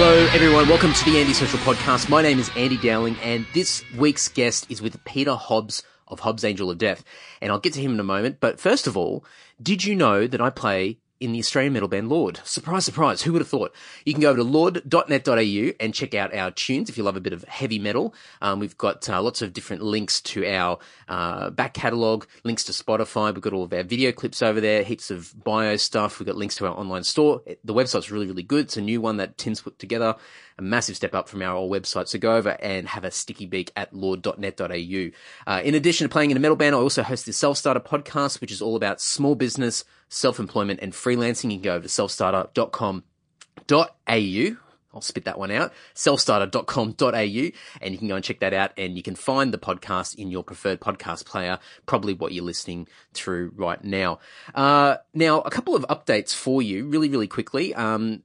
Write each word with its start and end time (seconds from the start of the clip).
Hello, 0.00 0.28
everyone. 0.32 0.68
Welcome 0.68 0.92
to 0.92 1.04
the 1.06 1.18
Andy 1.18 1.32
Social 1.32 1.58
Podcast. 1.58 2.08
My 2.08 2.22
name 2.22 2.38
is 2.38 2.52
Andy 2.54 2.76
Dowling, 2.76 3.16
and 3.20 3.44
this 3.52 3.82
week's 3.96 4.28
guest 4.28 4.70
is 4.70 4.80
with 4.80 5.02
Peter 5.04 5.34
Hobbs 5.34 5.82
of 6.06 6.20
Hobbs 6.20 6.44
Angel 6.44 6.70
of 6.70 6.78
Death. 6.78 7.02
And 7.40 7.50
I'll 7.50 7.58
get 7.58 7.72
to 7.72 7.80
him 7.80 7.94
in 7.94 7.98
a 7.98 8.04
moment. 8.04 8.38
But 8.38 8.60
first 8.60 8.86
of 8.86 8.96
all, 8.96 9.24
did 9.60 9.82
you 9.82 9.96
know 9.96 10.28
that 10.28 10.40
I 10.40 10.50
play 10.50 10.98
in 11.20 11.32
the 11.32 11.38
Australian 11.38 11.72
metal 11.72 11.88
band 11.88 12.08
Lord. 12.08 12.40
Surprise, 12.44 12.84
surprise. 12.84 13.22
Who 13.22 13.32
would 13.32 13.40
have 13.40 13.48
thought? 13.48 13.74
You 14.04 14.12
can 14.12 14.22
go 14.22 14.30
over 14.30 14.38
to 14.38 14.44
lord.net.au 14.44 15.72
and 15.80 15.94
check 15.94 16.14
out 16.14 16.34
our 16.34 16.50
tunes 16.50 16.88
if 16.88 16.96
you 16.96 17.04
love 17.04 17.16
a 17.16 17.20
bit 17.20 17.32
of 17.32 17.44
heavy 17.44 17.78
metal. 17.78 18.14
Um, 18.40 18.60
we've 18.60 18.78
got 18.78 19.08
uh, 19.08 19.20
lots 19.20 19.42
of 19.42 19.52
different 19.52 19.82
links 19.82 20.20
to 20.22 20.46
our 20.46 20.78
uh, 21.08 21.50
back 21.50 21.74
catalogue, 21.74 22.26
links 22.44 22.64
to 22.64 22.72
Spotify. 22.72 23.32
We've 23.32 23.42
got 23.42 23.52
all 23.52 23.64
of 23.64 23.72
our 23.72 23.82
video 23.82 24.12
clips 24.12 24.42
over 24.42 24.60
there, 24.60 24.82
heaps 24.82 25.10
of 25.10 25.32
bio 25.42 25.76
stuff. 25.76 26.18
We've 26.18 26.26
got 26.26 26.36
links 26.36 26.56
to 26.56 26.66
our 26.66 26.76
online 26.76 27.04
store. 27.04 27.42
The 27.64 27.74
website's 27.74 28.10
really, 28.10 28.26
really 28.26 28.42
good. 28.42 28.66
It's 28.66 28.76
a 28.76 28.82
new 28.82 29.00
one 29.00 29.16
that 29.16 29.38
Tim's 29.38 29.60
put 29.60 29.78
together. 29.78 30.16
A 30.58 30.62
massive 30.62 30.96
step 30.96 31.14
up 31.14 31.28
from 31.28 31.42
our 31.42 31.54
old 31.54 31.72
website. 31.72 32.08
So 32.08 32.18
go 32.18 32.34
over 32.34 32.56
and 32.60 32.88
have 32.88 33.04
a 33.04 33.10
sticky 33.10 33.46
beak 33.46 33.70
at 33.76 33.94
lord.net.au. 33.94 35.10
Uh, 35.46 35.62
in 35.62 35.74
addition 35.74 36.08
to 36.08 36.12
playing 36.12 36.32
in 36.32 36.36
a 36.36 36.40
metal 36.40 36.56
band, 36.56 36.74
I 36.74 36.78
also 36.78 37.02
host 37.02 37.26
the 37.26 37.32
Self 37.32 37.58
Starter 37.58 37.80
podcast, 37.80 38.40
which 38.40 38.50
is 38.50 38.60
all 38.60 38.74
about 38.74 39.00
small 39.00 39.36
business, 39.36 39.84
self-employment 40.08 40.80
and 40.82 40.92
freelancing. 40.92 41.52
You 41.52 41.58
can 41.58 41.62
go 41.62 41.74
over 41.74 41.86
to 41.86 41.88
selfstarter.com.au. 41.88 44.56
I'll 44.94 45.02
spit 45.02 45.26
that 45.26 45.38
one 45.38 45.50
out. 45.50 45.72
Selfstarter.com.au 45.94 47.12
and 47.12 47.92
you 47.92 47.98
can 47.98 48.08
go 48.08 48.16
and 48.16 48.24
check 48.24 48.40
that 48.40 48.54
out 48.54 48.72
and 48.76 48.96
you 48.96 49.02
can 49.02 49.14
find 49.14 49.52
the 49.52 49.58
podcast 49.58 50.16
in 50.16 50.30
your 50.30 50.42
preferred 50.42 50.80
podcast 50.80 51.26
player, 51.26 51.58
probably 51.86 52.14
what 52.14 52.32
you're 52.32 52.44
listening 52.44 52.88
through 53.12 53.52
right 53.54 53.82
now. 53.84 54.18
Uh, 54.54 54.96
now 55.14 55.40
a 55.40 55.50
couple 55.50 55.76
of 55.76 55.86
updates 55.88 56.34
for 56.34 56.62
you 56.62 56.86
really, 56.86 57.08
really 57.08 57.28
quickly. 57.28 57.74
Um, 57.74 58.22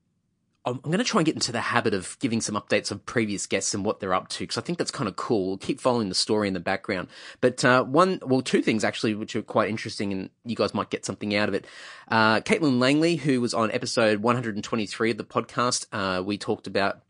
I'm 0.66 0.78
going 0.80 0.98
to 0.98 1.04
try 1.04 1.20
and 1.20 1.26
get 1.26 1.36
into 1.36 1.52
the 1.52 1.60
habit 1.60 1.94
of 1.94 2.18
giving 2.20 2.40
some 2.40 2.56
updates 2.56 2.90
of 2.90 3.06
previous 3.06 3.46
guests 3.48 3.74
and 3.74 3.84
what 3.84 4.00
they're 4.00 4.14
up 4.14 4.30
to 4.30 4.40
because 4.40 4.58
I 4.58 4.62
think 4.62 4.78
that's 4.78 4.92
kind 4.92 5.10
of 5.10 5.18
cool. 5.18 5.48
We'll 5.48 5.58
keep 5.58 5.82
following 5.82 6.08
the 6.08 6.16
story 6.16 6.48
in 6.48 6.54
the 6.54 6.62
background. 6.62 7.10
But 7.42 7.66
uh, 7.66 7.84
one, 7.84 8.20
well, 8.26 8.42
two 8.42 8.62
things 8.62 8.86
actually, 8.86 9.14
which 9.14 9.36
are 9.36 9.42
quite 9.42 9.70
interesting, 9.70 10.14
and 10.14 10.30
you 10.46 10.56
guys 10.56 10.74
might 10.74 10.90
get 10.90 11.06
something 11.06 11.36
out 11.36 11.50
of 11.50 11.56
it. 11.56 11.66
Uh, 12.08 12.40
Caitlin 12.40 12.80
Langley, 12.80 13.18
who 13.18 13.42
was 13.42 13.54
on 13.54 13.72
episode 13.72 14.20
123 14.20 15.12
of 15.12 15.18
the 15.18 15.24
podcast, 15.26 15.88
uh, 15.92 16.24
we 16.24 16.38
talked 16.38 16.68
about 16.68 17.02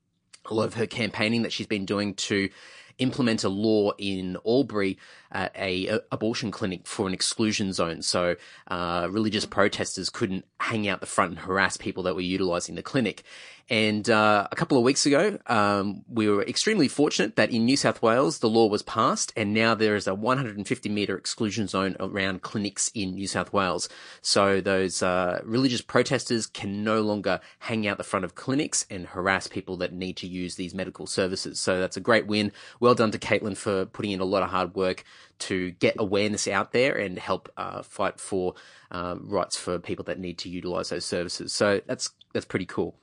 a 0.45 0.53
lot 0.53 0.65
of 0.65 0.73
her 0.73 0.87
campaigning 0.87 1.43
that 1.43 1.53
she's 1.53 1.67
been 1.67 1.85
doing 1.85 2.15
to 2.15 2.49
implement 2.97 3.43
a 3.43 3.49
law 3.49 3.91
in 3.97 4.37
Albury 4.45 4.97
at 5.31 5.55
a, 5.55 5.87
a 5.87 5.99
abortion 6.11 6.51
clinic 6.51 6.85
for 6.85 7.07
an 7.07 7.13
exclusion 7.13 7.73
zone. 7.73 8.01
So 8.01 8.35
uh, 8.67 9.07
religious 9.09 9.45
protesters 9.45 10.09
couldn't 10.09 10.45
hang 10.59 10.87
out 10.87 10.99
the 10.99 11.05
front 11.05 11.31
and 11.31 11.39
harass 11.39 11.77
people 11.77 12.03
that 12.03 12.15
were 12.15 12.21
utilising 12.21 12.75
the 12.75 12.83
clinic. 12.83 13.23
And 13.69 14.09
uh, 14.09 14.47
a 14.51 14.55
couple 14.55 14.77
of 14.77 14.83
weeks 14.83 15.05
ago, 15.05 15.39
um, 15.47 16.03
we 16.09 16.29
were 16.29 16.43
extremely 16.43 16.89
fortunate 16.89 17.37
that 17.37 17.51
in 17.51 17.63
New 17.63 17.77
South 17.77 18.01
Wales 18.01 18.39
the 18.39 18.49
law 18.49 18.67
was 18.67 18.81
passed, 18.81 19.31
and 19.37 19.53
now 19.53 19.73
there 19.73 19.95
is 19.95 20.05
a 20.05 20.13
150 20.13 20.89
metre 20.89 21.15
exclusion 21.15 21.67
zone 21.67 21.95
around 21.99 22.41
clinics 22.41 22.91
in 22.93 23.13
New 23.15 23.27
South 23.27 23.53
Wales. 23.53 23.87
So 24.21 24.59
those 24.59 25.01
uh, 25.01 25.41
religious 25.45 25.81
protesters 25.81 26.45
can 26.45 26.83
no 26.83 27.01
longer 27.01 27.39
hang 27.59 27.87
out 27.87 27.97
the 27.97 28.03
front 28.03 28.25
of 28.25 28.35
clinics 28.35 28.85
and 28.89 29.07
harass 29.07 29.47
people 29.47 29.77
that 29.77 29.93
need 29.93 30.17
to 30.17 30.27
use 30.27 30.55
these 30.55 30.73
medical 30.73 31.07
services. 31.07 31.59
So 31.59 31.79
that's 31.79 31.97
a 31.97 32.01
great 32.01 32.27
win. 32.27 32.51
Well 32.81 32.95
done 32.95 33.11
to 33.11 33.19
Caitlin 33.19 33.55
for 33.55 33.85
putting 33.85 34.11
in 34.11 34.19
a 34.19 34.25
lot 34.25 34.43
of 34.43 34.49
hard 34.49 34.75
work 34.75 35.05
to 35.39 35.71
get 35.71 35.95
awareness 35.97 36.47
out 36.47 36.73
there 36.73 36.95
and 36.95 37.17
help 37.17 37.51
uh, 37.57 37.81
fight 37.81 38.19
for 38.19 38.55
uh, 38.91 39.15
rights 39.19 39.57
for 39.57 39.79
people 39.79 40.05
that 40.05 40.19
need 40.19 40.37
to 40.39 40.49
utilise 40.49 40.89
those 40.89 41.05
services. 41.05 41.53
So 41.53 41.81
that's 41.87 42.09
that's 42.33 42.45
pretty 42.45 42.65
cool. 42.65 42.95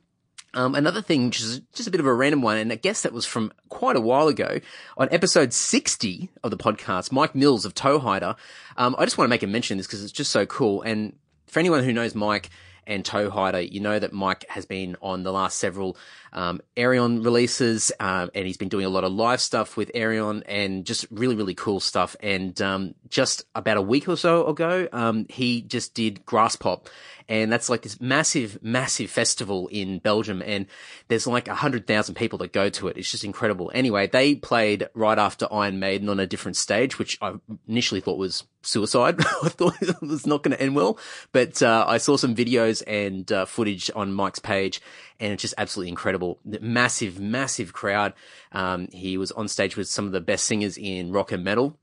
Um, 0.53 0.75
another 0.75 1.01
thing, 1.01 1.27
which 1.27 1.41
is 1.41 1.61
just 1.73 1.87
a 1.87 1.91
bit 1.93 2.01
of 2.01 2.07
a 2.07 2.15
random 2.15 2.43
one, 2.43 2.57
and 2.57 2.73
I 2.73 2.77
guess 2.77 3.03
that 3.03 3.13
was 3.13 3.25
from 3.25 3.53
quite 3.69 3.95
a 3.97 4.01
while 4.01 4.27
ago, 4.27 4.59
on 4.97 5.09
episode 5.13 5.53
60 5.53 6.29
of 6.43 6.51
the 6.51 6.57
podcast, 6.57 7.13
Mike 7.13 7.35
Mills 7.35 7.65
of 7.65 7.75
Toehider. 7.75 8.37
Um, 8.77 8.97
I 8.99 9.05
just 9.05 9.17
want 9.17 9.27
to 9.27 9.31
make 9.31 9.45
a 9.45 9.47
mention 9.47 9.77
of 9.77 9.79
this 9.79 9.87
because 9.87 10.03
it's 10.03 10.13
just 10.13 10.33
so 10.33 10.47
cool. 10.47 10.83
And 10.83 11.15
for 11.47 11.61
anyone 11.61 11.85
who 11.85 11.93
knows 11.93 12.17
Mike 12.17 12.51
and 12.87 13.05
Toehider, 13.05 13.71
you 13.71 13.79
know 13.79 13.99
that 13.99 14.13
Mike 14.13 14.45
has 14.49 14.67
been 14.67 14.97
on 15.01 15.23
the 15.23 15.33
last 15.33 15.59
several 15.59 15.97
um, 16.33 16.61
Ayreon 16.77 17.25
releases, 17.25 17.93
um, 18.01 18.31
and 18.35 18.47
he's 18.47 18.57
been 18.57 18.69
doing 18.69 18.87
a 18.87 18.89
lot 18.89 19.05
of 19.05 19.13
live 19.13 19.41
stuff 19.41 19.77
with 19.77 19.91
Ayreon 19.95 20.43
and 20.47 20.85
just 20.85 21.07
really, 21.11 21.35
really 21.35 21.55
cool 21.55 21.81
stuff. 21.81 22.17
And 22.21 22.61
um, 22.61 22.95
just 23.09 23.45
about 23.55 23.77
a 23.77 23.83
week 23.83 24.09
or 24.09 24.17
so 24.17 24.47
ago, 24.47 24.89
um, 24.93 25.27
he 25.29 25.63
just 25.63 25.95
did 25.95 26.25
Graspop, 26.25 26.87
and 27.29 27.53
that's 27.53 27.69
like 27.69 27.83
this 27.83 28.01
massive, 28.01 28.59
massive 28.63 29.11
festival 29.11 29.69
in 29.69 29.99
Belgium, 29.99 30.43
and 30.45 30.67
there's 31.09 31.27
like 31.27 31.49
a 31.49 31.55
hundred 31.55 31.87
thousand 31.87 32.17
people 32.17 32.39
that 32.39 32.53
go 32.53 32.69
to 32.71 32.89
it. 32.89 32.97
It's 32.97 33.11
just 33.11 33.25
incredible. 33.25 33.71
Anyway, 33.75 34.07
they 34.07 34.35
played 34.35 34.89
right 34.95 35.19
after 35.19 35.47
Iron 35.53 35.79
Maiden 35.79 36.09
on 36.09 36.21
a 36.21 36.27
different 36.27 36.57
stage, 36.57 36.99
which 36.99 37.19
I 37.23 37.35
initially 37.69 38.01
thought 38.01 38.19
was 38.19 38.45
suicide. 38.63 39.21
I 39.43 39.49
thought 39.49 39.81
it 39.81 40.01
was 40.03 40.27
not 40.27 40.43
going 40.43 40.57
to 40.57 40.63
end 40.63 40.75
well, 40.75 40.99
but 41.33 41.63
uh, 41.63 41.85
I 41.87 41.99
saw 41.99 42.17
some 42.17 42.35
videos 42.35 42.83
and 42.87 43.31
uh, 43.31 43.45
footage 43.45 43.91
on 43.95 44.13
Mike's 44.13 44.39
page, 44.39 44.81
and 45.21 45.33
it's 45.33 45.43
just 45.43 45.55
absolutely 45.59 45.91
incredible. 45.91 46.39
Massive, 46.45 47.21
massive 47.21 47.73
crowd. 47.73 48.15
Um, 48.53 48.89
he 48.91 49.17
was 49.19 49.31
on 49.33 49.47
stage 49.49 49.77
with 49.77 49.89
some 49.89 50.07
of 50.07 50.13
the 50.13 50.21
best 50.21 50.47
singers 50.47 50.77
in 50.79 51.13
rock 51.13 51.31
and 51.31 51.45
metal, 51.45 51.79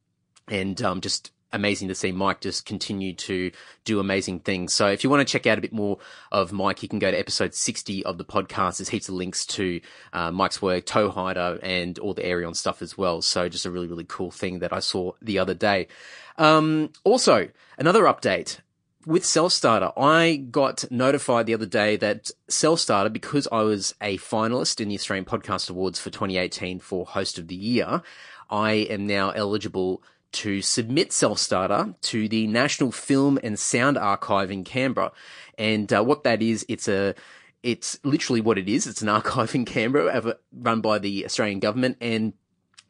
and 0.48 0.82
um, 0.82 1.02
just 1.02 1.32
amazing 1.54 1.88
to 1.88 1.96
see 1.96 2.12
Mike 2.12 2.42
just 2.42 2.66
continue 2.66 3.14
to 3.14 3.52
do 3.86 4.00
amazing 4.00 4.40
things. 4.40 4.74
So 4.74 4.88
if 4.88 5.04
you 5.04 5.10
want 5.10 5.26
to 5.26 5.32
check 5.32 5.48
out 5.48 5.58
a 5.58 5.62
bit 5.62 5.72
more 5.72 5.98
of 6.32 6.52
Mike, 6.52 6.84
you 6.84 6.90
can 6.90 7.00
go 7.00 7.10
to 7.10 7.18
episode 7.18 7.54
60 7.54 8.06
of 8.06 8.18
the 8.18 8.26
podcast. 8.26 8.78
There's 8.78 8.90
heaps 8.90 9.08
of 9.08 9.16
links 9.16 9.46
to 9.48 9.80
uh, 10.14 10.32
Mike's 10.32 10.62
work, 10.62 10.86
Toehider, 10.86 11.60
and 11.64 11.98
all 12.00 12.14
the 12.14 12.24
Ayreon 12.24 12.56
stuff 12.56 12.82
as 12.82 12.98
well. 12.98 13.22
So 13.22 13.48
just 13.50 13.66
a 13.66 13.72
really, 13.72 13.88
really 13.88 14.06
cool 14.08 14.32
thing 14.32 14.60
that 14.60 14.74
I 14.74 14.80
saw 14.80 15.14
the 15.22 15.40
other 15.40 15.54
day. 15.54 15.88
Um, 16.38 16.92
also, 17.04 17.50
another 17.78 18.04
update. 18.04 18.60
With 19.08 19.24
Self 19.24 19.54
Starter, 19.54 19.94
I 19.96 20.36
got 20.52 20.84
notified 20.92 21.46
the 21.46 21.54
other 21.54 21.66
day 21.66 21.96
that 21.96 22.30
Self 22.50 22.82
Starter, 22.82 23.10
because 23.10 23.48
I 23.54 23.62
was 23.62 23.96
a 24.02 24.18
finalist 24.18 24.82
in 24.82 24.90
the 24.90 24.96
Australian 24.96 25.24
Podcast 25.24 25.70
Awards 25.70 25.98
for 25.98 26.10
2018 26.10 26.80
for 26.80 27.06
Host 27.06 27.38
of 27.38 27.48
the 27.48 27.56
Year, 27.56 28.02
I 28.50 28.72
am 28.72 29.08
now 29.08 29.30
eligible 29.30 30.04
to 30.34 30.62
submit 30.62 31.14
Self 31.14 31.40
Starter 31.40 31.96
to 32.02 32.28
the 32.28 32.48
National 32.48 32.92
Film 32.92 33.40
and 33.42 33.58
Sound 33.58 33.98
Archive 33.98 34.52
in 34.52 34.66
Canberra. 34.66 35.14
And 35.58 35.94
uh, 35.94 36.04
what 36.04 36.26
that 36.26 36.42
is, 36.42 36.66
it's 36.68 36.90
a 36.90 37.16
it's 37.64 37.98
literally 38.04 38.42
what 38.42 38.58
it 38.58 38.68
is. 38.68 38.88
It's 38.88 39.02
an 39.02 39.08
archive 39.18 39.56
in 39.56 39.64
Canberra 39.64 40.36
run 40.52 40.82
by 40.82 41.00
the 41.00 41.24
Australian 41.24 41.62
government 41.62 41.96
and 42.02 42.34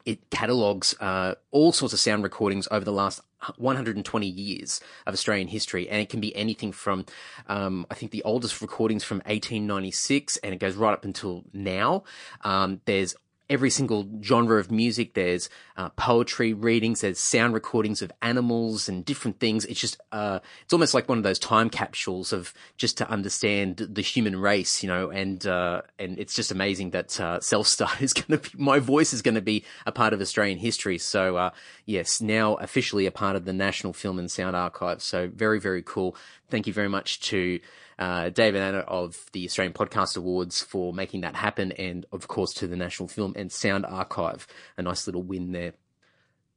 it 0.04 0.30
catalogues 0.30 0.96
uh, 1.00 1.36
all 1.52 1.70
sorts 1.70 1.92
of 1.92 2.00
sound 2.00 2.24
recordings 2.24 2.66
over 2.72 2.84
the 2.84 2.92
last 2.92 3.20
120 3.56 4.26
years 4.26 4.80
of 5.06 5.14
Australian 5.14 5.48
history, 5.48 5.88
and 5.88 6.00
it 6.00 6.08
can 6.08 6.20
be 6.20 6.34
anything 6.34 6.72
from, 6.72 7.06
um, 7.46 7.86
I 7.90 7.94
think 7.94 8.12
the 8.12 8.22
oldest 8.24 8.60
recordings 8.60 9.04
from 9.04 9.18
1896, 9.18 10.38
and 10.38 10.54
it 10.54 10.58
goes 10.58 10.74
right 10.74 10.92
up 10.92 11.04
until 11.04 11.44
now. 11.52 12.04
Um, 12.42 12.80
there's 12.84 13.14
every 13.50 13.70
single 13.70 14.06
genre 14.22 14.58
of 14.58 14.70
music. 14.70 15.14
There's 15.14 15.48
uh, 15.76 15.88
poetry 15.90 16.52
readings, 16.52 17.00
there's 17.00 17.18
sound 17.18 17.54
recordings 17.54 18.02
of 18.02 18.12
animals 18.20 18.88
and 18.88 19.04
different 19.04 19.40
things. 19.40 19.64
It's 19.64 19.80
just, 19.80 20.00
uh, 20.12 20.40
it's 20.62 20.72
almost 20.72 20.94
like 20.94 21.08
one 21.08 21.18
of 21.18 21.24
those 21.24 21.38
time 21.38 21.70
capsules 21.70 22.32
of 22.32 22.52
just 22.76 22.98
to 22.98 23.08
understand 23.08 23.76
the 23.76 24.02
human 24.02 24.38
race, 24.38 24.82
you 24.82 24.88
know, 24.88 25.10
and, 25.10 25.46
uh, 25.46 25.82
and 25.98 26.18
it's 26.18 26.34
just 26.34 26.50
amazing 26.50 26.90
that, 26.90 27.18
uh, 27.20 27.40
Self-Start 27.40 28.00
is 28.02 28.12
going 28.12 28.38
to 28.38 28.50
be, 28.50 28.62
my 28.62 28.78
voice 28.78 29.12
is 29.12 29.22
going 29.22 29.34
to 29.36 29.42
be 29.42 29.64
a 29.86 29.92
part 29.92 30.12
of 30.12 30.20
Australian 30.20 30.58
history. 30.58 30.98
So, 30.98 31.36
uh, 31.36 31.50
yes, 31.86 32.20
now 32.20 32.54
officially 32.56 33.06
a 33.06 33.10
part 33.10 33.36
of 33.36 33.44
the 33.44 33.52
National 33.52 33.92
Film 33.92 34.18
and 34.18 34.30
Sound 34.30 34.56
Archive. 34.56 35.02
So 35.02 35.28
very, 35.28 35.60
very 35.60 35.82
cool. 35.82 36.16
Thank 36.50 36.66
you 36.66 36.72
very 36.72 36.88
much 36.88 37.20
to, 37.20 37.60
uh, 37.98 38.30
David 38.30 38.60
Anna 38.60 38.78
of 38.78 39.26
the 39.32 39.44
Australian 39.44 39.72
Podcast 39.72 40.16
Awards 40.16 40.62
for 40.62 40.92
making 40.92 41.22
that 41.22 41.34
happen, 41.34 41.72
and 41.72 42.06
of 42.12 42.28
course 42.28 42.52
to 42.54 42.66
the 42.66 42.76
National 42.76 43.08
Film 43.08 43.32
and 43.36 43.50
Sound 43.50 43.84
Archive. 43.86 44.46
A 44.76 44.82
nice 44.82 45.06
little 45.06 45.22
win 45.22 45.52
there. 45.52 45.72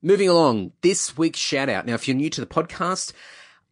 Moving 0.02 0.30
along, 0.30 0.74
this 0.82 1.18
week's 1.18 1.40
shout 1.40 1.70
out. 1.70 1.86
Now, 1.86 1.94
if 1.94 2.08
you're 2.08 2.18
new 2.18 2.30
to 2.32 2.42
the 2.42 2.48
podcast, 2.48 3.14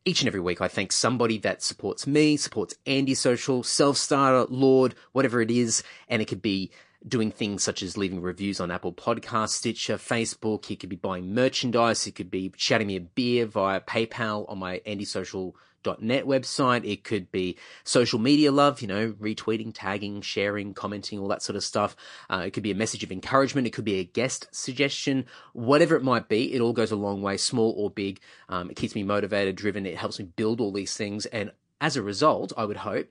each 0.06 0.21
and 0.21 0.27
every 0.27 0.39
week 0.39 0.62
I 0.62 0.68
thank 0.68 0.92
somebody 0.92 1.38
that 1.39 1.62
supports 1.62 2.07
me, 2.07 2.38
supports 2.38 2.75
Andy 2.86 3.13
Social, 3.13 3.63
Self 3.63 3.98
Starter, 3.98 4.45
Lord, 4.50 4.95
whatever 5.12 5.42
it 5.42 5.51
is, 5.51 5.83
and 6.07 6.21
it 6.21 6.25
could 6.25 6.42
be 6.42 6.71
doing 7.07 7.31
things 7.31 7.63
such 7.63 7.81
as 7.81 7.98
leaving 7.98 8.21
reviews 8.21 8.60
on 8.60 8.71
Apple 8.71 8.94
Podcasts, 8.94 9.50
Stitcher, 9.50 9.95
Facebook. 9.95 10.69
You 10.69 10.77
could 10.77 10.89
be 10.89 10.95
buying 10.95 11.33
merchandise. 11.33 12.06
You 12.06 12.12
could 12.12 12.30
be 12.30 12.51
shouting 12.57 12.88
me 12.88 12.98
a 12.98 13.01
beer 13.01 13.45
via 13.45 13.80
PayPal 13.80 14.50
on 14.50 14.60
my 14.60 14.81
Andy 14.86 15.06
Social 15.06 15.56
net 16.00 16.26
website. 16.26 16.90
It 16.90 17.04
could 17.04 17.31
be 17.31 17.58
social 17.84 18.20
media 18.20 18.52
love, 18.52 18.81
you 18.81 18.88
know, 18.88 19.12
retweeting, 19.14 19.72
tagging, 19.74 20.22
sharing, 20.22 20.74
commenting, 20.74 21.20
all 21.20 21.28
that 21.30 21.42
sort 21.42 21.56
of 21.56 21.64
stuff. 21.64 21.96
Uh, 22.30 22.44
it 22.46 22.52
could 22.52 22.64
be 22.64 22.72
a 22.72 22.76
message 22.76 23.04
of 23.04 23.12
encouragement. 23.12 23.68
It 23.68 23.72
could 23.72 23.86
be 23.86 24.00
a 24.00 24.04
guest 24.04 24.48
suggestion, 24.52 25.26
whatever 25.54 25.96
it 25.96 26.04
might 26.04 26.30
be. 26.30 26.54
It 26.54 26.62
all 26.62 26.74
goes 26.74 26.92
a 26.92 26.96
long 26.96 27.22
way, 27.22 27.38
small 27.38 27.74
or 27.78 27.90
big. 27.90 28.20
Um, 28.50 28.70
it 28.70 28.76
keeps 28.76 28.96
me 28.96 29.04
motivated, 29.04 29.56
driven. 29.56 29.86
It 29.86 29.98
helps 29.98 30.20
me 30.20 30.26
build 30.26 30.62
all 30.62 30.72
these 30.72 30.96
things. 30.96 31.26
And 31.28 31.52
as 31.81 31.96
a 31.96 32.04
result, 32.04 32.54
I 32.58 32.66
would 32.66 32.78
hope 32.78 33.08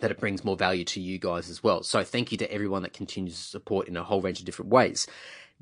that 0.00 0.10
it 0.10 0.18
brings 0.18 0.44
more 0.44 0.56
value 0.56 0.84
to 0.84 1.00
you 1.00 1.18
guys 1.18 1.48
as 1.50 1.62
well. 1.62 1.82
So 1.82 2.02
thank 2.02 2.32
you 2.32 2.38
to 2.38 2.52
everyone 2.52 2.82
that 2.82 2.92
continues 2.92 3.34
to 3.36 3.42
support 3.42 3.86
in 3.86 3.96
a 3.96 4.02
whole 4.02 4.20
range 4.20 4.40
of 4.40 4.46
different 4.46 4.70
ways. 4.70 5.06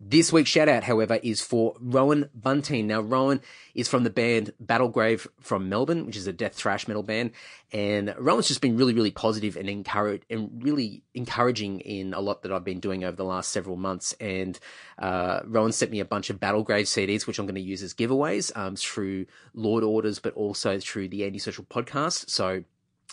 This 0.00 0.32
week's 0.32 0.50
shout 0.50 0.68
out, 0.68 0.84
however, 0.84 1.18
is 1.24 1.40
for 1.40 1.74
Rowan 1.80 2.30
Bunteen. 2.40 2.84
Now, 2.84 3.00
Rowan 3.00 3.40
is 3.74 3.88
from 3.88 4.04
the 4.04 4.10
band 4.10 4.52
Battlegrave 4.64 5.26
from 5.40 5.68
Melbourne, 5.68 6.06
which 6.06 6.16
is 6.16 6.28
a 6.28 6.32
death 6.32 6.54
thrash 6.54 6.86
metal 6.86 7.02
band. 7.02 7.32
And 7.72 8.14
Rowan's 8.16 8.46
just 8.46 8.60
been 8.60 8.76
really, 8.76 8.94
really 8.94 9.10
positive 9.10 9.56
and 9.56 9.68
encourage 9.68 10.22
and 10.30 10.62
really 10.62 11.02
encouraging 11.14 11.80
in 11.80 12.14
a 12.14 12.20
lot 12.20 12.42
that 12.42 12.52
I've 12.52 12.64
been 12.64 12.78
doing 12.78 13.02
over 13.02 13.16
the 13.16 13.24
last 13.24 13.50
several 13.50 13.76
months. 13.76 14.14
And, 14.20 14.56
uh, 15.00 15.40
Rowan 15.44 15.72
sent 15.72 15.90
me 15.90 15.98
a 15.98 16.04
bunch 16.04 16.30
of 16.30 16.38
Battlegrave 16.38 16.86
CDs, 16.86 17.26
which 17.26 17.40
I'm 17.40 17.46
going 17.46 17.56
to 17.56 17.60
use 17.60 17.82
as 17.82 17.92
giveaways, 17.92 18.56
um, 18.56 18.76
through 18.76 19.26
Lord 19.52 19.82
Orders, 19.82 20.20
but 20.20 20.32
also 20.34 20.78
through 20.78 21.08
the 21.08 21.24
Andy 21.24 21.40
Social 21.40 21.64
podcast. 21.64 22.30
So, 22.30 22.62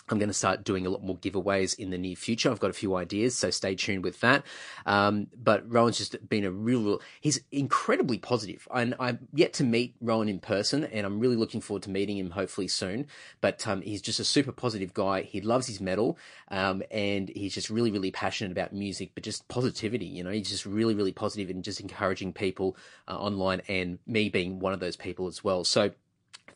I'm 0.08 0.18
going 0.18 0.28
to 0.28 0.34
start 0.34 0.62
doing 0.64 0.86
a 0.86 0.90
lot 0.90 1.02
more 1.02 1.16
giveaways 1.16 1.76
in 1.78 1.90
the 1.90 1.98
near 1.98 2.14
future. 2.14 2.50
I've 2.50 2.60
got 2.60 2.70
a 2.70 2.74
few 2.74 2.94
ideas, 2.94 3.34
so 3.36 3.50
stay 3.50 3.74
tuned 3.74 4.04
with 4.04 4.20
that. 4.20 4.44
Um, 4.84 5.26
but 5.36 5.68
Rowan's 5.70 5.98
just 5.98 6.28
been 6.28 6.44
a 6.44 6.50
real, 6.50 6.82
real, 6.82 7.02
he's 7.20 7.40
incredibly 7.50 8.18
positive. 8.18 8.68
And 8.72 8.94
I've 9.00 9.18
yet 9.34 9.52
to 9.54 9.64
meet 9.64 9.96
Rowan 10.00 10.28
in 10.28 10.38
person, 10.38 10.84
and 10.84 11.04
I'm 11.04 11.18
really 11.18 11.34
looking 11.34 11.60
forward 11.60 11.82
to 11.84 11.90
meeting 11.90 12.18
him 12.18 12.30
hopefully 12.30 12.68
soon. 12.68 13.06
But 13.40 13.66
um, 13.66 13.82
he's 13.82 14.00
just 14.00 14.20
a 14.20 14.24
super 14.24 14.52
positive 14.52 14.94
guy. 14.94 15.22
He 15.22 15.40
loves 15.40 15.66
his 15.66 15.80
metal, 15.80 16.18
um, 16.48 16.82
and 16.90 17.28
he's 17.30 17.54
just 17.54 17.68
really, 17.68 17.90
really 17.90 18.12
passionate 18.12 18.52
about 18.52 18.72
music, 18.72 19.10
but 19.14 19.24
just 19.24 19.48
positivity. 19.48 20.06
You 20.06 20.22
know, 20.22 20.30
he's 20.30 20.50
just 20.50 20.66
really, 20.66 20.94
really 20.94 21.12
positive 21.12 21.50
and 21.50 21.64
just 21.64 21.80
encouraging 21.80 22.32
people 22.32 22.76
uh, 23.08 23.16
online, 23.16 23.62
and 23.66 23.98
me 24.06 24.28
being 24.28 24.60
one 24.60 24.72
of 24.72 24.78
those 24.78 24.96
people 24.96 25.26
as 25.26 25.42
well. 25.42 25.64
So, 25.64 25.90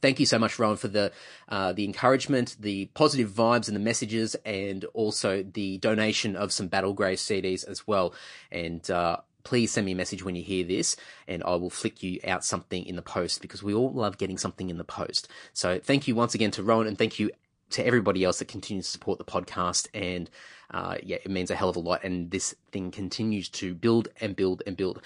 thank 0.03 0.21
you 0.21 0.27
so 0.27 0.39
much, 0.39 0.59
Rowan, 0.59 0.77
for 0.77 0.89
the 0.89 1.13
uh, 1.49 1.73
the 1.73 1.85
encouragement, 1.85 2.57
the 2.61 2.87
positive 2.95 3.31
vibes, 3.31 3.69
and 3.69 3.77
the 3.77 3.81
messages, 3.81 4.35
and 4.45 4.85
also 4.95 5.43
the 5.43 5.79
donation 5.79 6.37
of 6.37 6.53
some 6.53 6.69
Battlegrave 6.69 7.19
CDs 7.19 7.67
as 7.67 7.87
well. 7.87 8.15
And 8.51 8.89
uh, 8.91 9.19
please 9.45 9.71
send 9.73 9.87
me 9.87 9.93
a 9.93 9.97
message 9.97 10.25
when 10.25 10.37
you 10.37 10.43
hear 10.43 10.65
this, 10.65 10.97
and 11.27 11.43
I 11.45 11.55
will 11.57 11.71
flick 11.71 12.03
you 12.03 12.21
out 12.27 12.45
something 12.45 12.85
in 12.85 12.97
the 12.97 13.03
post 13.03 13.41
because 13.43 13.63
we 13.63 13.75
all 13.75 13.93
love 13.93 14.19
getting 14.19 14.39
something 14.39 14.71
in 14.71 14.79
the 14.79 14.85
post. 14.85 15.29
So 15.53 15.79
thank 15.79 16.09
you 16.09 16.15
once 16.15 16.35
again 16.35 16.51
to 16.53 16.63
Rowan, 16.63 16.87
and 16.87 16.99
thank 16.99 17.19
you 17.19 17.31
to 17.71 17.87
everybody 17.87 18.25
else 18.25 18.41
that 18.41 18.49
continues 18.49 18.87
to 18.87 18.93
support 18.93 19.19
the 19.19 19.25
podcast. 19.25 19.89
And 19.95 20.29
uh, 20.71 20.97
yeah, 21.03 21.19
it 21.25 21.31
means 21.31 21.51
a 21.51 21.55
hell 21.55 21.69
of 21.69 21.77
a 21.77 21.81
lot. 21.81 22.05
And 22.05 22.31
this 22.31 22.55
thing 22.73 22.91
continues 22.91 23.49
to 23.51 23.75
build 23.75 24.09
and 24.21 24.37
build 24.37 24.63
and 24.67 24.77
build. 24.77 25.01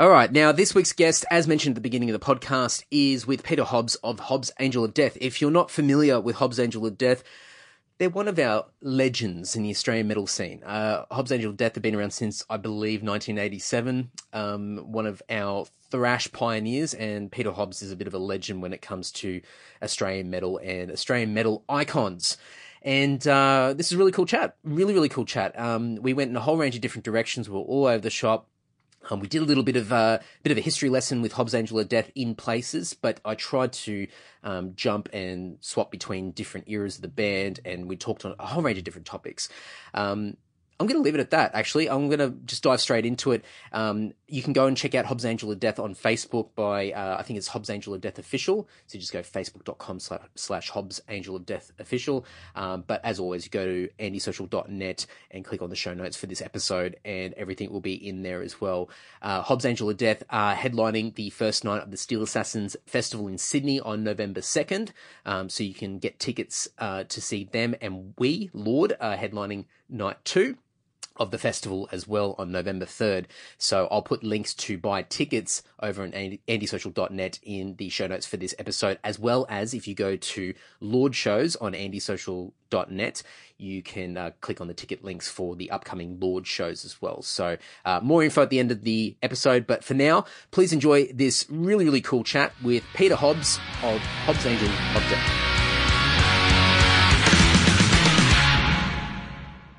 All 0.00 0.10
right. 0.10 0.30
Now, 0.30 0.52
this 0.52 0.76
week's 0.76 0.92
guest, 0.92 1.24
as 1.28 1.48
mentioned 1.48 1.72
at 1.72 1.74
the 1.74 1.80
beginning 1.80 2.08
of 2.08 2.12
the 2.12 2.24
podcast, 2.24 2.84
is 2.88 3.26
with 3.26 3.42
Peter 3.42 3.64
Hobbs 3.64 3.96
of 3.96 4.20
Hobbs 4.20 4.52
Angel 4.60 4.84
of 4.84 4.94
Death. 4.94 5.18
If 5.20 5.40
you're 5.40 5.50
not 5.50 5.72
familiar 5.72 6.20
with 6.20 6.36
Hobbs 6.36 6.60
Angel 6.60 6.86
of 6.86 6.96
Death, 6.96 7.24
they're 7.98 8.08
one 8.08 8.28
of 8.28 8.38
our 8.38 8.66
legends 8.80 9.56
in 9.56 9.64
the 9.64 9.70
Australian 9.70 10.06
metal 10.06 10.28
scene. 10.28 10.62
Uh, 10.62 11.04
Hobbs 11.10 11.32
Angel 11.32 11.50
of 11.50 11.56
Death 11.56 11.74
have 11.74 11.82
been 11.82 11.96
around 11.96 12.12
since, 12.12 12.44
I 12.48 12.58
believe, 12.58 13.02
1987. 13.02 14.12
Um, 14.32 14.76
one 14.86 15.06
of 15.06 15.20
our 15.28 15.66
thrash 15.90 16.30
pioneers, 16.30 16.94
and 16.94 17.32
Peter 17.32 17.50
Hobbs 17.50 17.82
is 17.82 17.90
a 17.90 17.96
bit 17.96 18.06
of 18.06 18.14
a 18.14 18.18
legend 18.18 18.62
when 18.62 18.72
it 18.72 18.80
comes 18.80 19.10
to 19.10 19.40
Australian 19.82 20.30
metal 20.30 20.60
and 20.62 20.92
Australian 20.92 21.34
metal 21.34 21.64
icons. 21.68 22.36
And 22.82 23.26
uh, 23.26 23.74
this 23.76 23.86
is 23.86 23.94
a 23.94 23.98
really 23.98 24.12
cool 24.12 24.26
chat. 24.26 24.58
Really, 24.62 24.94
really 24.94 25.08
cool 25.08 25.24
chat. 25.24 25.58
Um, 25.58 25.96
we 25.96 26.14
went 26.14 26.30
in 26.30 26.36
a 26.36 26.40
whole 26.40 26.56
range 26.56 26.76
of 26.76 26.82
different 26.82 27.04
directions. 27.04 27.50
We 27.50 27.56
were 27.56 27.64
all 27.64 27.86
over 27.86 27.98
the 27.98 28.10
shop. 28.10 28.46
Um, 29.08 29.20
we 29.20 29.26
did 29.26 29.42
a 29.42 29.44
little 29.44 29.62
bit 29.62 29.76
of 29.76 29.92
a 29.92 29.94
uh, 29.94 30.18
bit 30.42 30.52
of 30.52 30.58
a 30.58 30.60
history 30.60 30.88
lesson 30.88 31.22
with 31.22 31.32
Hobbs 31.32 31.54
Angel 31.54 31.78
of 31.78 31.88
Death 31.88 32.10
in 32.14 32.34
places, 32.34 32.94
but 32.94 33.20
I 33.24 33.34
tried 33.34 33.72
to 33.74 34.06
um, 34.44 34.74
jump 34.74 35.08
and 35.12 35.58
swap 35.60 35.90
between 35.90 36.32
different 36.32 36.68
eras 36.68 36.96
of 36.96 37.02
the 37.02 37.08
band, 37.08 37.60
and 37.64 37.88
we 37.88 37.96
talked 37.96 38.24
on 38.24 38.34
a 38.38 38.46
whole 38.46 38.62
range 38.62 38.78
of 38.78 38.84
different 38.84 39.06
topics. 39.06 39.48
Um, 39.94 40.36
I'm 40.80 40.86
going 40.86 40.98
to 40.98 41.02
leave 41.02 41.16
it 41.16 41.20
at 41.20 41.30
that, 41.30 41.54
actually. 41.54 41.90
I'm 41.90 42.06
going 42.06 42.20
to 42.20 42.30
just 42.46 42.62
dive 42.62 42.80
straight 42.80 43.04
into 43.04 43.32
it. 43.32 43.44
Um, 43.72 44.12
you 44.28 44.42
can 44.42 44.52
go 44.52 44.66
and 44.66 44.76
check 44.76 44.94
out 44.94 45.06
Hobbs 45.06 45.24
Angel 45.24 45.50
of 45.50 45.58
Death 45.58 45.80
on 45.80 45.96
Facebook 45.96 46.50
by, 46.54 46.92
uh, 46.92 47.16
I 47.18 47.22
think 47.24 47.36
it's 47.36 47.48
Hobbs 47.48 47.68
Angel 47.68 47.94
of 47.94 48.00
Death 48.00 48.20
Official. 48.20 48.68
So 48.86 48.94
you 48.94 49.00
just 49.00 49.12
go 49.12 49.20
facebook.com 49.20 49.98
slash, 50.36 50.70
Hobbs 50.70 51.00
Angel 51.08 51.34
of 51.34 51.44
Death 51.46 51.72
Official. 51.80 52.24
Um, 52.54 52.84
but 52.86 53.04
as 53.04 53.18
always, 53.18 53.48
go 53.48 53.64
to 53.64 53.88
andysocial.net 53.98 55.06
and 55.32 55.44
click 55.44 55.62
on 55.62 55.70
the 55.70 55.76
show 55.76 55.94
notes 55.94 56.16
for 56.16 56.26
this 56.26 56.40
episode, 56.40 56.96
and 57.04 57.34
everything 57.34 57.72
will 57.72 57.80
be 57.80 57.94
in 57.94 58.22
there 58.22 58.40
as 58.40 58.60
well. 58.60 58.88
Uh, 59.20 59.42
Hobbs 59.42 59.64
Angel 59.64 59.90
of 59.90 59.96
Death 59.96 60.22
are 60.30 60.54
headlining 60.54 61.16
the 61.16 61.30
first 61.30 61.64
night 61.64 61.82
of 61.82 61.90
the 61.90 61.96
Steel 61.96 62.22
Assassins 62.22 62.76
Festival 62.86 63.26
in 63.26 63.38
Sydney 63.38 63.80
on 63.80 64.04
November 64.04 64.40
2nd. 64.40 64.90
Um, 65.26 65.48
so 65.48 65.64
you 65.64 65.74
can 65.74 65.98
get 65.98 66.20
tickets 66.20 66.68
uh, 66.78 67.02
to 67.04 67.20
see 67.20 67.48
them, 67.50 67.74
and 67.80 68.14
we, 68.16 68.50
Lord, 68.52 68.94
are 69.00 69.16
headlining 69.16 69.64
night 69.88 70.18
two 70.24 70.56
of 71.18 71.30
the 71.30 71.38
festival 71.38 71.88
as 71.92 72.06
well 72.06 72.34
on 72.38 72.52
November 72.52 72.86
3rd. 72.86 73.26
So 73.56 73.88
I'll 73.90 74.02
put 74.02 74.22
links 74.22 74.54
to 74.54 74.78
buy 74.78 75.02
tickets 75.02 75.62
over 75.80 76.02
on 76.02 76.12
andysocial.net 76.12 77.38
in 77.42 77.76
the 77.76 77.88
show 77.88 78.06
notes 78.06 78.26
for 78.26 78.36
this 78.36 78.54
episode, 78.58 78.98
as 79.04 79.18
well 79.18 79.46
as 79.48 79.74
if 79.74 79.86
you 79.86 79.94
go 79.94 80.16
to 80.16 80.54
Lord 80.80 81.14
shows 81.14 81.56
on 81.56 81.72
andysocial.net, 81.72 83.22
you 83.56 83.82
can 83.82 84.16
uh, 84.16 84.30
click 84.40 84.60
on 84.60 84.68
the 84.68 84.74
ticket 84.74 85.04
links 85.04 85.28
for 85.28 85.56
the 85.56 85.70
upcoming 85.70 86.18
Lord 86.20 86.46
shows 86.46 86.84
as 86.84 87.00
well. 87.02 87.22
So 87.22 87.56
uh, 87.84 88.00
more 88.02 88.22
info 88.22 88.42
at 88.42 88.50
the 88.50 88.58
end 88.60 88.70
of 88.70 88.82
the 88.82 89.16
episode, 89.22 89.66
but 89.66 89.84
for 89.84 89.94
now, 89.94 90.24
please 90.50 90.72
enjoy 90.72 91.06
this 91.12 91.46
really, 91.48 91.84
really 91.84 92.00
cool 92.00 92.24
chat 92.24 92.52
with 92.62 92.84
Peter 92.94 93.16
Hobbs 93.16 93.58
of 93.82 94.00
Hobbs 94.00 94.46
Angel 94.46 94.68
of. 94.68 95.47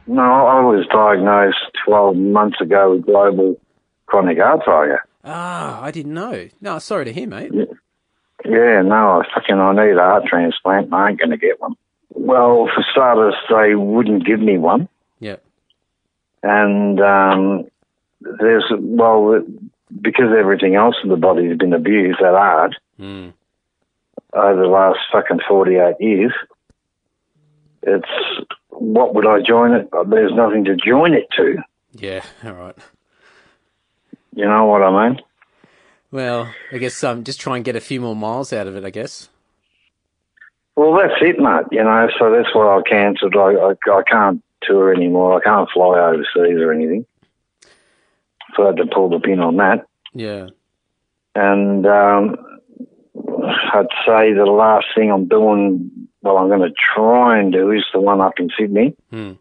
No, 0.09 0.23
I 0.23 0.59
was 0.61 0.87
diagnosed 0.91 1.77
12 1.85 2.15
months 2.15 2.59
ago 2.59 2.95
with 2.95 3.05
global 3.05 3.61
chronic 4.07 4.39
heart 4.39 4.61
failure. 4.65 5.05
Ah, 5.23 5.83
I 5.83 5.91
didn't 5.91 6.15
know. 6.15 6.49
No, 6.59 6.79
sorry 6.79 7.05
to 7.05 7.13
hear, 7.13 7.27
mate. 7.27 7.51
Yeah, 7.53 7.65
yeah 8.43 8.81
no, 8.81 9.21
I 9.21 9.23
fucking 9.31 9.55
I 9.55 9.71
need 9.73 9.97
a 9.97 10.01
heart 10.01 10.23
transplant. 10.25 10.91
I 10.91 11.09
ain't 11.09 11.19
going 11.19 11.29
to 11.29 11.37
get 11.37 11.61
one. 11.61 11.75
Well, 12.09 12.67
for 12.73 12.83
starters, 12.91 13.35
they 13.51 13.75
wouldn't 13.75 14.25
give 14.25 14.39
me 14.39 14.57
one. 14.57 14.89
Yeah. 15.19 15.35
And 16.41 16.99
um, 16.99 17.67
there's, 18.19 18.65
well, 18.79 19.43
because 20.01 20.33
everything 20.35 20.73
else 20.73 20.95
in 21.03 21.11
the 21.11 21.17
body 21.17 21.49
has 21.49 21.57
been 21.59 21.73
abused 21.73 22.17
that 22.19 22.33
hard 22.33 22.75
mm. 22.99 23.31
over 24.33 24.59
the 24.59 24.67
last 24.67 25.01
fucking 25.11 25.41
48 25.47 25.97
years, 25.99 26.33
it's 27.83 28.09
what 28.69 29.13
would 29.15 29.27
I 29.27 29.41
join 29.41 29.73
it? 29.73 29.89
There's 30.07 30.33
nothing 30.33 30.65
to 30.65 30.75
join 30.75 31.13
it 31.13 31.27
to. 31.37 31.57
Yeah, 31.93 32.23
all 32.43 32.53
right. 32.53 32.75
You 34.35 34.45
know 34.45 34.65
what 34.65 34.83
I 34.83 35.09
mean? 35.09 35.21
Well, 36.11 36.53
I 36.71 36.77
guess 36.77 37.03
um, 37.03 37.23
just 37.23 37.39
try 37.39 37.55
and 37.55 37.65
get 37.65 37.75
a 37.75 37.81
few 37.81 38.01
more 38.01 38.15
miles 38.15 38.53
out 38.53 38.67
of 38.67 38.75
it, 38.75 38.85
I 38.85 38.89
guess. 38.89 39.29
Well, 40.75 40.97
that's 40.97 41.21
it, 41.21 41.39
mate. 41.39 41.65
You 41.71 41.83
know, 41.83 42.09
so 42.17 42.31
that's 42.31 42.53
why 42.55 42.77
I 42.77 42.81
cancelled. 42.89 43.35
I, 43.35 43.51
I, 43.51 43.71
I 43.91 44.03
can't 44.03 44.41
tour 44.61 44.93
anymore. 44.93 45.37
I 45.37 45.43
can't 45.43 45.69
fly 45.71 45.99
overseas 45.99 46.59
or 46.59 46.71
anything. 46.71 47.05
So 48.55 48.63
I 48.63 48.67
had 48.67 48.77
to 48.77 48.85
pull 48.85 49.09
the 49.09 49.19
pin 49.19 49.39
on 49.39 49.57
that. 49.57 49.85
Yeah. 50.13 50.47
And 51.35 51.85
um, 51.85 52.37
I'd 53.73 53.87
say 54.05 54.33
the 54.33 54.45
last 54.45 54.87
thing 54.95 55.11
I'm 55.11 55.27
doing 55.27 55.98
well, 56.21 56.37
I'm 56.37 56.47
going 56.47 56.61
to 56.61 56.73
try 56.95 57.39
and 57.39 57.51
do 57.51 57.71
is 57.71 57.85
the 57.93 57.99
one 57.99 58.21
up 58.21 58.39
in 58.39 58.49
Sydney. 58.57 58.95
Hmm. 59.09 59.33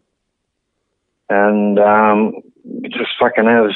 And 1.31 1.79
um, 1.79 2.35
just 2.85 3.11
fucking 3.21 3.45
have 3.45 3.71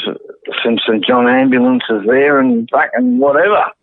some 0.64 0.78
St 0.78 1.04
John 1.04 1.28
ambulances 1.28 2.04
there 2.06 2.38
and 2.38 2.68
fucking 2.70 3.18
whatever. 3.18 3.64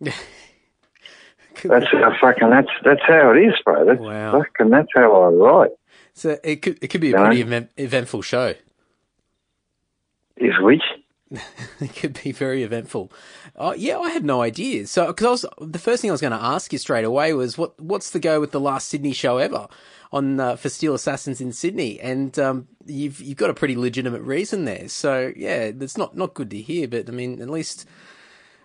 that's 1.64 1.86
how 1.92 2.16
fucking 2.20 2.50
that's 2.50 2.70
that's 2.84 3.02
how 3.06 3.32
it 3.32 3.38
is, 3.38 3.54
bro. 3.64 3.84
That's 3.84 4.00
wow. 4.00 4.32
fucking 4.32 4.70
that's 4.70 4.88
how 4.94 5.22
I 5.22 5.28
write. 5.28 5.70
So 6.14 6.38
it 6.42 6.62
could 6.62 6.78
it 6.82 6.88
could 6.88 7.00
be 7.00 7.12
a 7.12 7.18
you 7.18 7.24
pretty 7.24 7.40
event, 7.42 7.70
eventful 7.76 8.22
show. 8.22 8.54
Is 10.36 10.58
which? 10.60 10.82
it 11.80 11.94
could 11.94 12.20
be 12.22 12.32
very 12.32 12.62
eventful. 12.62 13.12
Uh, 13.56 13.74
yeah, 13.76 13.98
I 13.98 14.10
had 14.10 14.24
no 14.24 14.42
idea. 14.42 14.86
So, 14.86 15.06
because 15.06 15.44
I 15.44 15.48
was 15.58 15.70
the 15.70 15.78
first 15.78 16.02
thing 16.02 16.10
I 16.10 16.12
was 16.12 16.20
going 16.20 16.32
to 16.32 16.42
ask 16.42 16.72
you 16.72 16.78
straight 16.78 17.04
away 17.04 17.32
was 17.32 17.56
what 17.56 17.78
what's 17.80 18.10
the 18.10 18.18
go 18.18 18.40
with 18.40 18.50
the 18.50 18.60
last 18.60 18.88
Sydney 18.88 19.12
show 19.12 19.38
ever 19.38 19.68
on 20.12 20.40
uh, 20.40 20.56
for 20.56 20.68
Steel 20.68 20.94
Assassins 20.94 21.40
in 21.40 21.52
Sydney, 21.52 22.00
and 22.00 22.36
um, 22.38 22.68
you've 22.84 23.20
you've 23.20 23.36
got 23.36 23.50
a 23.50 23.54
pretty 23.54 23.76
legitimate 23.76 24.22
reason 24.22 24.64
there. 24.64 24.88
So 24.88 25.32
yeah, 25.36 25.70
it's 25.78 25.96
not 25.96 26.16
not 26.16 26.34
good 26.34 26.50
to 26.50 26.60
hear, 26.60 26.88
but 26.88 27.08
I 27.08 27.12
mean, 27.12 27.40
at 27.40 27.48
least 27.48 27.86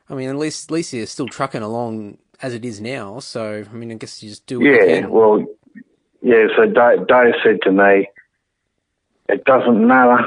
I 0.09 0.15
mean, 0.15 0.29
at 0.29 0.35
least 0.35 0.71
least 0.71 0.93
you're 0.93 1.05
still 1.05 1.27
trucking 1.27 1.61
along 1.61 2.17
as 2.41 2.53
it 2.53 2.65
is 2.65 2.81
now. 2.81 3.19
So 3.19 3.63
I 3.69 3.73
mean, 3.75 3.91
I 3.91 3.95
guess 3.95 4.23
you 4.23 4.29
just 4.29 4.47
do. 4.47 4.63
yeah, 4.63 5.05
well, 5.05 5.45
yeah. 6.21 6.47
So 6.55 6.65
Dave, 6.65 7.07
Dave 7.07 7.33
said 7.43 7.61
to 7.63 7.71
me, 7.71 8.09
"It 9.29 9.45
doesn't 9.45 9.87
matter." 9.87 10.19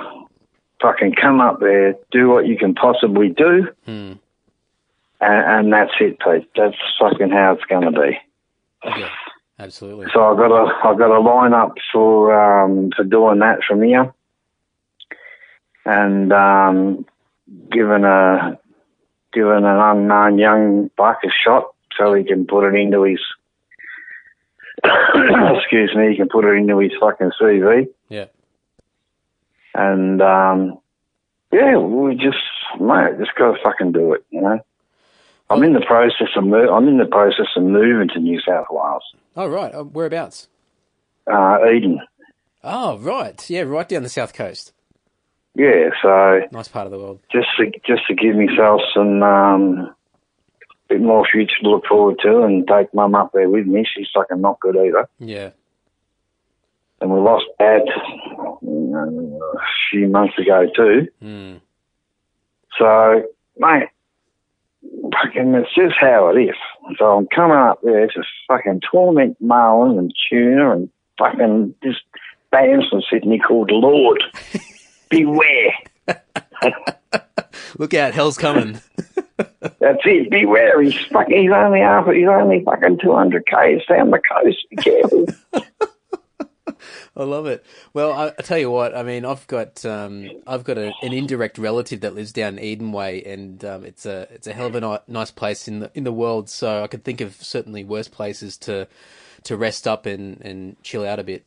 Fucking 0.80 1.14
come 1.20 1.40
up 1.40 1.60
there, 1.60 1.94
do 2.10 2.28
what 2.28 2.46
you 2.46 2.56
can 2.56 2.74
possibly 2.74 3.28
do, 3.28 3.68
hmm. 3.84 4.12
and, 5.20 5.44
and, 5.70 5.72
that's 5.72 5.92
it, 6.00 6.18
Pete. 6.20 6.48
That's 6.56 6.76
fucking 7.00 7.30
how 7.30 7.52
it's 7.54 7.64
going 7.64 7.92
to 7.92 8.00
be. 8.00 8.18
Yeah. 8.84 9.10
Absolutely. 9.60 10.06
So 10.12 10.22
I've 10.22 10.36
got 10.36 10.52
a 10.52 10.88
I've 10.88 10.98
got 10.98 11.10
a 11.10 11.18
line 11.18 11.52
up 11.52 11.74
for 11.92 12.32
um, 12.32 12.90
for 12.96 13.02
doing 13.02 13.40
that 13.40 13.58
from 13.66 13.82
here, 13.82 14.14
and 15.84 16.32
um, 16.32 17.04
given 17.70 18.04
a 18.04 18.56
given 19.32 19.64
an 19.64 19.80
unknown 19.80 20.38
young 20.38 20.90
buck 20.96 21.18
a 21.24 21.28
shot 21.44 21.74
so 21.98 22.14
he 22.14 22.22
can 22.22 22.46
put 22.46 22.68
it 22.68 22.78
into 22.78 23.02
his 23.02 23.20
excuse 24.84 25.94
me, 25.96 26.10
he 26.10 26.16
can 26.16 26.28
put 26.28 26.44
it 26.44 26.56
into 26.56 26.78
his 26.78 26.92
fucking 27.00 27.32
CV. 27.40 27.88
Yeah. 28.08 28.26
And 29.78 30.20
um, 30.20 30.78
yeah, 31.52 31.76
we 31.78 32.14
just 32.16 32.36
mate, 32.80 33.18
just 33.18 33.34
gotta 33.38 33.56
fucking 33.62 33.92
do 33.92 34.12
it, 34.12 34.24
you 34.30 34.40
know. 34.40 34.58
I'm 35.50 35.62
in 35.62 35.72
the 35.72 35.80
process 35.86 36.28
of 36.36 36.44
mo- 36.44 36.74
I'm 36.74 36.88
in 36.88 36.98
the 36.98 37.06
process 37.06 37.46
of 37.56 37.62
moving 37.62 38.08
to 38.08 38.18
New 38.20 38.38
South 38.40 38.66
Wales, 38.70 39.02
Oh, 39.36 39.46
right. 39.46 39.72
Uh, 39.74 39.84
whereabouts? 39.84 40.48
uh, 41.30 41.58
Eden. 41.72 42.00
Oh, 42.64 42.98
right. 42.98 43.48
Yeah, 43.48 43.62
right 43.62 43.88
down 43.88 44.02
the 44.02 44.08
south 44.08 44.34
coast. 44.34 44.72
Yeah, 45.54 45.90
so 46.02 46.40
Nice 46.52 46.68
part 46.68 46.86
of 46.86 46.92
the 46.92 46.98
world. 46.98 47.20
just 47.32 47.46
to 47.58 47.70
just 47.86 48.06
to 48.08 48.14
give 48.14 48.34
myself 48.36 48.80
some 48.94 49.22
um, 49.22 49.94
bit 50.88 51.00
more 51.00 51.24
future 51.30 51.54
to 51.62 51.68
look 51.70 51.84
forward 51.86 52.18
to, 52.22 52.42
and 52.42 52.66
take 52.66 52.92
Mum 52.92 53.14
up 53.14 53.30
there 53.32 53.48
with 53.48 53.66
me. 53.66 53.84
She's 53.86 54.08
fucking 54.14 54.40
not 54.40 54.58
good 54.60 54.76
either, 54.76 55.08
Yeah. 55.18 55.50
And 57.00 57.10
we 57.10 57.20
lost 57.20 57.44
Dad 57.58 57.82
uh, 58.36 58.46
a 58.62 59.60
few 59.90 60.08
months 60.08 60.38
ago 60.38 60.66
too. 60.74 61.08
Mm. 61.22 61.60
So, 62.78 63.24
mate, 63.56 63.88
fucking, 65.12 65.54
it's 65.54 65.74
just 65.74 65.96
how 66.00 66.28
it 66.28 66.40
is. 66.40 66.56
So 66.98 67.18
I'm 67.18 67.26
coming 67.28 67.56
up 67.56 67.80
there 67.82 68.06
to 68.06 68.22
fucking 68.48 68.82
torment 68.90 69.36
marlin 69.40 69.98
and 69.98 70.14
tuna 70.28 70.72
and 70.72 70.90
fucking 71.18 71.74
this 71.82 71.96
band 72.50 72.84
from 72.90 73.02
Sydney 73.10 73.38
called 73.38 73.70
Lord. 73.70 74.22
Beware. 75.10 75.72
Look 77.78 77.94
out, 77.94 78.14
hell's 78.14 78.38
coming. 78.38 78.80
That's 79.60 80.02
it. 80.04 80.30
Beware. 80.30 80.82
He's 80.82 80.96
fucking. 81.06 81.42
He's 81.42 81.52
only 81.52 81.80
after. 81.80 82.12
He's 82.12 82.28
only 82.28 82.62
fucking 82.64 82.98
200 83.02 83.46
k's 83.46 83.86
down 83.88 84.10
the 84.10 84.20
coast. 84.20 84.66
Be 84.70 84.76
careful. 84.76 85.26
I 87.18 87.24
love 87.24 87.46
it. 87.46 87.64
Well, 87.92 88.12
I, 88.12 88.28
I 88.28 88.42
tell 88.42 88.58
you 88.58 88.70
what. 88.70 88.96
I 88.96 89.02
mean, 89.02 89.24
I've 89.24 89.46
got 89.48 89.84
um, 89.84 90.30
I've 90.46 90.62
got 90.64 90.78
a, 90.78 90.92
an 91.02 91.12
indirect 91.12 91.58
relative 91.58 92.00
that 92.02 92.14
lives 92.14 92.32
down 92.32 92.58
Eden 92.58 92.92
Way, 92.92 93.22
and 93.24 93.64
um, 93.64 93.84
it's 93.84 94.06
a 94.06 94.28
it's 94.30 94.46
a 94.46 94.52
hell 94.52 94.66
of 94.68 94.74
a 94.76 94.80
ni- 94.80 94.98
nice 95.14 95.30
place 95.32 95.66
in 95.66 95.80
the 95.80 95.90
in 95.94 96.04
the 96.04 96.12
world. 96.12 96.48
So 96.48 96.84
I 96.84 96.86
could 96.86 97.02
think 97.04 97.20
of 97.20 97.34
certainly 97.34 97.82
worse 97.84 98.08
places 98.08 98.56
to 98.58 98.86
to 99.44 99.56
rest 99.56 99.86
up 99.88 100.06
and, 100.06 100.40
and 100.42 100.82
chill 100.82 101.04
out 101.06 101.18
a 101.18 101.24
bit. 101.24 101.44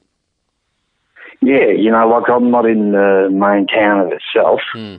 yeah, 1.41 1.67
you 1.67 1.89
know, 1.91 2.07
like 2.07 2.29
I'm 2.29 2.51
not 2.51 2.65
in 2.65 2.91
the 2.91 3.29
main 3.31 3.67
town 3.67 3.99
of 4.07 4.11
itself. 4.11 4.59
Hmm. 4.73 4.95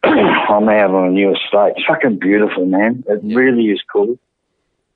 I'm 0.04 0.68
out 0.68 0.90
on 0.90 1.08
a 1.08 1.10
new 1.10 1.30
estate. 1.34 1.74
It's 1.76 1.86
fucking 1.86 2.18
beautiful, 2.18 2.66
man. 2.66 3.04
It 3.08 3.20
Yeah. 3.24 3.36
really 3.36 3.64
is 3.66 3.82
cool. 3.92 4.18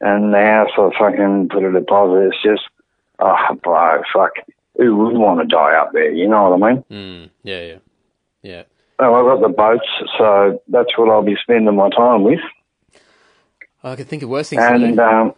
And 0.01 0.33
the 0.33 0.39
house 0.39 0.71
I 0.79 0.91
fucking 0.99 1.49
put 1.51 1.63
it 1.65 1.75
a 1.75 1.81
deposit. 1.81 2.29
It's 2.33 2.43
just, 2.43 2.63
oh, 3.19 3.55
bro, 3.63 4.03
fuck. 4.13 4.33
Who 4.77 4.97
would 4.97 5.15
want 5.17 5.41
to 5.41 5.47
die 5.47 5.75
up 5.75 5.93
there? 5.93 6.11
You 6.11 6.29
know 6.29 6.51
what 6.51 6.63
I 6.63 6.73
mean? 6.75 6.85
Mm, 6.91 7.31
yeah, 7.43 7.61
yeah, 7.63 7.77
yeah. 8.43 8.63
Oh, 8.99 9.15
I've 9.15 9.41
got 9.41 9.47
the 9.47 9.55
boats, 9.55 9.87
so 10.19 10.63
that's 10.69 10.97
what 10.97 11.11
I'll 11.11 11.23
be 11.23 11.37
spending 11.43 11.75
my 11.75 11.91
time 11.91 12.23
with. 12.23 12.41
I 13.85 13.97
could 13.97 14.09
think 14.09 14.23
of 14.23 14.29
worse 14.29 14.49
things. 14.51 14.63
to 14.63 14.69
And 14.73 14.99
um, 15.01 15.35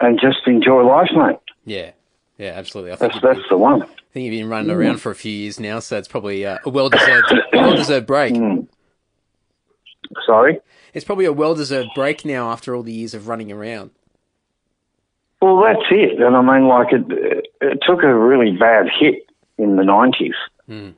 and 0.00 0.18
just 0.20 0.38
enjoy 0.46 0.82
life, 0.82 1.10
mate. 1.14 1.38
yeah, 1.64 1.92
yeah, 2.38 2.52
absolutely. 2.56 2.92
I 2.92 2.96
think 2.96 3.14
That's 3.22 3.40
the 3.48 3.56
one. 3.56 3.82
I 3.82 3.86
think 4.12 4.24
you've 4.24 4.40
been 4.40 4.48
running 4.48 4.70
around 4.70 4.98
for 4.98 5.10
a 5.10 5.14
few 5.14 5.32
years 5.32 5.60
now, 5.60 5.78
so 5.80 5.96
it's 5.96 6.08
probably 6.08 6.44
uh, 6.44 6.58
a 6.64 6.70
well 6.70 6.88
deserved 6.88 7.32
well 7.52 7.76
deserved 7.76 8.06
break. 8.06 8.34
Sorry. 10.26 10.60
It's 10.94 11.04
probably 11.04 11.26
a 11.26 11.32
well 11.32 11.54
deserved 11.54 11.90
break 11.94 12.24
now 12.24 12.50
after 12.50 12.74
all 12.74 12.82
the 12.82 12.92
years 12.92 13.14
of 13.14 13.28
running 13.28 13.52
around. 13.52 13.90
Well, 15.40 15.62
that's 15.62 15.86
it. 15.90 16.20
And 16.20 16.36
I 16.36 16.42
mean, 16.42 16.66
like, 16.68 16.92
it, 16.92 17.46
it 17.60 17.78
took 17.82 18.02
a 18.02 18.12
really 18.14 18.56
bad 18.56 18.86
hit 18.88 19.28
in 19.56 19.76
the 19.76 19.82
90s. 19.82 20.34
Hmm. 20.66 20.90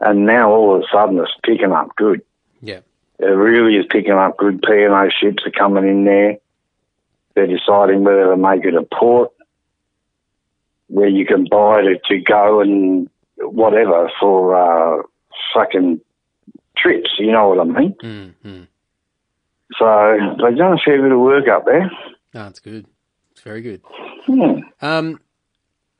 And 0.00 0.26
now 0.26 0.50
all 0.50 0.76
of 0.76 0.82
a 0.82 0.84
sudden 0.92 1.18
it's 1.18 1.32
picking 1.44 1.72
up 1.72 1.94
good. 1.96 2.22
Yeah, 2.60 2.80
It 3.18 3.26
really 3.26 3.76
is 3.76 3.86
picking 3.90 4.12
up 4.12 4.36
good. 4.36 4.62
P&O 4.62 5.08
ships 5.20 5.42
are 5.44 5.50
coming 5.50 5.88
in 5.88 6.04
there. 6.04 6.38
They're 7.34 7.46
deciding 7.46 8.04
whether 8.04 8.30
to 8.30 8.36
make 8.36 8.64
it 8.64 8.74
a 8.74 8.82
port 8.82 9.32
where 10.88 11.08
you 11.08 11.26
can 11.26 11.46
buy 11.50 11.82
to, 11.82 11.98
to 12.08 12.18
go 12.18 12.60
and 12.60 13.08
whatever 13.36 14.10
for 14.20 14.56
uh, 14.56 15.02
fucking 15.54 16.00
trips, 16.76 17.10
you 17.18 17.32
know 17.32 17.48
what 17.48 17.60
I 17.60 17.64
mean? 17.64 17.94
mm, 18.02 18.34
mm. 18.44 18.66
So 19.78 20.16
they've 20.42 20.56
done 20.56 20.72
a 20.72 20.78
fair 20.84 21.00
bit 21.02 21.12
of 21.12 21.20
work 21.20 21.46
up 21.48 21.66
there. 21.66 21.90
That's 22.32 22.58
good. 22.60 22.86
Very 23.48 23.62
good. 23.62 23.80
Hmm. 24.26 24.60
Um, 24.82 25.20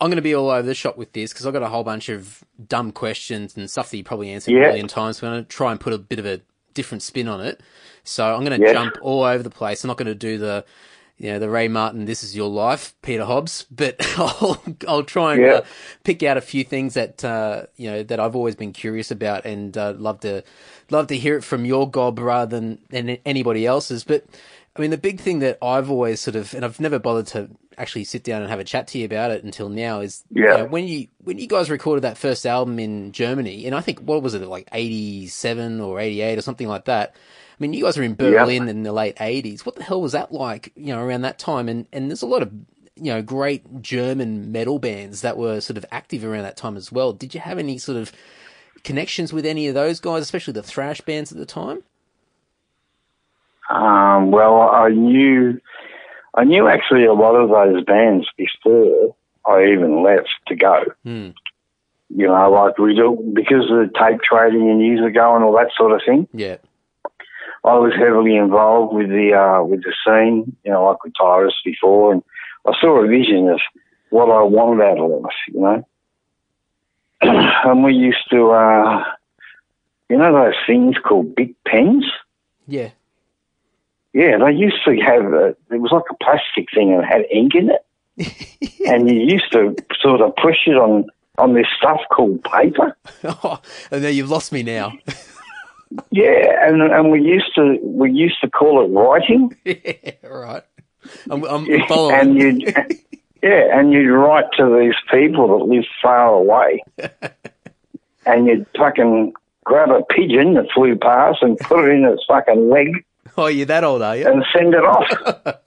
I'm 0.00 0.10
going 0.10 0.16
to 0.16 0.22
be 0.22 0.34
all 0.34 0.50
over 0.50 0.66
the 0.66 0.74
shop 0.74 0.98
with 0.98 1.12
this 1.14 1.32
because 1.32 1.46
I've 1.46 1.54
got 1.54 1.62
a 1.62 1.68
whole 1.68 1.82
bunch 1.82 2.10
of 2.10 2.44
dumb 2.68 2.92
questions 2.92 3.56
and 3.56 3.70
stuff 3.70 3.90
that 3.90 3.96
you 3.96 4.04
probably 4.04 4.30
answered 4.30 4.52
Yeah. 4.52 4.64
a 4.64 4.68
million 4.68 4.86
times. 4.86 5.22
We're 5.22 5.30
going 5.30 5.44
to 5.44 5.48
try 5.48 5.70
and 5.72 5.80
put 5.80 5.94
a 5.94 5.98
bit 5.98 6.18
of 6.18 6.26
a 6.26 6.42
different 6.74 7.02
spin 7.02 7.26
on 7.26 7.40
it. 7.40 7.62
So 8.04 8.34
I'm 8.34 8.44
going 8.44 8.60
to 8.60 8.66
Yes. 8.66 8.74
jump 8.74 8.98
all 9.00 9.24
over 9.24 9.42
the 9.42 9.48
place. 9.48 9.82
I'm 9.82 9.88
not 9.88 9.96
going 9.96 10.08
to 10.08 10.14
do 10.14 10.36
the, 10.36 10.62
you 11.16 11.32
know, 11.32 11.38
the 11.38 11.48
Ray 11.48 11.68
Martin, 11.68 12.04
this 12.04 12.22
is 12.22 12.36
your 12.36 12.50
life, 12.50 12.94
Peter 13.00 13.24
Hobbs, 13.24 13.64
but 13.70 13.96
I'll, 14.18 14.62
I'll 14.86 15.02
try 15.04 15.32
and 15.32 15.42
Yeah. 15.42 15.52
uh, 15.54 15.64
pick 16.04 16.22
out 16.22 16.36
a 16.36 16.42
few 16.42 16.64
things 16.64 16.92
that, 16.94 17.24
uh, 17.24 17.62
you 17.76 17.90
know, 17.90 18.02
that 18.02 18.20
I've 18.20 18.36
always 18.36 18.56
been 18.56 18.72
curious 18.72 19.10
about 19.10 19.46
and 19.46 19.74
uh, 19.78 19.94
love 19.96 20.20
to, 20.20 20.44
love 20.90 21.06
to 21.06 21.16
hear 21.16 21.38
it 21.38 21.44
from 21.44 21.64
your 21.64 21.90
gob 21.90 22.18
rather 22.18 22.60
than, 22.60 22.80
than 22.90 23.16
anybody 23.24 23.64
else's. 23.64 24.04
But 24.04 24.26
I 24.76 24.80
mean, 24.80 24.90
the 24.90 24.98
big 24.98 25.20
thing 25.20 25.40
that 25.40 25.58
I've 25.62 25.90
always 25.90 26.20
sort 26.20 26.36
of, 26.36 26.54
and 26.54 26.64
I've 26.64 26.78
never 26.78 26.98
bothered 26.98 27.26
to 27.28 27.50
actually 27.76 28.04
sit 28.04 28.22
down 28.24 28.42
and 28.42 28.50
have 28.50 28.60
a 28.60 28.64
chat 28.64 28.86
to 28.88 28.98
you 28.98 29.04
about 29.04 29.30
it 29.30 29.42
until 29.44 29.68
now 29.68 30.00
is, 30.00 30.24
you 30.30 30.44
Yeah. 30.44 30.56
know, 30.58 30.64
when 30.66 30.86
you, 30.86 31.08
when 31.18 31.38
you 31.38 31.46
guys 31.48 31.70
recorded 31.70 32.02
that 32.02 32.16
first 32.18 32.46
album 32.46 32.78
in 32.78 33.12
Germany, 33.12 33.66
and 33.66 33.74
I 33.74 33.80
think, 33.80 34.00
what 34.00 34.22
was 34.22 34.34
it, 34.34 34.42
like 34.42 34.68
87 34.72 35.80
or 35.80 35.98
88 36.00 36.38
or 36.38 36.42
something 36.42 36.68
like 36.68 36.84
that? 36.86 37.14
I 37.16 37.56
mean, 37.58 37.72
you 37.72 37.84
guys 37.84 37.96
were 37.96 38.04
in 38.04 38.14
Berlin 38.14 38.68
in 38.68 38.84
the 38.84 38.92
late 38.92 39.16
80s. 39.16 39.66
What 39.66 39.74
the 39.74 39.82
hell 39.82 40.00
was 40.00 40.12
that 40.12 40.30
like, 40.32 40.72
you 40.76 40.94
know, 40.94 41.02
around 41.02 41.22
that 41.22 41.40
time? 41.40 41.68
And, 41.68 41.86
and 41.92 42.08
there's 42.08 42.22
a 42.22 42.26
lot 42.26 42.42
of, 42.42 42.52
you 42.94 43.12
know, 43.12 43.20
great 43.22 43.82
German 43.82 44.52
metal 44.52 44.78
bands 44.78 45.22
that 45.22 45.36
were 45.36 45.60
sort 45.60 45.76
of 45.76 45.84
active 45.90 46.24
around 46.24 46.44
that 46.44 46.56
time 46.56 46.76
as 46.76 46.92
well. 46.92 47.12
Did 47.12 47.34
you 47.34 47.40
have 47.40 47.58
any 47.58 47.78
sort 47.78 47.98
of 47.98 48.12
connections 48.84 49.32
with 49.32 49.44
any 49.44 49.66
of 49.66 49.74
those 49.74 49.98
guys, 49.98 50.22
especially 50.22 50.52
the 50.52 50.62
thrash 50.62 51.00
bands 51.00 51.32
at 51.32 51.38
the 51.38 51.46
time? 51.46 51.82
Um, 53.70 54.30
well, 54.30 54.62
I 54.62 54.88
knew, 54.88 55.60
I 56.34 56.44
knew 56.44 56.68
actually 56.68 57.04
a 57.04 57.12
lot 57.12 57.34
of 57.34 57.50
those 57.50 57.84
bands 57.84 58.26
before 58.36 59.14
I 59.46 59.64
even 59.72 60.02
left 60.02 60.30
to 60.48 60.56
go. 60.56 60.84
Hmm. 61.04 61.30
You 62.10 62.26
know, 62.26 62.50
like 62.50 62.78
we 62.78 62.94
do 62.94 63.32
because 63.34 63.70
of 63.70 63.76
the 63.76 63.90
tape 63.98 64.20
trading 64.22 64.70
and 64.70 64.80
years 64.80 65.06
ago 65.06 65.34
and 65.34 65.44
all 65.44 65.52
that 65.52 65.70
sort 65.76 65.92
of 65.92 66.00
thing. 66.06 66.26
Yeah. 66.32 66.56
I 67.64 67.74
was 67.74 67.92
heavily 67.98 68.36
involved 68.36 68.94
with 68.94 69.08
the 69.08 69.34
uh, 69.34 69.62
with 69.62 69.82
the 69.82 69.92
scene. 70.06 70.56
You 70.64 70.72
know, 70.72 70.86
like 70.86 71.04
with 71.04 71.12
Tyrant 71.18 71.52
before, 71.64 72.12
and 72.12 72.22
I 72.66 72.72
saw 72.80 73.04
a 73.04 73.06
vision 73.06 73.48
of 73.48 73.60
what 74.10 74.30
I 74.30 74.42
wanted 74.42 74.84
out 74.84 74.98
of 74.98 75.22
life. 75.22 75.32
You 75.48 75.60
know, 75.60 75.86
and 77.20 77.84
we 77.84 77.94
used 77.94 78.30
to, 78.30 78.50
uh, 78.52 79.04
you 80.08 80.16
know, 80.16 80.32
those 80.32 80.54
things 80.66 80.96
called 80.96 81.34
Bic 81.34 81.54
pens. 81.66 82.04
Yeah. 82.66 82.90
Yeah, 84.12 84.38
they 84.38 84.52
used 84.52 84.84
to 84.84 84.96
have, 85.00 85.32
a, 85.32 85.48
it 85.70 85.80
was 85.80 85.92
like 85.92 86.04
a 86.10 86.24
plastic 86.24 86.68
thing 86.74 86.92
and 86.92 87.02
it 87.02 87.06
had 87.06 87.22
ink 87.32 87.54
in 87.54 87.70
it. 87.70 88.80
and 88.86 89.08
you 89.08 89.20
used 89.20 89.52
to 89.52 89.76
sort 90.00 90.20
of 90.20 90.34
push 90.36 90.66
it 90.66 90.76
on, 90.76 91.06
on 91.36 91.54
this 91.54 91.66
stuff 91.76 92.00
called 92.10 92.42
paper. 92.44 92.96
Oh, 93.24 93.60
and 93.90 94.02
then 94.02 94.14
you've 94.14 94.30
lost 94.30 94.52
me 94.52 94.62
now. 94.62 94.92
Yeah, 96.10 96.68
and, 96.68 96.82
and 96.82 97.10
we 97.10 97.22
used 97.22 97.54
to, 97.54 97.78
we 97.82 98.12
used 98.12 98.42
to 98.42 98.50
call 98.50 98.84
it 98.84 98.88
writing. 98.88 99.56
yeah, 99.64 100.10
right. 100.22 100.62
I'm, 101.30 101.42
I'm 101.44 101.66
following. 101.88 102.14
and 102.14 102.36
you'd, 102.36 102.74
yeah, 103.42 103.78
and 103.78 103.90
you'd 103.90 104.12
write 104.12 104.44
to 104.58 104.78
these 104.78 104.94
people 105.10 105.48
that 105.58 105.64
live 105.64 105.86
far 106.02 106.34
away. 106.34 106.84
and 108.26 108.46
you'd 108.46 108.66
fucking 108.76 109.32
grab 109.64 109.88
a 109.88 110.02
pigeon 110.14 110.54
that 110.54 110.70
flew 110.74 110.94
past 110.94 111.38
and 111.42 111.58
put 111.58 111.88
it 111.88 111.92
in 111.92 112.04
its 112.04 112.22
fucking 112.28 112.68
leg 112.68 113.04
oh, 113.38 113.46
you're 113.46 113.66
that 113.66 113.84
old, 113.84 114.02
are 114.02 114.16
you? 114.16 114.26
and 114.26 114.44
send 114.54 114.74
it 114.74 114.84
off. 114.84 115.06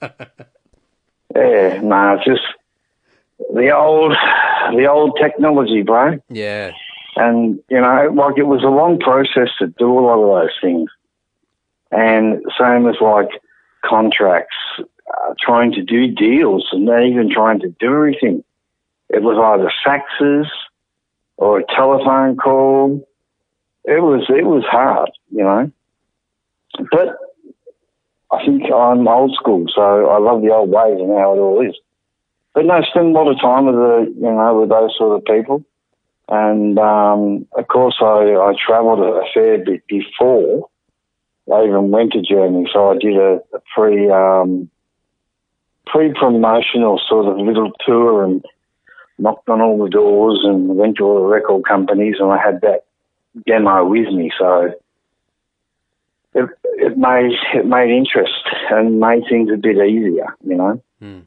yeah, 1.34 1.80
no, 1.82 2.14
it's 2.14 2.24
just 2.24 2.42
the 3.54 3.70
old, 3.76 4.12
the 4.74 4.86
old 4.86 5.18
technology, 5.20 5.82
bro. 5.82 6.18
Yeah. 6.28 6.72
And 7.16 7.60
you 7.68 7.80
know, 7.80 8.10
like 8.14 8.38
it 8.38 8.46
was 8.46 8.62
a 8.62 8.68
long 8.68 8.98
process 8.98 9.48
to 9.58 9.66
do 9.66 9.98
a 9.98 10.00
lot 10.00 10.18
of 10.18 10.42
those 10.42 10.56
things. 10.62 10.90
And 11.90 12.42
same 12.58 12.88
as 12.88 12.96
like 13.02 13.28
contracts, 13.84 14.56
uh, 14.78 15.34
trying 15.38 15.72
to 15.72 15.82
do 15.82 16.08
deals 16.08 16.66
and 16.72 16.86
not 16.86 17.04
even 17.04 17.30
trying 17.30 17.60
to 17.60 17.68
do 17.78 17.94
everything. 17.94 18.42
It 19.10 19.22
was 19.22 19.36
either 19.36 19.70
faxes 19.84 20.46
or 21.36 21.60
a 21.60 21.64
telephone 21.66 22.36
call. 22.36 23.06
It 23.84 24.00
was 24.00 24.24
it 24.30 24.46
was 24.46 24.64
hard, 24.64 25.10
you 25.30 25.44
know. 25.44 25.70
But 26.90 27.18
I 28.32 28.44
think 28.44 28.62
I'm 28.72 29.06
old 29.06 29.34
school, 29.34 29.66
so 29.74 30.08
I 30.08 30.18
love 30.18 30.40
the 30.40 30.52
old 30.52 30.70
ways 30.70 30.98
and 30.98 31.10
how 31.10 31.34
it 31.34 31.38
all 31.38 31.66
is. 31.66 31.76
But 32.54 32.64
no, 32.64 32.80
spend 32.82 33.14
a 33.14 33.18
lot 33.18 33.30
of 33.30 33.40
time 33.40 33.66
with 33.66 33.74
the 33.74 34.14
you 34.16 34.32
know 34.32 34.60
with 34.60 34.70
those 34.70 34.94
sort 34.96 35.16
of 35.16 35.24
people, 35.24 35.64
and 36.28 36.78
um, 36.78 37.46
of 37.56 37.68
course 37.68 37.96
I 38.00 38.34
I 38.34 38.54
travelled 38.66 39.00
a 39.00 39.22
fair 39.34 39.58
bit 39.58 39.86
before 39.86 40.68
I 41.52 41.64
even 41.64 41.90
went 41.90 42.12
to 42.12 42.22
Germany, 42.22 42.68
so 42.72 42.90
I 42.90 42.94
did 42.98 43.16
a, 43.16 43.40
a 43.54 43.60
pre 43.74 44.10
um, 44.10 44.70
pre 45.86 46.12
promotional 46.14 47.00
sort 47.08 47.26
of 47.26 47.38
little 47.38 47.72
tour 47.84 48.24
and 48.24 48.44
knocked 49.18 49.48
on 49.48 49.60
all 49.60 49.82
the 49.82 49.90
doors 49.90 50.40
and 50.44 50.68
went 50.76 50.96
to 50.96 51.04
all 51.04 51.20
the 51.20 51.26
record 51.26 51.64
companies, 51.66 52.16
and 52.18 52.30
I 52.30 52.38
had 52.38 52.60
that 52.62 52.84
demo 53.46 53.84
with 53.86 54.08
me, 54.08 54.30
so 54.38 54.72
it, 56.34 56.48
it 56.64 56.98
made 56.98 57.32
it 57.54 57.66
made 57.66 57.90
interest 57.90 58.42
and 58.70 59.00
made 59.00 59.24
things 59.28 59.50
a 59.52 59.56
bit 59.56 59.76
easier, 59.76 60.34
you 60.44 60.56
know. 60.56 60.82
Mm. 61.02 61.24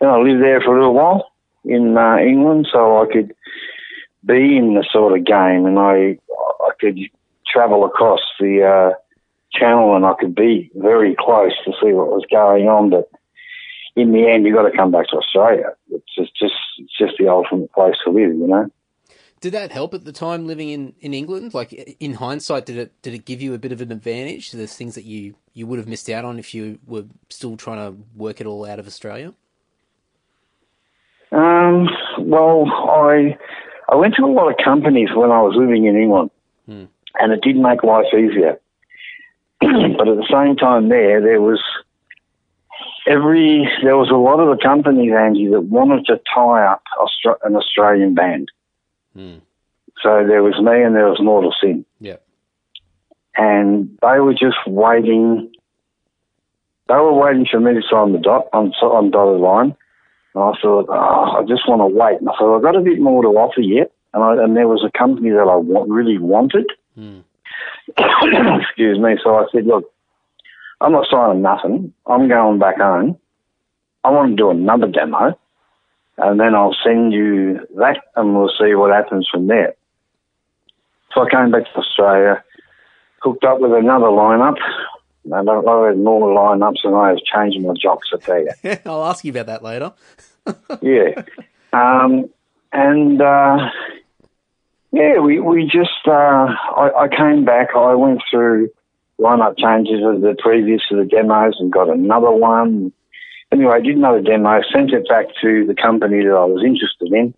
And 0.00 0.10
I 0.10 0.18
lived 0.18 0.42
there 0.42 0.60
for 0.60 0.76
a 0.76 0.78
little 0.78 0.94
while 0.94 1.30
in 1.64 1.96
uh, 1.96 2.18
England, 2.18 2.68
so 2.70 3.02
I 3.02 3.12
could 3.12 3.34
be 4.24 4.56
in 4.56 4.74
the 4.74 4.84
sort 4.92 5.18
of 5.18 5.24
game, 5.24 5.66
and 5.66 5.78
I 5.78 6.18
I 6.60 6.70
could 6.80 6.98
travel 7.46 7.84
across 7.84 8.20
the 8.38 8.64
uh, 8.64 8.94
channel 9.52 9.96
and 9.96 10.04
I 10.04 10.14
could 10.18 10.34
be 10.34 10.70
very 10.74 11.16
close 11.18 11.52
to 11.64 11.72
see 11.80 11.92
what 11.92 12.08
was 12.08 12.24
going 12.30 12.68
on. 12.68 12.90
But 12.90 13.10
in 13.94 14.12
the 14.12 14.28
end, 14.28 14.44
you 14.44 14.54
got 14.54 14.68
to 14.68 14.76
come 14.76 14.90
back 14.90 15.08
to 15.08 15.16
Australia. 15.16 15.72
It's 15.90 16.14
just, 16.14 16.36
just, 16.36 16.54
it's 16.78 16.96
just 16.98 17.14
the 17.18 17.28
ultimate 17.28 17.72
place 17.72 17.96
to 18.04 18.10
live, 18.10 18.34
you 18.34 18.46
know. 18.46 18.70
Did 19.40 19.52
that 19.52 19.70
help 19.70 19.92
at 19.92 20.04
the 20.04 20.12
time 20.12 20.46
living 20.46 20.70
in, 20.70 20.94
in 21.00 21.12
England? 21.12 21.52
Like 21.52 21.72
in 21.72 22.14
hindsight, 22.14 22.66
did 22.66 22.78
it 22.78 23.02
did 23.02 23.14
it 23.14 23.24
give 23.24 23.42
you 23.42 23.52
a 23.54 23.58
bit 23.58 23.72
of 23.72 23.80
an 23.80 23.92
advantage? 23.92 24.52
There's 24.52 24.74
things 24.74 24.94
that 24.94 25.04
you, 25.04 25.34
you 25.52 25.66
would 25.66 25.78
have 25.78 25.88
missed 25.88 26.08
out 26.08 26.24
on 26.24 26.38
if 26.38 26.54
you 26.54 26.78
were 26.86 27.04
still 27.28 27.56
trying 27.56 27.78
to 27.78 28.02
work 28.16 28.40
it 28.40 28.46
all 28.46 28.64
out 28.64 28.78
of 28.78 28.86
Australia. 28.86 29.34
Um, 31.32 31.88
well, 32.18 32.66
I 32.66 33.36
I 33.88 33.96
went 33.96 34.14
to 34.14 34.24
a 34.24 34.26
lot 34.26 34.50
of 34.50 34.56
companies 34.64 35.10
when 35.14 35.30
I 35.30 35.42
was 35.42 35.54
living 35.54 35.84
in 35.84 35.96
England, 35.96 36.30
hmm. 36.64 36.84
and 37.18 37.32
it 37.32 37.42
did 37.42 37.56
make 37.56 37.82
life 37.82 38.06
easier. 38.14 38.58
but 39.60 40.08
at 40.08 40.16
the 40.16 40.28
same 40.30 40.56
time, 40.56 40.88
there 40.88 41.20
there 41.20 41.42
was 41.42 41.62
every 43.06 43.68
there 43.82 43.96
was 43.96 44.10
a 44.10 44.16
lot 44.16 44.40
of 44.40 44.56
the 44.56 44.62
companies, 44.62 45.12
Andy, 45.16 45.48
that 45.48 45.60
wanted 45.62 46.06
to 46.06 46.20
tie 46.34 46.64
up 46.64 46.82
an 47.44 47.54
Australian 47.54 48.14
band. 48.14 48.50
Hmm. 49.16 49.38
So 50.02 50.26
there 50.26 50.42
was 50.42 50.60
me 50.60 50.82
and 50.82 50.94
there 50.94 51.08
was 51.08 51.20
Mortal 51.20 51.54
Sin. 51.60 51.84
Yeah. 52.00 52.16
And 53.36 53.98
they 54.02 54.20
were 54.20 54.34
just 54.34 54.58
waiting. 54.66 55.52
They 56.88 56.94
were 56.94 57.12
waiting 57.12 57.46
for 57.50 57.60
me 57.60 57.74
to 57.74 57.82
sign 57.90 58.12
the 58.12 58.18
dot 58.18 58.48
on 58.52 58.72
on 58.82 59.10
dotted 59.10 59.40
line. 59.40 59.74
And 60.34 60.44
I 60.44 60.52
thought, 60.60 60.86
oh, 60.88 61.38
I 61.38 61.42
just 61.48 61.66
want 61.66 61.80
to 61.80 61.86
wait. 61.86 62.20
And 62.20 62.28
I 62.28 62.32
thought, 62.38 62.56
I've 62.56 62.62
got 62.62 62.76
a 62.76 62.80
bit 62.80 63.00
more 63.00 63.22
to 63.22 63.28
offer 63.28 63.62
yet. 63.62 63.90
And, 64.12 64.22
I, 64.22 64.44
and 64.44 64.56
there 64.56 64.68
was 64.68 64.84
a 64.84 64.96
company 64.96 65.30
that 65.30 65.48
I 65.50 65.56
want, 65.56 65.90
really 65.90 66.18
wanted. 66.18 66.66
Hmm. 66.94 67.20
Excuse 68.60 68.98
me. 68.98 69.16
So 69.22 69.36
I 69.36 69.46
said, 69.52 69.66
look, 69.66 69.90
I'm 70.80 70.92
not 70.92 71.06
signing 71.10 71.42
nothing. 71.42 71.92
I'm 72.06 72.28
going 72.28 72.58
back 72.58 72.76
home. 72.76 73.18
I 74.04 74.10
want 74.10 74.32
to 74.32 74.36
do 74.36 74.50
another 74.50 74.86
demo, 74.86 75.38
and 76.18 76.40
then 76.40 76.54
I'll 76.54 76.76
send 76.84 77.12
you 77.12 77.66
that, 77.76 77.98
and 78.14 78.34
we'll 78.34 78.52
see 78.58 78.74
what 78.74 78.92
happens 78.92 79.28
from 79.30 79.46
there. 79.46 79.74
So 81.14 81.22
I 81.22 81.30
came 81.30 81.50
back 81.50 81.64
to 81.64 81.78
Australia, 81.78 82.44
hooked 83.20 83.44
up 83.44 83.60
with 83.60 83.72
another 83.72 84.06
lineup, 84.06 84.56
and 85.24 85.34
I 85.34 85.38
had 85.38 85.98
more 85.98 86.28
lineups 86.34 86.82
than 86.84 86.94
I 86.94 87.08
have 87.08 87.18
changed 87.18 87.60
my 87.60 87.74
jocks, 87.80 88.08
I 88.12 88.18
tell 88.18 88.40
you. 88.40 88.76
I'll 88.86 89.04
ask 89.04 89.24
you 89.24 89.32
about 89.32 89.46
that 89.46 89.62
later. 89.62 89.92
yeah. 90.82 91.22
Um, 91.72 92.30
and 92.72 93.20
uh, 93.20 93.70
yeah, 94.92 95.18
we, 95.18 95.40
we 95.40 95.64
just, 95.64 96.06
uh, 96.06 96.10
I, 96.10 96.90
I 97.04 97.08
came 97.08 97.44
back, 97.44 97.68
I 97.76 97.94
went 97.94 98.22
through 98.30 98.70
lineup 99.18 99.58
changes 99.58 100.02
of 100.04 100.20
the 100.20 100.36
previous 100.38 100.82
to 100.88 100.96
the 100.96 101.04
demos 101.04 101.56
and 101.58 101.72
got 101.72 101.88
another 101.88 102.30
one. 102.30 102.92
Anyway, 103.52 103.72
I 103.72 103.80
did 103.80 103.96
another 103.96 104.20
demo, 104.20 104.60
sent 104.72 104.92
it 104.92 105.08
back 105.08 105.26
to 105.42 105.66
the 105.66 105.74
company 105.74 106.24
that 106.24 106.34
I 106.34 106.44
was 106.44 106.64
interested 106.64 107.12
in, 107.12 107.34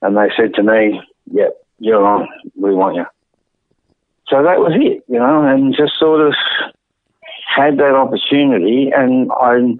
and 0.00 0.16
they 0.16 0.30
said 0.36 0.54
to 0.54 0.62
me, 0.62 1.00
yep, 1.32 1.56
you're 1.78 2.06
on, 2.06 2.28
we 2.56 2.74
want 2.74 2.96
you. 2.96 3.06
So 4.28 4.42
that 4.42 4.60
was 4.60 4.72
it, 4.74 5.02
you 5.08 5.18
know, 5.18 5.46
and 5.46 5.74
just 5.74 5.98
sort 5.98 6.20
of 6.20 6.34
had 7.56 7.78
that 7.78 7.94
opportunity, 7.94 8.90
and 8.94 9.30
I, 9.32 9.78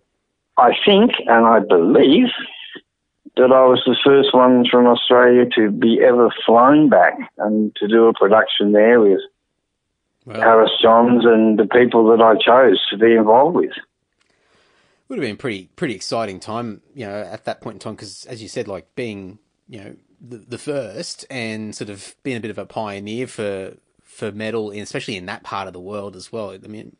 I 0.56 0.72
think 0.84 1.12
and 1.26 1.46
I 1.46 1.60
believe 1.60 2.28
that 3.36 3.52
I 3.52 3.64
was 3.66 3.80
the 3.86 3.96
first 4.04 4.34
one 4.34 4.64
from 4.68 4.86
Australia 4.86 5.46
to 5.54 5.70
be 5.70 6.00
ever 6.02 6.30
flown 6.44 6.88
back 6.88 7.16
and 7.38 7.74
to 7.76 7.86
do 7.86 8.06
a 8.06 8.12
production 8.12 8.72
there 8.72 9.00
with 9.00 9.20
well, 10.24 10.40
Harris 10.40 10.72
Johns 10.82 11.24
and 11.24 11.58
the 11.58 11.66
people 11.66 12.08
that 12.08 12.20
I 12.20 12.34
chose 12.34 12.84
to 12.90 12.98
be 12.98 13.14
involved 13.14 13.54
with. 13.54 13.72
Would 15.08 15.18
have 15.18 15.26
been 15.26 15.36
pretty 15.36 15.70
pretty 15.76 15.94
exciting 15.94 16.38
time, 16.38 16.82
you 16.94 17.06
know, 17.06 17.14
at 17.14 17.44
that 17.46 17.60
point 17.60 17.76
in 17.76 17.80
time 17.80 17.94
because, 17.94 18.26
as 18.26 18.42
you 18.42 18.48
said, 18.48 18.68
like 18.68 18.94
being 18.94 19.38
you 19.68 19.80
know 19.80 19.96
the, 20.20 20.38
the 20.38 20.58
first 20.58 21.24
and 21.30 21.74
sort 21.74 21.90
of 21.90 22.14
being 22.22 22.36
a 22.36 22.40
bit 22.40 22.50
of 22.50 22.58
a 22.58 22.66
pioneer 22.66 23.26
for 23.26 23.74
for 24.02 24.32
metal, 24.32 24.70
especially 24.70 25.16
in 25.16 25.26
that 25.26 25.44
part 25.44 25.66
of 25.66 25.72
the 25.72 25.80
world 25.80 26.16
as 26.16 26.32
well. 26.32 26.52
I 26.52 26.66
mean, 26.66 26.96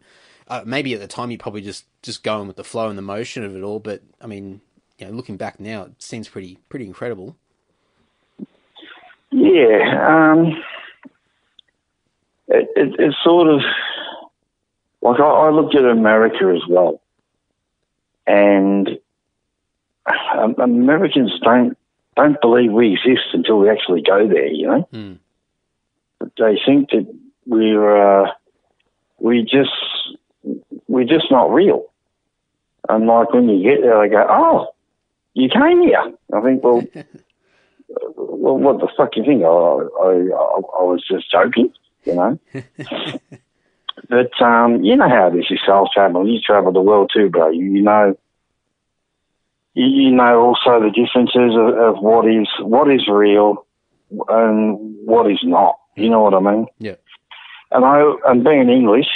uh, 0.46 0.62
maybe 0.64 0.94
at 0.94 1.00
the 1.00 1.06
time 1.06 1.30
you 1.30 1.38
probably 1.38 1.60
just 1.60 1.84
just 2.02 2.22
going 2.22 2.46
with 2.46 2.56
the 2.56 2.64
flow 2.64 2.88
and 2.88 2.96
the 2.96 3.02
motion 3.02 3.44
of 3.44 3.54
it 3.54 3.62
all, 3.62 3.80
but 3.80 4.02
I 4.20 4.26
mean, 4.26 4.60
you 4.98 5.06
know, 5.06 5.12
looking 5.12 5.36
back 5.36 5.60
now, 5.60 5.82
it 5.82 6.02
seems 6.02 6.28
pretty 6.28 6.58
pretty 6.68 6.86
incredible. 6.86 7.36
Yeah, 9.30 10.06
um, 10.08 10.62
it, 12.48 12.68
it, 12.76 12.96
it's 12.98 13.16
sort 13.22 13.48
of 13.48 13.60
like 15.02 15.20
I, 15.20 15.24
I, 15.24 15.50
looked 15.50 15.74
at 15.74 15.84
America 15.84 16.52
as 16.54 16.62
well, 16.68 17.00
and 18.28 18.88
um, 20.38 20.54
Americans 20.58 21.32
don't 21.42 21.76
don't 22.16 22.40
believe 22.40 22.72
we 22.72 22.94
exist 22.94 23.28
until 23.32 23.58
we 23.58 23.70
actually 23.70 24.02
go 24.02 24.28
there. 24.28 24.46
You 24.46 24.66
know, 24.66 24.88
mm. 24.92 25.18
they 26.36 26.60
think 26.64 26.90
that 26.90 27.06
we're 27.46 28.24
uh, 28.24 28.30
we 29.18 29.42
just 29.42 29.70
we're 30.86 31.04
just 31.04 31.30
not 31.30 31.52
real. 31.52 31.86
And 32.88 33.06
like 33.06 33.32
when 33.32 33.48
you 33.48 33.62
get 33.62 33.82
there, 33.82 34.00
they 34.00 34.08
go, 34.08 34.26
"Oh, 34.28 34.68
you 35.34 35.48
came 35.48 35.82
here. 35.82 36.12
I 36.34 36.40
think, 36.40 36.64
well, 36.64 36.82
well, 38.16 38.58
what 38.58 38.80
the 38.80 38.88
fuck 38.96 39.16
you 39.16 39.24
think? 39.24 39.42
I, 39.42 39.46
I, 39.46 40.10
I, 40.10 40.80
I 40.80 40.82
was 40.82 41.04
just 41.08 41.30
joking, 41.30 41.72
you 42.04 42.14
know. 42.14 42.38
but 44.08 44.30
um, 44.42 44.82
you 44.82 44.96
know 44.96 45.08
how 45.08 45.28
it 45.28 45.38
is 45.38 45.50
yourself 45.50 45.88
travel. 45.92 46.26
You 46.26 46.40
travel 46.40 46.72
the 46.72 46.80
world 46.80 47.10
too, 47.14 47.28
bro. 47.28 47.50
You, 47.50 47.64
you 47.64 47.82
know, 47.82 48.18
you, 49.74 49.86
you, 49.86 50.10
know 50.10 50.40
also 50.40 50.80
the 50.80 50.90
differences 50.90 51.56
of, 51.56 51.96
of 51.96 52.02
what 52.02 52.26
is 52.26 52.48
what 52.60 52.90
is 52.90 53.06
real 53.08 53.66
and 54.28 55.06
what 55.06 55.30
is 55.30 55.40
not. 55.42 55.76
You 55.96 56.10
know 56.10 56.20
what 56.20 56.34
I 56.34 56.40
mean? 56.40 56.66
Yeah. 56.78 56.96
And 57.70 57.84
I, 57.84 58.14
and 58.26 58.44
being 58.44 58.70
English, 58.70 59.08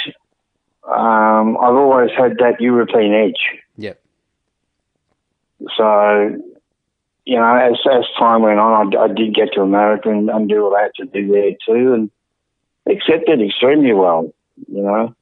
um, 0.83 1.57
I've 1.57 1.75
always 1.75 2.11
had 2.17 2.37
that 2.39 2.59
European 2.59 3.13
edge. 3.13 3.59
Yeah. 3.77 3.93
So, 5.77 6.41
you 7.25 7.35
know, 7.37 7.55
as 7.55 7.79
as 7.91 8.03
time 8.19 8.41
went 8.41 8.59
on, 8.59 8.95
I, 8.95 9.03
I 9.03 9.07
did 9.07 9.33
get 9.33 9.53
to 9.53 9.61
America 9.61 10.09
and, 10.09 10.29
and 10.29 10.49
do 10.49 10.63
what 10.63 10.79
I 10.79 10.83
had 10.83 10.95
to 10.95 11.05
do 11.05 11.31
there 11.31 11.51
too, 11.65 11.93
and 11.93 12.11
accepted 12.85 13.41
extremely 13.41 13.93
well, 13.93 14.33
you 14.67 14.81
know. 14.83 15.15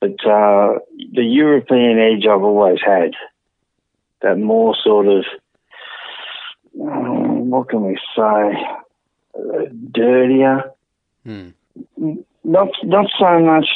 But 0.00 0.24
uh, 0.24 0.78
the 1.12 1.24
European 1.24 1.98
edge 1.98 2.26
I've 2.26 2.42
always 2.42 2.78
had, 2.84 3.12
that 4.22 4.38
more 4.38 4.76
sort 4.82 5.06
of, 5.08 5.24
um, 6.80 7.50
what 7.50 7.68
can 7.68 7.84
we 7.84 7.98
say, 8.16 8.66
uh, 9.34 9.64
dirtier. 9.90 10.70
Hmm. 11.24 11.48
Not 12.44 12.68
not 12.84 13.06
so 13.18 13.38
much. 13.40 13.66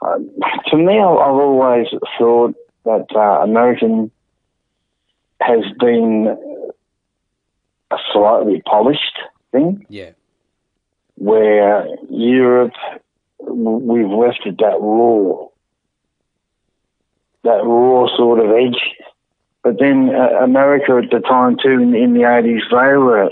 Uh, 0.00 0.18
to 0.68 0.76
me, 0.76 0.98
I've 0.98 1.40
always 1.46 1.86
thought 2.18 2.54
that 2.84 3.06
uh, 3.14 3.42
American 3.42 4.10
has 5.40 5.64
been 5.78 6.36
a 7.90 7.96
slightly 8.12 8.62
polished 8.66 9.18
thing. 9.52 9.86
Yeah. 9.88 10.10
Where 11.16 11.86
Europe, 12.10 12.72
we've 13.48 14.10
left 14.10 14.40
it 14.46 14.58
that 14.58 14.78
raw. 14.80 15.46
that 17.44 17.64
raw 17.64 18.06
sort 18.16 18.40
of 18.40 18.50
edge. 18.50 18.80
But 19.62 19.78
then 19.78 20.10
uh, 20.14 20.44
America 20.44 21.00
at 21.02 21.10
the 21.10 21.20
time 21.20 21.56
too, 21.62 21.70
in, 21.70 21.94
in 21.94 22.14
the 22.14 22.20
80s, 22.20 22.60
they 22.70 22.96
were, 22.96 23.30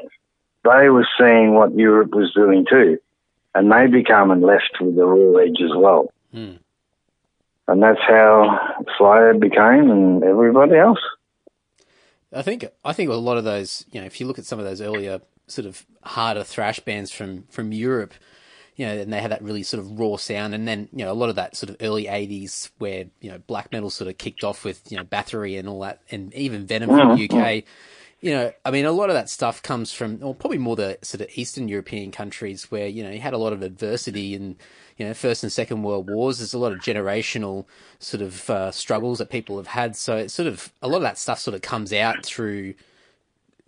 they 0.65 0.89
were 0.89 1.07
seeing 1.19 1.55
what 1.55 1.75
Europe 1.75 2.15
was 2.15 2.33
doing 2.33 2.67
too. 2.69 2.99
And 3.55 3.71
they 3.71 3.87
becoming 3.87 4.41
left 4.41 4.79
with 4.81 4.97
the 4.97 5.05
raw 5.05 5.43
edge 5.43 5.61
as 5.63 5.77
well. 5.77 6.11
Mm. 6.35 6.59
And 7.69 7.83
that's 7.83 8.01
how 8.01 8.59
Slayer 8.97 9.35
became 9.35 9.91
and 9.91 10.25
everybody 10.25 10.77
else. 10.77 11.01
I 12.35 12.43
think 12.43 12.65
I 12.85 12.93
think 12.95 13.11
a 13.11 13.15
lot 13.15 13.37
of 13.37 13.45
those, 13.45 13.85
you 13.93 14.01
know, 14.01 14.07
if 14.07 14.21
you 14.21 14.27
look 14.27 14.39
at 14.39 14.47
some 14.47 14.59
of 14.59 14.65
those 14.65 14.81
earlier 14.81 15.21
sort 15.47 15.67
of 15.67 15.85
harder 16.03 16.43
thrash 16.43 16.81
bands 16.81 17.11
from 17.11 17.45
from 17.51 17.73
Europe, 17.73 18.15
you 18.77 18.87
know, 18.87 18.99
and 18.99 19.13
they 19.13 19.21
had 19.21 19.31
that 19.31 19.43
really 19.43 19.63
sort 19.63 19.81
of 19.81 19.99
raw 19.99 20.17
sound, 20.17 20.55
and 20.55 20.67
then 20.67 20.89
you 20.93 21.05
know 21.05 21.13
a 21.13 21.15
lot 21.15 21.29
of 21.29 21.37
that 21.37 21.57
sort 21.57 21.71
of 21.71 21.77
early 21.81 22.07
'80s 22.07 22.71
where 22.79 23.07
you 23.21 23.31
know 23.31 23.39
black 23.47 23.71
metal 23.73 23.91
sort 23.91 24.09
of 24.09 24.19
kicked 24.19 24.45
off 24.45 24.65
with 24.65 24.91
you 24.91 24.97
know 24.97 25.05
Bathory 25.05 25.59
and 25.59 25.69
all 25.69 25.81
that, 25.81 26.01
and 26.11 26.33
even 26.35 26.67
Venom 26.67 26.89
from 26.91 27.17
the 27.17 27.29
UK. 27.29 27.65
You 28.21 28.31
know, 28.31 28.53
I 28.65 28.71
mean, 28.71 28.85
a 28.85 28.93
lot 28.93 29.11
of 29.11 29.15
that 29.15 29.29
stuff 29.29 29.65
comes 29.65 29.93
from, 29.93 30.21
or 30.23 30.33
probably 30.33 30.59
more 30.59 30.77
the 30.77 30.97
sort 31.03 31.23
of 31.23 31.29
Eastern 31.35 31.67
European 31.67 32.13
countries 32.13 32.71
where 32.71 32.87
you 32.87 33.03
know 33.03 33.11
you 33.11 33.21
had 33.21 33.35
a 33.35 33.39
lot 33.39 33.53
of 33.53 33.63
adversity 33.63 34.35
and 34.35 34.57
you 34.97 35.07
know 35.07 35.13
First 35.13 35.43
and 35.43 35.53
Second 35.53 35.83
World 35.83 36.09
Wars. 36.09 36.39
There's 36.39 36.55
a 36.55 36.59
lot 36.59 36.73
of 36.73 36.79
generational 36.79 37.67
sort 37.99 38.23
of 38.23 38.49
uh, 38.49 38.71
struggles 38.71 39.19
that 39.19 39.29
people 39.29 39.57
have 39.59 39.67
had, 39.67 39.97
so 39.97 40.17
it's 40.17 40.35
sort 40.35 40.47
of 40.47 40.73
a 40.81 40.89
lot 40.89 40.99
of 40.99 41.03
that 41.03 41.19
stuff 41.19 41.41
sort 41.41 41.55
of 41.55 41.63
comes 41.63 41.93
out 41.93 42.25
through 42.25 42.75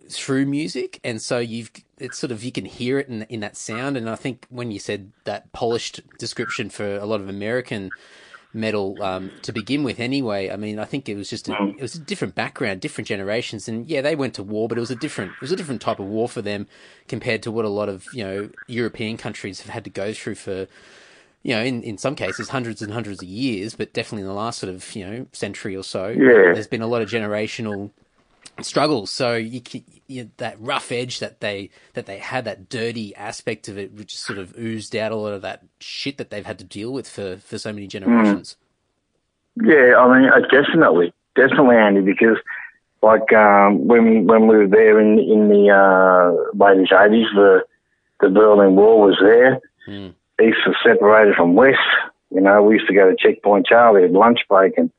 through 0.09 0.45
music, 0.45 0.99
and 1.03 1.21
so 1.21 1.39
you've 1.39 1.71
it's 1.97 2.17
sort 2.17 2.31
of 2.31 2.43
you 2.43 2.51
can 2.51 2.65
hear 2.65 2.99
it 2.99 3.07
in 3.07 3.23
in 3.23 3.39
that 3.41 3.55
sound. 3.55 3.97
And 3.97 4.09
I 4.09 4.15
think 4.15 4.45
when 4.49 4.71
you 4.71 4.79
said 4.79 5.11
that 5.23 5.51
polished 5.53 6.01
description 6.17 6.69
for 6.69 6.97
a 6.97 7.05
lot 7.05 7.21
of 7.21 7.29
American 7.29 7.91
metal 8.53 9.01
um, 9.03 9.31
to 9.41 9.51
begin 9.51 9.83
with, 9.83 9.99
anyway, 9.99 10.49
I 10.49 10.55
mean, 10.55 10.79
I 10.79 10.85
think 10.85 11.09
it 11.09 11.15
was 11.15 11.29
just 11.29 11.49
a, 11.49 11.73
it 11.77 11.81
was 11.81 11.95
a 11.95 11.99
different 11.99 12.35
background, 12.35 12.81
different 12.81 13.07
generations, 13.07 13.67
and 13.67 13.87
yeah, 13.87 14.01
they 14.01 14.15
went 14.15 14.33
to 14.35 14.43
war, 14.43 14.67
but 14.67 14.77
it 14.77 14.81
was 14.81 14.91
a 14.91 14.95
different 14.95 15.31
it 15.33 15.41
was 15.41 15.51
a 15.51 15.55
different 15.55 15.81
type 15.81 15.99
of 15.99 16.05
war 16.05 16.29
for 16.29 16.41
them 16.41 16.67
compared 17.07 17.43
to 17.43 17.51
what 17.51 17.65
a 17.65 17.69
lot 17.69 17.89
of 17.89 18.07
you 18.13 18.23
know 18.23 18.49
European 18.67 19.17
countries 19.17 19.61
have 19.61 19.69
had 19.69 19.83
to 19.83 19.89
go 19.89 20.13
through 20.13 20.35
for 20.35 20.67
you 21.45 21.53
know, 21.53 21.61
in, 21.61 21.83
in 21.83 21.95
some 21.95 22.15
cases, 22.15 22.49
hundreds 22.49 22.81
and 22.81 22.91
hundreds 22.91 23.21
of 23.21 23.27
years, 23.27 23.75
but 23.75 23.93
definitely 23.93 24.23
in 24.23 24.27
the 24.27 24.33
last 24.33 24.57
sort 24.57 24.73
of, 24.73 24.95
you 24.95 25.05
know, 25.05 25.27
century 25.31 25.75
or 25.75 25.83
so, 25.83 26.07
yeah. 26.07 26.53
there's 26.53 26.65
been 26.65 26.81
a 26.81 26.87
lot 26.87 27.03
of 27.03 27.07
generational 27.07 27.91
struggles. 28.61 29.11
So 29.11 29.35
you, 29.35 29.61
you, 30.07 30.29
that 30.37 30.59
rough 30.59 30.91
edge 30.91 31.19
that 31.19 31.39
they 31.39 31.69
that 31.93 32.05
they 32.05 32.17
had, 32.17 32.45
that 32.45 32.69
dirty 32.69 33.15
aspect 33.15 33.67
of 33.67 33.77
it, 33.77 33.93
which 33.93 34.17
sort 34.17 34.39
of 34.39 34.57
oozed 34.57 34.95
out 34.95 35.11
a 35.11 35.15
lot 35.15 35.33
of 35.33 35.41
that 35.41 35.63
shit 35.79 36.17
that 36.17 36.29
they've 36.29 36.45
had 36.45 36.59
to 36.59 36.65
deal 36.65 36.93
with 36.93 37.07
for 37.07 37.37
for 37.37 37.57
so 37.57 37.73
many 37.73 37.87
generations. 37.87 38.55
Mm. 39.59 39.69
Yeah, 39.69 39.97
I 39.97 40.19
mean, 40.19 40.29
uh, 40.29 40.39
definitely, 40.51 41.13
definitely, 41.35 41.77
Andy, 41.77 42.01
because 42.01 42.37
like 43.01 43.31
um, 43.33 43.87
when 43.87 44.27
when 44.27 44.47
we 44.47 44.57
were 44.57 44.67
there 44.67 44.99
in 44.99 45.19
in 45.19 45.49
the 45.49 45.69
uh, 45.69 46.57
late 46.57 46.91
eighties, 46.91 47.27
the 47.35 47.63
the 48.19 48.29
Berlin 48.29 48.75
Wall 48.75 49.01
was 49.01 49.17
there. 49.21 49.59
Mm. 49.87 50.13
East 50.41 50.57
was 50.65 50.75
separated 50.83 51.35
from 51.35 51.55
West. 51.55 51.77
You 52.31 52.41
know, 52.41 52.61
we 52.63 52.75
used 52.75 52.87
to 52.87 52.93
go 52.93 53.09
to 53.09 53.15
Checkpoint 53.17 53.67
Charlie 53.67 54.03
at 54.03 54.11
lunch 54.11 54.39
break 54.49 54.77
and 54.77 54.91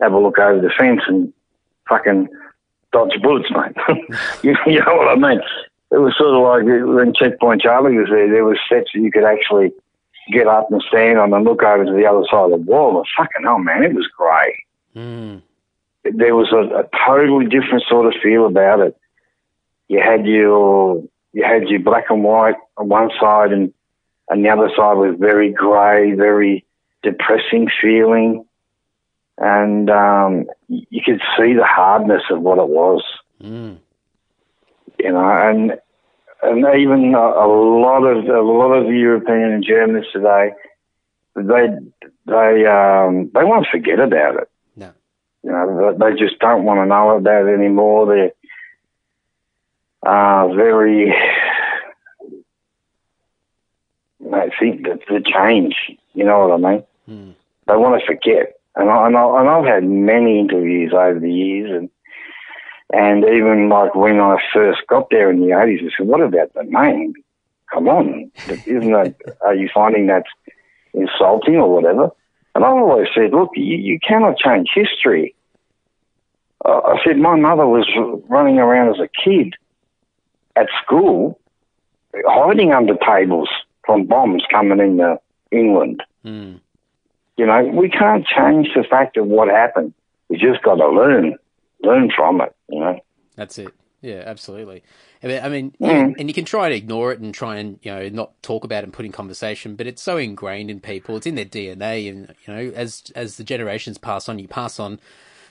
have 0.00 0.12
a 0.12 0.18
look 0.18 0.38
over 0.38 0.60
the 0.60 0.72
fence 0.76 1.00
and 1.06 1.32
fucking 1.88 2.28
dodge 2.94 3.20
bullets, 3.20 3.50
mate. 3.50 3.76
you, 4.42 4.52
know 4.80 4.94
what 4.94 5.08
I 5.08 5.16
mean? 5.16 5.40
It 5.90 5.98
was 5.98 6.14
sort 6.16 6.34
of 6.34 6.42
like 6.42 6.64
when 6.64 7.12
Checkpoint 7.12 7.62
Charlie 7.62 7.98
was 7.98 8.08
there, 8.08 8.30
there 8.30 8.44
were 8.44 8.58
steps 8.64 8.90
that 8.94 9.00
you 9.00 9.10
could 9.10 9.24
actually 9.24 9.72
get 10.32 10.46
up 10.46 10.70
and 10.70 10.82
stand 10.88 11.18
on 11.18 11.32
and 11.34 11.44
look 11.44 11.62
over 11.62 11.84
to 11.84 11.92
the 11.92 12.06
other 12.06 12.24
side 12.30 12.44
of 12.44 12.50
the 12.50 12.56
wall. 12.56 12.96
And 12.96 13.06
fucking 13.16 13.42
hell, 13.42 13.58
man, 13.58 13.82
it 13.82 13.94
was 13.94 14.08
great. 14.16 14.54
Mm. 14.96 15.42
There 16.04 16.36
was 16.36 16.52
a, 16.52 16.80
a 16.80 16.88
totally 17.06 17.46
different 17.46 17.84
sort 17.88 18.06
of 18.06 18.20
feel 18.22 18.46
about 18.46 18.80
it. 18.80 18.96
You 19.88 20.00
had 20.00 20.24
your 20.24 21.02
you 21.32 21.42
had 21.42 21.68
your 21.68 21.80
black 21.80 22.04
and 22.10 22.22
white 22.22 22.56
on 22.76 22.88
one 22.88 23.10
side, 23.20 23.52
and 23.52 23.72
and 24.28 24.44
the 24.44 24.50
other 24.50 24.70
side 24.76 24.94
was 24.94 25.16
very 25.18 25.52
grey, 25.52 26.12
very 26.12 26.64
depressing 27.02 27.68
feeling 27.82 28.46
and 29.38 29.90
um, 29.90 30.46
you 30.68 31.02
could 31.04 31.20
see 31.36 31.54
the 31.54 31.64
hardness 31.64 32.22
of 32.30 32.40
what 32.40 32.58
it 32.58 32.68
was. 32.68 33.02
Mm. 33.42 33.78
You 34.98 35.12
know, 35.12 35.28
and 35.28 35.72
and 36.42 36.80
even 36.80 37.14
a, 37.14 37.18
a, 37.18 37.48
lot 37.48 38.04
of 38.04 38.24
a 38.26 38.40
lot 38.42 38.72
of 38.72 38.92
European 38.92 39.52
and 39.52 39.64
Germans 39.64 40.06
today, 40.12 40.52
they 41.34 41.68
they 42.26 42.66
um, 42.66 43.30
they 43.34 43.44
want 43.44 43.64
to 43.64 43.70
forget 43.70 43.98
about 43.98 44.36
it. 44.36 44.48
No, 44.76 44.92
you 45.42 45.50
know, 45.50 45.96
they 45.98 46.16
just 46.16 46.38
don't 46.38 46.64
want 46.64 46.80
to 46.80 46.86
know 46.86 47.16
about 47.16 47.48
it 47.48 47.54
anymore. 47.54 48.06
They're 48.06 48.32
uh, 50.06 50.48
very. 50.54 51.12
I 54.32 54.50
think 54.58 54.84
that 54.84 55.00
the 55.08 55.22
change, 55.22 55.74
you 56.14 56.24
know 56.24 56.46
what 56.46 56.54
I 56.54 56.72
mean. 56.72 56.84
Mm. 57.08 57.34
They 57.66 57.76
want 57.76 58.00
to 58.00 58.06
forget 58.06 58.53
and, 58.76 58.90
I, 58.90 59.06
and, 59.06 59.16
I, 59.16 59.40
and 59.40 59.48
I've 59.48 59.64
had 59.64 59.84
many 59.84 60.38
interviews 60.38 60.92
over 60.92 61.18
the 61.18 61.32
years, 61.32 61.70
and 61.70 61.90
and 62.92 63.24
even 63.24 63.68
like 63.68 63.94
when 63.94 64.20
I 64.20 64.36
first 64.52 64.80
got 64.88 65.10
there 65.10 65.30
in 65.30 65.40
the 65.40 65.48
80s, 65.48 65.80
I 65.80 65.90
said, 65.96 66.06
what 66.06 66.20
about 66.20 66.52
the 66.54 66.62
name? 66.62 67.14
Come 67.72 67.88
on. 67.88 68.30
Isn't 68.46 68.92
that, 68.92 69.16
are 69.44 69.54
you 69.54 69.68
finding 69.72 70.06
that 70.06 70.24
insulting 70.92 71.56
or 71.56 71.74
whatever? 71.74 72.10
And 72.54 72.64
I 72.64 72.68
always 72.68 73.08
said, 73.14 73.32
look, 73.32 73.50
you, 73.56 73.76
you 73.76 73.98
cannot 74.06 74.38
change 74.38 74.68
history. 74.72 75.34
Uh, 76.64 76.80
I 76.86 76.98
said, 77.04 77.16
my 77.16 77.34
mother 77.34 77.66
was 77.66 77.88
running 78.28 78.58
around 78.58 78.90
as 78.90 79.00
a 79.00 79.08
kid 79.08 79.54
at 80.54 80.68
school, 80.84 81.40
hiding 82.14 82.72
under 82.72 82.94
tables 82.96 83.48
from 83.84 84.06
bombs 84.06 84.44
coming 84.50 84.78
into 84.78 85.18
England. 85.50 86.02
Mm. 86.24 86.60
You 87.36 87.46
know, 87.46 87.64
we 87.64 87.88
can't 87.88 88.24
change 88.26 88.68
the 88.74 88.84
fact 88.84 89.16
of 89.16 89.26
what 89.26 89.48
happened. 89.48 89.92
We 90.28 90.38
just 90.38 90.62
got 90.62 90.76
to 90.76 90.88
learn, 90.88 91.36
learn 91.82 92.10
from 92.14 92.40
it. 92.40 92.54
You 92.68 92.80
know. 92.80 93.00
That's 93.36 93.58
it. 93.58 93.72
Yeah, 94.04 94.22
absolutely. 94.26 94.82
I 95.22 95.48
mean, 95.48 95.72
mm. 95.80 96.14
and 96.18 96.28
you 96.28 96.34
can 96.34 96.44
try 96.44 96.66
and 96.66 96.74
ignore 96.74 97.10
it 97.12 97.20
and 97.20 97.32
try 97.32 97.56
and 97.56 97.78
you 97.80 97.90
know 97.90 98.08
not 98.10 98.42
talk 98.42 98.62
about 98.62 98.80
it 98.80 98.84
and 98.84 98.92
put 98.92 99.06
in 99.06 99.12
conversation, 99.12 99.76
but 99.76 99.86
it's 99.86 100.02
so 100.02 100.18
ingrained 100.18 100.70
in 100.70 100.78
people. 100.80 101.16
It's 101.16 101.26
in 101.26 101.36
their 101.36 101.46
DNA, 101.46 102.10
and 102.10 102.34
you 102.46 102.54
know, 102.54 102.72
as 102.74 103.10
as 103.16 103.38
the 103.38 103.44
generations 103.44 103.96
pass 103.96 104.28
on, 104.28 104.38
you 104.38 104.46
pass 104.46 104.78
on 104.78 105.00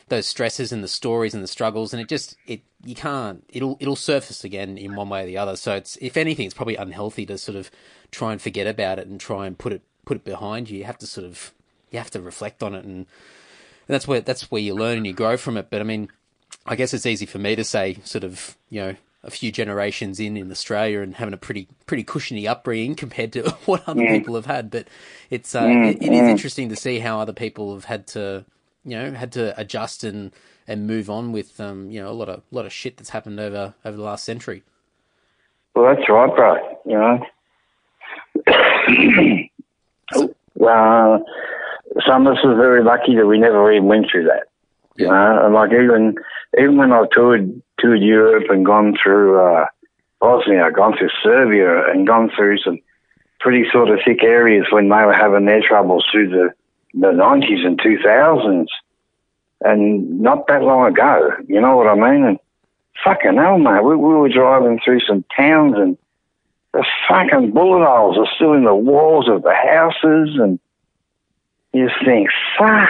those 0.09 0.27
stresses 0.27 0.71
and 0.71 0.83
the 0.83 0.87
stories 0.87 1.33
and 1.33 1.41
the 1.41 1.47
struggles, 1.47 1.93
and 1.93 2.01
it 2.01 2.07
just 2.07 2.37
it 2.45 2.61
you 2.85 2.93
can't 2.93 3.43
it'll 3.49 3.77
it'll 3.79 3.95
surface 3.95 4.43
again 4.43 4.77
in 4.77 4.95
one 4.95 5.09
way 5.09 5.23
or 5.23 5.25
the 5.25 5.37
other. 5.39 5.55
So 5.55 5.73
it's 5.73 5.97
if 5.99 6.15
anything, 6.15 6.45
it's 6.45 6.53
probably 6.53 6.75
unhealthy 6.75 7.25
to 7.25 7.39
sort 7.39 7.55
of 7.55 7.71
try 8.11 8.33
and 8.33 8.39
forget 8.39 8.67
about 8.67 8.99
it 8.99 9.07
and 9.07 9.19
try 9.19 9.47
and 9.47 9.57
put 9.57 9.73
it 9.73 9.81
put 10.05 10.17
it 10.17 10.23
behind 10.23 10.69
you. 10.69 10.77
You 10.77 10.83
have 10.83 10.99
to 10.99 11.07
sort 11.07 11.25
of 11.25 11.51
you 11.93 11.99
have 11.99 12.11
to 12.11 12.21
reflect 12.21 12.61
on 12.61 12.75
it, 12.75 12.83
and 12.83 13.05
that's 13.87 14.07
where 14.07 14.19
that's 14.19 14.51
where 14.51 14.61
you 14.61 14.73
learn 14.73 14.97
and 14.97 15.07
you 15.07 15.13
grow 15.13 15.37
from 15.37 15.55
it. 15.55 15.67
But 15.69 15.79
I 15.79 15.83
mean, 15.83 16.09
I 16.65 16.75
guess 16.75 16.93
it's 16.93 17.05
easy 17.05 17.25
for 17.25 17.39
me 17.39 17.55
to 17.55 17.63
say, 17.63 17.99
sort 18.03 18.23
of, 18.23 18.57
you 18.69 18.81
know, 18.81 18.95
a 19.23 19.31
few 19.31 19.51
generations 19.51 20.19
in 20.19 20.35
in 20.35 20.51
Australia 20.51 21.01
and 21.01 21.15
having 21.15 21.33
a 21.33 21.37
pretty 21.37 21.67
pretty 21.85 22.03
cushiony 22.03 22.47
upbringing 22.47 22.95
compared 23.03 23.31
to 23.33 23.49
what 23.65 23.87
other 23.87 24.03
yeah. 24.03 24.17
people 24.17 24.35
have 24.35 24.47
had. 24.47 24.69
But 24.71 24.87
it's 25.29 25.55
uh, 25.55 25.63
mm, 25.63 25.91
it, 25.91 26.01
it 26.01 26.11
is 26.11 26.27
interesting 26.27 26.69
to 26.69 26.75
see 26.75 26.99
how 26.99 27.19
other 27.19 27.33
people 27.33 27.73
have 27.73 27.85
had 27.85 28.07
to, 28.07 28.43
you 28.83 28.97
know, 28.97 29.11
had 29.11 29.31
to 29.33 29.57
adjust 29.59 30.03
and 30.03 30.31
and 30.67 30.87
move 30.87 31.09
on 31.09 31.31
with 31.31 31.59
um, 31.59 31.91
you 31.91 32.01
know, 32.01 32.09
a 32.09 32.13
lot 32.13 32.29
of 32.29 32.39
a 32.39 32.55
lot 32.55 32.65
of 32.65 32.73
shit 32.73 32.97
that's 32.97 33.11
happened 33.11 33.39
over 33.39 33.75
over 33.85 33.95
the 33.95 34.03
last 34.03 34.23
century. 34.23 34.63
Well, 35.75 35.93
that's 35.93 36.07
right, 36.09 36.35
bro. 36.35 36.79
You 36.85 36.99
know. 36.99 37.25
well, 40.55 41.25
some 42.07 42.27
of 42.27 42.33
us 42.33 42.39
are 42.43 42.55
very 42.55 42.83
lucky 42.83 43.15
that 43.15 43.25
we 43.25 43.39
never 43.39 43.71
even 43.71 43.87
went 43.87 44.07
through 44.11 44.25
that. 44.25 44.47
You 44.95 45.07
know, 45.07 45.45
and 45.45 45.53
like 45.53 45.71
even 45.71 46.15
even 46.57 46.77
when 46.77 46.91
I 46.91 47.05
toured 47.11 47.61
toured 47.79 48.01
Europe 48.01 48.45
and 48.49 48.65
gone 48.65 48.95
through 49.01 49.39
uh, 49.39 49.65
Bosnia, 50.19 50.71
gone 50.71 50.95
through 50.97 51.09
Serbia, 51.23 51.89
and 51.89 52.05
gone 52.05 52.29
through 52.35 52.59
some 52.59 52.79
pretty 53.39 53.65
sort 53.71 53.89
of 53.89 53.99
thick 54.05 54.23
areas 54.23 54.67
when 54.71 54.89
they 54.89 55.03
were 55.03 55.13
having 55.13 55.45
their 55.45 55.61
troubles 55.67 56.05
through 56.11 56.29
the 56.29 56.53
the 56.93 57.11
nineties 57.11 57.65
and 57.65 57.79
two 57.81 57.97
thousands, 58.03 58.69
and 59.61 60.21
not 60.21 60.45
that 60.47 60.61
long 60.61 60.91
ago. 60.91 61.31
You 61.47 61.59
know 61.59 61.75
what 61.75 61.87
I 61.87 61.95
mean? 61.95 62.25
And 62.25 62.39
fucking 63.03 63.37
hell, 63.37 63.57
mate, 63.57 63.83
we, 63.83 63.95
we 63.95 64.13
were 64.13 64.29
driving 64.29 64.79
through 64.83 64.99
some 65.01 65.25
towns 65.35 65.75
and 65.77 65.97
the 66.73 66.85
fucking 67.07 67.51
bullet 67.51 67.85
holes 67.85 68.17
are 68.17 68.31
still 68.35 68.53
in 68.53 68.63
the 68.63 68.75
walls 68.75 69.29
of 69.29 69.43
the 69.43 69.53
houses 69.53 70.37
and 70.39 70.59
you 71.73 71.89
think, 72.05 72.29
fuck, 72.57 72.89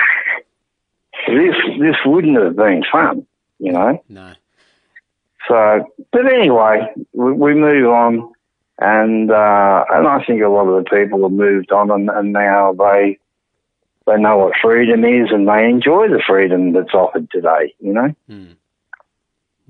this 1.28 1.56
this 1.80 1.96
wouldn't 2.06 2.42
have 2.42 2.56
been 2.56 2.84
fun, 2.92 3.26
you 3.60 3.72
know. 3.72 4.04
No. 4.10 4.34
So, 5.48 5.94
but 6.12 6.26
anyway, 6.26 6.88
we, 7.14 7.32
we 7.34 7.54
move 7.54 7.88
on, 7.88 8.34
and 8.80 9.32
uh, 9.32 9.86
and 9.90 10.08
I 10.08 10.24
think 10.26 10.42
a 10.42 10.50
lot 10.50 10.68
of 10.68 10.84
the 10.84 10.90
people 10.90 11.24
have 11.24 11.32
moved 11.32 11.72
on, 11.72 11.92
and, 11.92 12.10
and 12.10 12.34
now 12.34 12.74
they 12.74 13.18
they 14.06 14.18
know 14.18 14.38
what 14.38 14.54
freedom 14.62 15.04
is, 15.06 15.30
and 15.32 15.48
they 15.48 15.66
enjoy 15.66 16.10
the 16.10 16.22
freedom 16.26 16.74
that's 16.74 16.94
offered 16.94 17.30
today. 17.32 17.74
You 17.80 17.94
know. 17.94 18.16
Mm. 18.30 18.56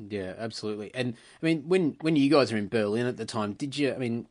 Yeah, 0.09 0.33
absolutely. 0.39 0.91
And 0.95 1.13
I 1.41 1.45
mean, 1.45 1.63
when 1.67 1.97
when 2.01 2.15
you 2.15 2.29
guys 2.29 2.51
were 2.51 2.57
in 2.57 2.67
Berlin 2.67 3.05
at 3.05 3.17
the 3.17 3.25
time, 3.25 3.53
did 3.53 3.77
you? 3.77 3.93
I 3.93 3.97
mean, 3.97 4.27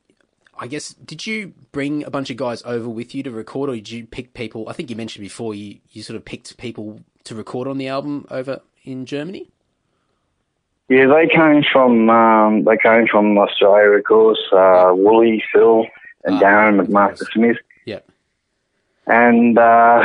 I 0.62 0.68
guess 0.68 0.94
did 0.94 1.27
you 1.27 1.55
bring 1.72 2.05
a 2.05 2.11
bunch 2.11 2.31
of 2.31 2.37
guys 2.37 2.62
over 2.64 2.88
with 2.88 3.16
you 3.16 3.25
to 3.25 3.33
record, 3.33 3.68
or 3.68 3.75
did 3.75 3.90
you 3.90 4.07
pick 4.07 4.33
people? 4.33 4.68
I 4.68 4.72
think 4.72 4.90
you 4.90 4.96
mentioned 4.96 5.25
before 5.25 5.57
you 5.57 5.79
you 5.90 6.05
sort 6.05 6.16
of 6.16 6.25
picked 6.25 6.57
people 6.57 7.01
to 7.25 7.35
record 7.35 7.66
on 7.66 7.79
the 7.79 7.88
album 7.88 8.27
over 8.31 8.61
in 8.85 9.05
Germany. 9.05 9.51
Yeah, 10.88 11.07
they 11.09 11.27
came 11.27 11.64
from 11.72 12.09
um, 12.09 12.62
they 12.62 12.77
came 12.77 13.09
from 13.09 13.37
Australia, 13.38 13.90
of 13.98 14.05
course. 14.05 14.38
Uh, 14.53 14.92
Wooly, 14.94 15.42
Phil, 15.53 15.85
and 16.22 16.37
ah, 16.37 16.40
Darren 16.40 16.81
McMaster 16.81 17.25
Smith. 17.33 17.57
Yep. 17.87 18.09
And 19.09 19.59
uh, 19.59 20.01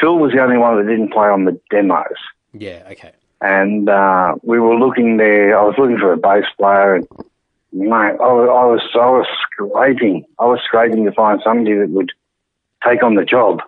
Phil 0.00 0.16
was 0.16 0.30
the 0.30 0.40
only 0.40 0.58
one 0.58 0.76
that 0.76 0.88
didn't 0.88 1.12
play 1.12 1.26
on 1.26 1.44
the 1.44 1.60
demos. 1.70 2.06
Yeah. 2.52 2.86
Okay. 2.92 3.10
And 3.40 3.88
uh, 3.88 4.36
we 4.44 4.60
were 4.60 4.76
looking 4.76 5.16
there. 5.16 5.58
I 5.58 5.64
was 5.64 5.74
looking 5.76 5.98
for 5.98 6.12
a 6.12 6.16
bass 6.16 6.44
player, 6.56 6.94
and 6.94 7.08
mate, 7.74 7.90
I 8.20 8.32
was, 8.32 8.48
I 8.48 8.64
was 8.64 8.80
I 8.94 9.10
was 9.10 9.26
scraping. 9.42 10.24
I 10.38 10.44
was 10.44 10.60
scraping 10.64 11.04
to 11.04 11.12
find 11.12 11.40
somebody 11.44 11.76
that 11.76 11.90
would 11.90 12.12
take 12.86 13.02
on 13.02 13.14
the 13.16 13.24
job. 13.24 13.60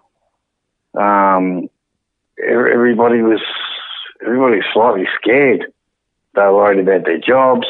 Um, 0.94 1.68
everybody 2.42 3.20
was 3.22 3.40
everybody's 4.24 4.64
slightly 4.72 5.06
scared. 5.20 5.72
They're 6.34 6.52
worried 6.52 6.80
about 6.80 7.04
their 7.04 7.18
jobs. 7.18 7.66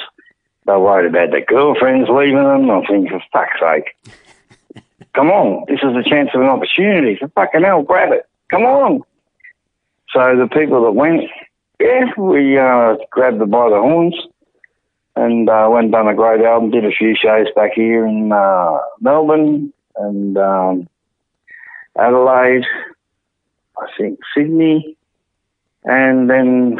They're 0.67 0.79
worried 0.79 1.07
about 1.07 1.31
their 1.31 1.45
girlfriends 1.45 2.09
leaving 2.11 2.37
them. 2.37 2.71
I'm 2.71 2.85
thinking, 2.85 3.09
for 3.09 3.23
fuck's 3.33 3.61
sake, 3.61 4.85
come 5.15 5.31
on, 5.31 5.65
this 5.69 5.81
is 5.83 5.97
a 5.97 6.09
chance 6.09 6.31
of 6.35 6.41
an 6.41 6.49
opportunity. 6.49 7.17
For 7.17 7.29
fucking 7.29 7.63
hell, 7.63 7.83
grab 7.83 8.13
it. 8.13 8.29
Come 8.51 8.65
on. 8.65 9.03
So 10.13 10.37
the 10.37 10.49
people 10.49 10.85
that 10.85 10.93
went, 10.93 11.23
yeah, 11.81 12.07
we 12.17 12.59
uh, 12.59 12.97
grabbed 13.11 13.41
them 13.41 13.51
by 13.51 13.69
the 13.69 13.77
horns 13.77 14.17
and 15.17 15.49
uh, 15.49 15.69
went 15.71 15.85
and 15.85 15.93
done 15.93 16.09
a 16.09 16.15
great 16.15 16.43
album. 16.43 16.71
Did 16.71 16.85
a 16.85 16.91
few 16.91 17.15
shows 17.17 17.47
back 17.57 17.73
here 17.75 18.07
in 18.07 18.33
uh, 18.33 18.79
Melbourne 19.01 19.73
and 19.97 20.37
um, 20.37 20.89
Adelaide, 21.99 22.67
I 23.79 23.87
think 23.99 24.21
Sydney, 24.35 24.97
and 25.85 26.31
then 26.31 26.79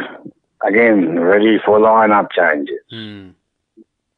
again 0.65 1.19
ready 1.19 1.57
for 1.65 1.79
lineup 1.79 2.31
changes. 2.31 2.79
Mm. 2.91 3.33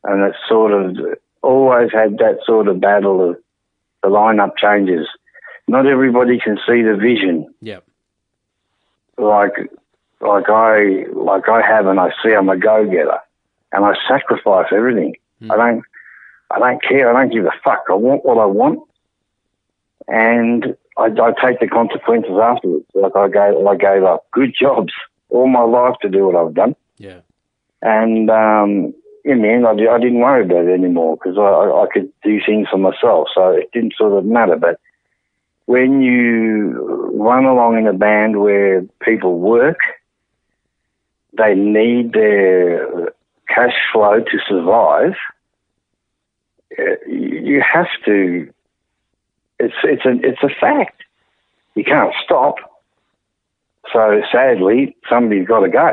And 0.04 0.24
it's 0.24 0.38
sort 0.48 0.72
of 0.72 0.98
always 1.42 1.92
had 1.92 2.18
that 2.18 2.40
sort 2.46 2.68
of 2.68 2.80
battle 2.80 3.30
of 3.30 3.38
the 4.04 4.10
lineup 4.10 4.58
changes. 4.58 5.08
Not 5.68 5.86
everybody 5.86 6.40
can 6.40 6.58
see 6.68 6.82
the 6.82 6.96
vision. 6.96 7.54
Yep. 7.62 7.84
Like, 9.18 9.54
like 10.22 10.50
I, 10.50 11.06
like 11.14 11.48
I 11.50 11.62
have, 11.62 11.86
and 11.86 12.00
I 12.00 12.12
see 12.24 12.34
I'm 12.34 12.50
a 12.50 12.58
go-getter, 12.58 13.20
and 13.72 13.86
I 13.86 13.94
sacrifice 14.08 14.68
everything. 14.72 15.16
Mm. 15.42 15.52
I 15.52 15.58
don't, 15.58 15.84
I 16.52 16.60
don't 16.60 16.84
care. 16.84 17.16
I 17.16 17.20
don't 17.20 17.34
give 17.34 17.46
a 17.46 17.52
fuck. 17.64 17.86
I 17.90 17.94
want 17.94 18.26
what 18.26 18.38
I 18.38 18.46
want, 18.46 18.80
and 20.08 20.76
I, 20.98 21.06
I 21.06 21.32
take 21.42 21.60
the 21.60 21.68
consequences 21.68 22.38
afterwards. 22.42 22.86
Like 22.94 23.16
I 23.16 23.28
gave, 23.28 23.66
I 23.66 23.76
gave 23.76 24.04
up 24.04 24.30
good 24.32 24.54
jobs 24.60 24.94
all 25.30 25.48
my 25.48 25.62
life 25.62 25.96
to 26.02 26.10
do 26.10 26.26
what 26.26 26.36
I've 26.36 26.54
done. 26.54 26.76
Yeah. 26.98 27.20
And 27.82 28.30
um, 28.30 28.94
in 29.24 29.42
the 29.42 29.48
end, 29.48 29.66
I, 29.66 29.72
I 29.72 30.00
didn't 30.00 30.20
worry 30.20 30.44
about 30.44 30.66
it 30.66 30.74
anymore 30.74 31.18
because 31.18 31.38
I, 31.38 31.42
I 31.42 31.88
could 31.94 32.12
do 32.24 32.40
things 32.46 32.68
for 32.70 32.78
myself, 32.78 33.28
so 33.34 33.52
it 33.52 33.72
didn't 33.72 33.94
sort 33.98 34.18
of 34.18 34.26
matter. 34.26 34.56
But 34.56 34.80
when 35.66 36.02
you 36.02 37.12
run 37.14 37.46
along 37.46 37.78
in 37.78 37.88
a 37.88 37.94
band 37.94 38.40
where 38.40 38.82
people 39.02 39.40
work, 39.40 39.78
they 41.38 41.54
need 41.54 42.14
their 42.14 43.14
cash 43.54 43.74
flow 43.92 44.20
to 44.20 44.40
survive. 44.48 45.16
Uh, 46.78 46.96
you 47.08 47.62
have 47.62 47.88
to 48.06 48.54
it's 49.60 49.76
it's 49.84 50.06
a 50.06 50.12
it's 50.24 50.42
a 50.44 50.50
fact. 50.60 51.04
You 51.76 51.84
can't 51.84 52.14
stop. 52.24 52.56
So 53.92 54.22
sadly, 54.32 54.96
somebody's 55.10 55.48
got 55.48 55.62
to 55.62 55.70
go. 55.70 55.92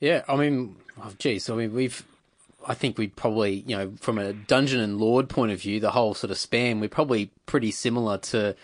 Yeah, 0.00 0.22
I 0.28 0.36
mean, 0.36 0.76
oh, 1.02 1.12
geez, 1.18 1.50
I 1.50 1.54
mean, 1.56 1.74
we've, 1.74 2.04
I 2.66 2.74
think 2.74 2.98
we 2.98 3.08
probably, 3.08 3.64
you 3.66 3.76
know, 3.76 3.92
from 4.00 4.18
a 4.18 4.32
dungeon 4.32 4.80
and 4.80 4.98
lord 4.98 5.28
point 5.28 5.50
of 5.50 5.60
view, 5.60 5.80
the 5.80 5.90
whole 5.90 6.14
sort 6.14 6.30
of 6.30 6.38
span, 6.38 6.78
we're 6.78 6.88
probably 6.88 7.30
pretty 7.46 7.72
similar 7.72 8.18
to 8.18 8.54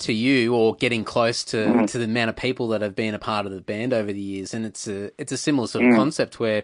to 0.00 0.12
you 0.12 0.54
or 0.54 0.74
getting 0.76 1.04
close 1.04 1.44
to, 1.44 1.56
mm. 1.56 1.90
to 1.90 1.98
the 1.98 2.04
amount 2.04 2.30
of 2.30 2.36
people 2.36 2.68
that 2.68 2.82
have 2.82 2.94
been 2.94 3.14
a 3.14 3.18
part 3.18 3.46
of 3.46 3.52
the 3.52 3.60
band 3.60 3.92
over 3.92 4.12
the 4.12 4.20
years. 4.20 4.54
And 4.54 4.64
it's 4.66 4.86
a 4.88 5.10
it's 5.20 5.32
a 5.32 5.36
similar 5.36 5.66
sort 5.66 5.84
of 5.84 5.92
mm. 5.92 5.96
concept 5.96 6.40
where, 6.40 6.62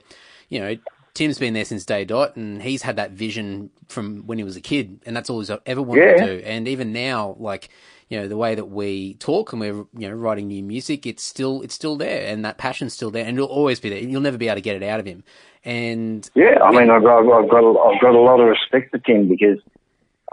you 0.48 0.60
know, 0.60 0.76
Tim's 1.14 1.38
been 1.38 1.54
there 1.54 1.64
since 1.64 1.84
day 1.84 2.04
dot, 2.04 2.34
and 2.34 2.60
he's 2.60 2.82
had 2.82 2.96
that 2.96 3.12
vision 3.12 3.70
from 3.88 4.26
when 4.26 4.36
he 4.36 4.42
was 4.42 4.56
a 4.56 4.60
kid, 4.60 5.00
and 5.06 5.16
that's 5.16 5.30
all 5.30 5.38
he's 5.38 5.50
ever 5.64 5.80
wanted 5.80 6.18
yeah. 6.18 6.26
to 6.26 6.38
do. 6.38 6.44
And 6.44 6.66
even 6.66 6.92
now, 6.92 7.36
like 7.38 7.70
you 8.08 8.18
know, 8.18 8.28
the 8.28 8.36
way 8.36 8.54
that 8.54 8.66
we 8.66 9.14
talk 9.14 9.52
and 9.52 9.60
we're 9.60 9.86
you 9.96 10.08
know 10.08 10.12
writing 10.12 10.48
new 10.48 10.62
music, 10.62 11.06
it's 11.06 11.22
still 11.22 11.62
it's 11.62 11.74
still 11.74 11.96
there, 11.96 12.26
and 12.26 12.44
that 12.44 12.58
passion's 12.58 12.94
still 12.94 13.12
there, 13.12 13.24
and 13.24 13.38
it'll 13.38 13.48
always 13.48 13.78
be 13.78 13.90
there. 13.90 14.00
You'll 14.00 14.20
never 14.20 14.36
be 14.36 14.48
able 14.48 14.56
to 14.56 14.60
get 14.60 14.76
it 14.76 14.82
out 14.82 14.98
of 14.98 15.06
him. 15.06 15.22
And 15.64 16.28
yeah, 16.34 16.62
I 16.62 16.72
mean, 16.72 16.90
I've 16.90 17.02
got 17.02 17.20
I've 17.20 17.48
got 17.48 17.64
I've 17.64 18.00
got 18.00 18.14
a 18.14 18.20
lot 18.20 18.40
of 18.40 18.48
respect 18.48 18.90
for 18.90 18.98
Tim 18.98 19.28
because 19.28 19.58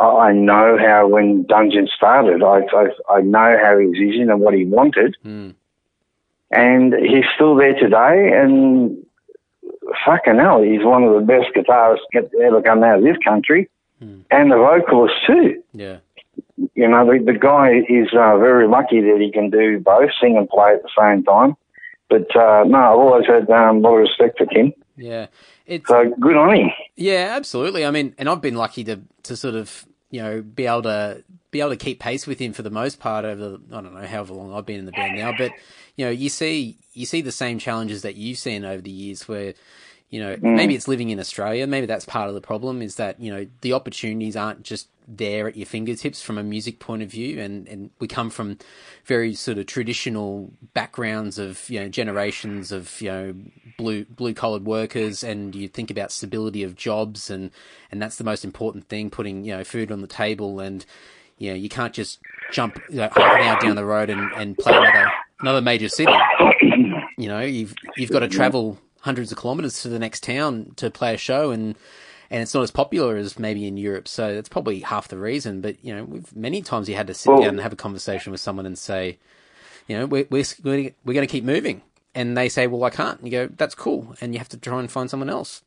I 0.02 0.34
know 0.34 0.78
how 0.80 1.08
when 1.08 1.44
Dungeon 1.44 1.88
started, 1.96 2.44
I 2.44 2.62
I, 2.76 3.18
I 3.18 3.22
know 3.22 3.58
how 3.62 3.78
his 3.78 3.92
vision 3.92 4.30
and 4.30 4.40
what 4.40 4.54
he 4.54 4.66
wanted. 4.66 5.16
Mm. 5.26 5.56
And 6.52 6.94
he's 6.94 7.24
still 7.36 7.56
there 7.56 7.76
today, 7.76 8.32
and 8.36 9.06
fucking 10.06 10.38
hell, 10.38 10.62
he's 10.62 10.84
one 10.84 11.04
of 11.04 11.14
the 11.14 11.22
best 11.22 11.56
guitarists 11.56 12.00
ever 12.42 12.62
come 12.62 12.84
out 12.84 12.98
of 12.98 13.04
this 13.04 13.18
country, 13.24 13.70
hmm. 14.00 14.22
and 14.30 14.52
the 14.52 14.58
vocalist 14.58 15.14
too. 15.26 15.64
Yeah. 15.74 16.00
You 16.76 16.88
know, 16.88 17.06
the, 17.06 17.24
the 17.24 17.40
guy 17.40 17.80
is 17.88 18.10
uh, 18.14 18.38
very 18.38 18.68
lucky 18.68 19.00
that 19.02 19.18
he 19.20 19.32
can 19.32 19.50
do 19.50 19.80
both, 19.80 20.10
sing 20.22 20.38
and 20.38 20.50
play 20.50 20.74
at 20.74 20.84
the 20.84 20.90
same 20.98 21.24
time. 21.24 21.56
But 22.10 22.36
uh, 22.36 22.66
no, 22.66 22.78
I've 22.78 23.00
always 23.00 23.26
had 23.28 23.50
um, 23.50 23.78
a 23.78 23.80
lot 23.80 23.94
of 23.94 24.00
respect 24.00 24.38
for 24.38 24.48
him. 24.52 24.74
Yeah. 24.98 25.28
It's, 25.66 25.88
so 25.88 26.14
good 26.20 26.36
on 26.36 26.56
him. 26.56 26.70
Yeah, 26.98 27.34
absolutely. 27.38 27.86
I 27.86 27.92
mean, 27.92 28.14
and 28.18 28.28
I've 28.28 28.42
been 28.42 28.56
lucky 28.56 28.84
to 28.84 29.00
to 29.24 29.38
sort 29.38 29.56
of 29.56 29.86
you 30.12 30.22
know 30.22 30.42
be 30.42 30.68
able 30.68 30.84
to 30.84 31.24
be 31.50 31.60
able 31.60 31.72
to 31.72 31.78
keep 31.78 32.00
pace 32.00 32.28
with 32.28 32.40
him 32.40 32.54
for 32.54 32.62
the 32.62 32.70
most 32.70 33.00
part 33.00 33.26
over 33.26 33.42
the, 33.42 33.62
I 33.72 33.82
don't 33.82 33.94
know 33.94 34.06
however 34.06 34.34
long 34.34 34.54
I've 34.54 34.66
been 34.66 34.80
in 34.80 34.86
the 34.86 34.92
band 34.92 35.18
now, 35.18 35.34
but 35.36 35.52
you 35.96 36.06
know 36.06 36.12
you 36.12 36.30
see 36.30 36.78
you 36.94 37.06
see 37.08 37.22
the 37.22 37.32
same 37.32 37.58
challenges 37.58 38.04
that 38.04 38.16
you've 38.16 38.38
seen 38.38 38.64
over 38.64 38.82
the 38.82 38.92
years 38.92 39.28
where 39.28 39.56
you 40.12 40.20
know, 40.20 40.36
mm. 40.36 40.56
maybe 40.56 40.76
it's 40.76 40.90
living 40.90 41.10
in 41.10 41.20
Australia. 41.20 41.66
Maybe 41.66 41.88
that's 41.88 42.06
part 42.06 42.28
of 42.28 42.36
the 42.36 42.42
problem 42.42 42.82
is 42.82 42.98
that, 42.98 43.20
you 43.20 43.34
know, 43.34 43.48
the 43.62 43.74
opportunities 43.74 44.36
aren't 44.36 44.64
just 44.64 44.90
there 45.08 45.48
at 45.48 45.56
your 45.56 45.66
fingertips 45.66 46.22
from 46.22 46.38
a 46.38 46.44
music 46.44 46.80
point 46.80 47.02
of 47.02 47.10
view. 47.10 47.40
And, 47.40 47.68
and 47.68 47.92
we 48.00 48.08
come 48.08 48.30
from 48.30 48.58
very 49.06 49.34
sort 49.34 49.58
of 49.58 49.66
traditional 49.66 50.52
backgrounds 50.74 51.38
of, 51.38 51.70
you 51.70 51.80
know, 51.80 51.90
generations 51.90 52.72
of, 52.72 53.02
you 53.02 53.10
know, 53.10 53.36
blue, 53.78 54.06
blue 54.06 54.34
collared 54.34 54.66
workers. 54.66 55.24
And 55.24 55.56
you 55.56 55.68
think 55.68 55.92
about 55.92 56.12
stability 56.12 56.64
of 56.64 56.76
jobs 56.76 57.30
and, 57.30 57.52
and 57.92 58.02
that's 58.02 58.18
the 58.18 58.24
most 58.24 58.46
important 58.46 58.88
thing, 58.88 59.10
putting, 59.10 59.44
you 59.44 59.56
know, 59.56 59.64
food 59.64 59.92
on 59.92 60.02
the 60.02 60.08
table. 60.08 60.60
And, 60.60 60.86
you 61.38 61.50
know, 61.50 61.56
you 61.56 61.70
can't 61.70 61.94
just 61.94 62.20
jump 62.52 62.80
you 62.90 62.98
know, 62.98 63.10
half 63.12 63.18
an 63.18 63.42
hour 63.42 63.60
down 63.60 63.76
the 63.76 63.86
road 63.86 64.10
and, 64.10 64.32
and 64.34 64.58
play 64.58 64.76
another, 64.76 65.12
another 65.40 65.62
major 65.62 65.90
city. 65.90 66.14
You 67.18 67.28
know, 67.28 67.42
you've, 67.42 67.74
you've 67.98 68.12
got 68.12 68.20
to 68.20 68.28
travel 68.28 68.80
hundreds 69.02 69.32
of 69.32 69.38
kilometers 69.38 69.82
to 69.82 69.90
the 69.90 70.00
next 70.00 70.24
town 70.24 70.72
to 70.76 70.90
play 70.90 71.14
a 71.14 71.18
show 71.18 71.52
and 71.52 71.76
and 72.32 72.42
it's 72.42 72.54
not 72.54 72.64
as 72.64 72.72
popular 72.72 73.18
as 73.18 73.38
maybe 73.38 73.68
in 73.68 73.76
Europe. 73.76 74.08
So 74.08 74.34
that's 74.34 74.48
probably 74.48 74.80
half 74.80 75.10
the 75.10 75.18
reason. 75.18 75.60
But 75.60 75.84
you 75.84 75.94
know, 75.94 76.06
we've 76.06 76.36
many 76.36 76.62
times 76.62 76.88
you 76.88 76.96
had 76.96 77.08
to 77.08 77.14
sit 77.14 77.30
well, 77.30 77.42
down 77.42 77.50
and 77.50 77.60
have 77.60 77.74
a 77.74 77.76
conversation 77.76 78.32
with 78.32 78.40
someone 78.40 78.66
and 78.66 78.78
say, 78.78 79.20
you 79.88 79.98
know, 79.98 80.06
we're 80.06 80.26
we're 80.30 80.46
we're 80.64 80.94
going 81.04 81.28
to 81.28 81.28
keep 81.28 81.44
moving, 81.44 81.82
and 82.16 82.38
they 82.38 82.48
say, 82.48 82.68
well, 82.68 82.86
I 82.86 82.90
can't. 82.90 83.20
And 83.20 83.28
you 83.28 83.32
go, 83.32 83.54
that's 83.58 83.76
cool, 83.76 84.16
and 84.22 84.34
you 84.34 84.40
have 84.40 84.50
to 84.50 84.58
try 84.58 84.80
and 84.80 84.90
find 84.90 85.10
someone 85.10 85.30
else. 85.30 85.62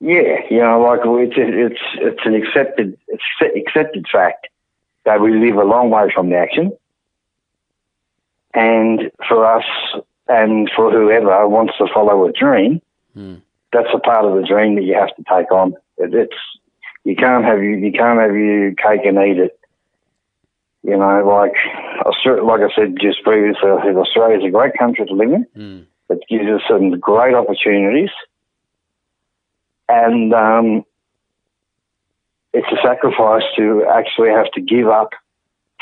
Yeah, 0.00 0.38
you 0.50 0.58
know, 0.58 0.80
like 0.80 1.00
it's 1.04 1.34
it's 1.36 1.80
it's 1.96 2.20
an 2.24 2.34
accepted 2.34 2.98
it's 3.08 3.22
accepted 3.54 4.06
fact 4.10 4.48
that 5.04 5.20
we 5.20 5.38
live 5.38 5.56
a 5.56 5.64
long 5.64 5.90
way 5.90 6.10
from 6.14 6.30
the 6.30 6.36
action, 6.36 6.72
and 8.54 9.10
for 9.28 9.44
us 9.44 9.64
and 10.28 10.70
for 10.74 10.90
whoever 10.90 11.46
wants 11.46 11.74
to 11.76 11.86
follow 11.92 12.26
a 12.26 12.32
dream, 12.32 12.80
mm. 13.14 13.42
That's 13.72 13.88
a 13.94 13.98
part 13.98 14.24
of 14.24 14.34
the 14.34 14.46
dream 14.46 14.76
that 14.76 14.84
you 14.84 14.94
have 14.94 15.14
to 15.16 15.24
take 15.28 15.50
on. 15.52 15.74
It's 15.98 16.34
you 17.04 17.16
can't 17.16 17.44
have 17.44 17.62
you 17.62 17.76
you 17.76 17.92
can't 17.92 18.20
have 18.20 18.34
your 18.34 18.72
cake 18.74 19.04
and 19.04 19.18
eat 19.18 19.38
it. 19.38 19.58
You 20.82 20.96
know, 20.96 21.22
like 21.26 21.54
like 22.42 22.60
I 22.60 22.74
said 22.74 22.96
just 23.00 23.22
previously, 23.22 23.70
I 23.70 23.82
said 23.84 23.96
Australia's 23.96 24.44
a 24.44 24.50
great 24.50 24.72
country 24.78 25.06
to 25.06 25.14
live 25.14 25.32
in. 25.32 25.46
Mm. 25.56 25.86
It 26.10 26.20
gives 26.28 26.48
us 26.48 26.62
some 26.68 26.98
great 26.98 27.34
opportunities, 27.34 28.10
and 29.88 30.32
um, 30.32 30.84
it's 32.54 32.68
a 32.72 32.86
sacrifice 32.86 33.42
to 33.56 33.84
actually 33.90 34.30
have 34.30 34.50
to 34.52 34.60
give 34.60 34.88
up 34.88 35.10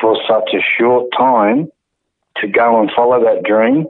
for 0.00 0.16
such 0.28 0.50
a 0.54 0.60
short 0.78 1.10
time 1.16 1.70
to 2.38 2.48
go 2.48 2.80
and 2.80 2.90
follow 2.94 3.22
that 3.24 3.44
dream. 3.44 3.86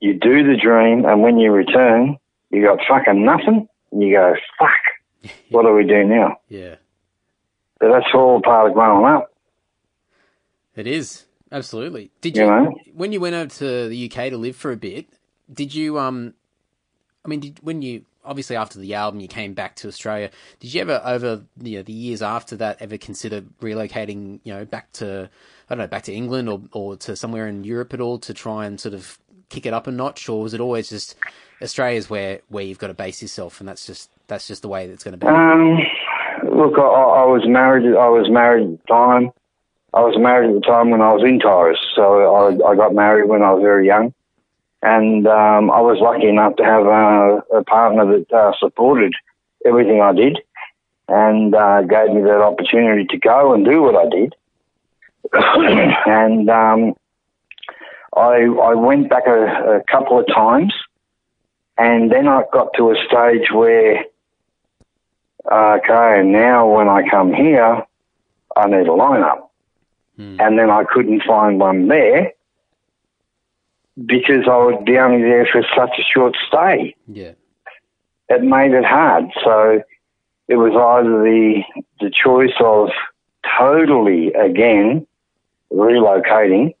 You 0.00 0.14
do 0.14 0.42
the 0.42 0.56
dream, 0.60 1.04
and 1.04 1.22
when 1.22 1.38
you 1.38 1.52
return, 1.52 2.18
you 2.54 2.62
got 2.64 2.78
fucking 2.88 3.24
nothing. 3.24 3.68
And 3.92 4.02
you 4.02 4.14
go, 4.14 4.34
fuck, 4.58 5.32
what 5.50 5.62
do 5.62 5.72
we 5.74 5.84
do 5.84 6.04
now? 6.04 6.38
Yeah. 6.48 6.76
So 7.82 7.90
that's 7.92 8.06
all 8.14 8.40
part 8.40 8.68
of 8.68 8.74
growing 8.74 9.04
up. 9.04 9.30
It 10.76 10.86
is 10.86 11.26
absolutely. 11.52 12.10
Did 12.20 12.36
You 12.36 12.44
you, 12.44 12.48
know? 12.50 12.74
when 12.94 13.12
you 13.12 13.20
went 13.20 13.34
over 13.34 13.50
to 13.56 13.88
the 13.88 14.06
UK 14.10 14.30
to 14.30 14.36
live 14.38 14.56
for 14.56 14.72
a 14.72 14.76
bit? 14.76 15.06
Did 15.52 15.74
you 15.74 15.98
um? 15.98 16.34
I 17.24 17.28
mean, 17.28 17.40
did 17.40 17.58
when 17.62 17.82
you 17.82 18.04
obviously 18.24 18.56
after 18.56 18.78
the 18.78 18.94
album 18.94 19.20
you 19.20 19.28
came 19.28 19.52
back 19.54 19.76
to 19.76 19.88
Australia? 19.88 20.30
Did 20.60 20.72
you 20.72 20.80
ever 20.80 21.02
over 21.04 21.42
you 21.60 21.76
know, 21.78 21.82
the 21.82 21.92
years 21.92 22.22
after 22.22 22.56
that 22.56 22.80
ever 22.80 22.96
consider 22.96 23.42
relocating? 23.60 24.40
You 24.44 24.54
know, 24.54 24.64
back 24.64 24.90
to 24.92 25.28
I 25.68 25.74
don't 25.74 25.82
know, 25.82 25.86
back 25.88 26.04
to 26.04 26.12
England 26.12 26.48
or 26.48 26.62
or 26.72 26.96
to 26.98 27.16
somewhere 27.16 27.46
in 27.48 27.64
Europe 27.64 27.92
at 27.92 28.00
all 28.00 28.18
to 28.20 28.32
try 28.32 28.64
and 28.66 28.80
sort 28.80 28.94
of 28.94 29.18
kick 29.54 29.66
it 29.66 29.72
up 29.72 29.86
a 29.86 29.92
notch, 29.92 30.28
or 30.28 30.42
was 30.42 30.52
it 30.52 30.60
always 30.60 30.88
just 30.88 31.14
Australia's 31.62 32.10
where 32.10 32.40
where 32.48 32.64
you've 32.64 32.78
got 32.78 32.88
to 32.88 32.94
base 32.94 33.22
yourself, 33.22 33.60
and 33.60 33.68
that's 33.68 33.86
just 33.86 34.10
that's 34.26 34.48
just 34.48 34.62
the 34.62 34.68
way 34.68 34.86
it's 34.86 35.04
going 35.04 35.18
to 35.18 35.18
be. 35.18 35.26
Um, 35.26 35.78
look, 36.42 36.78
I, 36.78 36.82
I 36.82 37.24
was 37.24 37.42
married. 37.46 37.86
I 37.96 38.08
was 38.08 38.28
married 38.30 38.64
at 38.64 38.82
the 38.82 38.86
time. 38.88 39.30
I 39.92 40.00
was 40.00 40.16
married 40.18 40.50
at 40.50 40.60
the 40.60 40.66
time 40.66 40.90
when 40.90 41.00
I 41.00 41.12
was 41.12 41.22
in 41.22 41.38
Taurus, 41.38 41.78
so 41.94 42.34
I, 42.34 42.70
I 42.70 42.74
got 42.74 42.94
married 42.94 43.28
when 43.28 43.42
I 43.42 43.52
was 43.52 43.62
very 43.62 43.86
young, 43.86 44.12
and 44.82 45.26
um, 45.28 45.70
I 45.70 45.80
was 45.80 45.98
lucky 46.00 46.28
enough 46.28 46.56
to 46.56 46.64
have 46.64 46.84
a, 46.84 47.58
a 47.58 47.64
partner 47.64 48.18
that 48.18 48.32
uh, 48.32 48.52
supported 48.58 49.14
everything 49.64 50.00
I 50.00 50.12
did, 50.12 50.40
and 51.08 51.54
uh, 51.54 51.82
gave 51.82 52.12
me 52.12 52.22
that 52.22 52.42
opportunity 52.42 53.04
to 53.06 53.18
go 53.18 53.54
and 53.54 53.64
do 53.64 53.82
what 53.82 53.94
I 53.94 54.08
did. 54.08 54.34
and 56.06 56.50
um, 56.50 56.94
I 58.16 58.44
I 58.44 58.74
went 58.74 59.08
back 59.10 59.26
a, 59.26 59.78
a 59.78 59.82
couple 59.90 60.18
of 60.18 60.26
times, 60.26 60.72
and 61.76 62.10
then 62.10 62.28
I 62.28 62.42
got 62.52 62.68
to 62.76 62.90
a 62.90 62.96
stage 63.06 63.50
where 63.52 64.04
okay, 65.50 66.22
now 66.24 66.74
when 66.74 66.88
I 66.88 67.08
come 67.08 67.32
here, 67.32 67.82
I 68.56 68.66
need 68.66 68.86
a 68.86 68.90
lineup. 68.90 69.48
Hmm. 70.16 70.36
And 70.40 70.58
then 70.58 70.70
I 70.70 70.84
couldn't 70.84 71.22
find 71.24 71.58
one 71.58 71.88
there 71.88 72.32
because 74.06 74.46
I 74.48 74.56
would 74.56 74.84
be 74.84 74.98
only 74.98 75.22
there 75.22 75.46
for 75.50 75.62
such 75.74 75.98
a 75.98 76.02
short 76.02 76.36
stay. 76.46 76.94
yeah, 77.08 77.32
It 78.28 78.42
made 78.42 78.72
it 78.72 78.84
hard. 78.84 79.24
So 79.42 79.82
it 80.48 80.56
was 80.56 80.72
either 80.72 81.22
the 81.22 81.62
the 82.00 82.10
choice 82.10 82.54
of 82.60 82.90
totally 83.58 84.32
again 84.34 85.06
relocating 85.72 86.74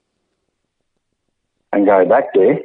and 1.74 1.86
go 1.86 2.04
back 2.06 2.32
there 2.34 2.60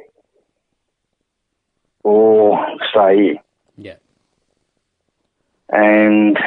or 2.04 2.58
stay 2.90 3.16
here. 3.16 3.36
yeah, 3.76 3.96
And 5.68 6.38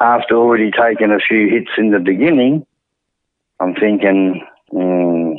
after 0.00 0.36
already 0.36 0.70
taking 0.70 1.10
a 1.10 1.18
few 1.18 1.48
hits 1.50 1.70
in 1.76 1.90
the 1.90 1.98
beginning, 1.98 2.64
I'm 3.58 3.74
thinking, 3.74 4.46
mm, 4.72 5.34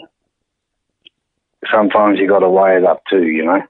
sometimes 1.72 2.20
you 2.20 2.28
got 2.28 2.40
to 2.40 2.50
weigh 2.50 2.78
it 2.78 2.86
up 2.86 3.02
too, 3.10 3.24
you 3.24 3.46
know. 3.46 3.62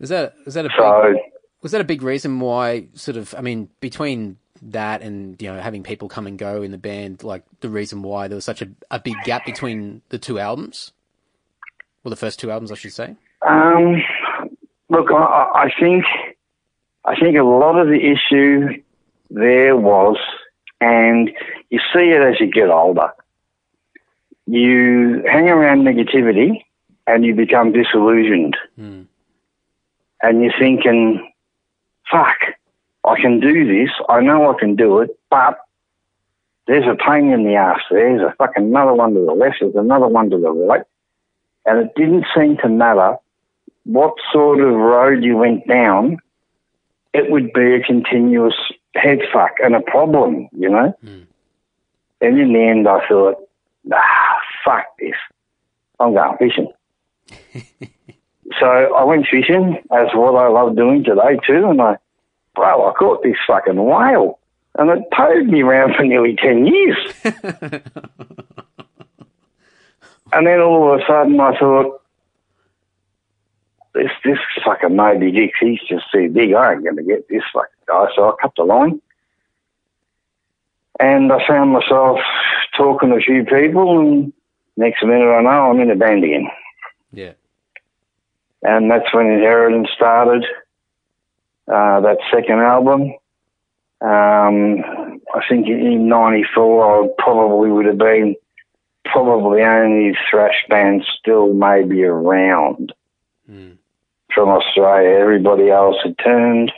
is 0.00 0.10
that 0.10 0.34
is 0.46 0.54
that 0.54 0.66
a 0.66 0.68
big, 0.68 0.76
So 0.78 1.14
was 1.62 1.72
that 1.72 1.80
a 1.80 1.84
big 1.84 2.02
reason 2.02 2.40
why 2.40 2.88
sort 2.94 3.16
of 3.16 3.34
I 3.36 3.40
mean 3.40 3.70
between 3.80 4.36
that 4.70 5.02
and 5.02 5.40
you 5.42 5.48
know 5.52 5.60
having 5.60 5.82
people 5.82 6.08
come 6.08 6.26
and 6.26 6.38
go 6.38 6.62
in 6.62 6.70
the 6.70 6.78
band 6.78 7.22
like 7.22 7.42
the 7.60 7.68
reason 7.68 8.02
why 8.02 8.28
there 8.28 8.36
was 8.36 8.44
such 8.44 8.62
a, 8.62 8.68
a 8.90 8.98
big 8.98 9.14
gap 9.24 9.44
between 9.44 10.00
the 10.08 10.18
two 10.18 10.38
albums 10.38 10.92
well 12.02 12.10
the 12.10 12.16
first 12.16 12.38
two 12.40 12.50
albums 12.50 12.72
I 12.72 12.76
should 12.76 12.92
say 12.92 13.14
Um, 13.46 14.02
look, 14.88 15.10
I, 15.10 15.66
I 15.66 15.72
think 15.78 16.04
I 17.04 17.14
think 17.20 17.36
a 17.36 17.42
lot 17.42 17.78
of 17.78 17.88
the 17.88 18.00
issue 18.14 18.82
there 19.30 19.76
was, 19.76 20.16
and 20.80 21.30
you 21.68 21.78
see 21.92 22.08
it 22.10 22.22
as 22.22 22.40
you 22.40 22.50
get 22.50 22.70
older. 22.70 23.10
You 24.46 25.22
hang 25.30 25.48
around 25.48 25.82
negativity, 25.82 26.62
and 27.06 27.24
you 27.24 27.34
become 27.34 27.72
disillusioned, 27.72 28.56
Hmm. 28.76 29.02
and 30.22 30.42
you're 30.42 30.58
thinking, 30.58 31.30
"Fuck, 32.10 32.36
I 33.04 33.20
can 33.20 33.40
do 33.40 33.66
this. 33.66 33.90
I 34.08 34.20
know 34.20 34.50
I 34.50 34.58
can 34.58 34.76
do 34.76 35.00
it, 35.00 35.10
but." 35.30 35.58
There's 36.66 36.86
a 36.86 36.94
pain 36.94 37.30
in 37.30 37.44
the 37.44 37.56
ass. 37.56 37.80
There's 37.90 38.22
a 38.22 38.34
fucking 38.38 38.64
another 38.64 38.94
one 38.94 39.12
to 39.12 39.20
the 39.20 39.34
left. 39.34 39.56
There's 39.60 39.74
another 39.74 40.08
one 40.08 40.30
to 40.30 40.38
the 40.38 40.50
right. 40.50 40.80
And 41.66 41.78
it 41.78 41.92
didn't 41.94 42.24
seem 42.34 42.56
to 42.62 42.70
matter 42.70 43.18
what 43.84 44.14
sort 44.32 44.60
of 44.60 44.74
road 44.74 45.22
you 45.22 45.36
went 45.36 45.66
down, 45.68 46.18
it 47.12 47.30
would 47.30 47.52
be 47.52 47.74
a 47.74 47.80
continuous 47.80 48.54
head 48.94 49.20
fuck 49.32 49.52
and 49.62 49.74
a 49.74 49.80
problem, 49.80 50.48
you 50.52 50.68
know? 50.68 50.96
Mm. 51.04 51.26
And 52.20 52.40
in 52.40 52.52
the 52.52 52.60
end, 52.60 52.88
I 52.88 53.06
thought, 53.06 53.36
ah, 53.92 54.38
fuck 54.64 54.86
this. 54.98 55.14
I'm 56.00 56.14
going 56.14 56.38
fishing. 56.38 56.72
so 58.58 58.66
I 58.66 59.04
went 59.04 59.26
fishing, 59.30 59.76
as 59.92 60.08
what 60.14 60.34
I 60.34 60.48
love 60.48 60.76
doing 60.76 61.04
today 61.04 61.38
too, 61.46 61.66
and 61.68 61.80
I, 61.80 61.96
bro, 62.54 62.88
I 62.88 62.92
caught 62.94 63.22
this 63.22 63.36
fucking 63.46 63.82
whale. 63.82 64.38
And 64.76 64.90
it 64.90 65.04
towed 65.16 65.46
me 65.46 65.62
around 65.62 65.94
for 65.94 66.04
nearly 66.04 66.34
10 66.36 66.66
years. 66.66 66.96
and 70.32 70.46
then 70.46 70.60
all 70.60 70.92
of 70.92 71.00
a 71.00 71.06
sudden 71.06 71.38
I 71.38 71.56
thought, 71.58 72.00
this 73.94 74.10
this 74.24 74.38
fucking 74.64 74.96
Moby 74.96 75.30
Dick, 75.30 75.52
he's 75.60 75.78
just 75.88 76.10
too 76.10 76.28
big. 76.28 76.52
I 76.52 76.72
ain't 76.72 76.82
going 76.82 76.96
to 76.96 77.02
get 77.04 77.28
this 77.28 77.44
fucking 77.52 77.70
guy. 77.86 78.06
So 78.16 78.30
I 78.30 78.34
cut 78.42 78.52
the 78.56 78.64
line. 78.64 79.00
And 81.00 81.32
I 81.32 81.46
found 81.46 81.70
myself 81.70 82.18
talking 82.76 83.10
to 83.10 83.16
a 83.16 83.20
few 83.20 83.44
people, 83.44 83.98
and 83.98 84.32
next 84.76 85.02
minute 85.02 85.32
I 85.32 85.42
know 85.42 85.70
I'm 85.70 85.80
in 85.80 85.90
a 85.90 85.96
band 85.96 86.24
again. 86.24 86.48
yeah 87.12 87.32
And 88.62 88.90
that's 88.90 89.12
when 89.12 89.26
Inheritance 89.26 89.88
started, 89.94 90.44
uh, 91.68 92.00
that 92.00 92.18
second 92.32 92.60
album. 92.60 93.14
Um, 94.00 95.20
I 95.34 95.40
think 95.48 95.66
in 95.66 96.08
94 96.08 97.04
I 97.04 97.08
probably 97.18 97.70
would 97.70 97.86
have 97.86 97.98
been 97.98 98.36
probably 99.04 99.62
only 99.62 100.16
thrash 100.30 100.64
band 100.68 101.04
still 101.18 101.52
maybe 101.52 102.02
around 102.04 102.92
Hmm. 103.46 103.72
from 104.34 104.48
Australia. 104.48 105.18
Everybody 105.18 105.70
else 105.70 105.96
had 106.02 106.16
turned. 106.18 106.72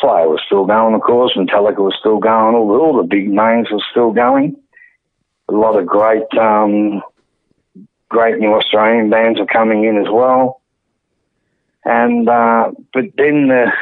Slayer 0.00 0.28
was 0.28 0.40
still 0.46 0.64
going, 0.64 0.94
of 0.94 1.00
course. 1.02 1.32
Metallica 1.36 1.78
was 1.78 1.96
still 1.98 2.18
going. 2.18 2.54
All 2.54 2.68
the, 2.68 2.74
all 2.74 2.96
the 2.96 3.02
big 3.02 3.28
names 3.28 3.68
were 3.70 3.82
still 3.90 4.12
going. 4.12 4.56
A 5.48 5.52
lot 5.52 5.76
of 5.78 5.86
great, 5.86 6.22
um, 6.38 7.02
great 8.08 8.38
new 8.38 8.54
Australian 8.54 9.10
bands 9.10 9.40
were 9.40 9.46
coming 9.46 9.84
in 9.84 9.98
as 9.98 10.06
well. 10.08 10.60
And 11.84 12.28
uh, 12.28 12.70
but 12.94 13.04
then 13.16 13.48
the, 13.48 13.72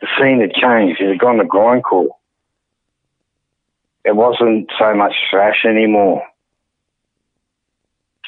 the 0.00 0.08
scene 0.18 0.40
had 0.40 0.52
changed. 0.52 1.00
It 1.00 1.08
had 1.08 1.18
gone 1.18 1.38
to 1.38 1.44
grindcore. 1.44 2.08
It 4.04 4.14
wasn't 4.14 4.70
so 4.78 4.94
much 4.94 5.14
thrash 5.30 5.64
anymore. 5.64 6.22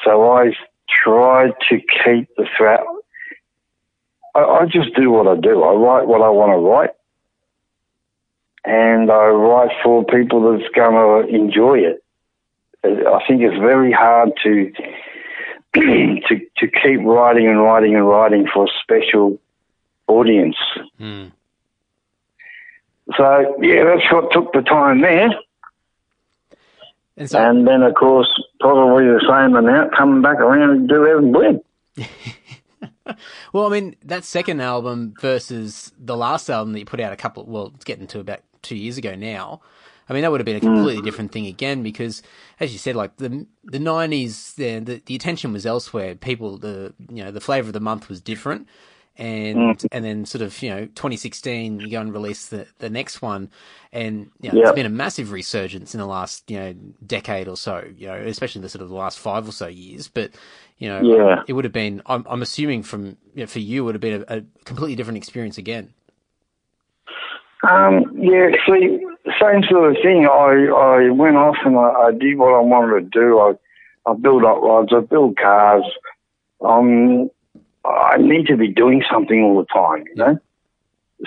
So 0.03 0.31
I 0.31 0.51
tried 1.03 1.53
to 1.69 1.77
keep 1.77 2.29
the 2.35 2.47
thrash. 2.57 2.81
I, 4.35 4.39
I 4.39 4.65
just 4.65 4.95
do 4.95 5.11
what 5.11 5.27
I 5.27 5.39
do. 5.39 5.63
I 5.63 5.73
write 5.73 6.07
what 6.07 6.21
I 6.21 6.29
want 6.29 6.51
to 6.51 6.57
write, 6.57 6.91
and 8.65 9.11
I 9.11 9.27
write 9.27 9.71
for 9.83 10.05
people 10.05 10.51
that's 10.51 10.69
going 10.73 10.93
to 10.93 11.35
enjoy 11.35 11.79
it. 11.79 12.03
I 12.83 13.19
think 13.27 13.41
it's 13.41 13.57
very 13.57 13.91
hard 13.91 14.31
to 14.43 14.71
to 15.73 16.39
to 16.57 16.67
keep 16.67 17.01
writing 17.03 17.47
and 17.47 17.61
writing 17.61 17.95
and 17.95 18.07
writing 18.07 18.47
for 18.51 18.65
a 18.65 18.69
special 18.81 19.39
audience. 20.07 20.57
Hmm. 20.97 21.27
So 23.15 23.57
yeah, 23.61 23.85
that's 23.85 24.11
what 24.11 24.31
took 24.31 24.51
the 24.53 24.61
time 24.61 25.01
there. 25.01 25.29
and 27.15 27.29
so 27.29 27.39
And 27.39 27.67
then 27.67 27.83
of 27.83 27.93
course 27.95 28.29
probably 28.59 29.05
the 29.05 29.23
same 29.29 29.55
amount 29.55 29.95
coming 29.95 30.21
back 30.21 30.37
around 30.39 30.71
and 30.71 30.89
do 30.89 31.03
Heaven 31.03 31.31
Bled. 31.31 31.61
Well, 33.53 33.65
I 33.65 33.69
mean, 33.69 33.95
that 34.03 34.23
second 34.23 34.61
album 34.61 35.13
versus 35.19 35.91
the 35.97 36.17
last 36.17 36.49
album 36.49 36.73
that 36.73 36.79
you 36.79 36.85
put 36.85 36.99
out 36.99 37.13
a 37.13 37.15
couple, 37.15 37.45
well, 37.45 37.71
it's 37.75 37.85
getting 37.85 38.07
to 38.07 38.19
about 38.19 38.41
two 38.61 38.75
years 38.75 38.97
ago 38.97 39.15
now. 39.15 39.61
I 40.09 40.13
mean, 40.13 40.21
that 40.21 40.31
would 40.31 40.39
have 40.39 40.45
been 40.45 40.57
a 40.57 40.61
completely 40.61 41.01
mm. 41.01 41.05
different 41.05 41.31
thing 41.31 41.47
again 41.47 41.83
because, 41.83 42.23
as 42.59 42.71
you 42.71 42.79
said, 42.79 42.95
like 42.95 43.17
the 43.17 43.45
the 43.65 43.79
nineties, 43.79 44.53
the 44.53 45.01
the 45.05 45.15
attention 45.15 45.51
was 45.51 45.65
elsewhere. 45.65 46.15
People, 46.15 46.57
the 46.57 46.93
you 47.09 47.23
know, 47.23 47.31
the 47.31 47.41
flavor 47.41 47.67
of 47.67 47.73
the 47.73 47.81
month 47.81 48.07
was 48.07 48.21
different, 48.21 48.67
and 49.17 49.77
Mm. 49.79 49.87
and 49.91 50.05
then 50.05 50.25
sort 50.25 50.41
of 50.41 50.61
you 50.61 50.69
know 50.69 50.85
2016 50.85 51.81
you 51.83 51.91
go 51.91 52.01
and 52.01 52.13
release 52.13 52.47
the 52.47 52.67
the 52.79 52.89
next 52.89 53.21
one, 53.21 53.49
and 53.91 54.29
you 54.41 54.49
know, 54.49 54.55
Yep. 54.55 54.63
there's 54.63 54.71
been 54.73 54.85
a 54.85 54.89
massive 54.89 55.31
resurgence 55.31 55.93
in 55.95 55.99
the 55.99 56.05
last 56.05 56.49
you 56.49 56.57
know 56.59 56.73
decade 57.05 57.47
or 57.47 57.57
so, 57.57 57.83
you 57.97 58.07
know, 58.07 58.15
especially 58.15 58.61
the 58.61 58.69
sort 58.69 58.83
of 58.83 58.89
the 58.89 58.95
last 58.95 59.19
five 59.19 59.47
or 59.47 59.51
so 59.51 59.67
years. 59.67 60.07
But 60.07 60.31
you 60.77 60.87
know, 60.89 61.01
Yeah. 61.03 61.43
it 61.47 61.53
would 61.53 61.65
have 61.65 61.73
been. 61.73 62.01
I'm, 62.05 62.25
I'm 62.29 62.41
assuming 62.41 62.83
from 62.83 63.17
you 63.33 63.41
know, 63.43 63.47
for 63.47 63.59
you, 63.59 63.83
it 63.83 63.85
would 63.85 63.95
have 63.95 64.01
been 64.01 64.25
a, 64.27 64.37
a 64.37 64.41
completely 64.65 64.95
different 64.95 65.17
experience 65.17 65.57
again. 65.57 65.93
Um, 67.67 68.05
yeah, 68.15 68.49
see, 68.67 68.99
same 69.41 69.63
sort 69.69 69.91
of 69.91 69.97
thing. 70.03 70.27
I, 70.31 70.67
I 70.71 71.09
went 71.09 71.35
off 71.35 71.57
and 71.65 71.75
I, 71.75 71.89
I 72.07 72.11
did 72.11 72.37
what 72.37 72.53
I 72.53 72.59
wanted 72.61 73.11
to 73.11 73.19
do. 73.19 73.39
I, 73.39 73.53
I 74.09 74.13
build 74.13 74.45
up 74.45 74.61
rods, 74.61 74.93
I 74.95 74.99
build 75.01 75.37
cars. 75.37 75.83
Um, 76.63 77.29
I 77.87 78.17
need 78.17 78.47
to 78.47 78.57
be 78.57 78.67
doing 78.67 79.03
something 79.11 79.41
all 79.41 79.57
the 79.57 79.65
time, 79.65 80.03
you 80.07 80.15
know? 80.15 80.39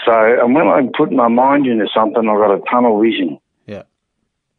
So, 0.04 0.12
and 0.12 0.54
when 0.54 0.68
I 0.68 0.82
put 0.96 1.10
my 1.10 1.28
mind 1.28 1.66
into 1.66 1.86
something, 1.94 2.28
I 2.28 2.34
got 2.34 2.54
a 2.54 2.60
tunnel 2.70 3.00
vision. 3.00 3.38
Yeah. 3.66 3.82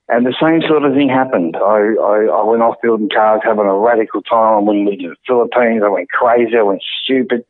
And 0.10 0.26
the 0.26 0.36
same 0.41 0.62
sort 0.68 0.84
of 0.84 0.93
thing 0.93 1.08
happened. 1.08 1.56
I, 1.56 1.95
I, 2.02 2.26
I 2.26 2.43
went 2.43 2.62
off 2.62 2.82
building 2.82 3.10
cars, 3.10 3.41
having 3.43 3.66
a 3.66 3.74
radical 3.74 4.22
time. 4.22 4.56
I 4.56 4.60
went 4.60 4.99
to 4.99 5.10
the 5.10 5.16
Philippines. 5.26 5.84
I 5.86 5.89
went 5.89 6.10
crazy. 6.10 6.58
I 6.58 6.64
went 6.64 6.84
stupid. 7.04 7.45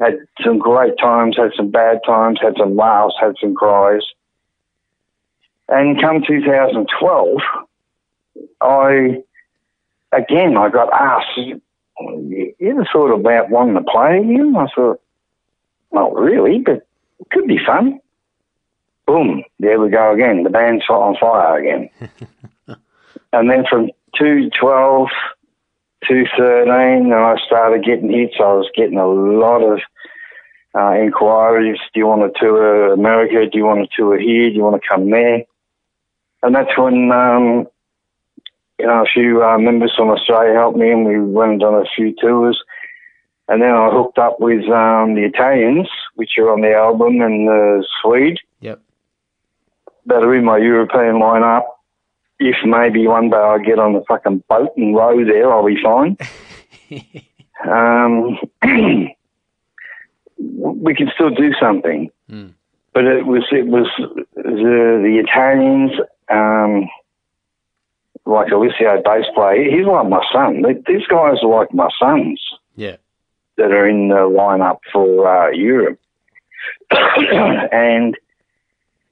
Had 0.00 0.16
some 0.42 0.58
great 0.58 0.94
times, 0.98 1.36
had 1.36 1.50
some 1.54 1.70
bad 1.70 2.00
times, 2.06 2.38
had 2.40 2.54
some 2.58 2.74
laughs, 2.74 3.14
had 3.20 3.34
some 3.38 3.54
cries. 3.54 4.02
And 5.68 6.00
come 6.00 6.24
2012, 6.26 7.38
I, 8.62 9.22
again, 10.10 10.56
I 10.56 10.70
got 10.70 10.90
asked, 10.92 11.60
you 12.00 12.54
ever 12.60 12.86
thought 12.92 13.12
about 13.12 13.50
wanting 13.50 13.74
to 13.74 13.82
play 13.82 14.18
again? 14.18 14.54
I 14.56 14.66
thought, 14.74 15.00
not 15.92 16.14
really, 16.14 16.58
but 16.58 16.86
it 17.20 17.30
could 17.30 17.46
be 17.46 17.58
fun. 17.64 18.00
Boom, 19.06 19.42
there 19.58 19.80
we 19.80 19.90
go 19.90 20.12
again. 20.12 20.44
The 20.44 20.50
band's 20.50 20.84
on 20.88 21.16
fire 21.20 21.58
again. 21.58 21.90
and 23.32 23.50
then 23.50 23.64
from 23.68 23.90
212 24.16 25.08
to 26.08 26.24
13, 26.36 26.72
and 26.72 27.14
I 27.14 27.36
started 27.46 27.84
getting 27.84 28.10
hits. 28.10 28.36
I 28.38 28.52
was 28.52 28.70
getting 28.74 28.98
a 28.98 29.06
lot 29.06 29.62
of 29.62 29.80
uh, 30.74 30.94
inquiries. 31.00 31.78
Do 31.92 32.00
you 32.00 32.06
want 32.06 32.32
to 32.32 32.40
tour 32.40 32.92
America? 32.92 33.48
Do 33.50 33.58
you 33.58 33.64
want 33.64 33.88
to 33.88 33.96
tour 33.96 34.18
here? 34.18 34.50
Do 34.50 34.56
you 34.56 34.62
want 34.62 34.80
to 34.80 34.88
come 34.88 35.10
there? 35.10 35.44
And 36.42 36.54
that's 36.54 36.76
when, 36.78 37.10
um, 37.12 37.66
you 38.80 38.86
know, 38.86 39.02
a 39.02 39.06
few 39.12 39.42
uh, 39.42 39.58
members 39.58 39.92
from 39.96 40.10
Australia 40.10 40.54
helped 40.54 40.78
me, 40.78 40.90
and 40.90 41.04
we 41.06 41.20
went 41.20 41.52
and 41.52 41.60
done 41.60 41.74
a 41.74 41.84
few 41.96 42.14
tours. 42.20 42.58
And 43.48 43.60
then 43.62 43.70
I 43.74 43.90
hooked 43.90 44.18
up 44.18 44.40
with 44.40 44.62
um, 44.70 45.14
the 45.14 45.24
Italians, 45.24 45.88
which 46.14 46.30
are 46.38 46.50
on 46.52 46.60
the 46.60 46.72
album, 46.72 47.20
and 47.20 47.48
the 47.48 47.84
Swede 48.00 48.38
Yep. 48.60 48.80
that 50.06 50.22
are 50.24 50.34
in 50.34 50.44
my 50.44 50.58
European 50.58 51.16
lineup. 51.16 51.64
If 52.38 52.56
maybe 52.64 53.06
one 53.06 53.28
day 53.30 53.36
I 53.36 53.58
get 53.58 53.78
on 53.78 53.92
the 53.92 54.02
fucking 54.08 54.44
boat 54.48 54.70
and 54.76 54.94
row 54.96 55.24
there, 55.24 55.52
I'll 55.52 55.66
be 55.66 55.82
fine. 55.82 56.16
um, 57.68 58.38
we 60.38 60.94
can 60.94 61.10
still 61.14 61.30
do 61.30 61.52
something, 61.60 62.10
Mm. 62.30 62.52
but 62.94 63.04
it 63.04 63.26
was 63.26 63.44
it 63.50 63.66
was 63.66 63.88
the 64.36 65.00
the 65.04 65.22
Italians, 65.26 65.90
um, 66.30 66.88
like 68.26 68.50
Alessio 68.52 69.02
bass 69.04 69.26
player. 69.34 69.64
He's 69.64 69.86
like 69.86 70.08
my 70.08 70.24
son. 70.32 70.62
These 70.86 71.06
guys 71.08 71.38
are 71.42 71.48
like 71.48 71.72
my 71.72 71.88
sons 71.98 72.40
Yeah. 72.76 72.96
that 73.56 73.72
are 73.72 73.88
in 73.88 74.08
the 74.08 74.14
lineup 74.14 74.78
for 74.92 75.26
uh, 75.26 75.50
Europe, 75.50 75.98
and 76.90 78.16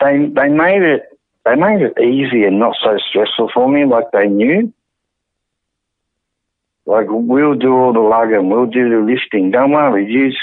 they 0.00 0.26
they 0.26 0.48
made 0.48 0.82
it 0.82 1.08
they 1.44 1.54
made 1.54 1.80
it 1.82 1.98
easy 2.00 2.44
and 2.44 2.58
not 2.58 2.76
so 2.82 2.98
stressful 3.08 3.50
for 3.52 3.68
me, 3.68 3.84
like 3.84 4.10
they 4.12 4.26
knew. 4.26 4.72
Like 6.86 7.06
we'll 7.08 7.54
do 7.54 7.74
all 7.74 7.92
the 7.92 8.00
lugging, 8.00 8.48
we'll 8.48 8.66
do 8.66 8.88
the 8.88 9.04
lifting. 9.04 9.50
Don't 9.50 9.72
worry, 9.72 10.10
you 10.10 10.30
just 10.30 10.40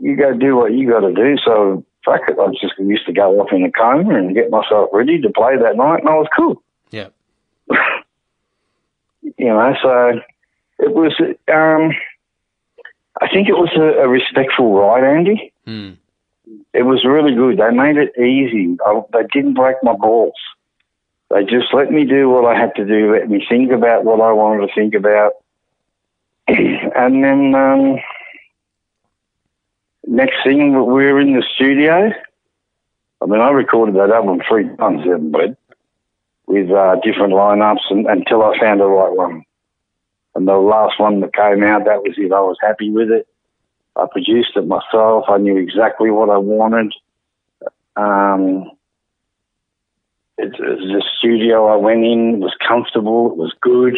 you 0.00 0.16
go 0.16 0.34
do 0.34 0.56
what 0.56 0.72
you 0.72 0.88
got 0.88 1.00
to 1.00 1.14
do. 1.14 1.36
So 1.44 1.84
fuck 2.04 2.22
it, 2.28 2.36
I 2.38 2.48
just 2.60 2.78
used 2.78 3.06
to 3.06 3.12
go 3.12 3.40
off 3.40 3.52
in 3.52 3.64
a 3.64 3.70
coma 3.72 4.14
and 4.16 4.34
get 4.34 4.50
myself 4.50 4.90
ready 4.92 5.20
to 5.20 5.30
play 5.30 5.56
that 5.56 5.76
night, 5.76 6.00
and 6.00 6.08
I 6.08 6.14
was 6.14 6.28
cool 6.36 6.62
Yeah. 6.90 7.08
you 9.22 9.46
know, 9.46 9.74
so 9.82 10.20
it 10.78 10.92
was, 10.92 11.14
um, 11.52 11.92
I 13.20 13.28
think 13.28 13.48
it 13.48 13.54
was 13.54 13.70
a, 13.76 14.04
a 14.04 14.08
respectful 14.08 14.74
ride, 14.74 15.04
Andy. 15.04 15.52
Mm. 15.66 15.96
It 16.72 16.82
was 16.82 17.04
really 17.04 17.34
good. 17.34 17.58
They 17.58 17.70
made 17.70 17.96
it 17.96 18.16
easy. 18.18 18.76
I, 18.84 19.00
they 19.12 19.26
didn't 19.32 19.54
break 19.54 19.76
my 19.82 19.94
balls. 19.94 20.34
They 21.30 21.42
just 21.44 21.74
let 21.74 21.90
me 21.90 22.04
do 22.04 22.30
what 22.30 22.44
I 22.44 22.58
had 22.58 22.74
to 22.76 22.84
do, 22.84 23.12
let 23.12 23.28
me 23.28 23.44
think 23.48 23.72
about 23.72 24.04
what 24.04 24.20
I 24.20 24.32
wanted 24.32 24.68
to 24.68 24.74
think 24.74 24.94
about. 24.94 25.32
and 26.48 27.24
then, 27.24 27.54
um, 27.54 27.96
next 30.06 30.36
thing, 30.44 30.72
we 30.72 30.76
were 30.76 31.20
in 31.20 31.34
the 31.34 31.44
studio. 31.56 32.12
I 33.20 33.26
mean, 33.26 33.40
I 33.40 33.50
recorded 33.50 33.96
that 33.96 34.10
album 34.10 34.40
three 34.46 34.68
times, 34.76 35.00
everybody 35.04 35.56
with 36.46 36.70
uh, 36.70 36.96
different 37.02 37.32
lineups 37.32 37.90
and, 37.90 38.06
until 38.06 38.42
I 38.42 38.58
found 38.58 38.80
the 38.80 38.86
right 38.86 39.12
one. 39.12 39.44
And 40.34 40.46
the 40.46 40.56
last 40.56 41.00
one 41.00 41.20
that 41.20 41.34
came 41.34 41.64
out, 41.64 41.86
that 41.86 42.02
was 42.02 42.14
it. 42.16 42.32
I 42.32 42.40
was 42.40 42.58
happy 42.60 42.90
with 42.90 43.10
it. 43.10 43.26
I 43.96 44.06
produced 44.10 44.56
it 44.56 44.66
myself. 44.66 45.24
I 45.28 45.38
knew 45.38 45.56
exactly 45.56 46.10
what 46.10 46.28
I 46.28 46.36
wanted. 46.36 46.92
Um, 47.96 48.70
it, 50.36 50.54
it 50.54 50.60
was 50.60 51.02
a 51.02 51.18
studio 51.18 51.66
I 51.68 51.76
went 51.76 52.04
in. 52.04 52.40
Was 52.40 52.54
comfortable. 52.66 53.30
It 53.30 53.38
was 53.38 53.54
good. 53.62 53.96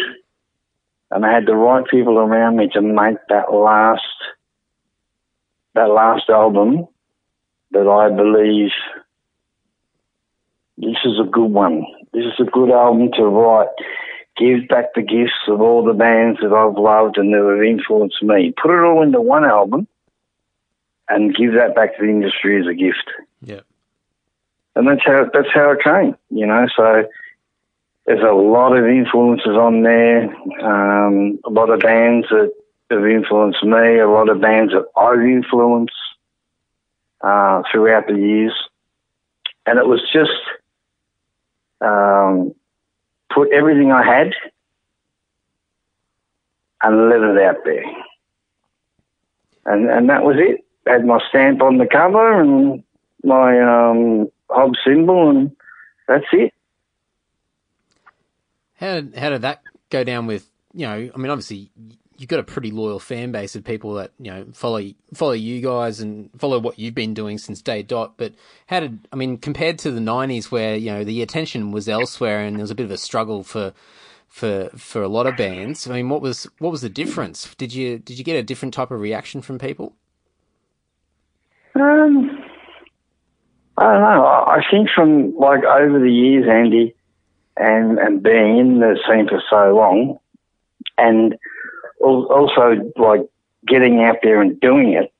And 1.11 1.25
I 1.25 1.33
had 1.33 1.45
the 1.45 1.55
right 1.55 1.83
people 1.85 2.17
around 2.17 2.55
me 2.55 2.69
to 2.73 2.81
make 2.81 3.17
that 3.27 3.51
last, 3.51 4.03
that 5.73 5.89
last 5.89 6.29
album 6.29 6.87
that 7.71 7.87
I 7.87 8.15
believe 8.15 8.71
this 10.79 10.95
is 11.03 11.19
a 11.19 11.29
good 11.29 11.51
one. 11.51 11.85
This 12.13 12.23
is 12.23 12.39
a 12.39 12.49
good 12.49 12.71
album 12.71 13.11
to 13.17 13.23
write. 13.23 13.67
Give 14.37 14.65
back 14.69 14.93
the 14.95 15.01
gifts 15.01 15.47
of 15.49 15.59
all 15.59 15.83
the 15.83 15.93
bands 15.93 16.39
that 16.41 16.53
I've 16.53 16.77
loved 16.77 17.17
and 17.17 17.33
that 17.33 17.43
have 17.43 17.63
influenced 17.63 18.23
me. 18.23 18.53
Put 18.61 18.71
it 18.71 18.85
all 18.85 19.03
into 19.03 19.19
one 19.19 19.43
album 19.43 19.87
and 21.09 21.35
give 21.35 21.53
that 21.55 21.75
back 21.75 21.97
to 21.97 22.03
the 22.03 22.09
industry 22.09 22.61
as 22.61 22.67
a 22.67 22.73
gift. 22.73 23.11
Yeah. 23.41 23.61
And 24.75 24.87
that's 24.87 25.01
how 25.05 25.29
that's 25.33 25.49
how 25.53 25.71
it 25.71 25.83
came, 25.83 26.15
you 26.29 26.45
know. 26.45 26.65
So 26.77 27.03
there's 28.05 28.23
a 28.23 28.33
lot 28.33 28.77
of 28.77 28.85
influences 28.85 29.57
on 29.57 29.83
there. 29.83 30.33
Um, 30.63 31.39
a 31.43 31.49
lot 31.49 31.69
of 31.69 31.81
bands 31.81 32.27
that 32.29 32.53
have 32.89 33.05
influenced 33.05 33.63
me. 33.63 33.99
A 33.99 34.07
lot 34.07 34.29
of 34.29 34.39
bands 34.39 34.71
that 34.71 34.85
I've 34.95 35.19
influenced 35.19 35.93
uh, 37.19 37.63
throughout 37.69 38.07
the 38.07 38.15
years. 38.15 38.53
And 39.65 39.77
it 39.77 39.85
was 39.85 40.01
just 40.13 40.31
um, 41.81 42.53
put 43.33 43.51
everything 43.51 43.91
I 43.91 44.03
had 44.05 44.33
and 46.81 47.09
let 47.09 47.21
it 47.21 47.41
out 47.43 47.63
there. 47.65 47.83
And 49.65 49.89
and 49.89 50.09
that 50.09 50.23
was 50.23 50.37
it. 50.39 50.65
Had 50.87 51.05
my 51.05 51.19
stamp 51.29 51.61
on 51.61 51.77
the 51.77 51.85
cover 51.85 52.41
and 52.41 52.83
my 53.23 53.59
um, 53.59 54.29
Hob 54.49 54.73
symbol, 54.83 55.29
and 55.29 55.55
that's 56.07 56.25
it. 56.31 56.53
How 58.75 58.95
did, 58.95 59.15
how 59.15 59.29
did 59.29 59.41
that 59.41 59.61
go 59.89 60.03
down 60.03 60.25
with, 60.25 60.49
you 60.73 60.87
know, 60.87 61.11
I 61.13 61.17
mean, 61.17 61.29
obviously 61.29 61.69
you've 62.19 62.27
got 62.29 62.39
a 62.39 62.43
pretty 62.43 62.69
loyal 62.69 62.99
fan 62.99 63.31
base 63.31 63.55
of 63.55 63.63
people 63.63 63.95
that, 63.95 64.11
you 64.19 64.29
know, 64.29 64.45
follow, 64.53 64.83
follow 65.13 65.31
you 65.31 65.61
guys 65.61 65.99
and 65.99 66.29
follow 66.37 66.59
what 66.59 66.77
you've 66.77 66.93
been 66.93 67.13
doing 67.13 67.37
since 67.37 67.61
day 67.61 67.81
dot. 67.81 68.15
But 68.17 68.33
how 68.67 68.81
did, 68.81 69.07
I 69.11 69.15
mean, 69.15 69.37
compared 69.37 69.79
to 69.79 69.91
the 69.91 70.01
nineties 70.01 70.51
where, 70.51 70.75
you 70.75 70.91
know, 70.91 71.03
the 71.03 71.21
attention 71.21 71.71
was 71.71 71.89
elsewhere 71.89 72.41
and 72.41 72.57
there 72.57 72.63
was 72.63 72.71
a 72.71 72.75
bit 72.75 72.83
of 72.83 72.91
a 72.91 72.97
struggle 72.97 73.43
for, 73.43 73.73
for, 74.27 74.69
for 74.75 75.01
a 75.01 75.07
lot 75.07 75.25
of 75.25 75.37
bands. 75.37 75.89
I 75.89 75.93
mean, 75.93 76.09
what 76.09 76.21
was, 76.21 76.47
what 76.59 76.71
was 76.71 76.81
the 76.81 76.89
difference? 76.89 77.55
Did 77.55 77.73
you, 77.73 77.99
did 77.99 78.17
you 78.17 78.23
get 78.23 78.35
a 78.35 78.43
different 78.43 78.73
type 78.73 78.91
of 78.91 78.99
reaction 78.99 79.41
from 79.41 79.57
people? 79.57 79.95
Um, 81.75 82.43
I 83.77 83.93
don't 83.93 84.01
know. 84.01 84.25
I 84.25 84.61
think 84.69 84.89
from 84.93 85.33
like 85.37 85.63
over 85.63 85.99
the 85.99 86.11
years, 86.11 86.45
Andy, 86.49 86.93
and 87.55 87.97
and 87.99 88.21
being 88.21 88.57
in 88.57 88.79
the 88.79 88.99
scene 89.07 89.27
for 89.29 89.41
so 89.49 89.73
long, 89.75 90.19
and 90.97 91.37
also 91.99 92.91
like 92.97 93.21
getting 93.67 94.01
out 94.03 94.17
there 94.23 94.41
and 94.41 94.59
doing 94.59 94.93
it, 94.93 95.11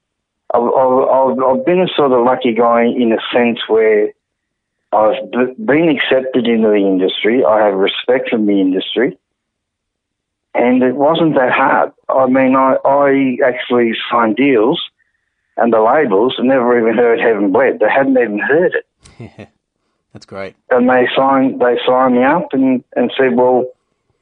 I've, 0.54 0.64
I've, 0.64 1.40
I've- 1.40 1.64
been 1.66 1.82
a 1.82 1.88
sort 1.96 2.12
of 2.12 2.26
lucky 2.26 2.54
guy 2.54 2.84
in 2.86 3.12
a 3.14 3.20
sense 3.34 3.60
where 3.68 4.10
I've 4.92 5.30
been 5.32 5.90
accepted 5.90 6.48
into 6.48 6.70
the 6.70 6.76
industry. 6.78 7.44
I 7.46 7.66
have 7.66 7.76
respect 7.76 8.30
from 8.30 8.46
the 8.48 8.60
industry. 8.60 9.18
and 10.56 10.82
it 10.82 10.96
wasn't 10.96 11.36
that 11.36 11.52
hard. 11.52 11.92
I 12.10 12.26
mean, 12.26 12.56
I, 12.56 12.76
I 12.84 13.38
actually 13.46 13.94
signed 14.12 14.36
deals, 14.38 14.82
and 15.58 15.72
the 15.72 15.82
labels 15.82 16.36
never 16.40 16.80
even 16.80 16.96
heard 16.96 17.20
Heaven 17.20 17.52
Bled. 17.52 17.80
They 17.80 17.90
hadn't 17.90 18.18
even 18.18 18.40
heard 18.40 18.74
it. 18.76 18.86
Yeah, 19.38 19.46
that's 20.14 20.26
great. 20.26 20.56
And 20.72 20.90
they 20.90 21.08
signed 21.16 21.60
they 21.62 21.78
signed 21.86 22.16
me 22.16 22.24
up 22.24 22.48
and, 22.54 22.84
and 22.96 23.12
said, 23.16 23.36
Well, 23.36 23.66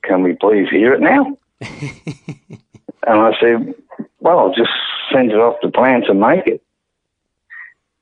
can 0.04 0.22
we 0.24 0.34
please 0.34 0.68
hear 0.70 0.94
it 0.94 1.00
now? 1.02 1.38
And 1.62 2.60
I 3.06 3.32
said, 3.40 3.74
Well, 4.20 4.40
I'll 4.40 4.54
just 4.54 4.72
send 5.12 5.32
it 5.32 5.38
off 5.38 5.60
to 5.62 5.72
Plan 5.72 6.02
to 6.04 6.14
make 6.14 6.48
it. 6.48 6.62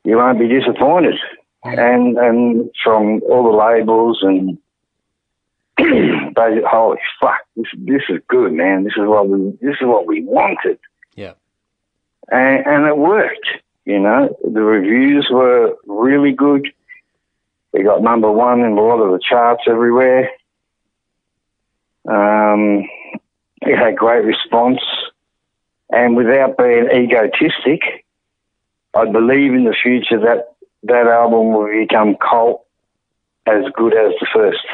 You 0.04 0.18
won't 0.18 0.40
be 0.40 0.48
disappointed. 0.48 1.16
And 1.64 2.18
and 2.18 2.70
from 2.84 3.22
all 3.24 3.44
the 3.44 3.58
labels 3.58 4.20
and 4.22 4.58
they 5.78 6.62
holy 6.70 7.00
fuck, 7.20 7.40
this 7.56 7.66
this 7.76 8.04
is 8.10 8.22
good, 8.28 8.54
man. 8.54 8.84
This 8.84 8.94
is 8.98 9.08
what 9.08 9.28
we 9.28 9.58
this 9.62 9.78
is 9.82 9.88
what 9.88 10.06
we 10.06 10.24
wanted. 10.24 10.78
Yeah. 11.16 11.34
And 12.32 12.66
and 12.68 12.86
it 12.86 12.98
worked. 12.98 13.48
You 13.86 14.00
know, 14.00 14.36
the 14.44 14.62
reviews 14.62 15.28
were 15.32 15.76
really 15.86 16.34
good. 16.34 16.68
We 17.72 17.84
got 17.84 18.02
number 18.02 18.32
one 18.32 18.62
in 18.62 18.72
a 18.72 18.82
lot 18.82 19.02
of 19.02 19.12
the 19.12 19.20
charts 19.20 19.64
everywhere. 19.68 20.30
Um, 22.08 22.88
it 23.66 23.78
had 23.78 23.96
great 23.98 24.24
response. 24.26 24.80
And 25.92 26.16
without 26.16 26.58
being 26.58 26.88
egotistic, 26.92 27.82
I 28.96 29.06
believe 29.06 29.54
in 29.54 29.66
the 29.66 29.76
future 29.82 30.20
that 30.20 30.56
that 30.84 31.08
album 31.08 31.54
will 31.54 31.68
become 31.68 32.16
cult 32.18 32.66
as 33.46 33.64
good 33.76 33.94
as 33.94 34.14
the 34.20 34.28
first. 34.34 34.66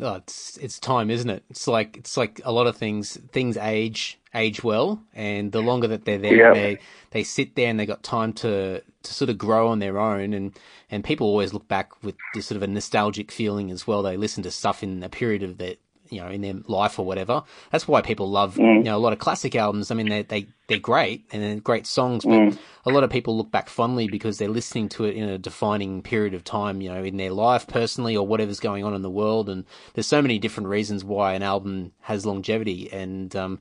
Oh, 0.00 0.14
it's 0.14 0.56
it's 0.56 0.80
time, 0.80 1.08
isn't 1.08 1.30
it? 1.30 1.44
It's 1.50 1.68
like 1.68 1.96
it's 1.96 2.16
like 2.16 2.40
a 2.44 2.50
lot 2.50 2.66
of 2.66 2.76
things. 2.76 3.16
Things 3.30 3.56
age 3.56 4.18
age 4.34 4.64
well, 4.64 5.00
and 5.14 5.52
the 5.52 5.60
longer 5.60 5.86
that 5.88 6.04
they're 6.04 6.18
there, 6.18 6.36
Yep. 6.36 6.54
they 6.54 6.78
they 7.10 7.22
sit 7.22 7.54
there 7.54 7.68
and 7.68 7.78
they 7.78 7.86
got 7.86 8.02
time 8.02 8.32
to 8.34 8.80
to 8.80 9.14
sort 9.14 9.30
of 9.30 9.38
grow 9.38 9.68
on 9.68 9.78
their 9.78 9.98
own. 9.98 10.34
And 10.34 10.58
and 10.90 11.04
people 11.04 11.28
always 11.28 11.52
look 11.52 11.68
back 11.68 12.02
with 12.02 12.16
this 12.34 12.46
sort 12.46 12.56
of 12.56 12.64
a 12.64 12.66
nostalgic 12.66 13.30
feeling 13.30 13.70
as 13.70 13.86
well. 13.86 14.02
They 14.02 14.16
listen 14.16 14.42
to 14.42 14.50
stuff 14.50 14.82
in 14.82 15.02
a 15.04 15.08
period 15.08 15.44
of 15.44 15.58
their 15.58 15.74
you 16.14 16.20
know 16.20 16.28
in 16.28 16.40
their 16.40 16.54
life 16.66 16.98
or 16.98 17.04
whatever. 17.04 17.42
That's 17.70 17.88
why 17.88 18.00
people 18.00 18.30
love 18.30 18.56
you 18.56 18.82
know 18.84 18.96
a 18.96 18.98
lot 18.98 19.12
of 19.12 19.18
classic 19.18 19.54
albums. 19.56 19.90
I 19.90 19.94
mean, 19.94 20.08
they 20.08 20.22
they 20.22 20.46
they're 20.66 20.78
great 20.78 21.24
and 21.32 21.42
they're 21.42 21.56
great 21.56 21.86
songs, 21.86 22.24
but 22.24 22.56
a 22.86 22.90
lot 22.90 23.04
of 23.04 23.10
people 23.10 23.36
look 23.36 23.50
back 23.50 23.68
fondly 23.68 24.08
because 24.08 24.38
they're 24.38 24.48
listening 24.48 24.88
to 24.90 25.04
it 25.04 25.16
in 25.16 25.28
a 25.28 25.38
defining 25.38 26.02
period 26.02 26.34
of 26.34 26.44
time. 26.44 26.80
You 26.80 26.90
know, 26.90 27.02
in 27.02 27.16
their 27.16 27.32
life 27.32 27.66
personally 27.66 28.16
or 28.16 28.26
whatever's 28.26 28.60
going 28.60 28.84
on 28.84 28.94
in 28.94 29.02
the 29.02 29.10
world. 29.10 29.48
And 29.48 29.64
there's 29.94 30.06
so 30.06 30.22
many 30.22 30.38
different 30.38 30.68
reasons 30.68 31.04
why 31.04 31.34
an 31.34 31.42
album 31.42 31.92
has 32.02 32.24
longevity. 32.24 32.90
And 32.92 33.34
um, 33.36 33.60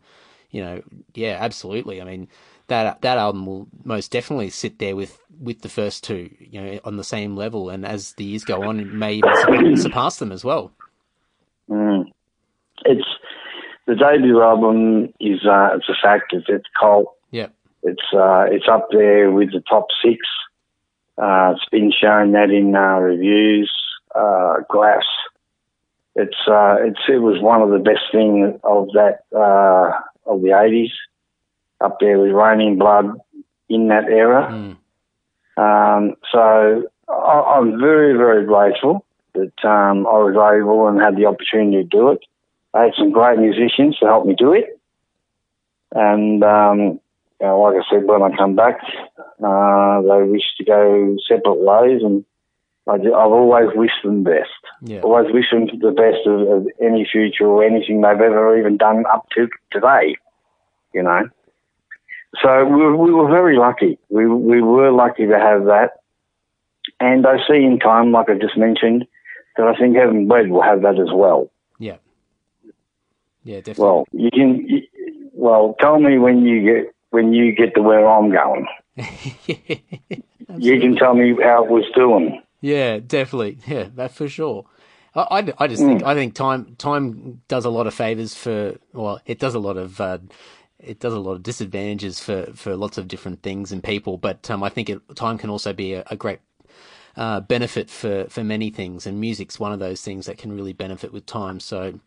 you 0.52 0.62
know, 0.62 0.82
yeah, 1.14 1.38
absolutely. 1.40 2.02
I 2.02 2.06
mean. 2.06 2.28
That, 2.68 3.02
that 3.02 3.18
album 3.18 3.46
will 3.46 3.68
most 3.84 4.10
definitely 4.10 4.50
sit 4.50 4.80
there 4.80 4.96
with, 4.96 5.20
with 5.38 5.62
the 5.62 5.70
first 5.70 6.02
two, 6.06 6.34
you 6.40 6.62
know, 6.62 6.80
on 6.86 6.96
the 6.96 7.04
same 7.04 7.36
level, 7.36 7.70
and 7.70 7.86
as 7.86 8.14
the 8.14 8.24
years 8.24 8.46
go 8.46 8.64
on, 8.64 8.80
it 8.80 8.88
may 8.88 9.16
even 9.16 9.76
surpass 9.78 10.16
them 10.16 10.32
as 10.32 10.46
well. 10.46 10.72
Mm. 11.70 12.13
It's 12.86 13.08
the 13.86 13.96
debut 13.96 14.42
album 14.42 15.14
is 15.20 15.46
uh, 15.46 15.76
it's 15.76 15.90
a 15.90 15.94
fact. 16.02 16.34
It's, 16.34 16.46
it's 16.48 16.66
cult. 16.80 17.16
Yeah, 17.32 17.48
It's 17.84 18.04
uh, 18.14 18.46
it's 18.50 18.68
up 18.72 18.88
there 18.92 19.32
with 19.32 19.52
the 19.52 19.62
top 19.62 19.88
six. 20.04 20.20
Uh, 21.18 21.54
it's 21.56 21.70
been 21.70 21.92
shown 21.92 22.32
that 22.32 22.50
in 22.50 22.76
uh, 22.76 23.00
reviews. 23.00 23.72
Uh, 24.16 24.58
Glass. 24.70 25.06
It's 26.16 26.38
uh, 26.48 26.76
it's 26.80 27.00
it 27.10 27.18
was 27.18 27.42
one 27.42 27.62
of 27.62 27.72
the 27.72 27.80
best 27.80 28.04
things 28.12 28.60
of 28.64 28.90
that 28.94 29.24
uh, 29.36 30.00
of 30.26 30.42
the 30.42 30.58
eighties. 30.58 30.92
Up 31.82 31.98
there 32.00 32.20
with 32.20 32.32
Raining 32.32 32.78
Blood 32.78 33.20
in 33.68 33.88
that 33.88 34.06
era. 34.06 34.50
Mm. 34.50 34.78
Um, 35.58 36.16
so 36.32 36.90
I, 37.10 37.58
I'm 37.58 37.80
very 37.80 38.16
very 38.16 38.46
grateful 38.46 39.06
that 39.34 39.54
um, 39.68 40.06
I 40.08 40.20
was 40.22 40.36
able 40.36 40.88
and 40.88 41.02
had 41.02 41.18
the 41.18 41.26
opportunity 41.26 41.84
to 41.84 41.90
do 41.90 42.10
it. 42.12 42.20
I 42.74 42.84
had 42.84 42.94
some 42.98 43.12
great 43.12 43.40
musicians 43.40 43.98
to 43.98 44.06
help 44.06 44.26
me 44.26 44.36
do 44.38 44.54
it. 44.54 44.80
And 45.94 46.44
um, 46.44 47.00
you 47.40 47.48
know, 47.48 47.60
like 47.60 47.76
I 47.76 47.90
said, 47.90 48.06
when 48.06 48.24
I 48.24 48.36
come 48.36 48.56
back, 48.56 48.80
uh, 49.44 50.02
they 50.02 50.24
wish 50.24 50.44
to 50.58 50.64
go 50.64 51.18
separate 51.28 51.60
ways, 51.60 52.02
and 52.02 52.26
I 52.88 52.94
I've 52.94 53.12
always 53.12 53.70
wished 53.76 54.02
them 54.04 54.24
best. 54.24 54.50
yeah, 54.82 55.02
Always 55.02 55.32
wish 55.34 55.52
them 55.52 55.68
the 55.68 55.92
best 55.92 56.26
of, 56.26 56.42
of 56.50 56.68
any 56.82 57.08
future 57.10 57.46
or 57.46 57.64
anything 57.64 58.02
they've 58.02 58.12
ever 58.12 58.58
even 58.58 58.78
done 58.78 59.04
up 59.12 59.28
to 59.36 59.48
today. 59.72 60.16
You 60.94 61.04
know. 61.04 61.30
So 62.42 62.66
we 62.66 62.78
were, 62.78 62.98
we 62.98 63.12
were 63.12 63.30
very 63.30 63.58
lucky. 63.58 64.00
We 64.10 64.28
we 64.28 64.62
were 64.62 64.92
lucky 64.92 65.28
to 65.28 65.38
have 65.38 65.66
that. 65.66 66.00
And 67.00 67.26
I 67.28 67.38
see 67.48 67.64
in 67.64 67.80
time, 67.80 68.12
like 68.12 68.30
I 68.30 68.34
just 68.36 68.58
mentioned, 68.58 69.06
that 69.58 69.68
I 69.68 69.76
think 69.78 69.96
Heaven 69.96 70.28
Bled 70.28 70.50
will 70.50 70.64
have 70.64 70.82
that 70.82 71.00
as 71.00 71.12
well. 71.14 71.52
Yeah, 73.44 73.58
definitely. 73.58 73.84
Well, 73.84 74.06
you 74.12 74.32
can. 74.32 74.68
You, 74.68 74.82
well, 75.34 75.76
tell 75.80 76.00
me 76.00 76.18
when 76.18 76.46
you 76.46 76.62
get 76.64 76.96
when 77.10 77.34
you 77.34 77.54
get 77.54 77.76
to 77.76 77.82
where 77.82 78.08
I'm 78.08 78.32
going. 78.32 78.68
You 80.58 80.80
can 80.80 80.96
tell 80.96 81.16
me 81.16 81.36
how 81.42 81.64
it 81.64 81.70
was 81.72 81.86
doing. 81.96 82.42
Yeah, 82.62 83.00
definitely. 83.00 83.58
Yeah, 83.66 83.88
that 83.96 84.12
for 84.12 84.28
sure. 84.28 84.66
I, 85.16 85.22
I, 85.22 85.54
I 85.60 85.68
just 85.68 85.82
think 85.82 86.04
I 86.04 86.14
think 86.14 86.34
time 86.34 86.76
time 86.78 87.42
does 87.48 87.66
a 87.66 87.70
lot 87.70 87.88
of 87.88 87.94
favors 87.94 88.36
for 88.36 88.76
well, 88.94 89.20
it 89.26 89.40
does 89.40 89.56
a 89.56 89.60
lot 89.60 89.78
of 89.78 90.00
uh, 90.00 90.20
it 90.80 91.00
does 91.00 91.14
a 91.14 91.20
lot 91.20 91.34
of 91.34 91.44
disadvantages 91.44 92.20
for, 92.20 92.48
for 92.54 92.76
lots 92.76 92.98
of 92.98 93.08
different 93.08 93.42
things 93.42 93.72
and 93.72 93.84
people. 93.84 94.18
But 94.18 94.50
um, 94.52 94.64
I 94.64 94.70
think 94.70 94.90
it, 94.90 95.02
time 95.16 95.38
can 95.38 95.50
also 95.50 95.74
be 95.74 95.94
a, 95.94 96.04
a 96.08 96.16
great 96.16 96.40
uh, 97.16 97.40
benefit 97.40 97.90
for, 97.90 98.26
for 98.30 98.44
many 98.44 98.70
things, 98.70 99.06
and 99.06 99.20
music's 99.20 99.60
one 99.60 99.72
of 99.72 99.80
those 99.80 100.02
things 100.02 100.26
that 100.26 100.38
can 100.38 100.52
really 100.52 100.74
benefit 100.74 101.14
with 101.14 101.26
time. 101.26 101.60
So 101.60 102.00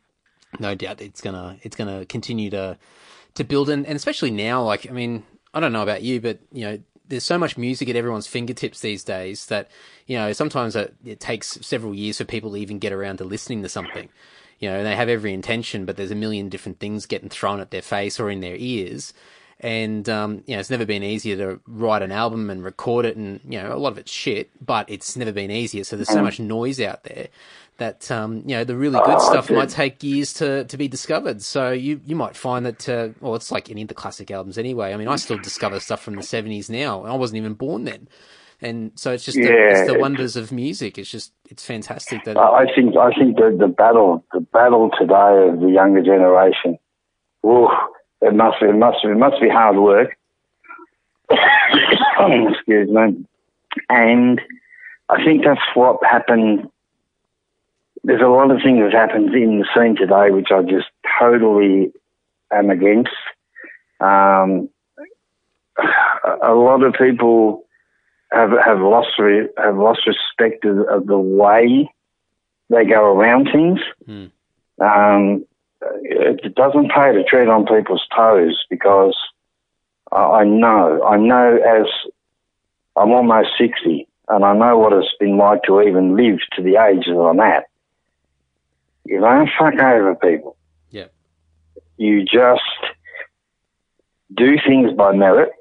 no 0.59 0.75
doubt 0.75 1.01
it's 1.01 1.21
gonna 1.21 1.57
it's 1.63 1.77
gonna 1.77 2.05
continue 2.07 2.51
to 2.51 2.79
to 3.35 3.45
build. 3.45 3.69
And, 3.69 3.87
and 3.87 3.97
especially 3.97 4.31
now 4.31 4.63
like 4.63 4.89
i 4.89 4.93
mean 4.93 5.23
i 5.53 5.61
don't 5.61 5.73
know 5.73 5.83
about 5.83 6.03
you 6.03 6.21
but 6.21 6.39
you 6.53 6.65
know 6.65 6.79
there's 7.09 7.25
so 7.25 7.39
much 7.39 7.57
music 7.57 7.89
at 7.89 7.97
everyone's 7.97 8.27
fingertips 8.27 8.81
these 8.81 9.05
days 9.05 9.47
that 9.47 9.71
you 10.07 10.17
know 10.17 10.33
sometimes 10.33 10.77
it, 10.77 10.95
it 11.05 11.21
takes 11.21 11.59
several 11.63 11.95
years 11.95 12.19
for 12.19 12.25
people 12.25 12.51
to 12.53 12.57
even 12.57 12.79
get 12.79 12.93
around 12.93 13.19
to 13.19 13.25
listening 13.25 13.63
to 13.63 13.69
something. 13.69 14.09
You 14.59 14.71
know 14.71 14.83
they 14.83 14.97
have 14.97 15.09
every 15.09 15.33
intention 15.35 15.85
but 15.85 15.97
there's 15.97 16.11
a 16.11 16.17
million 16.17 16.49
different 16.49 16.81
things 16.81 17.07
getting 17.07 17.29
thrown 17.29 17.61
at 17.61 17.71
their 17.71 17.83
face 17.83 18.19
or 18.19 18.31
in 18.31 18.41
their 18.41 18.57
ears. 18.57 19.13
And 19.61 20.09
um, 20.09 20.43
you 20.47 20.55
know 20.55 20.61
it's 20.61 20.71
never 20.71 20.85
been 20.85 21.03
easier 21.03 21.37
to 21.37 21.61
write 21.67 22.03
an 22.03 22.13
album 22.13 22.51
and 22.51 22.65
record 22.65 23.07
it 23.07 23.17
and 23.17 23.41
you 23.45 23.63
know 23.63 23.73
a 23.73 23.79
lot 23.79 23.93
of 23.93 23.99
it's 23.99 24.13
shit 24.13 24.51
but 24.65 24.91
it's 24.91 25.17
never 25.17 25.33
been 25.33 25.51
easier. 25.51 25.85
So 25.85 25.97
there's 25.97 26.09
so 26.09 26.23
much 26.23 26.41
noise 26.41 26.81
out 26.81 27.05
there 27.05 27.29
that 27.79 28.11
um, 28.11 28.43
you 28.47 28.57
know 28.57 28.65
the 28.65 28.77
really 28.77 28.99
good 29.05 29.21
stuff 29.21 29.51
might 29.51 29.69
take 29.69 30.03
years 30.03 30.33
to, 30.35 30.65
to 30.65 30.77
be 30.77 30.89
discovered. 30.89 31.43
So 31.43 31.71
you 31.71 32.01
you 32.05 32.17
might 32.17 32.37
find 32.37 32.65
that 32.67 32.89
uh, 32.89 33.09
well, 33.21 33.35
it's 33.35 33.53
like 33.53 33.71
any 33.71 33.83
of 33.83 33.89
the 33.89 33.95
classic 33.95 34.31
albums 34.31 34.59
anyway. 34.59 34.93
I 34.93 34.97
mean, 34.97 35.09
I 35.09 35.17
still 35.17 35.39
discover 35.39 35.81
stuff 35.81 36.03
from 36.03 36.17
the 36.17 36.23
seventies 36.23 36.71
now. 36.71 37.05
I 37.05 37.15
wasn't 37.15 37.39
even 37.39 37.55
born 37.55 37.85
then, 37.85 38.09
and 38.61 38.93
so 38.95 39.13
it's 39.13 39.25
just 39.25 39.37
the, 39.37 39.49
it's 39.49 39.91
the 39.91 39.99
wonders 39.99 40.37
of 40.37 40.53
music. 40.53 40.99
It's 40.99 41.11
just 41.11 41.33
it's 41.51 41.65
fantastic 41.65 42.25
that 42.25 42.37
I 42.39 42.67
think 42.75 42.97
I 42.97 43.13
think 43.13 43.37
the, 43.37 43.57
the 43.59 43.69
battle 43.69 44.25
the 44.33 44.41
battle 44.41 44.91
today 44.99 45.49
of 45.49 45.61
the 45.61 45.71
younger 45.73 46.03
generation. 46.03 46.79
Ooh, 47.45 47.69
it 48.23 48.35
must 48.35 48.61
be 48.61 48.69
it 48.69 48.77
must 48.77 48.99
be 49.03 49.11
it 49.11 49.17
must 49.17 49.41
be 49.41 49.49
hard 49.49 49.77
work. 49.77 50.17
Excuse 51.31 52.89
me. 52.89 53.27
And 53.89 54.41
I 55.09 55.25
think 55.25 55.45
that's 55.45 55.61
what 55.75 55.99
happened. 56.05 56.69
There's 58.07 58.23
a 58.23 58.29
lot 58.29 58.53
of 58.53 58.59
things 58.63 58.79
that 58.85 58.93
happens 58.93 59.35
in 59.35 59.59
the 59.59 59.67
scene 59.75 59.97
today 59.97 60.31
which 60.31 60.53
I 60.53 60.63
just 60.63 60.87
totally 61.19 61.93
am 62.53 62.71
against. 62.71 63.11
Um, 63.99 64.69
a 66.41 66.55
lot 66.55 66.85
of 66.85 66.95
people 66.95 67.65
have 68.31 68.53
have 68.65 68.79
lost 68.79 69.09
re, 69.19 69.49
have 69.59 69.77
lost 69.77 70.03
respect 70.07 70.65
of, 70.65 70.87
of 70.89 71.07
the 71.09 71.19
way 71.19 71.91
they 72.71 72.85
go 72.85 73.03
around 73.05 73.49
things. 73.53 73.81
Hmm. 74.07 74.27
Um, 74.81 75.45
it 76.05 76.55
doesn't 76.55 76.93
pay 76.93 77.13
to 77.13 77.25
tread 77.25 77.49
on 77.49 77.67
people's 77.67 78.07
toes 78.15 78.65
because 78.71 79.17
I 80.13 80.19
I 80.19 80.45
know 80.45 81.03
I 81.03 81.17
know 81.17 81.57
as 81.57 81.87
I'm 82.95 83.11
almost 83.11 83.49
sixty 83.59 84.07
and 84.29 84.45
I 84.45 84.55
know 84.55 84.79
what 84.79 84.93
it's 84.93 85.09
been 85.19 85.39
like 85.39 85.65
to 85.65 85.83
even 85.83 86.17
live 86.17 86.39
to 86.55 86.63
the 86.63 86.77
age 86.77 87.07
that 87.07 87.19
I'm 87.19 87.41
at. 87.41 87.65
You 89.07 89.21
don't 89.21 89.49
fuck 89.59 89.75
over 89.81 90.15
people. 90.17 90.57
yeah 90.91 91.07
You 91.97 92.25
just 92.25 92.63
do 94.35 94.57
things 94.67 94.93
by 94.93 95.13
merit 95.13 95.53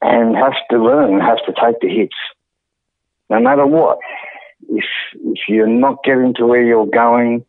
and 0.00 0.36
have 0.36 0.54
to 0.70 0.78
learn, 0.78 1.20
have 1.20 1.44
to 1.46 1.52
take 1.52 1.80
the 1.80 1.88
hits, 1.88 2.16
no 3.28 3.40
matter 3.40 3.66
what. 3.66 3.98
If 4.68 4.84
if 5.14 5.40
you're 5.48 5.66
not 5.66 6.04
getting 6.04 6.34
to 6.34 6.46
where 6.46 6.62
you're 6.62 6.86
going, 6.86 7.44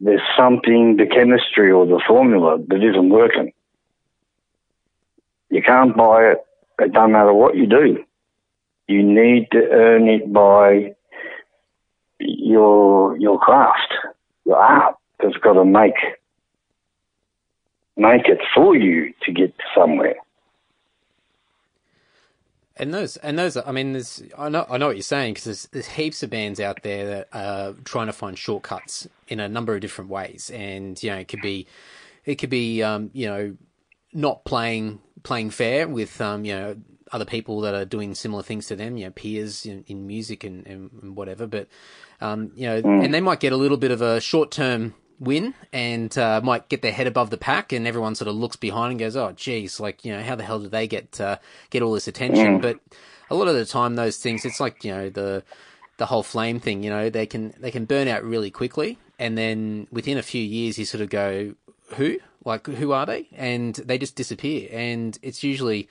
there's 0.00 0.20
something, 0.36 0.96
the 0.96 1.06
chemistry 1.06 1.70
or 1.70 1.86
the 1.86 2.02
formula 2.06 2.58
that 2.68 2.82
isn't 2.82 3.08
working. 3.08 3.52
You 5.50 5.62
can't 5.62 5.96
buy 5.96 6.32
it. 6.32 6.38
It 6.78 6.92
don't 6.92 7.12
matter 7.12 7.32
what 7.32 7.56
you 7.56 7.66
do. 7.66 8.04
You 8.88 9.02
need 9.02 9.50
to 9.52 9.58
earn 9.70 10.08
it 10.08 10.32
by 10.32 10.94
your 12.20 13.16
your 13.16 13.38
craft, 13.38 13.94
your 14.44 14.56
art. 14.56 14.96
That's 15.18 15.36
got 15.36 15.54
to 15.54 15.64
make 15.64 15.94
make 17.96 18.26
it 18.28 18.38
for 18.54 18.76
you 18.76 19.12
to 19.24 19.32
get 19.32 19.54
somewhere. 19.74 20.16
And 22.76 22.94
those, 22.94 23.18
and 23.18 23.38
those, 23.38 23.58
I 23.58 23.72
mean, 23.72 23.92
there's, 23.92 24.22
I 24.38 24.48
know, 24.48 24.64
I 24.70 24.78
know 24.78 24.86
what 24.86 24.96
you're 24.96 25.02
saying 25.02 25.34
because 25.34 25.44
there's, 25.44 25.68
there's 25.70 25.88
heaps 25.88 26.22
of 26.22 26.30
bands 26.30 26.58
out 26.58 26.82
there 26.82 27.06
that 27.06 27.28
are 27.34 27.74
trying 27.84 28.06
to 28.06 28.12
find 28.14 28.38
shortcuts 28.38 29.06
in 29.28 29.38
a 29.38 29.50
number 29.50 29.74
of 29.74 29.82
different 29.82 30.08
ways, 30.08 30.50
and 30.54 31.02
you 31.02 31.10
know, 31.10 31.18
it 31.18 31.28
could 31.28 31.42
be, 31.42 31.66
it 32.24 32.36
could 32.36 32.48
be, 32.48 32.82
um, 32.82 33.10
you 33.12 33.26
know, 33.26 33.54
not 34.14 34.46
playing 34.46 35.00
playing 35.22 35.50
fair 35.50 35.86
with, 35.86 36.18
um, 36.22 36.46
you 36.46 36.54
know, 36.54 36.76
other 37.12 37.26
people 37.26 37.60
that 37.60 37.74
are 37.74 37.84
doing 37.84 38.14
similar 38.14 38.42
things 38.42 38.66
to 38.68 38.76
them, 38.76 38.96
you 38.96 39.04
know, 39.04 39.10
peers 39.10 39.66
in, 39.66 39.84
in 39.86 40.06
music 40.06 40.44
and, 40.44 40.66
and, 40.66 41.14
whatever, 41.14 41.46
but, 41.46 41.68
um, 42.20 42.52
you 42.54 42.66
know, 42.66 42.82
mm. 42.82 43.04
and 43.04 43.14
they 43.14 43.20
might 43.20 43.40
get 43.40 43.52
a 43.52 43.56
little 43.56 43.76
bit 43.76 43.90
of 43.90 44.02
a 44.02 44.20
short 44.20 44.50
term 44.50 44.94
win 45.18 45.54
and 45.72 46.16
uh, 46.16 46.40
might 46.42 46.68
get 46.68 46.82
their 46.82 46.92
head 46.92 47.06
above 47.06 47.30
the 47.30 47.36
pack, 47.36 47.72
and 47.72 47.86
everyone 47.86 48.14
sort 48.14 48.28
of 48.28 48.34
looks 48.34 48.56
behind 48.56 48.92
and 48.92 49.00
goes, 49.00 49.16
"Oh, 49.16 49.32
geez, 49.32 49.80
like 49.80 50.04
you 50.04 50.12
know, 50.12 50.22
how 50.22 50.34
the 50.34 50.42
hell 50.42 50.58
did 50.58 50.70
they 50.70 50.86
get 50.86 51.20
uh, 51.20 51.38
get 51.70 51.82
all 51.82 51.92
this 51.92 52.08
attention?" 52.08 52.58
Mm. 52.58 52.62
But 52.62 52.80
a 53.30 53.34
lot 53.34 53.48
of 53.48 53.54
the 53.54 53.64
time, 53.64 53.94
those 53.94 54.16
things, 54.16 54.44
it's 54.44 54.60
like 54.60 54.84
you 54.84 54.92
know 54.92 55.10
the 55.10 55.44
the 55.98 56.06
whole 56.06 56.22
flame 56.22 56.58
thing. 56.58 56.82
You 56.82 56.90
know, 56.90 57.10
they 57.10 57.26
can 57.26 57.54
they 57.60 57.70
can 57.70 57.84
burn 57.84 58.08
out 58.08 58.24
really 58.24 58.50
quickly, 58.50 58.98
and 59.18 59.38
then 59.38 59.86
within 59.92 60.18
a 60.18 60.22
few 60.22 60.42
years, 60.42 60.78
you 60.78 60.84
sort 60.84 61.02
of 61.02 61.10
go, 61.10 61.54
"Who? 61.96 62.18
Like, 62.44 62.66
who 62.66 62.92
are 62.92 63.06
they?" 63.06 63.28
And 63.32 63.74
they 63.74 63.98
just 63.98 64.16
disappear, 64.16 64.68
and 64.72 65.18
it's 65.22 65.42
usually 65.42 65.88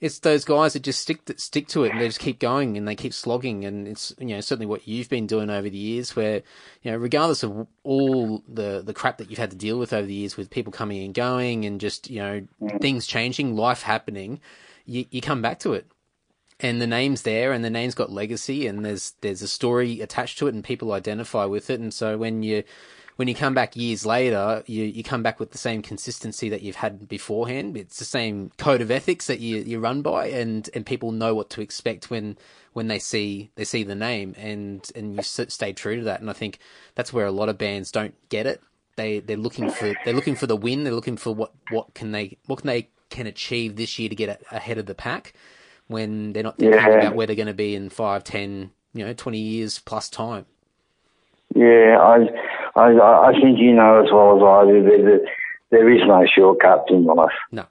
it's 0.00 0.20
those 0.20 0.44
guys 0.44 0.74
that 0.74 0.82
just 0.82 1.02
stick 1.02 1.24
to, 1.24 1.38
stick 1.38 1.66
to 1.68 1.84
it 1.84 1.90
and 1.90 2.00
they 2.00 2.06
just 2.06 2.20
keep 2.20 2.38
going 2.38 2.76
and 2.76 2.86
they 2.86 2.94
keep 2.94 3.12
slogging. 3.12 3.64
And 3.64 3.88
it's 3.88 4.14
you 4.18 4.28
know 4.28 4.40
certainly 4.40 4.66
what 4.66 4.86
you've 4.86 5.08
been 5.08 5.26
doing 5.26 5.50
over 5.50 5.68
the 5.68 5.76
years 5.76 6.14
where 6.14 6.42
you 6.82 6.90
know 6.90 6.96
regardless 6.96 7.42
of 7.42 7.66
all 7.82 8.42
the 8.48 8.82
the 8.84 8.94
crap 8.94 9.18
that 9.18 9.30
you've 9.30 9.38
had 9.38 9.50
to 9.50 9.56
deal 9.56 9.78
with 9.78 9.92
over 9.92 10.06
the 10.06 10.14
years 10.14 10.36
with 10.36 10.50
people 10.50 10.72
coming 10.72 11.02
and 11.04 11.14
going 11.14 11.64
and 11.64 11.80
just 11.80 12.08
you 12.10 12.20
know 12.20 12.46
mm. 12.62 12.80
things 12.80 13.06
changing 13.06 13.56
life 13.56 13.82
happening 13.82 14.40
you 14.88 15.04
you 15.10 15.20
come 15.20 15.42
back 15.42 15.58
to 15.60 15.74
it. 15.74 15.86
And 16.60 16.80
the 16.80 16.88
name's 16.88 17.22
there 17.22 17.52
and 17.52 17.64
the 17.64 17.70
name's 17.70 17.94
got 17.94 18.10
legacy 18.10 18.66
and 18.66 18.84
there's 18.84 19.14
there's 19.20 19.42
a 19.42 19.48
story 19.48 20.00
attached 20.00 20.38
to 20.38 20.48
it 20.48 20.54
and 20.54 20.64
people 20.64 20.92
identify 20.92 21.44
with 21.44 21.70
it. 21.70 21.78
And 21.78 21.94
so 21.94 22.18
when 22.18 22.42
you 22.42 22.64
when 23.18 23.26
you 23.26 23.34
come 23.34 23.52
back 23.52 23.74
years 23.74 24.06
later, 24.06 24.62
you, 24.66 24.84
you 24.84 25.02
come 25.02 25.24
back 25.24 25.40
with 25.40 25.50
the 25.50 25.58
same 25.58 25.82
consistency 25.82 26.48
that 26.50 26.62
you've 26.62 26.76
had 26.76 27.08
beforehand. 27.08 27.76
It's 27.76 27.98
the 27.98 28.04
same 28.04 28.52
code 28.58 28.80
of 28.80 28.92
ethics 28.92 29.26
that 29.26 29.40
you, 29.40 29.56
you 29.56 29.80
run 29.80 30.02
by, 30.02 30.28
and, 30.28 30.70
and 30.72 30.86
people 30.86 31.10
know 31.10 31.34
what 31.34 31.50
to 31.50 31.60
expect 31.60 32.10
when 32.10 32.38
when 32.74 32.86
they 32.86 33.00
see 33.00 33.50
they 33.56 33.64
see 33.64 33.82
the 33.82 33.96
name, 33.96 34.36
and 34.38 34.88
and 34.94 35.16
you 35.16 35.22
stay 35.24 35.72
true 35.72 35.96
to 35.96 36.04
that. 36.04 36.20
And 36.20 36.30
I 36.30 36.32
think 36.32 36.60
that's 36.94 37.12
where 37.12 37.26
a 37.26 37.32
lot 37.32 37.48
of 37.48 37.58
bands 37.58 37.90
don't 37.90 38.14
get 38.28 38.46
it. 38.46 38.62
They 38.94 39.18
they're 39.18 39.36
looking 39.36 39.68
for 39.68 39.94
they're 40.04 40.14
looking 40.14 40.36
for 40.36 40.46
the 40.46 40.54
win. 40.54 40.84
They're 40.84 40.92
looking 40.92 41.16
for 41.16 41.34
what 41.34 41.50
what 41.70 41.94
can 41.94 42.12
they 42.12 42.38
what 42.46 42.60
can 42.60 42.68
they 42.68 42.88
can 43.10 43.26
achieve 43.26 43.74
this 43.74 43.98
year 43.98 44.10
to 44.10 44.14
get 44.14 44.44
ahead 44.52 44.78
of 44.78 44.86
the 44.86 44.94
pack 44.94 45.32
when 45.88 46.34
they're 46.34 46.44
not 46.44 46.56
thinking 46.56 46.78
yeah. 46.78 46.98
about 46.98 47.16
where 47.16 47.26
they're 47.26 47.34
going 47.34 47.48
to 47.48 47.52
be 47.54 47.74
in 47.74 47.90
five, 47.90 48.22
ten, 48.22 48.70
you 48.94 49.04
know, 49.04 49.12
twenty 49.12 49.40
years 49.40 49.80
plus 49.80 50.08
time. 50.08 50.46
Yeah, 51.56 51.98
I 52.00 52.18
I, 52.78 53.28
I 53.28 53.32
think 53.32 53.58
you 53.58 53.74
know 53.74 54.04
as 54.04 54.10
well 54.12 54.36
as 54.36 54.42
I 54.42 54.72
do 54.72 54.82
that 54.84 55.26
there 55.70 55.90
is 55.90 56.00
no 56.06 56.26
shortcuts 56.26 56.90
in 56.90 57.04
life. 57.04 57.30
No. 57.52 57.66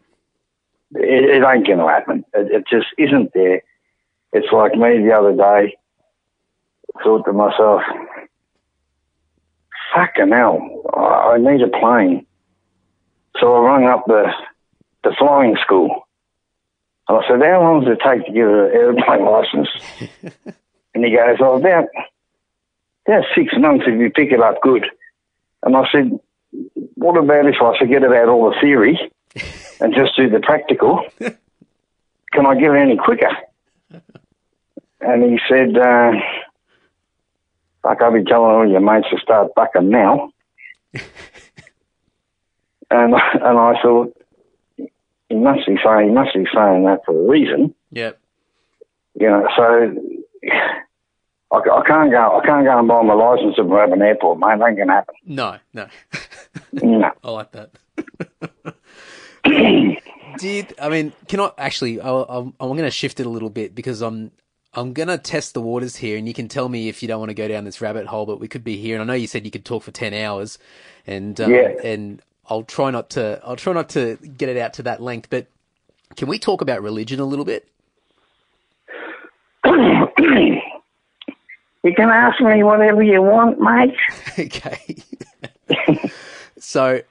It, 0.95 1.41
it 1.41 1.43
ain't 1.45 1.67
going 1.67 1.79
to 1.79 1.87
happen. 1.87 2.23
It, 2.33 2.51
it, 2.51 2.63
just 2.69 2.87
isn't 2.97 3.33
there. 3.33 3.61
It's 4.33 4.51
like 4.51 4.73
me 4.73 5.03
the 5.03 5.13
other 5.13 5.35
day, 5.35 5.75
thought 7.03 7.25
to 7.25 7.33
myself, 7.33 7.81
fucking 9.93 10.31
hell, 10.31 10.83
I, 10.93 11.35
I 11.35 11.37
need 11.37 11.61
a 11.61 11.67
plane. 11.67 12.25
So 13.39 13.53
I 13.53 13.77
rang 13.77 13.87
up 13.87 14.05
the, 14.07 14.31
the 15.03 15.15
flying 15.17 15.57
school. 15.63 16.07
And 17.09 17.17
I 17.17 17.27
said, 17.27 17.41
how 17.41 17.61
long 17.61 17.83
does 17.83 17.97
it 17.97 18.03
take 18.05 18.25
to 18.25 18.31
get 18.31 18.47
an 18.47 18.71
airplane 18.73 19.25
license? 19.25 19.69
and 20.93 21.05
he 21.05 21.15
goes, 21.15 21.37
oh, 21.39 21.55
about, 21.55 21.85
about 23.07 23.23
six 23.33 23.53
months 23.57 23.85
if 23.87 23.99
you 23.99 24.09
pick 24.09 24.31
it 24.31 24.41
up 24.41 24.61
good. 24.61 24.85
And 25.63 25.75
I 25.75 25.83
said, 25.91 26.19
what 26.95 27.17
about 27.17 27.45
if 27.45 27.61
I 27.61 27.77
forget 27.77 28.03
about 28.03 28.29
all 28.29 28.49
the 28.49 28.55
theory 28.61 28.99
and 29.79 29.93
just 29.93 30.15
do 30.15 30.29
the 30.29 30.39
practical? 30.39 31.03
Can 31.19 32.45
I 32.45 32.55
get 32.55 32.71
it 32.71 32.77
any 32.77 32.97
quicker? 32.97 33.35
And 34.99 35.23
he 35.23 35.39
said, 35.47 35.77
uh, 35.77 36.11
fuck, 37.83 38.01
I'll 38.01 38.13
be 38.13 38.23
telling 38.23 38.51
all 38.51 38.69
your 38.69 38.79
mates 38.79 39.07
to 39.11 39.17
start 39.19 39.53
bucking 39.55 39.89
now. 39.89 40.31
and 40.93 41.01
and 42.89 43.13
I 43.13 43.81
thought, 43.81 44.13
he 45.29 45.35
must 45.35 45.67
be 45.67 45.77
saying, 45.83 46.07
he 46.07 46.13
must 46.13 46.33
be 46.33 46.45
saying 46.53 46.85
that 46.85 47.01
for 47.05 47.17
a 47.17 47.27
reason. 47.29 47.75
Yep. 47.91 48.19
You 49.19 49.29
know, 49.29 49.47
so 49.55 49.95
I, 51.51 51.57
I, 51.57 51.83
can't 51.87 52.11
go. 52.11 52.39
I 52.39 52.45
can't 52.45 52.65
go 52.65 52.77
and 52.77 52.87
buy 52.87 53.01
my 53.03 53.13
license 53.13 53.55
at 53.57 53.65
Melbourne 53.65 54.01
Airport, 54.01 54.39
mate. 54.39 54.59
That 54.59 54.67
ain't 54.67 54.77
gonna 54.77 54.93
happen. 54.93 55.15
No, 55.25 55.57
no, 55.73 55.87
no. 56.73 57.13
I 57.23 57.31
like 57.31 57.51
that. 57.53 57.71
Did 60.37 60.73
I 60.79 60.89
mean? 60.89 61.13
Can 61.27 61.39
I 61.39 61.51
actually? 61.57 62.01
i 62.01 62.09
am 62.09 62.53
I'm 62.59 62.69
going 62.69 62.83
to 62.83 62.91
shift 62.91 63.19
it 63.19 63.25
a 63.25 63.29
little 63.29 63.49
bit 63.49 63.73
because 63.73 64.01
I'm 64.01 64.31
I'm 64.73 64.93
going 64.93 65.07
to 65.07 65.17
test 65.17 65.53
the 65.53 65.61
waters 65.61 65.95
here, 65.95 66.17
and 66.17 66.27
you 66.27 66.33
can 66.33 66.47
tell 66.47 66.69
me 66.69 66.89
if 66.89 67.01
you 67.01 67.07
don't 67.07 67.19
want 67.19 67.29
to 67.29 67.35
go 67.35 67.47
down 67.47 67.63
this 67.63 67.81
rabbit 67.81 68.05
hole. 68.07 68.25
But 68.25 68.39
we 68.39 68.47
could 68.47 68.63
be 68.63 68.77
here, 68.77 68.95
and 68.95 69.01
I 69.01 69.05
know 69.05 69.17
you 69.17 69.27
said 69.27 69.45
you 69.45 69.51
could 69.51 69.65
talk 69.65 69.83
for 69.83 69.91
ten 69.91 70.13
hours, 70.13 70.59
and 71.07 71.39
um, 71.39 71.51
yeah. 71.51 71.69
and 71.83 72.21
I'll 72.49 72.63
try 72.63 72.91
not 72.91 73.09
to. 73.11 73.41
I'll 73.43 73.55
try 73.55 73.73
not 73.73 73.89
to 73.89 74.17
get 74.17 74.49
it 74.49 74.57
out 74.57 74.73
to 74.73 74.83
that 74.83 75.01
length. 75.01 75.29
But 75.29 75.47
can 76.17 76.27
we 76.27 76.39
talk 76.39 76.61
about 76.61 76.83
religion 76.83 77.19
a 77.19 77.25
little 77.25 77.45
bit? 77.45 77.67
You 81.87 81.93
can 81.95 82.09
ask 82.09 82.41
me 82.41 82.63
whatever 82.63 83.01
you 83.01 83.21
want, 83.21 83.61
mate. 83.61 83.95
okay. 84.39 84.97
so, 86.59 87.01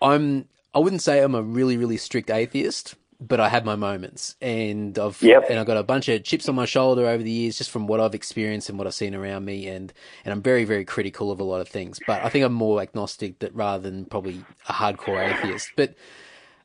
I'm. 0.00 0.48
I 0.74 0.80
wouldn't 0.80 1.02
say 1.02 1.22
I'm 1.22 1.34
a 1.34 1.42
really, 1.42 1.76
really 1.76 1.98
strict 1.98 2.30
atheist, 2.30 2.96
but 3.20 3.38
I 3.38 3.48
have 3.48 3.64
my 3.64 3.76
moments, 3.76 4.34
and 4.40 4.98
I've 4.98 5.22
yep. 5.22 5.44
and 5.48 5.60
I've 5.60 5.66
got 5.66 5.76
a 5.76 5.84
bunch 5.84 6.08
of 6.08 6.24
chips 6.24 6.48
on 6.48 6.56
my 6.56 6.64
shoulder 6.64 7.06
over 7.06 7.22
the 7.22 7.30
years, 7.30 7.58
just 7.58 7.70
from 7.70 7.86
what 7.86 8.00
I've 8.00 8.14
experienced 8.14 8.68
and 8.68 8.76
what 8.76 8.88
I've 8.88 8.94
seen 8.94 9.14
around 9.14 9.44
me, 9.44 9.68
and 9.68 9.92
and 10.24 10.32
I'm 10.32 10.42
very, 10.42 10.64
very 10.64 10.84
critical 10.84 11.30
of 11.30 11.38
a 11.38 11.44
lot 11.44 11.60
of 11.60 11.68
things. 11.68 12.00
But 12.04 12.24
I 12.24 12.28
think 12.28 12.44
I'm 12.44 12.52
more 12.52 12.80
agnostic 12.80 13.38
that 13.38 13.54
rather 13.54 13.88
than 13.88 14.06
probably 14.06 14.44
a 14.68 14.72
hardcore 14.72 15.22
atheist. 15.22 15.70
But 15.76 15.94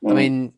I 0.03 0.09
mm. 0.09 0.15
mean, 0.15 0.53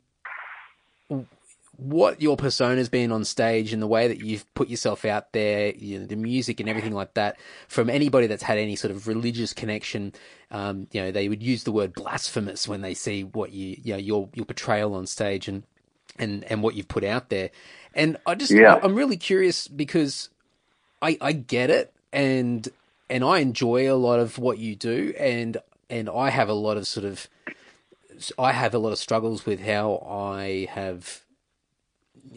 what 1.79 2.21
your 2.21 2.35
persona 2.35 2.75
has 2.75 2.89
been 2.89 3.11
on 3.11 3.23
stage 3.23 3.71
and 3.71 3.81
the 3.81 3.87
way 3.87 4.07
that 4.07 4.19
you've 4.19 4.51
put 4.53 4.67
yourself 4.67 5.05
out 5.05 5.31
there, 5.31 5.73
you 5.75 5.99
know, 5.99 6.05
the 6.05 6.15
music 6.15 6.59
and 6.59 6.67
everything 6.67 6.93
like 6.93 7.13
that, 7.13 7.37
from 7.67 7.89
anybody 7.89 8.27
that's 8.27 8.43
had 8.43 8.57
any 8.57 8.75
sort 8.75 8.91
of 8.91 9.07
religious 9.07 9.53
connection, 9.53 10.13
um, 10.51 10.87
you 10.91 11.01
know, 11.01 11.11
they 11.11 11.29
would 11.29 11.41
use 11.41 11.63
the 11.63 11.71
word 11.71 11.93
blasphemous 11.93 12.67
when 12.67 12.81
they 12.81 12.93
see 12.93 13.23
what 13.23 13.53
you, 13.53 13.77
you 13.81 13.93
know, 13.93 13.99
your 13.99 14.29
your 14.33 14.45
portrayal 14.45 14.93
on 14.93 15.05
stage 15.05 15.47
and 15.47 15.63
and 16.17 16.43
and 16.45 16.61
what 16.61 16.75
you've 16.75 16.89
put 16.89 17.03
out 17.03 17.29
there. 17.29 17.49
And 17.93 18.17
I 18.25 18.35
just, 18.35 18.51
yeah. 18.51 18.79
I'm 18.83 18.95
really 18.95 19.17
curious 19.17 19.67
because 19.67 20.29
I 21.01 21.17
I 21.21 21.31
get 21.31 21.69
it 21.69 21.93
and 22.11 22.67
and 23.09 23.23
I 23.23 23.39
enjoy 23.39 23.91
a 23.91 23.95
lot 23.95 24.19
of 24.19 24.37
what 24.37 24.57
you 24.57 24.75
do 24.75 25.13
and 25.17 25.57
and 25.89 26.09
I 26.09 26.29
have 26.29 26.49
a 26.49 26.53
lot 26.53 26.77
of 26.77 26.87
sort 26.87 27.05
of 27.05 27.27
I 28.37 28.51
have 28.51 28.73
a 28.73 28.79
lot 28.79 28.91
of 28.91 28.97
struggles 28.97 29.45
with 29.45 29.61
how 29.61 30.05
I 30.09 30.67
have 30.71 31.21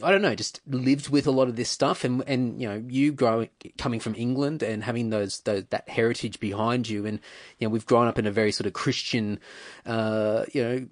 I 0.03 0.11
don't 0.11 0.23
know, 0.23 0.35
just 0.35 0.61
lived 0.67 1.09
with 1.09 1.27
a 1.27 1.31
lot 1.31 1.49
of 1.49 1.57
this 1.57 1.69
stuff, 1.69 2.05
and 2.05 2.23
and 2.27 2.61
you 2.61 2.69
know, 2.69 2.83
you 2.89 3.13
growing 3.13 3.51
coming 3.79 4.01
from 4.01 4.15
England 4.15 4.63
and 4.63 4.85
having 4.85 5.11
those, 5.11 5.41
those 5.41 5.65
that 5.71 5.89
heritage 5.89 6.41
behind 6.41 6.89
you, 6.89 7.05
and 7.07 7.21
you 7.59 7.67
know, 7.67 7.73
we've 7.73 7.87
grown 7.87 8.07
up 8.07 8.19
in 8.19 8.27
a 8.27 8.33
very 8.33 8.53
sort 8.53 8.67
of 8.67 8.73
Christian, 8.73 9.39
uh, 9.85 10.45
you 10.53 10.63
know, 10.63 10.87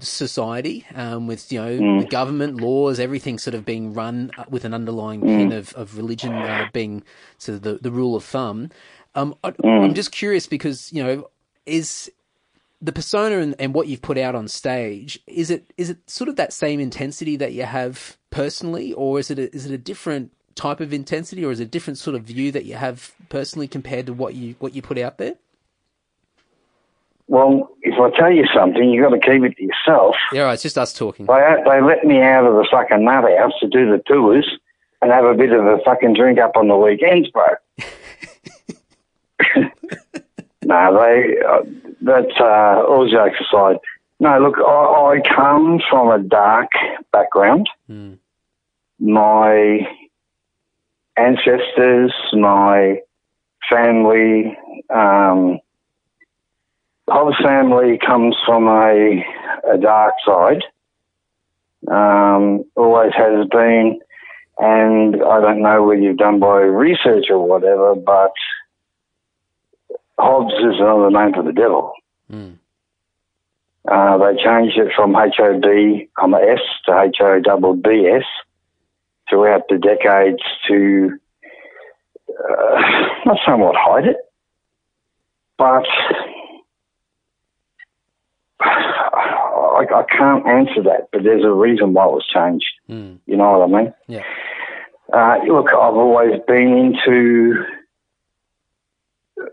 society 0.00 0.84
um, 0.94 1.26
with 1.26 1.52
you 1.52 1.60
know 1.60 1.78
mm. 1.78 2.00
the 2.00 2.06
government 2.06 2.60
laws 2.60 2.98
everything 2.98 3.38
sort 3.38 3.54
of 3.54 3.64
being 3.64 3.92
run 3.92 4.30
with 4.48 4.64
an 4.64 4.74
underlying 4.74 5.20
mm. 5.20 5.26
pin 5.26 5.52
of, 5.52 5.72
of 5.74 5.96
religion 5.96 6.32
uh, 6.32 6.66
being 6.72 7.02
sort 7.38 7.56
of 7.56 7.62
the, 7.62 7.74
the 7.82 7.90
rule 7.90 8.16
of 8.16 8.24
thumb 8.24 8.70
um, 9.14 9.34
I, 9.44 9.50
mm. 9.50 9.84
I'm 9.84 9.94
just 9.94 10.12
curious 10.12 10.46
because 10.46 10.92
you 10.92 11.04
know 11.04 11.30
is 11.66 12.10
the 12.80 12.92
persona 12.92 13.38
and, 13.38 13.54
and 13.58 13.74
what 13.74 13.88
you've 13.88 14.02
put 14.02 14.18
out 14.18 14.34
on 14.34 14.48
stage 14.48 15.18
is 15.26 15.50
it 15.50 15.72
is 15.76 15.90
it 15.90 15.98
sort 16.08 16.28
of 16.28 16.36
that 16.36 16.52
same 16.52 16.80
intensity 16.80 17.36
that 17.36 17.52
you 17.52 17.64
have 17.64 18.16
personally, 18.30 18.92
or 18.92 19.18
is 19.18 19.30
it 19.30 19.38
a, 19.38 19.54
is 19.54 19.66
it 19.66 19.72
a 19.72 19.78
different 19.78 20.32
type 20.54 20.80
of 20.80 20.92
intensity, 20.92 21.44
or 21.44 21.50
is 21.50 21.60
it 21.60 21.64
a 21.64 21.68
different 21.68 21.98
sort 21.98 22.16
of 22.16 22.22
view 22.22 22.52
that 22.52 22.64
you 22.64 22.74
have 22.74 23.12
personally 23.28 23.68
compared 23.68 24.06
to 24.06 24.12
what 24.12 24.34
you 24.34 24.54
what 24.58 24.74
you 24.74 24.82
put 24.82 24.98
out 24.98 25.18
there? 25.18 25.34
Well, 27.28 27.70
if 27.82 27.98
I 27.98 28.16
tell 28.16 28.30
you 28.30 28.44
something, 28.54 28.88
you've 28.88 29.02
got 29.02 29.10
to 29.10 29.18
keep 29.18 29.42
it 29.42 29.56
to 29.56 29.62
yourself. 29.64 30.14
Yeah, 30.32 30.42
right, 30.42 30.52
it's 30.52 30.62
just 30.62 30.78
us 30.78 30.92
talking. 30.92 31.26
They 31.26 31.56
they 31.64 31.80
let 31.80 32.04
me 32.04 32.20
out 32.20 32.46
of 32.46 32.54
the 32.54 32.66
fucking 32.70 33.04
nut 33.04 33.24
house 33.38 33.52
to 33.60 33.68
do 33.68 33.90
the 33.90 34.02
tours 34.06 34.48
and 35.02 35.10
have 35.10 35.24
a 35.24 35.34
bit 35.34 35.52
of 35.52 35.64
a 35.64 35.78
fucking 35.84 36.14
drink 36.14 36.38
up 36.38 36.56
on 36.56 36.68
the 36.68 36.76
weekends, 36.76 37.30
bro. 37.30 37.46
no, 40.64 41.02
they. 41.02 41.36
Uh, 41.46 41.62
That's 42.06 42.38
uh, 42.40 42.84
all 42.88 43.08
jokes 43.10 43.36
aside. 43.40 43.78
No, 44.20 44.38
look, 44.38 44.54
I, 44.58 45.18
I 45.18 45.34
come 45.34 45.80
from 45.90 46.08
a 46.08 46.22
dark 46.22 46.70
background. 47.12 47.68
Mm. 47.90 48.18
My 49.00 49.80
ancestors, 51.16 52.14
my 52.32 53.00
family, 53.68 54.56
um, 54.94 55.58
Hobbs 57.08 57.36
family 57.42 57.98
comes 58.04 58.36
from 58.46 58.68
a, 58.68 59.24
a 59.72 59.78
dark 59.78 60.14
side. 60.24 60.62
Um, 61.88 62.64
always 62.76 63.12
has 63.16 63.48
been, 63.48 64.00
and 64.58 65.16
I 65.16 65.40
don't 65.40 65.62
know 65.62 65.82
whether 65.84 66.00
you've 66.00 66.16
done 66.18 66.38
by 66.38 66.60
research 66.60 67.26
or 67.30 67.46
whatever, 67.46 67.94
but 67.96 68.32
Hobbs 70.18 70.54
is 70.54 70.80
another 70.80 71.10
name 71.10 71.34
for 71.34 71.42
the 71.42 71.52
devil. 71.52 71.92
Mm. 72.32 72.58
Uh, 73.86 74.18
they 74.18 74.42
changed 74.42 74.78
it 74.78 74.92
from 74.96 75.14
H-O-B, 75.14 76.08
comma 76.18 76.38
S 76.38 76.60
to 76.86 77.00
H-O-B-B-S 77.00 78.24
throughout 79.28 79.62
the 79.68 79.78
decades 79.78 80.42
to 80.68 81.18
uh, 82.30 82.80
not 83.26 83.38
somewhat 83.46 83.76
hide 83.78 84.06
it, 84.06 84.16
but 85.58 85.84
I, 88.60 89.84
I, 89.94 90.04
can't 90.16 90.46
answer 90.46 90.82
that. 90.84 91.08
But 91.12 91.22
there's 91.22 91.44
a 91.44 91.52
reason 91.52 91.92
why 91.92 92.06
it 92.06 92.12
was 92.12 92.26
changed. 92.32 92.66
Mm. 92.88 93.18
You 93.26 93.36
know 93.36 93.58
what 93.58 93.68
I 93.68 93.82
mean? 93.82 93.94
Yeah. 94.08 94.24
Uh, 95.12 95.38
look, 95.46 95.68
I've 95.68 95.94
always 95.94 96.40
been 96.48 96.96
into 97.06 97.64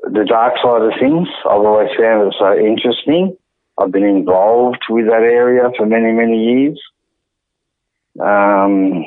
the 0.03 0.25
dark 0.27 0.55
side 0.63 0.81
of 0.81 0.93
things. 0.99 1.27
I've 1.45 1.61
always 1.61 1.89
found 1.97 2.27
it 2.27 2.35
so 2.39 2.57
interesting. 2.57 3.37
I've 3.77 3.91
been 3.91 4.03
involved 4.03 4.83
with 4.89 5.05
that 5.07 5.23
area 5.23 5.69
for 5.77 5.85
many, 5.85 6.11
many 6.11 6.43
years. 6.43 6.81
Um, 8.19 9.05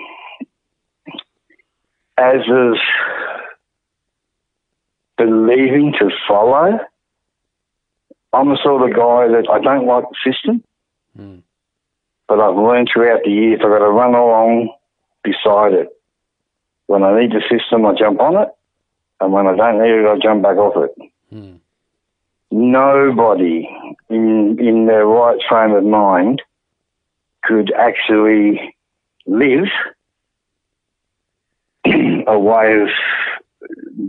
as 2.19 2.41
is 2.41 2.79
believing 5.17 5.95
to 5.99 6.11
follow. 6.29 6.79
I'm 8.33 8.49
the 8.51 8.59
sort 8.63 8.83
of 8.83 8.95
guy 8.97 9.29
that 9.29 9.49
I 9.51 9.61
don't 9.61 9.87
like 9.87 10.05
the 10.11 10.33
system, 10.33 10.63
Mm. 11.19 11.43
but 12.29 12.41
I've 12.41 12.57
learned 12.57 12.91
throughout 12.93 13.23
the 13.25 13.31
years 13.31 13.61
I've 13.63 13.71
got 13.71 13.79
to 13.79 13.91
run 13.91 14.15
along 14.15 14.75
beside 15.23 15.73
it. 15.73 15.89
When 16.87 17.03
I 17.03 17.19
need 17.21 17.33
the 17.33 17.43
system, 17.51 17.87
I 17.87 17.95
jump 17.95 18.21
on 18.21 18.37
it, 18.37 18.49
and 19.21 19.33
when 19.33 19.47
I 19.47 19.57
don't 19.57 19.83
need 19.83 19.91
it, 19.91 20.07
I 20.07 20.19
jump 20.23 20.43
back 20.43 20.57
off 20.57 20.75
it. 20.77 21.13
Mm. 21.33 21.59
Nobody 22.51 23.69
in 24.09 24.59
in 24.61 24.87
their 24.87 25.07
right 25.07 25.39
frame 25.49 25.73
of 25.73 25.85
mind 25.85 26.43
could 27.43 27.73
actually 27.73 28.75
live 29.27 29.69
a 32.27 32.39
way 32.39 32.81
of 32.81 32.89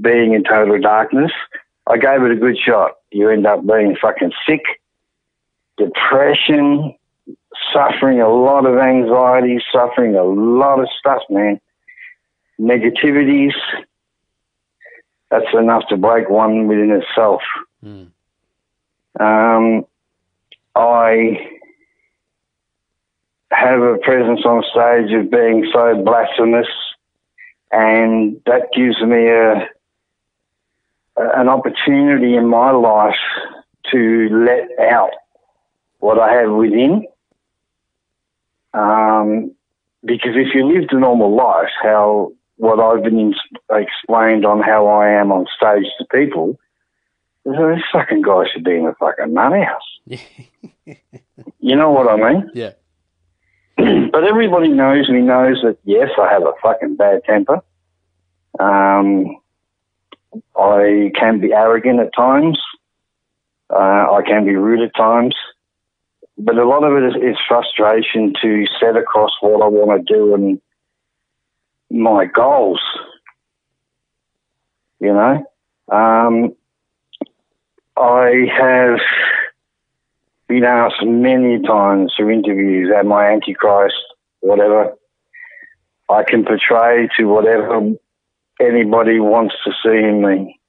being 0.02 0.34
in 0.34 0.44
total 0.44 0.80
darkness. 0.80 1.32
I 1.88 1.98
gave 1.98 2.22
it 2.24 2.32
a 2.32 2.36
good 2.36 2.58
shot. 2.58 2.92
You 3.12 3.30
end 3.30 3.48
up 3.48 3.66
being 3.66 3.96
fucking 4.00 4.34
sick, 4.48 4.62
depression, 5.78 6.96
suffering 7.74 8.20
a 8.20 8.30
lot 8.30 8.66
of 8.66 8.78
anxiety, 8.78 9.60
suffering 9.72 10.16
a 10.16 10.24
lot 10.24 10.80
of 10.80 10.88
stuff, 11.00 11.22
man. 11.30 11.60
Negativities. 12.60 13.54
That's 15.30 15.54
enough 15.54 15.84
to 15.90 15.98
break 15.98 16.30
one 16.30 16.68
within 16.68 16.92
itself. 16.92 17.42
Mm. 17.84 18.12
Um, 19.20 19.86
I 20.76 21.50
have 23.52 23.82
a 23.82 23.98
presence 23.98 24.42
on 24.46 24.64
stage 24.72 25.14
of 25.14 25.32
being 25.32 25.70
so 25.74 26.02
blasphemous, 26.04 26.68
and 27.72 28.40
that 28.46 28.70
gives 28.74 29.02
me 29.02 29.28
a 29.28 29.70
an 31.18 31.50
opportunity 31.50 32.36
in 32.36 32.48
my 32.48 32.70
life 32.72 33.16
to 33.92 34.30
let 34.32 34.88
out 34.88 35.12
what 36.00 36.20
I 36.20 36.34
have 36.34 36.52
within. 36.52 37.08
Um, 38.74 39.56
because 40.06 40.36
if 40.36 40.54
you 40.54 40.72
lived 40.72 40.94
a 40.94 41.00
normal 41.00 41.36
life, 41.36 41.72
how 41.82 42.34
what 42.58 42.80
I've 42.80 43.04
been 43.04 43.20
in, 43.20 43.36
explained 43.72 44.46
on 44.46 44.62
how 44.62 44.88
I 44.88 45.10
am 45.10 45.32
on 45.32 45.46
stage 45.56 45.90
to 46.00 46.06
people, 46.06 46.60
this 47.46 47.82
fucking 47.92 48.24
guy 48.24 48.44
should 48.52 48.64
be 48.64 48.76
in 48.76 48.86
a 48.86 48.94
fucking 48.96 49.34
nut 49.34 49.54
house. 49.54 50.18
you 51.60 51.76
know 51.76 51.92
what 51.92 52.10
I 52.10 52.34
mean? 52.34 52.52
yeah. 52.54 52.72
but 54.12 54.24
everybody 54.24 54.70
knows 54.70 55.08
me 55.08 55.22
knows 55.22 55.62
that 55.62 55.78
yes, 55.84 56.10
I 56.20 56.32
have 56.32 56.42
a 56.44 56.54
fucking 56.64 56.96
bad 56.96 57.22
temper. 57.26 57.62
Um, 58.60 59.38
I 60.56 61.12
can 61.18 61.40
be 61.40 61.54
arrogant 61.54 62.00
at 62.00 62.16
times. 62.16 62.60
Uh, 63.70 63.78
I 63.78 64.22
can 64.26 64.46
be 64.46 64.56
rude 64.56 64.82
at 64.82 64.96
times. 64.96 65.36
But 66.40 66.58
a 66.58 66.68
lot 66.68 66.84
of 66.84 66.94
it 66.94 67.08
is, 67.08 67.16
is 67.16 67.38
frustration 67.48 68.34
to 68.42 68.66
set 68.80 68.96
across 68.96 69.32
what 69.42 69.62
I 69.62 69.68
want 69.68 70.08
to 70.08 70.14
do 70.14 70.34
and 70.34 70.60
my 71.90 72.26
goals. 72.26 72.82
You 75.00 75.14
know, 75.14 75.46
um, 75.92 76.56
I 77.96 78.48
have 78.58 79.00
been 80.48 80.64
asked 80.64 81.04
many 81.06 81.62
times 81.62 82.14
through 82.16 82.32
interviews, 82.32 82.92
am 82.96 83.12
I 83.12 83.32
Antichrist, 83.32 83.96
whatever. 84.40 84.94
I 86.10 86.24
can 86.24 86.46
portray 86.46 87.10
to 87.18 87.26
whatever 87.26 87.92
anybody 88.62 89.20
wants 89.20 89.56
to 89.66 89.72
see 89.84 89.98
in 89.98 90.22
me. 90.26 90.60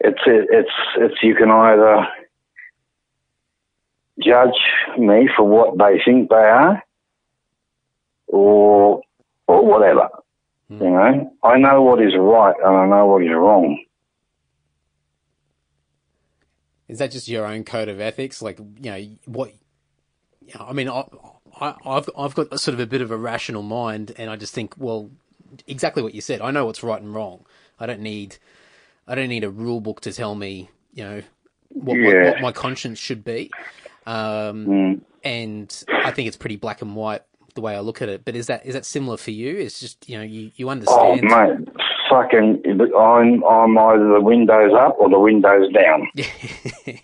It's 0.00 0.20
it's 0.26 0.70
it's 0.96 1.22
you 1.22 1.34
can 1.34 1.50
either 1.50 2.06
judge 4.24 4.54
me 4.98 5.28
for 5.36 5.44
what 5.44 5.78
they 5.78 6.00
think 6.04 6.30
they 6.30 6.36
are, 6.36 6.82
or 8.26 9.02
or 9.46 9.64
whatever. 9.66 10.08
Mm. 10.70 10.80
You 10.80 10.90
know, 10.90 11.32
I 11.42 11.58
know 11.58 11.82
what 11.82 12.02
is 12.02 12.12
right 12.18 12.54
and 12.62 12.76
I 12.76 12.86
know 12.86 13.06
what 13.06 13.22
is 13.22 13.30
wrong. 13.30 13.78
Is 16.88 16.98
that 16.98 17.10
just 17.10 17.28
your 17.28 17.46
own 17.46 17.64
code 17.64 17.88
of 17.88 18.00
ethics? 18.00 18.40
Like, 18.40 18.58
you 18.58 18.90
know, 18.90 19.06
what? 19.26 19.52
Yeah, 20.40 20.62
I 20.62 20.72
mean, 20.72 20.88
I, 20.88 21.04
I, 21.60 21.74
I've 21.84 22.08
I've 22.16 22.34
got 22.34 22.58
sort 22.58 22.74
of 22.74 22.80
a 22.80 22.86
bit 22.86 23.02
of 23.02 23.10
a 23.10 23.16
rational 23.16 23.62
mind, 23.62 24.12
and 24.16 24.30
I 24.30 24.36
just 24.36 24.54
think, 24.54 24.74
well, 24.78 25.10
exactly 25.66 26.02
what 26.02 26.14
you 26.14 26.20
said. 26.22 26.40
I 26.40 26.50
know 26.50 26.64
what's 26.66 26.82
right 26.82 27.00
and 27.00 27.14
wrong. 27.14 27.44
I 27.78 27.86
don't 27.86 28.00
need, 28.00 28.36
I 29.06 29.14
don't 29.14 29.28
need 29.28 29.44
a 29.44 29.50
rule 29.50 29.80
book 29.80 30.00
to 30.02 30.12
tell 30.12 30.34
me, 30.34 30.70
you 30.94 31.04
know, 31.04 31.22
what, 31.68 31.98
Yeah. 31.98 32.06
what, 32.06 32.32
what 32.34 32.40
my 32.40 32.52
conscience 32.52 32.98
should 32.98 33.22
be. 33.22 33.50
Um, 34.08 34.66
Mm. 34.66 35.00
and 35.24 35.84
I 36.04 36.10
think 36.10 36.28
it's 36.28 36.36
pretty 36.36 36.56
black 36.56 36.80
and 36.82 36.96
white 36.96 37.22
the 37.54 37.60
way 37.60 37.74
I 37.76 37.80
look 37.80 38.00
at 38.02 38.08
it. 38.08 38.24
But 38.24 38.34
is 38.36 38.46
that 38.46 38.64
is 38.64 38.74
that 38.74 38.86
similar 38.86 39.16
for 39.18 39.30
you? 39.32 39.56
It's 39.56 39.80
just 39.80 40.08
you 40.08 40.16
know 40.18 40.24
you 40.24 40.50
you 40.56 40.68
understand. 40.70 41.00
Oh, 41.00 41.12
understand. 41.12 41.66
mate, 41.66 41.84
fucking, 42.08 42.62
I'm, 42.96 43.44
I'm 43.44 43.76
either 43.78 44.08
the 44.14 44.20
windows 44.22 44.72
up 44.74 44.96
or 44.98 45.10
the 45.10 45.18
windows 45.18 45.70
down. 45.72 46.08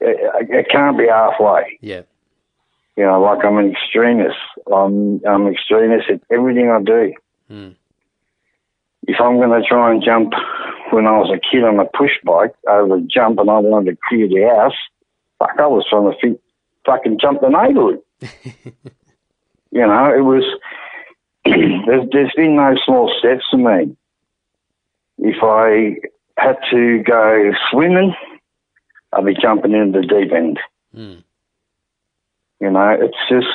It, 0.00 0.48
it 0.50 0.66
can't 0.70 0.96
be 0.96 1.08
halfway. 1.08 1.76
yeah. 1.80 2.02
You 2.96 3.04
know, 3.04 3.20
like 3.20 3.44
I'm 3.44 3.58
an 3.58 3.72
extremist. 3.72 4.36
I'm, 4.72 5.20
I'm 5.26 5.46
an 5.46 5.52
extremist 5.52 6.08
at 6.10 6.20
everything 6.30 6.70
I 6.70 6.80
do. 6.82 7.12
Mm. 7.50 7.74
If 9.08 9.20
I'm 9.20 9.36
going 9.38 9.50
to 9.60 9.66
try 9.68 9.90
and 9.92 10.02
jump 10.02 10.32
when 10.90 11.06
I 11.06 11.18
was 11.18 11.30
a 11.30 11.38
kid 11.40 11.64
on 11.64 11.78
a 11.80 11.84
push 11.84 12.12
bike 12.24 12.54
over 12.68 12.96
a 12.96 13.00
jump 13.00 13.38
and 13.40 13.50
I 13.50 13.58
wanted 13.58 13.92
to 13.92 13.98
clear 14.08 14.28
the 14.28 14.48
house, 14.56 14.72
fuck, 15.38 15.56
I 15.58 15.66
was 15.66 15.86
trying 15.88 16.10
to 16.10 16.18
fi- 16.20 16.40
fucking 16.84 17.18
jump 17.20 17.40
the 17.40 17.48
neighbourhood. 17.48 18.00
you 19.70 19.86
know, 19.86 20.12
it 20.14 20.22
was, 20.22 20.44
there's, 21.44 22.08
there's 22.12 22.32
been 22.36 22.56
no 22.56 22.74
small 22.84 23.12
steps 23.18 23.44
for 23.50 23.56
me. 23.56 23.96
If 25.18 25.42
I 25.42 25.96
had 26.40 26.56
to 26.70 27.02
go 27.02 27.52
swimming, 27.70 28.14
I'd 29.12 29.24
be 29.24 29.34
jumping 29.34 29.72
into 29.72 30.00
the 30.00 30.06
deep 30.06 30.32
end. 30.32 30.60
Mm. 30.94 31.22
You 32.60 32.70
know, 32.70 32.96
it's 33.00 33.16
just, 33.28 33.46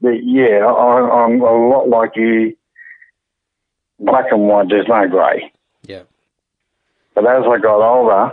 yeah, 0.00 0.66
I, 0.66 1.24
I'm 1.24 1.40
a 1.40 1.68
lot 1.68 1.88
like 1.88 2.16
you. 2.16 2.56
Black 4.00 4.26
and 4.32 4.48
white, 4.48 4.68
there's 4.68 4.88
no 4.88 5.06
grey. 5.08 5.52
Yeah. 5.84 6.02
But 7.14 7.26
as 7.26 7.44
I 7.46 7.58
got 7.58 7.80
older, 7.80 8.32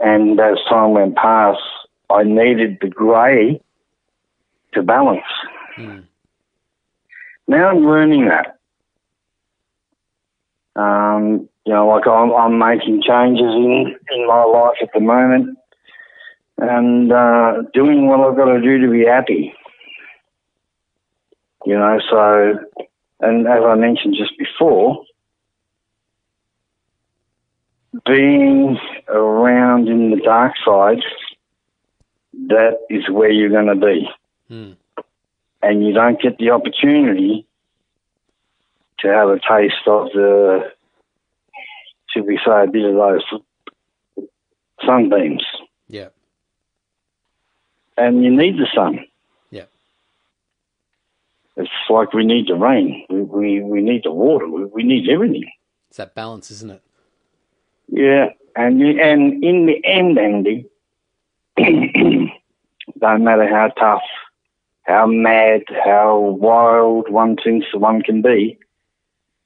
and 0.00 0.40
as 0.40 0.58
time 0.68 0.92
went 0.92 1.16
past, 1.16 1.60
I 2.08 2.24
needed 2.24 2.78
the 2.80 2.88
grey 2.88 3.60
to 4.74 4.82
balance. 4.82 5.22
Mm. 5.76 6.04
Now 7.46 7.68
I'm 7.68 7.84
learning 7.84 8.28
that. 8.28 8.58
Um, 10.80 11.48
you 11.66 11.72
know, 11.74 11.88
like 11.88 12.06
I'm, 12.06 12.32
I'm 12.32 12.58
making 12.58 13.02
changes 13.06 13.44
in, 13.44 13.96
in 14.12 14.26
my 14.26 14.44
life 14.44 14.76
at 14.82 14.88
the 14.94 15.00
moment 15.00 15.58
and 16.58 17.12
uh, 17.12 17.62
doing 17.74 18.06
what 18.06 18.20
I've 18.20 18.36
got 18.36 18.46
to 18.46 18.60
do 18.60 18.78
to 18.80 18.90
be 18.90 19.04
happy. 19.04 19.54
You 21.66 21.74
know, 21.74 21.98
so, 22.08 22.58
and 23.20 23.46
as 23.46 23.62
I 23.64 23.74
mentioned 23.74 24.16
just 24.18 24.38
before, 24.38 25.04
being 28.06 28.78
around 29.08 29.88
in 29.88 30.10
the 30.10 30.20
dark 30.22 30.54
side, 30.64 31.02
that 32.48 32.78
is 32.88 33.08
where 33.10 33.30
you're 33.30 33.50
going 33.50 33.66
to 33.66 33.74
be. 33.74 34.08
Mm. 34.50 34.76
And 35.62 35.86
you 35.86 35.92
don't 35.92 36.20
get 36.20 36.38
the 36.38 36.50
opportunity 36.50 37.46
to 39.00 39.08
have 39.08 39.28
a 39.28 39.38
taste 39.38 39.86
of 39.86 40.08
the, 40.12 40.72
should 42.10 42.26
we 42.26 42.38
say, 42.44 42.64
a 42.64 42.66
bit 42.66 42.84
of 42.84 42.94
those 42.94 43.24
sunbeams. 44.86 45.44
Yeah. 45.88 46.08
And 47.96 48.24
you 48.24 48.34
need 48.34 48.56
the 48.56 48.66
sun. 48.74 49.00
Yeah. 49.50 49.64
It's 51.56 51.70
like 51.90 52.12
we 52.14 52.24
need 52.24 52.48
the 52.48 52.54
rain. 52.54 53.04
We, 53.10 53.20
we, 53.22 53.60
we 53.62 53.82
need 53.82 54.02
the 54.04 54.12
water. 54.12 54.48
We, 54.48 54.64
we 54.64 54.82
need 54.82 55.08
everything. 55.10 55.50
It's 55.88 55.98
that 55.98 56.14
balance, 56.14 56.50
isn't 56.50 56.70
it? 56.70 56.82
Yeah, 57.88 58.28
and 58.56 58.82
and 58.82 59.44
in 59.44 59.66
the 59.66 59.84
end, 59.84 60.18
Andy, 60.18 60.66
don't 61.56 62.30
matter 63.24 63.48
how 63.48 63.68
tough, 63.78 64.02
how 64.82 65.06
mad, 65.06 65.62
how 65.84 66.18
wild 66.18 67.08
one 67.08 67.36
thinks 67.36 67.66
one 67.74 68.02
can 68.02 68.22
be, 68.22 68.58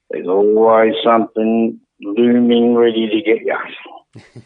there's 0.09 0.27
always 0.27 0.93
something 1.03 1.79
looming 2.01 2.75
ready 2.75 3.07
to 3.09 3.21
get 3.21 3.41
you. 3.41 3.57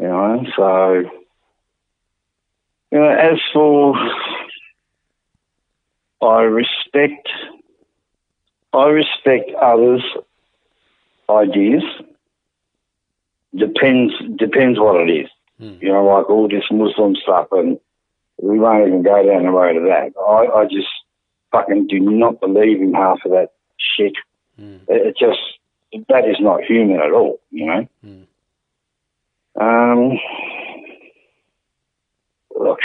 you 0.00 0.08
know, 0.08 0.44
so 0.56 0.94
you 2.90 2.98
know, 2.98 3.08
as 3.08 3.38
for 3.52 3.94
I 6.22 6.42
respect 6.42 7.28
I 8.72 8.86
respect 8.86 9.50
others' 9.60 10.04
ideas 11.28 11.82
depends 13.56 14.12
depends 14.36 14.78
what 14.78 15.08
it 15.08 15.12
is. 15.12 15.28
Mm. 15.60 15.82
You 15.82 15.88
know, 15.88 16.04
like 16.04 16.28
all 16.28 16.48
this 16.48 16.64
Muslim 16.70 17.14
stuff, 17.16 17.48
and 17.52 17.78
we 18.40 18.58
won't 18.58 18.86
even 18.86 19.02
go 19.02 19.26
down 19.26 19.44
the 19.44 19.50
road 19.50 19.76
of 19.76 19.84
that. 19.84 20.12
I, 20.20 20.60
I 20.60 20.64
just 20.64 20.88
fucking 21.52 21.86
do 21.88 22.00
not 22.00 22.40
believe 22.40 22.80
in 22.80 22.94
half 22.94 23.18
of 23.24 23.32
that 23.32 23.50
shit. 23.78 24.14
Mm. 24.60 24.80
It, 24.88 25.06
it 25.08 25.16
just 25.18 25.40
that 26.08 26.28
is 26.28 26.36
not 26.40 26.64
human 26.64 27.00
at 27.00 27.12
all. 27.12 27.40
You 27.50 27.66
know. 27.66 27.88
Mm. 28.04 28.26
Um, 29.60 30.18
look, 32.58 32.78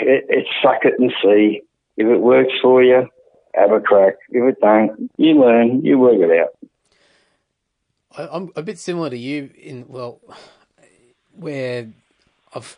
it, 0.00 0.24
it's 0.28 0.48
suck 0.62 0.84
it 0.84 0.94
and 0.98 1.12
see. 1.22 1.62
If 1.96 2.08
it 2.08 2.20
works 2.20 2.52
for 2.60 2.82
you, 2.82 3.08
have 3.54 3.70
a 3.70 3.80
crack. 3.80 4.14
If 4.30 4.42
it 4.54 4.60
don't, 4.60 5.10
you 5.16 5.40
learn. 5.40 5.84
You 5.84 5.98
work 5.98 6.18
it 6.18 6.40
out. 6.40 6.56
I, 8.16 8.28
I'm 8.30 8.50
a 8.56 8.62
bit 8.62 8.78
similar 8.78 9.10
to 9.10 9.18
you 9.18 9.50
in 9.56 9.86
well, 9.88 10.20
where 11.32 11.88
I've 12.54 12.76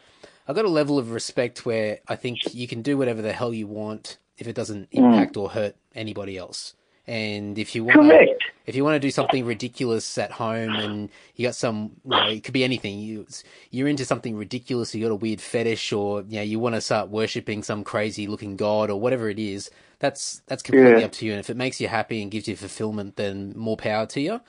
I've 0.49 0.57
got 0.57 0.65
a 0.65 0.71
level 0.71 0.99
of 0.99 1.11
respect 1.11 1.67
where 1.67 1.99
I 2.09 2.17
think 2.17 2.55
you 2.55 2.69
can 2.69 2.83
do 2.83 2.97
whatever 2.97 3.23
the 3.23 3.33
hell 3.33 3.53
you 3.53 3.67
want 3.67 4.19
if 4.39 4.47
it 4.47 4.55
doesn't 4.55 4.89
hmm. 4.93 5.05
impact 5.05 5.37
or 5.37 5.51
hurt 5.51 5.77
anybody 5.95 6.37
else. 6.37 6.75
And 7.09 7.57
if 7.57 7.75
you 7.77 7.85
want, 7.85 8.01
Correct. 8.01 8.43
if 8.67 8.75
you 8.75 8.83
want 8.83 8.97
to 8.97 9.01
do 9.01 9.13
something 9.13 9.45
ridiculous 9.45 10.19
at 10.19 10.33
home 10.33 10.75
and 10.75 11.09
you 11.37 11.47
got 11.47 11.55
some, 11.55 11.93
you 12.05 12.11
know, 12.11 12.29
it 12.29 12.43
could 12.43 12.53
be 12.53 12.65
anything. 12.65 12.99
You 12.99 13.27
you're 13.71 13.87
into 13.87 14.05
something 14.05 14.37
ridiculous. 14.37 14.93
You 14.93 15.05
got 15.05 15.13
a 15.13 15.17
weird 15.17 15.41
fetish, 15.41 15.93
or 15.93 16.23
you 16.23 16.37
know, 16.37 16.43
you 16.43 16.59
want 16.59 16.75
to 16.75 16.81
start 16.81 17.09
worshiping 17.09 17.63
some 17.63 17.85
crazy 17.85 18.27
looking 18.27 18.57
god 18.57 18.91
or 18.91 19.01
whatever 19.01 19.31
it 19.31 19.39
is. 19.39 19.71
That's 20.01 20.43
that's 20.47 20.65
completely 20.65 21.01
Yeah. 21.01 21.07
up 21.07 21.13
to 21.13 21.27
you. 21.27 21.33
And 21.33 21.41
if 21.41 21.49
it 21.49 21.57
makes 21.57 21.81
you 21.81 21.87
happy 21.87 22.21
and 22.23 22.31
gives 22.31 22.49
you 22.49 22.57
fulfillment, 22.57 23.15
then 23.15 23.53
more 23.57 23.77
power 23.77 24.07
to 24.07 24.21
you. 24.21 24.41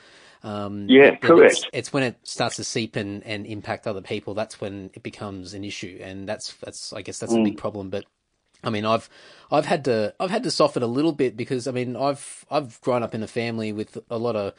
Um, 0.43 0.85
Yeah, 0.87 1.15
correct. 1.15 1.53
It's, 1.53 1.65
it's 1.73 1.93
when 1.93 2.03
it 2.03 2.17
starts 2.23 2.57
to 2.57 2.63
seep 2.63 2.95
and, 2.95 3.23
and 3.23 3.45
impact 3.45 3.87
other 3.87 4.01
people. 4.01 4.33
That's 4.33 4.61
when 4.61 4.89
it 4.93 5.03
becomes 5.03 5.53
an 5.53 5.63
issue, 5.63 5.99
and 6.01 6.27
that's 6.27 6.53
that's 6.53 6.93
I 6.93 7.01
guess 7.01 7.19
that's 7.19 7.33
a 7.33 7.39
big 7.39 7.57
problem. 7.57 7.89
But 7.89 8.05
I 8.63 8.69
mean, 8.69 8.85
I've 8.85 9.09
I've 9.51 9.65
had 9.65 9.85
to 9.85 10.13
I've 10.19 10.31
had 10.31 10.43
to 10.43 10.51
soften 10.51 10.83
a 10.83 10.87
little 10.87 11.11
bit 11.11 11.37
because 11.37 11.67
I 11.67 11.71
mean 11.71 11.95
I've 11.95 12.45
I've 12.51 12.79
grown 12.81 13.03
up 13.03 13.15
in 13.15 13.23
a 13.23 13.27
family 13.27 13.71
with 13.73 13.97
a 14.09 14.17
lot 14.17 14.35
of 14.35 14.53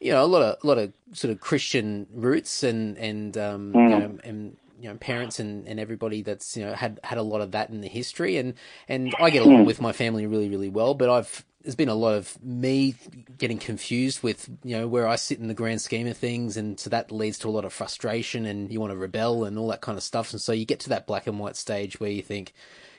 you 0.00 0.12
know 0.12 0.24
a 0.24 0.26
lot 0.26 0.42
of 0.42 0.56
a 0.62 0.66
lot 0.66 0.78
of 0.78 0.92
sort 1.12 1.32
of 1.32 1.40
Christian 1.40 2.06
roots 2.12 2.62
and 2.62 2.98
and 2.98 3.36
um, 3.38 3.82
you 3.86 3.96
know 3.96 4.18
and 4.24 4.56
you 4.84 4.90
know 4.90 4.96
parents 4.96 5.40
and, 5.40 5.66
and 5.66 5.80
everybody 5.80 6.20
that's 6.20 6.58
you 6.58 6.64
know 6.64 6.74
had 6.74 7.00
had 7.02 7.16
a 7.16 7.22
lot 7.22 7.40
of 7.40 7.52
that 7.52 7.70
in 7.70 7.80
the 7.80 7.88
history. 7.88 8.36
And 8.36 8.52
and 8.86 9.14
I 9.18 9.30
get 9.30 9.42
along 9.42 9.64
with 9.64 9.80
my 9.80 9.92
family 9.92 10.26
really 10.26 10.50
really 10.50 10.68
well 10.68 10.92
but 10.92 11.08
I've 11.08 11.42
there's 11.62 11.74
been 11.74 11.88
a 11.88 11.94
lot 11.94 12.14
of 12.14 12.36
me 12.44 12.94
getting 13.38 13.56
confused 13.56 14.22
with 14.22 14.50
you 14.62 14.76
know 14.76 14.86
where 14.86 15.08
I 15.08 15.16
sit 15.16 15.38
in 15.38 15.48
the 15.48 15.54
grand 15.54 15.80
scheme 15.80 16.06
of 16.06 16.18
things. 16.18 16.58
And 16.58 16.78
so 16.78 16.90
that 16.90 17.10
leads 17.10 17.38
to 17.38 17.48
a 17.48 17.50
lot 17.50 17.64
of 17.64 17.72
frustration 17.72 18.44
and 18.44 18.70
you 18.70 18.78
want 18.78 18.92
to 18.92 18.98
rebel 18.98 19.44
and 19.44 19.58
all 19.58 19.68
that 19.68 19.80
kind 19.80 19.96
of 19.96 20.04
stuff. 20.04 20.32
And 20.32 20.40
so 20.40 20.52
you 20.52 20.66
get 20.66 20.80
to 20.80 20.90
that 20.90 21.06
black 21.06 21.26
and 21.26 21.38
white 21.38 21.56
stage 21.56 21.98
where 21.98 22.10
you 22.10 22.22
think 22.22 22.52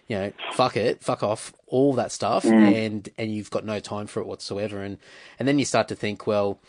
you 0.07 0.15
know, 0.15 0.31
fuck 0.51 0.77
it, 0.77 1.03
fuck 1.03 1.23
off, 1.23 1.51
all 1.65 1.93
that 1.93 2.11
stuff, 2.11 2.43
mm. 2.43 2.51
and 2.53 3.09
and 3.17 3.33
you've 3.33 3.49
got 3.49 3.65
no 3.65 3.79
time 3.79 4.05
for 4.05 4.19
it 4.19 4.27
whatsoever, 4.27 4.83
and 4.83 4.99
and 5.39 5.47
then 5.47 5.57
you 5.57 5.65
start 5.65 5.87
to 5.87 5.95
think, 5.95 6.27
well, 6.27 6.59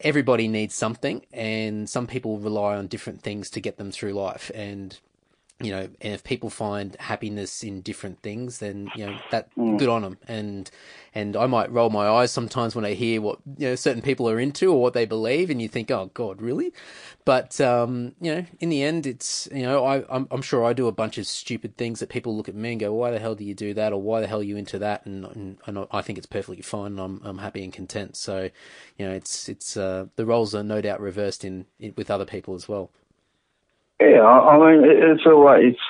everybody 0.00 0.48
needs 0.48 0.74
something, 0.74 1.24
and 1.32 1.88
some 1.88 2.06
people 2.06 2.38
rely 2.38 2.76
on 2.76 2.86
different 2.86 3.22
things 3.22 3.50
to 3.50 3.60
get 3.60 3.76
them 3.76 3.90
through 3.90 4.12
life, 4.12 4.50
and 4.54 4.98
you 5.60 5.70
know, 5.70 5.88
and 6.00 6.12
if 6.12 6.24
people 6.24 6.50
find 6.50 6.96
happiness 6.98 7.62
in 7.62 7.80
different 7.80 8.20
things, 8.22 8.58
then 8.58 8.90
you 8.96 9.06
know 9.06 9.16
that 9.30 9.48
good 9.54 9.88
on 9.88 10.02
them, 10.02 10.18
and 10.26 10.68
and 11.14 11.36
I 11.36 11.46
might 11.46 11.70
roll 11.70 11.90
my 11.90 12.08
eyes 12.08 12.32
sometimes 12.32 12.74
when 12.74 12.84
I 12.84 12.94
hear 12.94 13.20
what 13.20 13.38
you 13.56 13.68
know 13.68 13.74
certain 13.76 14.02
people 14.02 14.28
are 14.28 14.40
into 14.40 14.72
or 14.72 14.82
what 14.82 14.94
they 14.94 15.06
believe, 15.06 15.50
and 15.50 15.62
you 15.62 15.68
think, 15.68 15.92
oh 15.92 16.10
God, 16.12 16.42
really? 16.42 16.72
But 17.24 17.60
um, 17.60 18.16
you 18.20 18.34
know, 18.34 18.44
in 18.58 18.68
the 18.68 18.82
end, 18.82 19.06
it's 19.06 19.48
you 19.52 19.62
know, 19.62 19.84
I 19.84 20.04
I'm, 20.14 20.26
I'm 20.32 20.42
sure 20.42 20.64
I 20.64 20.72
do 20.72 20.88
a 20.88 20.92
bunch 20.92 21.18
of 21.18 21.26
stupid 21.26 21.76
things 21.76 22.00
that 22.00 22.08
people 22.08 22.36
look 22.36 22.48
at 22.48 22.56
me 22.56 22.72
and 22.72 22.80
go, 22.80 22.92
why 22.92 23.12
the 23.12 23.20
hell 23.20 23.36
do 23.36 23.44
you 23.44 23.54
do 23.54 23.74
that, 23.74 23.92
or 23.92 24.02
why 24.02 24.20
the 24.20 24.26
hell 24.26 24.40
are 24.40 24.42
you 24.42 24.56
into 24.56 24.80
that? 24.80 25.06
And 25.06 25.24
and, 25.24 25.58
and 25.66 25.86
I 25.92 26.02
think 26.02 26.18
it's 26.18 26.26
perfectly 26.26 26.62
fine. 26.62 26.98
And 26.98 27.00
I'm 27.00 27.20
I'm 27.22 27.38
happy 27.38 27.62
and 27.62 27.72
content. 27.72 28.16
So, 28.16 28.50
you 28.98 29.06
know, 29.06 29.12
it's 29.12 29.48
it's 29.48 29.76
uh, 29.76 30.06
the 30.16 30.26
roles 30.26 30.52
are 30.52 30.64
no 30.64 30.80
doubt 30.80 31.00
reversed 31.00 31.44
in, 31.44 31.66
in 31.78 31.94
with 31.96 32.10
other 32.10 32.26
people 32.26 32.56
as 32.56 32.68
well. 32.68 32.90
Yeah, 34.00 34.20
I, 34.22 34.56
I 34.56 34.58
mean, 34.58 34.84
it- 34.84 35.02
it's 35.10 35.26
all 35.26 35.42
right. 35.42 35.64
It's 35.64 35.80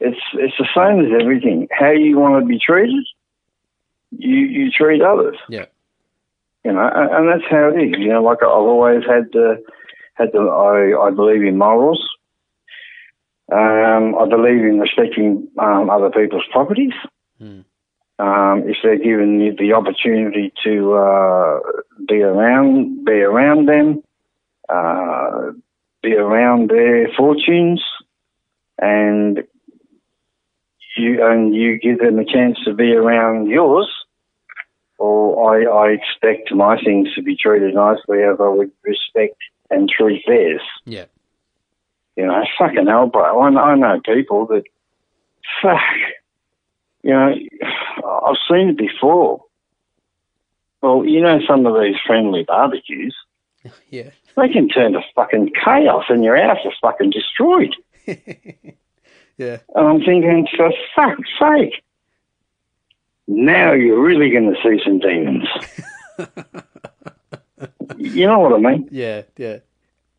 it's 0.00 0.20
it's 0.34 0.54
the 0.58 0.68
same 0.76 1.00
as 1.04 1.20
everything. 1.22 1.68
How 1.70 1.90
you 1.90 2.18
want 2.18 2.42
to 2.42 2.46
be 2.46 2.58
treated, 2.58 3.04
you 4.10 4.36
you 4.36 4.70
treat 4.70 5.02
others. 5.02 5.36
Yeah. 5.48 5.66
You 6.64 6.72
know, 6.72 6.90
and, 6.94 7.10
and 7.10 7.28
that's 7.28 7.50
how 7.50 7.68
it 7.68 7.80
is. 7.80 7.94
You 7.98 8.08
know, 8.08 8.22
like 8.22 8.42
I've 8.42 8.48
always 8.48 9.04
had 9.06 9.30
the 9.32 9.64
had 10.14 10.32
the 10.32 10.40
I 10.40 11.06
I 11.06 11.10
believe 11.10 11.42
in 11.42 11.58
morals. 11.58 12.02
Um, 13.52 14.16
I 14.18 14.28
believe 14.28 14.64
in 14.64 14.80
respecting 14.80 15.48
um, 15.58 15.88
other 15.88 16.10
people's 16.10 16.42
properties. 16.50 16.94
Hmm. 17.38 17.60
Um, 18.18 18.64
if 18.66 18.78
they're 18.82 18.96
given 18.98 19.38
the, 19.38 19.50
the 19.56 19.72
opportunity 19.74 20.52
to 20.64 20.94
uh, 20.94 21.60
be 22.08 22.22
around, 22.22 23.04
be 23.04 23.12
around 23.20 23.66
them, 23.68 24.02
uh, 24.68 25.52
be 26.06 26.14
around 26.14 26.70
their 26.70 27.08
fortunes, 27.16 27.82
and 28.78 29.42
you 30.96 31.26
and 31.26 31.54
you 31.54 31.78
give 31.78 31.98
them 31.98 32.18
a 32.18 32.24
chance 32.24 32.58
to 32.64 32.74
be 32.74 32.92
around 32.92 33.48
yours. 33.48 33.88
Or 34.98 35.52
I, 35.52 35.64
I 35.64 35.86
expect 35.90 36.54
my 36.54 36.80
things 36.82 37.12
to 37.14 37.22
be 37.22 37.36
treated 37.36 37.74
nicely 37.74 38.22
as 38.22 38.36
I 38.40 38.48
would 38.48 38.72
respect 38.82 39.36
and 39.68 39.90
treat 39.90 40.22
theirs. 40.26 40.62
Yeah. 40.86 41.04
You 42.16 42.26
know, 42.26 42.42
fucking 42.58 42.86
hell, 42.86 43.08
bro. 43.08 43.42
I 43.42 43.50
know, 43.50 43.60
I 43.60 43.74
know 43.74 44.00
people 44.02 44.46
that, 44.46 44.62
fuck, 45.60 45.82
you 47.02 47.10
know, 47.10 47.34
I've 48.26 48.36
seen 48.50 48.70
it 48.70 48.78
before. 48.78 49.44
Well, 50.80 51.04
you 51.04 51.20
know, 51.20 51.40
some 51.46 51.66
of 51.66 51.74
these 51.78 51.96
friendly 52.06 52.44
barbecues, 52.44 53.14
Yeah. 53.90 54.10
they 54.36 54.48
can 54.48 54.68
turn 54.68 54.92
to 54.92 55.00
fucking 55.14 55.52
chaos 55.64 56.04
and 56.08 56.24
your 56.24 56.36
house 56.36 56.58
is 56.64 56.72
fucking 56.80 57.10
destroyed. 57.10 57.74
Yeah. 59.38 59.58
And 59.74 59.86
I'm 59.86 59.98
thinking, 60.00 60.48
for 60.56 60.70
fuck's 60.94 61.28
sake, 61.38 61.82
now 63.26 63.72
you're 63.72 64.00
really 64.00 64.30
going 64.30 64.54
to 64.54 64.60
see 64.62 64.82
some 64.84 64.98
demons. 64.98 65.46
you 67.96 68.26
know 68.26 68.38
what 68.38 68.52
I 68.54 68.58
mean? 68.58 68.88
Yeah, 68.90 69.22
yeah. 69.36 69.58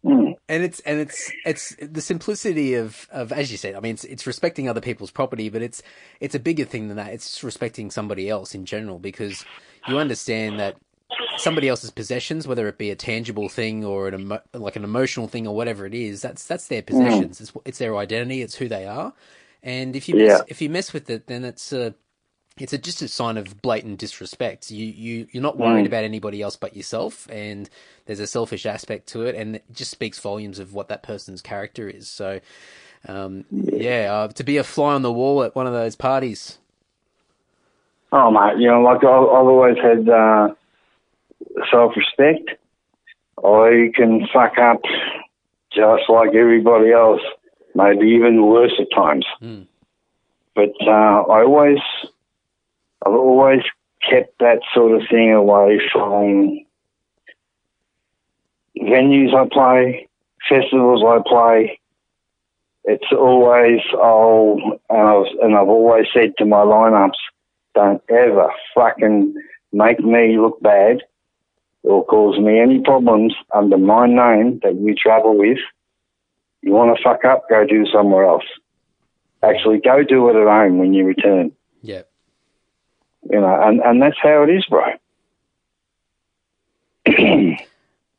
Mm. 0.06 0.36
And 0.48 0.64
it's 0.64 0.80
and 0.82 1.00
it's 1.00 1.32
it's 1.46 1.76
the 1.82 2.02
simplicity 2.02 2.76
of, 2.76 3.08
of 3.12 3.32
as 3.32 3.52
you 3.52 3.58
said. 3.58 3.76
I 3.76 3.80
mean, 3.80 3.96
it's 3.96 4.04
it's 4.04 4.28
respecting 4.28 4.70
other 4.70 4.82
people's 4.82 5.12
property, 5.12 5.50
but 5.50 5.62
it's 5.64 5.82
it's 6.20 6.36
a 6.36 6.40
bigger 6.40 6.66
thing 6.66 6.88
than 6.88 6.98
that. 6.98 7.14
It's 7.14 7.44
respecting 7.44 7.90
somebody 7.90 8.30
else 8.30 8.54
in 8.54 8.66
general 8.66 9.00
because 9.00 9.44
you 9.88 9.98
understand 9.98 10.60
that 10.60 10.78
somebody 11.38 11.68
else's 11.70 11.92
possessions, 11.92 12.48
whether 12.48 12.68
it 12.68 12.78
be 12.78 12.92
a 12.92 12.96
tangible 12.96 13.50
thing 13.50 13.86
or 13.86 14.08
an 14.10 14.16
emo- 14.22 14.42
like 14.54 14.76
an 14.76 14.84
emotional 14.84 15.28
thing 15.28 15.48
or 15.48 15.56
whatever 15.56 15.86
it 15.86 15.94
is, 15.94 16.22
that's 16.22 16.46
that's 16.46 16.68
their 16.68 16.82
possessions. 16.82 17.42
It's 17.42 17.54
it's 17.66 17.78
their 17.80 17.98
identity. 17.98 18.42
It's 18.42 18.56
who 18.56 18.68
they 18.68 18.86
are. 18.86 19.14
And 19.64 19.96
if 19.96 20.10
you 20.10 20.16
mess, 20.16 20.42
Yeah. 20.42 20.44
if 20.48 20.62
you 20.62 20.70
mess 20.70 20.94
with 20.94 21.10
it, 21.10 21.28
then 21.28 21.44
it's 21.46 21.74
a 21.74 21.96
it's 22.58 22.74
a, 22.74 22.78
just 22.80 23.02
a 23.04 23.08
sign 23.08 23.38
of 23.38 23.62
blatant 23.62 24.00
disrespect. 24.00 24.72
You 24.72 24.86
you 24.86 25.28
you're 25.32 25.44
not 25.44 25.58
worried 25.60 25.86
Mm. 25.86 25.88
about 25.88 26.04
anybody 26.06 26.42
else 26.42 26.56
but 26.56 26.76
yourself, 26.76 27.28
and 27.32 27.70
there's 28.06 28.20
a 28.22 28.28
selfish 28.28 28.66
aspect 28.66 29.08
to 29.10 29.24
it, 29.26 29.36
and 29.36 29.58
it 29.58 29.66
just 29.74 29.92
speaks 29.92 30.20
volumes 30.20 30.60
of 30.60 30.74
what 30.74 30.90
that 30.90 31.04
person's 31.04 31.42
character 31.42 31.90
is. 31.90 32.10
So, 32.10 32.40
um, 33.08 33.46
yeah, 33.52 34.14
uh, 34.14 34.28
to 34.30 34.44
be 34.44 34.58
a 34.58 34.64
fly 34.64 34.94
on 34.96 35.04
the 35.04 35.14
wall 35.14 35.44
at 35.44 35.56
one 35.56 35.68
of 35.68 35.74
those 35.74 35.96
parties. 35.96 36.60
Oh, 38.12 38.32
mate, 38.32 38.60
you 38.60 38.70
know, 38.70 38.82
like 38.82 39.04
I- 39.04 39.08
I've 39.10 39.48
always 39.48 39.78
had 39.78 40.10
uh, 40.10 40.50
self-respect. 41.72 42.50
I 43.44 43.92
can 43.96 44.28
fuck 44.34 44.58
up 44.58 44.82
just 45.72 46.10
like 46.10 46.34
everybody 46.34 46.92
else, 46.92 47.22
maybe 47.76 48.08
even 48.08 48.46
worse 48.46 48.74
at 48.80 48.88
times. 48.96 49.26
Mm. 49.42 49.68
But 50.56 50.74
uh, 50.82 51.22
I 51.30 51.44
always, 51.44 51.80
I've 53.06 53.14
always 53.14 53.62
kept 54.10 54.40
that 54.40 54.60
sort 54.74 55.00
of 55.00 55.08
thing 55.10 55.32
away 55.32 55.80
from 55.92 56.60
venues 58.82 59.36
I 59.36 59.48
play, 59.52 60.08
festivals 60.50 61.04
I 61.06 61.22
play. 61.28 61.80
It's 62.86 63.12
always 63.12 63.82
oh, 63.94 64.80
and 64.90 65.02
I've 65.02 65.44
and 65.44 65.56
I've 65.56 65.68
always 65.68 66.08
said 66.14 66.34
to 66.38 66.46
my 66.46 66.58
lineups, 66.58 67.20
don't 67.76 68.02
ever 68.10 68.50
fucking 68.74 69.36
make 69.74 70.00
me 70.00 70.40
look 70.40 70.62
bad 70.62 71.02
or 71.88 72.06
cause 72.06 72.38
me 72.40 72.60
any 72.60 72.82
problems 72.82 73.34
under 73.56 73.78
my 73.78 74.08
name 74.08 74.60
that 74.64 74.76
you 74.76 74.94
travel 74.94 75.38
with. 75.38 75.60
You 76.62 76.72
want 76.74 76.96
to 76.96 77.04
fuck 77.04 77.24
up, 77.24 77.50
go 77.50 77.66
do 77.66 77.86
somewhere 77.86 78.26
else. 78.26 78.44
Actually, 79.42 79.80
go 79.80 80.04
do 80.04 80.30
it 80.30 80.36
at 80.36 80.48
home 80.48 80.80
when 80.80 80.94
you 80.94 81.06
return. 81.06 81.52
Yeah, 81.82 82.02
You 83.24 83.40
know, 83.40 83.62
and, 83.62 83.80
and 83.80 84.02
that's 84.02 84.18
how 84.22 84.44
it 84.44 84.50
is, 84.50 84.66
bro. 84.66 84.84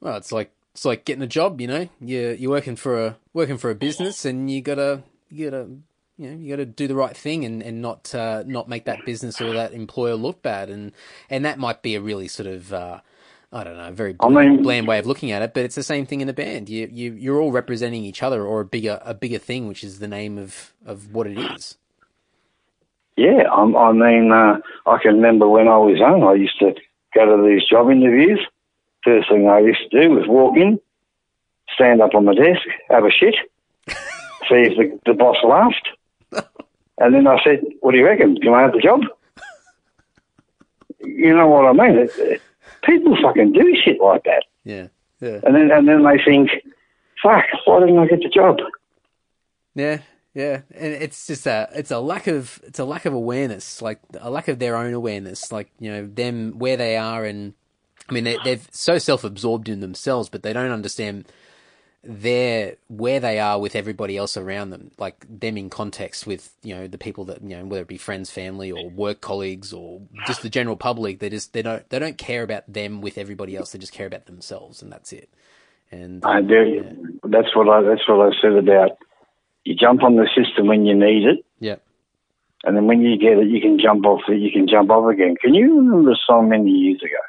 well, 0.00 0.16
it's 0.16 0.32
like 0.32 0.50
it's 0.72 0.84
like 0.84 1.04
getting 1.04 1.22
a 1.22 1.26
job. 1.26 1.60
You 1.60 1.66
know, 1.66 1.88
you 2.00 2.36
you're 2.38 2.50
working 2.50 2.76
for 2.76 3.04
a 3.04 3.16
working 3.34 3.58
for 3.58 3.70
a 3.70 3.74
business, 3.74 4.24
and 4.24 4.50
you 4.50 4.62
gotta 4.62 5.02
you 5.28 5.50
gotta 5.50 5.68
you 6.16 6.30
know 6.30 6.36
you 6.36 6.48
gotta 6.48 6.64
do 6.64 6.86
the 6.86 6.94
right 6.94 7.14
thing 7.14 7.44
and 7.44 7.62
and 7.62 7.82
not 7.82 8.14
uh, 8.14 8.44
not 8.46 8.68
make 8.68 8.86
that 8.86 9.04
business 9.04 9.40
or 9.40 9.52
that 9.52 9.74
employer 9.74 10.14
look 10.14 10.40
bad, 10.40 10.70
and 10.70 10.92
and 11.28 11.44
that 11.44 11.58
might 11.58 11.82
be 11.82 11.96
a 11.96 12.00
really 12.00 12.28
sort 12.28 12.46
of. 12.46 12.72
Uh, 12.72 13.00
I 13.50 13.64
don't 13.64 13.76
know, 13.78 13.90
very 13.92 14.14
I 14.20 14.28
mean- 14.28 14.62
bland 14.62 14.86
way 14.86 14.98
of 14.98 15.06
looking 15.06 15.30
at 15.30 15.40
it, 15.42 15.54
but 15.54 15.64
it's 15.64 15.74
the 15.74 15.82
same 15.82 16.04
thing 16.04 16.20
in 16.20 16.28
a 16.28 16.34
band. 16.34 16.68
You 16.68 16.88
you 16.92 17.12
you're 17.14 17.40
all 17.40 17.50
representing 17.52 18.04
each 18.04 18.22
other 18.22 18.44
or 18.44 18.60
a 18.60 18.64
bigger 18.64 19.00
a 19.04 19.14
bigger 19.14 19.38
thing, 19.38 19.68
which 19.68 19.82
is 19.82 19.98
the 20.00 20.08
name 20.08 20.36
of 20.38 20.74
of 20.84 21.14
what 21.14 21.26
it 21.26 21.38
is. 21.38 21.76
Yeah, 23.16 23.44
I, 23.50 23.62
I 23.62 23.92
mean, 23.92 24.30
uh, 24.30 24.58
I 24.86 24.98
can 25.02 25.16
remember 25.16 25.48
when 25.48 25.66
I 25.66 25.76
was 25.78 25.98
young, 25.98 26.22
I 26.22 26.34
used 26.34 26.58
to 26.60 26.74
go 27.14 27.36
to 27.36 27.42
these 27.48 27.64
job 27.68 27.90
interviews. 27.90 28.40
First 29.02 29.28
thing 29.30 29.48
I 29.48 29.60
used 29.60 29.80
to 29.90 30.02
do 30.02 30.10
was 30.10 30.28
walk 30.28 30.56
in, 30.56 30.78
stand 31.74 32.00
up 32.02 32.14
on 32.14 32.26
my 32.26 32.34
desk, 32.34 32.60
have 32.90 33.04
a 33.04 33.10
shit, 33.10 33.34
see 33.88 33.94
if 34.50 34.76
the, 34.76 35.00
the 35.06 35.14
boss 35.14 35.36
laughed. 35.42 35.88
And 37.00 37.14
then 37.14 37.28
I 37.28 37.40
said, 37.44 37.60
What 37.80 37.92
do 37.92 37.98
you 37.98 38.04
reckon? 38.04 38.36
Can 38.38 38.52
I 38.52 38.62
have 38.62 38.72
the 38.72 38.80
job? 38.80 39.00
You 41.00 41.34
know 41.34 41.46
what 41.48 41.64
I 41.64 41.72
mean? 41.72 41.96
It, 41.98 42.10
it, 42.18 42.42
people 42.88 43.16
fucking 43.22 43.52
do 43.52 43.76
shit 43.84 44.00
like 44.00 44.24
that. 44.24 44.44
Yeah, 44.64 44.88
yeah, 45.20 45.40
And 45.44 45.54
then, 45.54 45.70
and 45.70 45.86
then 45.88 46.02
they 46.04 46.18
think, 46.24 46.50
Fuck, 47.22 47.44
why 47.64 47.80
didn't 47.80 47.98
I 47.98 48.06
get 48.06 48.20
the 48.22 48.28
job? 48.28 48.58
yeah, 49.74 49.98
yeah. 50.34 50.60
And 50.74 50.92
it's 50.92 51.26
just 51.26 51.46
a 51.46 51.68
it's 51.74 51.90
a 51.90 51.98
lack 51.98 52.26
of 52.26 52.60
it's 52.64 52.78
a 52.78 52.84
lack 52.84 53.04
of 53.06 53.12
awareness, 53.14 53.82
like 53.82 54.00
a 54.20 54.30
lack 54.30 54.48
of 54.48 54.58
their 54.58 54.76
own 54.76 54.94
awareness, 54.94 55.50
like 55.52 55.70
you 55.80 55.90
know 55.90 56.06
them 56.06 56.58
where 56.58 56.76
they 56.76 56.96
are, 56.96 57.24
and 57.24 57.54
I 58.08 58.12
mean 58.12 58.24
they, 58.24 58.36
they're 58.44 58.60
so 58.70 58.98
self 58.98 59.24
absorbed 59.24 59.68
in 59.68 59.80
themselves, 59.80 60.28
but 60.28 60.42
they 60.42 60.52
don't 60.52 60.70
understand 60.70 61.26
their 62.10 62.76
where 62.88 63.20
they 63.20 63.38
are 63.38 63.60
with 63.60 63.76
everybody 63.76 64.16
else 64.16 64.38
around 64.38 64.70
them, 64.70 64.90
like 64.96 65.26
them 65.28 65.58
in 65.58 65.68
context 65.68 66.26
with 66.26 66.54
you 66.62 66.74
know 66.74 66.86
the 66.86 66.96
people 66.96 67.26
that 67.26 67.42
you 67.42 67.54
know 67.54 67.66
whether 67.66 67.82
it 67.82 67.88
be 67.88 67.98
friends, 67.98 68.30
family, 68.30 68.72
or 68.72 68.88
work 68.88 69.20
colleagues, 69.20 69.74
or 69.74 70.00
just 70.26 70.40
the 70.40 70.48
general 70.48 70.74
public. 70.74 71.18
They 71.18 71.28
just 71.28 71.52
they 71.52 71.60
don't 71.60 71.86
they 71.90 71.98
don't 71.98 72.16
care 72.16 72.42
about 72.42 72.64
them 72.66 73.02
with 73.02 73.18
everybody 73.18 73.56
else. 73.56 73.72
They 73.72 73.78
just 73.78 73.92
care 73.92 74.06
about 74.06 74.24
themselves, 74.24 74.80
and 74.80 74.90
that's 74.90 75.12
it. 75.12 75.28
And 75.90 76.24
I 76.24 76.40
do. 76.40 77.18
That's 77.24 77.54
what 77.54 77.68
I. 77.68 77.82
That's 77.82 78.08
what 78.08 78.26
I 78.26 78.30
said 78.40 78.52
about. 78.52 78.96
You 79.64 79.74
jump 79.74 80.02
on 80.02 80.16
the 80.16 80.26
system 80.34 80.66
when 80.66 80.86
you 80.86 80.94
need 80.94 81.24
it, 81.24 81.44
yeah, 81.60 81.76
and 82.64 82.74
then 82.74 82.86
when 82.86 83.02
you 83.02 83.18
get 83.18 83.36
it, 83.36 83.48
you 83.48 83.60
can 83.60 83.78
jump 83.78 84.06
off 84.06 84.22
it. 84.28 84.40
You 84.40 84.50
can 84.50 84.66
jump 84.66 84.88
off 84.88 85.12
again. 85.12 85.36
Can 85.38 85.52
you 85.52 85.76
remember 85.76 86.12
a 86.12 86.16
song 86.26 86.48
many 86.48 86.70
years 86.70 87.02
ago? 87.02 87.20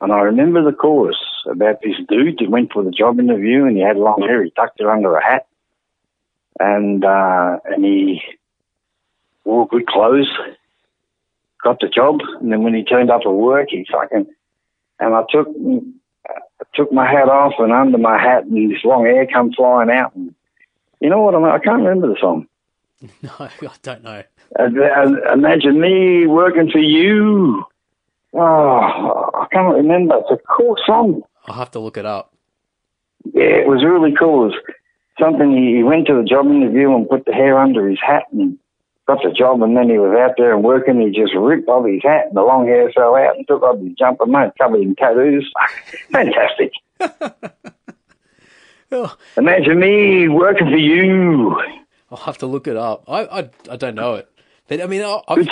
And 0.00 0.12
I 0.12 0.22
remember 0.22 0.64
the 0.64 0.76
chorus 0.76 1.16
about 1.50 1.80
this 1.82 1.96
dude 2.08 2.38
that 2.38 2.50
went 2.50 2.72
for 2.72 2.82
the 2.82 2.90
job 2.90 3.18
interview, 3.18 3.64
and 3.64 3.76
he 3.76 3.82
had 3.82 3.96
long 3.96 4.22
hair. 4.22 4.42
He 4.42 4.50
tucked 4.50 4.80
it 4.80 4.86
under 4.86 5.14
a 5.16 5.24
hat, 5.24 5.46
and 6.58 7.04
uh, 7.04 7.58
and 7.64 7.84
he 7.84 8.22
wore 9.44 9.66
good 9.68 9.86
clothes. 9.86 10.30
Got 11.62 11.80
the 11.80 11.88
job, 11.88 12.20
and 12.40 12.52
then 12.52 12.62
when 12.62 12.74
he 12.74 12.84
turned 12.84 13.10
up 13.10 13.22
at 13.24 13.30
work, 13.30 13.68
he 13.70 13.86
fucking 13.90 14.26
and 14.98 15.14
I 15.14 15.22
took 15.30 15.48
I 16.28 16.64
took 16.74 16.92
my 16.92 17.06
hat 17.10 17.28
off 17.28 17.54
and 17.58 17.72
under 17.72 17.98
my 17.98 18.18
hat 18.18 18.44
and 18.44 18.70
this 18.70 18.84
long 18.84 19.04
hair 19.04 19.26
come 19.26 19.52
flying 19.52 19.90
out. 19.90 20.14
And 20.14 20.34
you 21.00 21.10
know 21.10 21.20
what 21.20 21.34
I 21.34 21.38
mean? 21.38 21.48
I 21.48 21.58
can't 21.58 21.82
remember 21.82 22.08
the 22.08 22.16
song. 22.20 22.46
no, 23.22 23.30
I 23.38 23.50
don't 23.82 24.04
know. 24.04 24.22
Imagine 25.32 25.80
me 25.80 26.26
working 26.26 26.70
for 26.70 26.78
you. 26.78 27.64
Oh, 28.32 29.30
I 29.34 29.46
can't 29.52 29.74
remember. 29.74 30.16
It's 30.18 30.30
a 30.30 30.46
cool 30.48 30.76
song. 30.86 31.22
I'll 31.46 31.54
have 31.54 31.70
to 31.72 31.78
look 31.78 31.96
it 31.96 32.06
up. 32.06 32.32
Yeah, 33.32 33.42
it 33.44 33.68
was 33.68 33.84
really 33.84 34.12
cool. 34.12 34.44
It 34.44 34.54
was 34.54 34.54
something 35.20 35.50
he, 35.56 35.76
he 35.76 35.82
went 35.82 36.06
to 36.08 36.14
the 36.14 36.22
job 36.24 36.46
interview 36.46 36.94
and 36.94 37.08
put 37.08 37.24
the 37.24 37.32
hair 37.32 37.58
under 37.58 37.88
his 37.88 37.98
hat 38.00 38.24
and 38.32 38.58
got 39.06 39.22
the 39.22 39.30
job 39.32 39.62
and 39.62 39.76
then 39.76 39.88
he 39.88 39.98
was 39.98 40.16
out 40.18 40.34
there 40.36 40.54
and 40.54 40.64
working. 40.64 41.00
He 41.00 41.10
just 41.10 41.34
ripped 41.34 41.68
off 41.68 41.86
his 41.86 42.02
hat 42.02 42.26
and 42.28 42.36
the 42.36 42.42
long 42.42 42.66
hair 42.66 42.90
fell 42.92 43.14
out 43.16 43.36
and 43.36 43.46
took 43.46 43.62
off 43.62 43.78
his 43.80 43.92
jumper, 43.98 44.26
mate, 44.26 44.52
covered 44.58 44.80
in 44.82 44.94
tattoos. 44.96 45.50
Fantastic. 46.12 46.72
Oh, 48.92 49.16
Imagine 49.36 49.80
me 49.80 50.28
working 50.28 50.68
for 50.70 50.76
you. 50.76 51.60
I'll 52.08 52.18
have 52.18 52.38
to 52.38 52.46
look 52.46 52.68
it 52.68 52.76
up. 52.76 53.02
I 53.08 53.22
I, 53.24 53.50
I 53.68 53.76
don't 53.76 53.96
know 53.96 54.14
it, 54.14 54.30
but 54.68 54.80
I 54.80 54.86
mean 54.86 55.02
I've. 55.02 55.48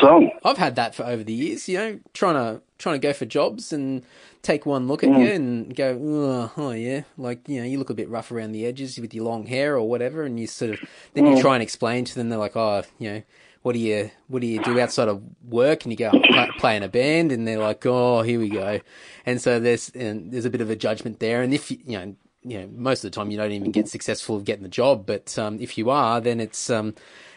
I've 0.47 0.59
had 0.59 0.77
that 0.77 0.95
for 0.95 1.05
over 1.05 1.25
the 1.25 1.33
years. 1.33 1.69
You 1.71 1.79
know, 1.79 2.01
trying 2.13 2.35
to 2.35 2.61
trying 2.79 2.97
to 3.01 3.07
go 3.07 3.15
for 3.15 3.25
jobs 3.25 3.73
and 3.73 4.03
take 4.43 4.67
one 4.67 4.87
look 4.89 5.03
at 5.03 5.09
Mm. 5.09 5.21
you 5.21 5.33
and 5.33 5.75
go, 5.75 5.99
oh, 6.03 6.53
oh 6.59 6.71
yeah, 6.73 7.05
like 7.17 7.49
you 7.49 7.61
know, 7.61 7.67
you 7.67 7.79
look 7.79 7.89
a 7.91 7.95
bit 7.95 8.11
rough 8.11 8.31
around 8.31 8.53
the 8.53 8.67
edges 8.67 8.99
with 8.99 9.15
your 9.15 9.25
long 9.25 9.47
hair 9.47 9.75
or 9.77 9.89
whatever, 9.89 10.23
and 10.25 10.39
you 10.39 10.47
sort 10.47 10.73
of 10.73 10.81
then 11.15 11.25
Mm. 11.25 11.37
you 11.37 11.43
try 11.43 11.55
and 11.55 11.63
explain 11.63 12.05
to 12.05 12.15
them. 12.15 12.29
They're 12.29 12.39
like, 12.39 12.57
oh, 12.57 12.83
you 12.99 13.11
know. 13.11 13.23
What 13.63 13.73
do 13.73 13.79
you 13.79 14.11
What 14.29 14.43
do 14.43 14.47
you 14.47 14.59
do 14.61 14.79
outside 14.79 15.09
of 15.09 15.23
work? 15.49 15.85
And 15.85 15.93
you 15.93 15.97
go 15.97 16.11
"I 16.11 16.19
play, 16.31 16.47
play 16.59 16.77
in 16.77 16.83
a 16.83 16.89
band, 16.89 17.33
and 17.33 17.49
they're 17.49 17.59
like, 17.59 17.87
"Oh, 17.87 18.21
here 18.21 18.39
we 18.39 18.51
go." 18.51 18.81
And 19.25 19.41
so 19.41 19.59
there's 19.59 19.89
and 19.95 20.31
there's 20.31 20.45
a 20.45 20.51
bit 20.51 20.61
of 20.61 20.69
a 20.69 20.77
judgment 20.77 21.19
there. 21.19 21.41
And 21.41 21.55
if 21.55 21.71
you 21.71 21.79
you 21.87 21.99
know 21.99 22.15
you 22.43 22.59
know, 22.61 22.69
most 22.77 23.03
of 23.03 23.11
the 23.11 23.15
time 23.15 23.31
you 23.31 23.39
don't 23.39 23.53
even 23.53 23.73
get 23.73 23.89
successful 23.89 24.37
of 24.37 24.45
getting 24.45 24.65
the 24.65 24.69
job, 24.69 25.07
but 25.07 25.39
um, 25.39 25.59
if 25.61 25.79
you 25.79 25.89
are, 25.89 26.21
then 26.21 26.41
it's 26.41 26.69
um, 26.69 26.95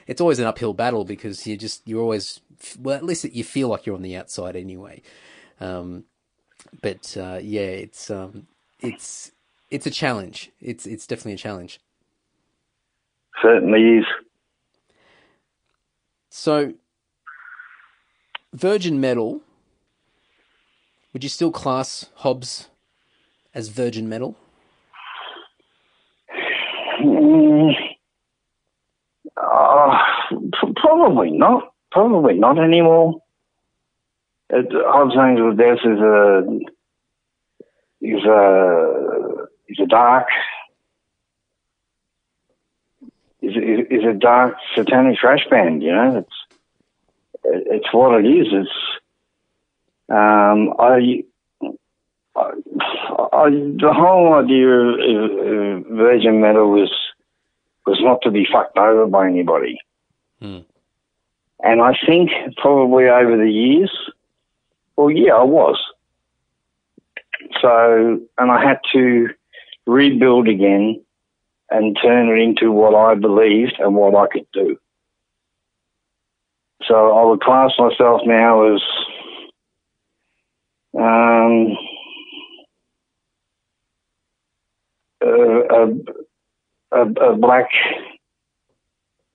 it's 0.07 0.21
always 0.21 0.39
an 0.39 0.45
uphill 0.45 0.73
battle 0.73 1.05
because 1.05 1.45
you're 1.45 1.57
just 1.57 1.87
you're 1.87 2.01
always 2.01 2.39
well, 2.79 2.95
at 2.95 3.03
least 3.03 3.25
you 3.25 3.43
feel 3.43 3.67
like 3.67 3.85
you're 3.85 3.95
on 3.95 4.01
the 4.01 4.15
outside 4.15 4.55
anyway. 4.55 5.01
Um, 5.59 6.05
but 6.81 7.15
uh, 7.17 7.39
yeah, 7.41 7.61
it's 7.61 8.09
um, 8.09 8.47
it's 8.79 9.31
it's 9.69 9.85
a 9.85 9.91
challenge. 9.91 10.51
It's 10.61 10.85
it's 10.85 11.05
definitely 11.05 11.33
a 11.33 11.37
challenge. 11.37 11.79
Certainly 13.41 13.99
is. 13.99 14.05
So, 16.29 16.73
Virgin 18.53 18.99
Metal. 18.99 19.41
Would 21.13 21.23
you 21.23 21.29
still 21.29 21.51
class 21.51 22.09
Hobbs 22.17 22.67
as 23.55 23.69
Virgin 23.69 24.07
Metal? 24.07 24.35
Mm, 27.01 27.73
uh, 29.41 29.97
probably 30.75 31.31
not. 31.31 31.73
Probably 31.91 32.33
not 32.35 32.59
anymore. 32.59 33.21
It, 34.49 34.67
Hobbs 34.71 35.15
Angel 35.17 35.55
Death 35.55 35.79
is 35.83 35.99
a 35.99 36.59
is 38.01 38.23
a 38.23 39.47
is 39.67 39.79
a 39.81 39.85
dark 39.88 40.27
is 43.41 43.55
is, 43.55 43.85
is 43.89 44.03
a 44.03 44.13
dark 44.13 44.55
satanic 44.75 45.19
thrash 45.19 45.45
band. 45.49 45.83
You 45.83 45.91
know, 45.91 46.17
it's 46.17 46.57
it's 47.43 47.93
what 47.93 48.23
it 48.23 48.27
is. 48.27 48.47
It's 48.51 48.71
um, 50.09 50.73
I, 50.79 51.23
I, 52.35 52.51
I 53.33 53.49
the 53.49 53.93
whole 53.93 54.33
idea 54.33 54.69
of, 54.69 54.99
of, 54.99 55.31
of 55.38 55.97
Virgin 55.97 56.41
Metal 56.41 56.69
was 56.69 56.91
was 57.88 57.99
not 58.01 58.21
to 58.23 58.31
be 58.31 58.45
fucked 58.51 58.77
over 58.77 59.07
by 59.07 59.27
anybody. 59.27 59.79
Hmm. 60.41 60.59
And 61.63 61.81
I 61.81 61.93
think 62.05 62.29
probably 62.57 63.05
over 63.05 63.38
the 63.38 63.49
years, 63.49 63.91
well, 64.95 65.09
yeah, 65.09 65.33
I 65.33 65.43
was. 65.43 65.81
So, 67.61 68.21
and 68.38 68.51
I 68.51 68.63
had 68.63 68.79
to 68.93 69.29
rebuild 69.85 70.47
again 70.47 71.01
and 71.69 71.97
turn 72.01 72.29
it 72.29 72.41
into 72.41 72.71
what 72.71 72.93
I 72.93 73.15
believed 73.15 73.75
and 73.79 73.95
what 73.95 74.15
I 74.15 74.27
could 74.31 74.47
do. 74.53 74.77
So 76.85 77.17
I 77.17 77.25
would 77.25 77.41
class 77.41 77.71
myself 77.77 78.21
now 78.25 78.75
as 78.75 78.81
um, 80.97 81.77
a, 85.21 85.27
a, 85.27 85.88
a, 87.01 87.35
black 87.35 87.69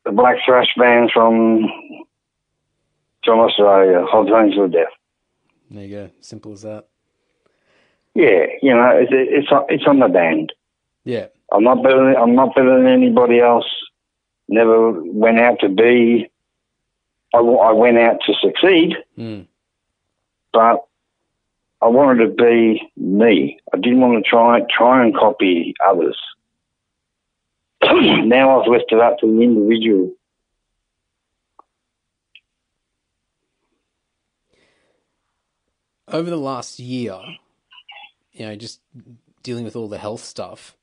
a 0.06 0.12
black 0.12 0.36
thrash 0.44 0.68
band 0.76 1.10
from 1.12 1.66
from 3.24 3.38
Australia, 3.38 4.04
Hobbs 4.08 4.30
Angel 4.34 4.64
of 4.64 4.72
Death. 4.72 4.88
There 5.70 5.84
you 5.84 5.96
go. 5.96 6.10
Simple 6.20 6.52
as 6.52 6.62
that. 6.62 6.88
Yeah, 8.14 8.46
you 8.60 8.74
know, 8.74 8.90
it's 8.94 9.12
it's 9.12 9.48
it's 9.68 9.86
on 9.86 10.00
the 10.00 10.08
band. 10.08 10.52
Yeah. 11.04 11.26
I'm 11.52 11.64
not 11.64 11.82
better. 11.82 12.04
Than, 12.04 12.16
I'm 12.16 12.34
not 12.34 12.54
better 12.54 12.76
than 12.76 12.86
anybody 12.86 13.40
else. 13.40 13.66
Never 14.48 15.02
went 15.02 15.38
out 15.38 15.60
to 15.60 15.68
be. 15.68 16.30
I, 17.34 17.38
I 17.38 17.72
went 17.72 17.98
out 17.98 18.18
to 18.26 18.34
succeed, 18.40 18.96
mm. 19.18 19.46
but 20.52 20.84
I 21.80 21.88
wanted 21.88 22.26
to 22.26 22.34
be 22.34 22.82
me. 22.96 23.58
I 23.72 23.78
didn't 23.78 24.00
want 24.00 24.22
to 24.22 24.28
try 24.28 24.60
try 24.76 25.04
and 25.04 25.16
copy 25.16 25.74
others. 25.86 26.18
now 28.24 28.60
I've 28.60 28.68
left 28.68 28.92
it 28.92 29.00
up 29.00 29.18
to 29.18 29.26
the 29.26 29.42
individual. 29.42 30.12
Over 36.08 36.30
the 36.30 36.36
last 36.36 36.78
year, 36.78 37.18
you 38.32 38.46
know, 38.46 38.54
just 38.54 38.80
dealing 39.42 39.64
with 39.64 39.76
all 39.76 39.88
the 39.88 39.98
health 39.98 40.22
stuff, 40.22 40.76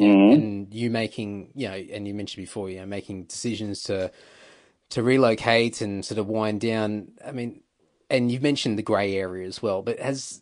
mm-hmm. 0.00 0.32
and 0.32 0.74
you 0.74 0.90
making, 0.90 1.50
you 1.54 1.68
know, 1.68 1.74
and 1.74 2.08
you 2.08 2.14
mentioned 2.14 2.42
before, 2.42 2.70
you 2.70 2.80
know, 2.80 2.86
making 2.86 3.24
decisions 3.24 3.82
to 3.84 4.10
to 4.90 5.02
relocate 5.02 5.80
and 5.82 6.04
sort 6.04 6.18
of 6.18 6.28
wind 6.28 6.62
down. 6.62 7.08
I 7.24 7.32
mean, 7.32 7.60
and 8.08 8.32
you've 8.32 8.42
mentioned 8.42 8.78
the 8.78 8.82
grey 8.82 9.16
area 9.16 9.46
as 9.46 9.62
well, 9.62 9.82
but 9.82 9.98
has 9.98 10.40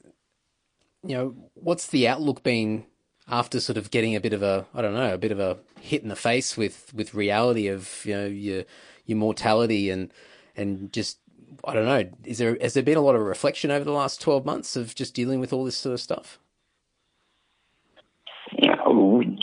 you 1.03 1.17
know 1.17 1.35
what's 1.55 1.89
the 1.89 2.07
outlook 2.07 2.43
been 2.43 2.85
after 3.31 3.61
sort 3.61 3.79
of 3.79 3.91
getting 3.91 4.17
a 4.17 4.21
bit 4.21 4.33
of 4.33 4.43
a 4.43 4.67
I 4.75 4.83
don't 4.83 4.95
know 4.95 5.15
a 5.15 5.19
bit 5.19 5.33
of 5.33 5.41
a 5.41 5.59
hit 5.81 6.03
in 6.03 6.09
the 6.09 6.17
face 6.17 6.57
with 6.57 6.93
with 6.95 7.15
reality 7.15 7.69
of 7.69 8.05
you 8.05 8.15
know 8.15 8.27
your 8.27 8.65
your 9.07 9.19
mortality 9.19 9.91
and 9.91 10.13
and 10.57 10.93
just 10.93 11.19
I 11.65 11.75
don't 11.75 11.87
know 11.87 12.11
is 12.25 12.39
there 12.39 12.59
has 12.61 12.75
there 12.75 12.83
been 12.83 12.99
a 12.99 13.03
lot 13.03 13.15
of 13.15 13.23
reflection 13.23 13.71
over 13.71 13.85
the 13.85 13.93
last 13.93 14.21
twelve 14.21 14.45
months 14.45 14.77
of 14.77 14.95
just 14.95 15.15
dealing 15.15 15.41
with 15.41 15.53
all 15.53 15.65
this 15.65 15.77
sort 15.77 15.95
of 15.95 16.01
stuff? 16.01 16.39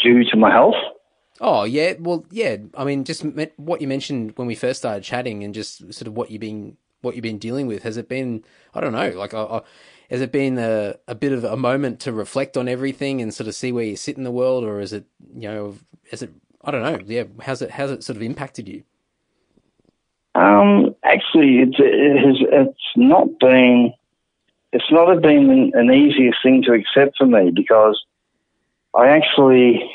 Due 0.03 0.23
to 0.31 0.37
my 0.37 0.51
health. 0.51 0.75
Oh 1.39 1.63
yeah, 1.63 1.93
well 1.99 2.25
yeah. 2.29 2.57
I 2.75 2.83
mean, 2.83 3.03
just 3.03 3.23
what 3.57 3.81
you 3.81 3.87
mentioned 3.87 4.33
when 4.35 4.47
we 4.47 4.55
first 4.55 4.79
started 4.79 5.03
chatting, 5.03 5.43
and 5.43 5.53
just 5.53 5.93
sort 5.93 6.07
of 6.07 6.13
what 6.13 6.29
you've 6.29 6.41
been 6.41 6.77
what 7.01 7.15
you've 7.15 7.23
been 7.23 7.37
dealing 7.37 7.67
with? 7.67 7.83
Has 7.83 7.97
it 7.97 8.09
been, 8.09 8.43
I 8.73 8.81
don't 8.81 8.93
know, 8.93 9.09
like, 9.09 9.33
uh, 9.33 9.61
has 10.09 10.21
it 10.21 10.31
been 10.31 10.57
a, 10.57 10.95
a 11.07 11.15
bit 11.15 11.33
of 11.33 11.43
a 11.43 11.57
moment 11.57 11.99
to 12.01 12.11
reflect 12.11 12.57
on 12.57 12.67
everything 12.67 13.21
and 13.21 13.33
sort 13.33 13.47
of 13.47 13.55
see 13.55 13.71
where 13.71 13.83
you 13.83 13.95
sit 13.95 14.17
in 14.17 14.23
the 14.23 14.31
world, 14.31 14.63
or 14.63 14.79
is 14.79 14.93
it, 14.93 15.05
you 15.35 15.49
know, 15.49 15.75
is 16.11 16.21
it, 16.21 16.31
I 16.63 16.71
don't 16.71 16.81
know, 16.81 16.99
yeah, 17.05 17.23
how's 17.41 17.61
it, 17.61 17.71
how's 17.71 17.91
it 17.91 18.03
sort 18.03 18.15
of 18.15 18.21
impacted 18.21 18.67
you? 18.67 18.83
Um, 20.35 20.95
actually, 21.03 21.59
it's, 21.59 21.77
it 21.79 22.25
has, 22.25 22.37
it's 22.39 22.93
not 22.95 23.27
been, 23.39 23.93
it's 24.71 24.91
not 24.91 25.21
been 25.21 25.49
an, 25.49 25.71
an 25.73 25.91
easiest 25.91 26.37
thing 26.43 26.63
to 26.63 26.73
accept 26.73 27.17
for 27.17 27.25
me 27.25 27.51
because 27.53 28.01
I 28.93 29.09
actually, 29.09 29.89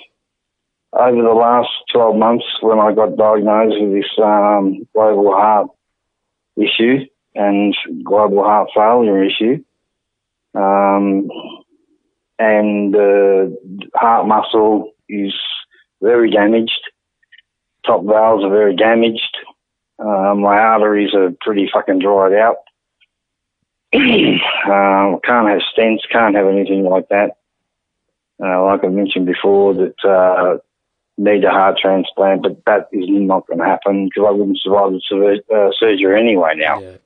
over 0.93 1.23
the 1.23 1.31
last 1.31 1.71
12 1.93 2.17
months 2.17 2.45
when 2.61 2.79
I 2.79 2.93
got 2.93 3.17
diagnosed 3.17 3.77
with 3.81 3.93
this 3.93 4.11
um, 4.23 4.87
global 4.93 5.33
heart 5.33 5.69
issue 6.57 7.07
and 7.35 7.75
global 8.05 8.43
heart 8.43 8.69
failure 8.75 9.23
issue. 9.25 9.63
Um, 10.55 11.29
and 12.39 12.93
the 12.93 13.57
uh, 13.95 13.99
heart 13.99 14.27
muscle 14.27 14.93
is 15.09 15.35
very 16.01 16.31
damaged. 16.31 16.81
Top 17.87 18.05
valves 18.05 18.45
are 18.45 18.51
very 18.51 18.75
damaged. 18.77 19.37
Uh, 19.99 20.35
my 20.35 20.59
arteries 20.59 21.15
are 21.15 21.33
pretty 21.41 21.69
fucking 21.73 22.01
dried 22.01 22.33
out. 22.33 22.57
uh, 23.95 25.19
can't 25.25 25.49
have 25.49 25.61
stents, 25.77 26.01
can't 26.11 26.35
have 26.35 26.47
anything 26.47 26.85
like 26.85 27.09
that. 27.09 27.37
Uh, 28.43 28.65
like 28.65 28.85
I 28.85 28.89
mentioned 28.89 29.27
before, 29.27 29.75
that 29.75 29.95
uh, 30.05 30.59
need 31.19 31.45
a 31.45 31.51
heart 31.51 31.79
transplant, 31.81 32.43
but 32.43 32.65
that 32.67 32.89
is 32.93 33.05
not 33.09 33.47
going 33.47 33.59
to 33.59 33.65
happen 33.65 34.07
because 34.07 34.27
I 34.27 34.33
wouldn't 34.33 34.59
survive 34.61 34.93
the 34.93 35.43
uh, 35.55 35.71
surgery 35.79 36.19
anyway 36.19 36.55
now. 36.57 36.81
Yeah. 36.81 36.97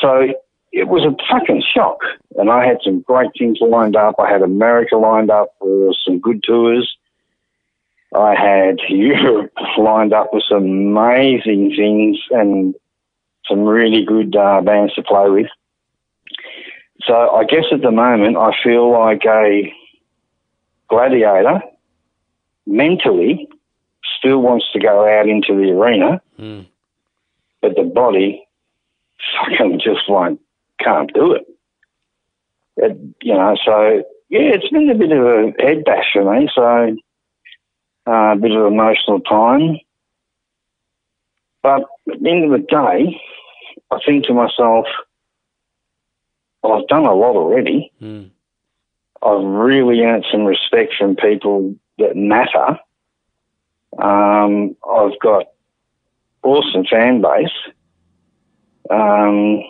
So 0.00 0.34
it 0.74 0.88
was 0.88 1.04
a 1.04 1.14
fucking 1.32 1.62
shock. 1.72 1.98
And 2.34 2.50
I 2.50 2.66
had 2.66 2.78
some 2.82 3.00
great 3.02 3.30
things 3.38 3.58
lined 3.60 3.94
up. 3.94 4.16
I 4.18 4.28
had 4.28 4.42
America 4.42 4.96
lined 4.96 5.30
up 5.30 5.54
for 5.60 5.94
some 6.04 6.18
good 6.18 6.42
tours. 6.42 6.96
I 8.12 8.34
had 8.34 8.80
Europe 8.88 9.52
lined 9.78 10.12
up 10.12 10.30
with 10.32 10.42
some 10.48 10.64
amazing 10.64 11.74
things 11.76 12.18
and 12.30 12.74
some 13.48 13.60
really 13.60 14.04
good 14.04 14.34
uh, 14.34 14.62
bands 14.62 14.94
to 14.94 15.02
play 15.04 15.30
with. 15.30 15.46
So 17.02 17.14
I 17.14 17.44
guess 17.44 17.66
at 17.72 17.82
the 17.82 17.92
moment 17.92 18.36
I 18.36 18.50
feel 18.62 18.90
like 18.90 19.22
a 19.26 19.72
gladiator 20.88 21.60
mentally 22.66 23.48
still 24.18 24.40
wants 24.40 24.66
to 24.72 24.80
go 24.80 25.06
out 25.06 25.28
into 25.28 25.54
the 25.54 25.70
arena, 25.70 26.20
mm. 26.38 26.66
but 27.60 27.76
the 27.76 27.82
body 27.82 28.48
fucking 29.36 29.80
just 29.84 30.08
like 30.08 30.38
can't 30.80 31.12
do 31.12 31.32
it. 31.32 31.46
it. 32.76 32.98
You 33.22 33.34
know, 33.34 33.56
so 33.64 34.02
yeah, 34.28 34.54
it's 34.54 34.68
been 34.68 34.90
a 34.90 34.94
bit 34.94 35.12
of 35.12 35.24
a 35.24 35.52
head 35.62 35.84
bash 35.84 36.06
for 36.12 36.24
me. 36.34 36.48
So 36.54 36.96
uh, 38.06 38.32
a 38.32 38.36
bit 38.36 38.52
of 38.52 38.66
emotional 38.66 39.20
time, 39.20 39.78
but 41.62 41.82
at 42.12 42.20
the 42.20 42.30
end 42.30 42.44
of 42.44 42.50
the 42.50 42.66
day, 42.66 43.20
I 43.90 43.98
think 44.04 44.26
to 44.26 44.34
myself, 44.34 44.86
well, 46.62 46.74
I've 46.74 46.88
done 46.88 47.06
a 47.06 47.14
lot 47.14 47.36
already. 47.36 47.92
Mm. 48.02 48.30
I've 49.22 49.44
really 49.44 50.00
earned 50.00 50.26
some 50.30 50.44
respect 50.44 50.94
from 50.98 51.16
people 51.16 51.74
that 51.98 52.16
matter. 52.16 52.78
Um, 53.98 54.76
I've 54.86 55.18
got 55.20 55.46
awesome 56.42 56.84
fan 56.84 57.22
base. 57.22 57.48
Um, 58.90 59.62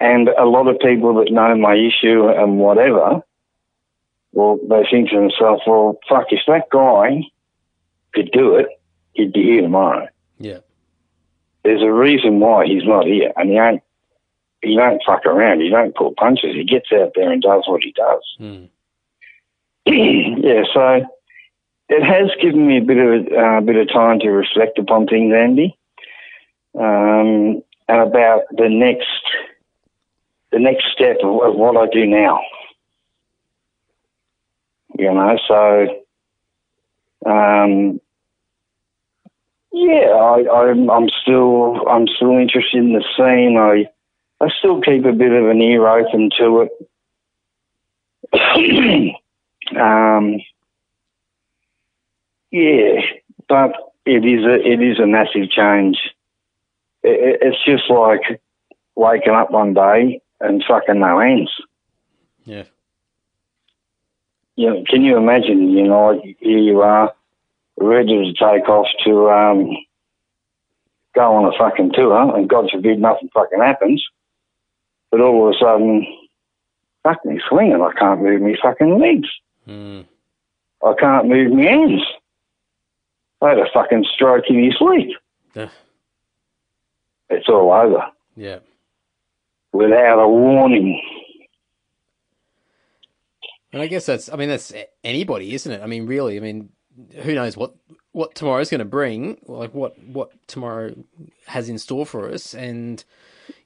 and 0.00 0.28
a 0.28 0.44
lot 0.44 0.68
of 0.68 0.78
people 0.78 1.14
that 1.14 1.32
know 1.32 1.56
my 1.56 1.74
issue 1.74 2.28
and 2.28 2.58
whatever, 2.58 3.22
well, 4.32 4.58
they 4.68 4.84
think 4.90 5.10
to 5.10 5.16
themselves, 5.16 5.62
well, 5.66 5.98
fuck, 6.08 6.26
if 6.30 6.40
that 6.46 6.68
guy 6.70 7.22
could 8.12 8.30
do 8.32 8.56
it, 8.56 8.68
he'd 9.12 9.32
be 9.32 9.42
here 9.42 9.62
tomorrow. 9.62 10.08
Yeah. 10.38 10.58
There's 11.62 11.82
a 11.82 11.92
reason 11.92 12.40
why 12.40 12.66
he's 12.66 12.84
not 12.84 13.06
here, 13.06 13.32
and 13.36 13.50
he 13.50 13.56
ain't, 13.56 13.82
he 14.62 14.76
don't 14.76 15.02
fuck 15.06 15.24
around, 15.24 15.60
he 15.60 15.70
don't 15.70 15.94
pull 15.94 16.14
punches, 16.16 16.54
he 16.54 16.64
gets 16.64 16.92
out 16.92 17.12
there 17.14 17.32
and 17.32 17.42
does 17.42 17.64
what 17.66 17.82
he 17.82 17.92
does. 17.92 18.36
Mm. 18.40 18.68
yeah, 19.86 20.64
so 20.72 21.06
it 21.88 22.02
has 22.02 22.30
given 22.40 22.66
me 22.66 22.78
a 22.78 22.82
bit 22.82 22.96
of 22.96 23.26
a 23.26 23.38
uh, 23.38 23.60
bit 23.60 23.76
of 23.76 23.92
time 23.92 24.18
to 24.20 24.30
reflect 24.30 24.78
upon 24.78 25.06
things, 25.06 25.32
Andy, 25.34 25.78
um, 26.78 27.62
and 27.88 28.00
about 28.00 28.42
the 28.50 28.68
next 28.68 29.06
the 30.54 30.60
next 30.60 30.84
step 30.92 31.16
of, 31.24 31.42
of, 31.42 31.56
what 31.56 31.76
I 31.76 31.86
do 31.92 32.06
now. 32.06 32.40
You 34.96 35.12
know, 35.12 35.36
so 35.48 36.04
um, 37.28 38.00
yeah, 39.72 40.06
I, 40.06 40.70
I'm, 40.70 40.88
I'm 40.88 41.08
still 41.08 41.84
I'm 41.88 42.06
still 42.06 42.38
interested 42.38 42.78
in 42.78 42.92
the 42.92 43.02
scene. 43.16 43.58
I 43.58 43.86
I 44.40 44.48
still 44.60 44.80
keep 44.80 45.04
a 45.04 45.12
bit 45.12 45.32
of 45.32 45.48
an 45.48 45.60
ear 45.60 45.88
open 45.88 46.30
to 46.38 46.68
it. 46.68 46.70
um, 49.76 50.38
yeah, 52.52 53.00
but 53.48 53.72
it 54.06 54.24
is 54.24 54.44
a 54.44 54.54
it 54.64 54.80
is 54.80 55.00
a 55.00 55.06
massive 55.08 55.50
change. 55.50 55.98
It, 57.02 57.40
it's 57.42 57.64
just 57.64 57.90
like 57.90 58.40
waking 58.94 59.34
up 59.34 59.50
one 59.50 59.74
day 59.74 60.20
and 60.44 60.64
fucking 60.66 61.00
no 61.00 61.18
ends. 61.18 61.50
Yeah. 62.44 62.64
You 64.56 64.70
know, 64.70 64.84
can 64.88 65.02
you 65.02 65.16
imagine? 65.16 65.70
You 65.70 65.84
know, 65.84 66.06
like 66.12 66.36
here 66.40 66.58
you 66.58 66.80
are, 66.80 67.12
ready 67.78 68.32
to 68.32 68.32
take 68.32 68.68
off 68.68 68.86
to 69.04 69.30
um, 69.30 69.76
go 71.14 71.34
on 71.34 71.52
a 71.52 71.58
fucking 71.58 71.92
tour, 71.92 72.36
and 72.36 72.48
God 72.48 72.70
forbid 72.70 73.00
nothing 73.00 73.30
fucking 73.34 73.60
happens. 73.60 74.04
But 75.10 75.20
all 75.20 75.48
of 75.48 75.54
a 75.54 75.58
sudden, 75.58 76.06
fuck 77.02 77.24
me 77.24 77.40
swinging. 77.48 77.80
I 77.80 77.92
can't 77.98 78.22
move 78.22 78.42
my 78.42 78.54
fucking 78.62 78.98
legs. 78.98 79.28
Mm. 79.66 80.04
I 80.84 80.94
can't 80.98 81.28
move 81.28 81.52
my 81.52 81.62
hands. 81.62 82.02
I 83.40 83.50
had 83.50 83.58
a 83.58 83.66
fucking 83.72 84.06
stroke 84.14 84.44
in 84.48 84.62
his 84.62 84.76
sleep. 84.78 85.16
Yeah. 85.54 85.68
It's 87.30 87.48
all 87.48 87.72
over 87.72 88.06
Yeah. 88.36 88.58
Without 89.74 90.22
a 90.22 90.28
warning. 90.28 91.00
And 93.72 93.82
I 93.82 93.88
guess 93.88 94.06
that's, 94.06 94.32
I 94.32 94.36
mean, 94.36 94.48
that's 94.48 94.72
anybody, 95.02 95.52
isn't 95.52 95.70
it? 95.70 95.82
I 95.82 95.86
mean, 95.86 96.06
really, 96.06 96.36
I 96.36 96.40
mean, 96.40 96.70
who 97.22 97.34
knows 97.34 97.56
what, 97.56 97.74
what 98.12 98.36
tomorrow's 98.36 98.70
going 98.70 98.78
to 98.78 98.84
bring, 98.84 99.38
like 99.46 99.74
what, 99.74 99.98
what 99.98 100.30
tomorrow 100.46 100.94
has 101.46 101.68
in 101.68 101.78
store 101.78 102.06
for 102.06 102.30
us. 102.30 102.54
And 102.54 103.02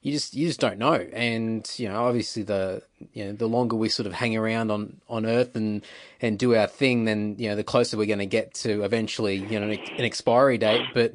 you 0.01 0.11
just, 0.11 0.33
you 0.33 0.47
just 0.47 0.59
don't 0.59 0.79
know. 0.79 0.95
And, 1.13 1.71
you 1.77 1.87
know, 1.87 2.03
obviously 2.03 2.41
the, 2.41 2.81
you 3.13 3.25
know, 3.25 3.33
the 3.33 3.45
longer 3.45 3.75
we 3.75 3.87
sort 3.87 4.07
of 4.07 4.13
hang 4.13 4.35
around 4.35 4.71
on, 4.71 4.99
on 5.07 5.27
earth 5.27 5.55
and, 5.55 5.85
and 6.19 6.39
do 6.39 6.55
our 6.55 6.65
thing, 6.65 7.05
then, 7.05 7.35
you 7.37 7.49
know, 7.49 7.55
the 7.55 7.63
closer 7.63 7.95
we're 7.95 8.07
going 8.07 8.17
to 8.17 8.25
get 8.25 8.55
to 8.55 8.83
eventually, 8.83 9.35
you 9.35 9.59
know, 9.59 9.69
an, 9.69 9.79
an 9.97 10.05
expiry 10.05 10.57
date. 10.57 10.87
But, 10.95 11.13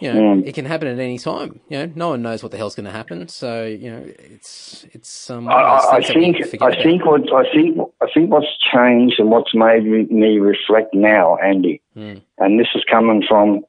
you 0.00 0.12
know, 0.12 0.20
Mm. 0.20 0.46
it 0.46 0.54
can 0.54 0.64
happen 0.64 0.88
at 0.88 0.98
any 0.98 1.18
time. 1.18 1.60
You 1.68 1.78
know, 1.78 1.92
no 1.94 2.08
one 2.10 2.22
knows 2.22 2.42
what 2.42 2.52
the 2.52 2.58
hell's 2.58 2.74
going 2.74 2.86
to 2.86 2.92
happen. 2.92 3.28
So, 3.28 3.64
you 3.64 3.90
know, 3.90 4.02
it's, 4.06 4.86
it's, 4.92 5.30
um, 5.30 5.48
I, 5.48 5.52
I, 5.52 5.96
I 5.96 6.02
things 6.02 6.36
that 6.38 6.44
we 6.44 6.50
think 6.50 6.62
I 6.62 6.68
about. 6.70 6.82
think 6.82 7.04
what 7.06 7.32
I 7.32 7.44
think 7.54 7.78
I 8.02 8.06
think 8.12 8.30
what's 8.30 8.46
changed 8.72 9.18
and 9.20 9.30
what's 9.30 9.54
made 9.54 9.84
me, 9.84 10.04
me 10.10 10.38
reflect 10.38 10.94
now, 10.94 11.36
Andy, 11.36 11.80
Mm. 11.96 12.20
and 12.38 12.60
this 12.60 12.68
is 12.74 12.82
coming 12.90 13.22
from 13.26 13.64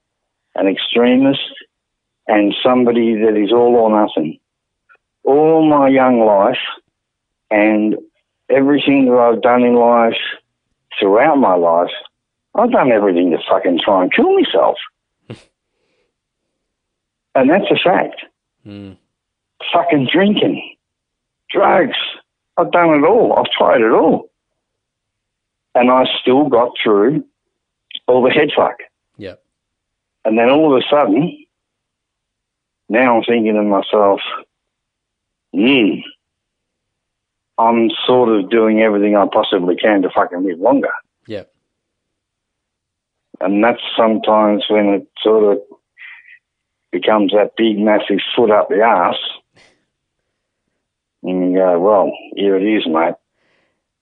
an 0.56 0.68
extremist 0.68 1.40
and 2.28 2.54
somebody 2.64 3.16
that 3.16 3.38
is 3.38 3.52
all 3.54 3.76
or 3.76 3.90
nothing. 3.90 4.40
All 5.24 5.64
my 5.68 5.88
young 5.88 6.20
life 6.26 6.58
and 7.52 7.96
everything 8.50 9.06
that 9.06 9.18
I've 9.18 9.42
done 9.42 9.64
in 9.64 9.76
life 9.76 10.18
throughout 11.00 11.38
my 11.38 11.56
life, 11.56 11.92
I've 12.56 12.72
done 12.72 12.92
everything 12.92 13.32
to 13.32 13.38
fucking 13.50 13.80
try 13.84 14.04
and 14.04 14.12
kill 14.14 14.34
myself. 14.34 14.78
And 17.38 17.50
that's 17.50 17.70
a 17.72 17.76
fact 17.84 18.26
Mm. 18.66 18.98
fucking 19.72 20.08
drinking, 20.12 20.76
drugs. 21.50 21.96
I've 22.58 22.72
done 22.72 22.90
it 22.96 23.08
all. 23.08 23.34
I've 23.38 23.52
tried 23.58 23.82
it 23.82 23.92
all. 23.92 24.30
And 25.76 25.90
I 25.92 26.06
still 26.22 26.50
got 26.50 26.72
through 26.84 27.24
all 28.08 28.24
the 28.24 28.32
head 28.32 28.50
fuck. 28.56 28.78
Yeah. 29.18 29.36
And 30.26 30.38
then 30.38 30.50
all 30.50 30.76
of 30.76 30.82
a 30.84 30.86
sudden, 30.90 31.46
now 32.90 33.16
I'm 33.18 33.24
thinking 33.24 33.54
to 33.54 33.62
myself, 33.62 34.20
hmm, 35.54 36.00
I'm 37.58 37.90
sort 38.06 38.30
of 38.30 38.50
doing 38.50 38.82
everything 38.82 39.16
I 39.16 39.28
possibly 39.32 39.76
can 39.76 40.02
to 40.02 40.10
fucking 40.10 40.44
live 40.44 40.60
longer. 40.60 40.92
Yeah. 41.28 41.44
And 43.40 43.64
that's 43.64 43.82
sometimes 43.96 44.66
when 44.70 44.88
it 44.88 45.08
sort 45.22 45.44
of 45.58 45.62
becomes 46.92 47.32
that 47.32 47.56
big, 47.58 47.78
massive 47.78 48.20
foot 48.36 48.52
up 48.52 48.70
the 48.70 48.82
arse. 48.82 49.18
And 51.24 51.52
you 51.52 51.58
go, 51.58 51.80
well, 51.80 52.12
here 52.36 52.56
it 52.56 52.64
is, 52.64 52.88
mate. 52.88 53.16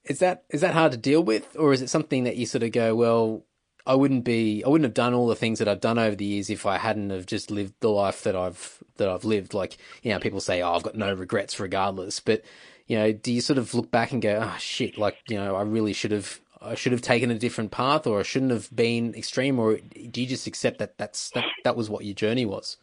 Is 0.04 0.20
that 0.20 0.44
is 0.50 0.60
that 0.60 0.74
hard 0.74 0.92
to 0.92 0.98
deal 0.98 1.22
with, 1.22 1.56
or 1.58 1.72
is 1.72 1.82
it 1.82 1.90
something 1.90 2.24
that 2.24 2.36
you 2.36 2.46
sort 2.46 2.62
of 2.62 2.70
go, 2.70 2.94
well, 2.94 3.44
I 3.86 3.94
wouldn't 3.94 4.24
be, 4.24 4.62
I 4.64 4.68
wouldn't 4.68 4.84
have 4.84 4.94
done 4.94 5.14
all 5.14 5.26
the 5.26 5.34
things 5.34 5.58
that 5.58 5.68
I've 5.68 5.80
done 5.80 5.98
over 5.98 6.14
the 6.14 6.24
years 6.24 6.50
if 6.50 6.66
I 6.66 6.78
hadn't 6.78 7.10
have 7.10 7.26
just 7.26 7.50
lived 7.50 7.74
the 7.80 7.90
life 7.90 8.22
that 8.22 8.36
I've 8.36 8.82
that 8.96 9.08
I've 9.08 9.24
lived. 9.24 9.54
Like, 9.54 9.78
you 10.02 10.12
know, 10.12 10.18
people 10.18 10.40
say, 10.40 10.62
oh, 10.62 10.74
I've 10.74 10.82
got 10.82 10.96
no 10.96 11.12
regrets 11.12 11.58
regardless, 11.58 12.20
but 12.20 12.44
you 12.86 12.96
know, 12.96 13.12
do 13.12 13.32
you 13.32 13.40
sort 13.40 13.58
of 13.58 13.74
look 13.74 13.90
back 13.90 14.12
and 14.12 14.22
go, 14.22 14.40
oh 14.42 14.56
shit, 14.58 14.96
like 14.98 15.16
you 15.28 15.36
know, 15.36 15.56
I 15.56 15.62
really 15.62 15.92
should 15.92 16.12
have, 16.12 16.40
I 16.66 16.74
should 16.74 16.92
have 16.92 17.02
taken 17.02 17.30
a 17.30 17.38
different 17.38 17.70
path, 17.70 18.06
or 18.06 18.20
I 18.20 18.22
shouldn't 18.22 18.50
have 18.50 18.74
been 18.74 19.14
extreme, 19.14 19.58
or 19.58 19.76
do 19.76 20.20
you 20.20 20.26
just 20.26 20.46
accept 20.46 20.78
that 20.78 20.98
that's 20.98 21.30
that 21.30 21.44
that 21.64 21.76
was 21.76 21.88
what 21.88 22.04
your 22.04 22.14
journey 22.14 22.44
was? 22.44 22.76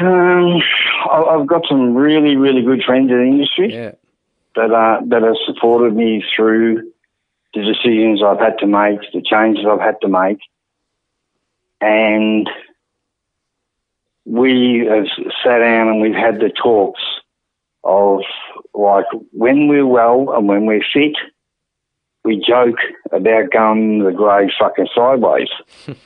Um, 0.00 0.60
I've 1.10 1.46
got 1.46 1.62
some 1.68 1.94
really, 1.94 2.36
really 2.36 2.62
good 2.62 2.82
friends 2.84 3.10
in 3.10 3.18
the 3.18 3.24
industry 3.24 3.74
Yeah, 3.74 3.92
that 4.56 4.72
are 4.72 5.04
that 5.06 5.22
have 5.22 5.36
supported 5.46 5.94
me 5.94 6.24
through 6.34 6.92
the 7.54 7.62
decisions 7.62 8.22
I've 8.22 8.40
had 8.40 8.58
to 8.58 8.66
make, 8.66 9.00
the 9.12 9.22
changes 9.22 9.64
I've 9.68 9.80
had 9.80 10.00
to 10.00 10.08
make, 10.08 10.38
and 11.80 12.48
we 14.24 14.86
have 14.88 15.06
sat 15.44 15.58
down 15.58 15.88
and 15.88 16.00
we've 16.00 16.14
had 16.14 16.40
the 16.40 16.50
talks 16.50 17.02
of 17.84 18.20
like 18.74 19.06
when 19.32 19.68
we're 19.68 19.86
well 19.86 20.32
and 20.34 20.48
when 20.48 20.66
we're 20.66 20.84
fit, 20.92 21.16
we 22.24 22.42
joke 22.46 22.78
about 23.10 23.50
going 23.50 24.04
the 24.04 24.12
grade 24.12 24.50
fucking 24.58 24.88
sideways. 24.94 25.48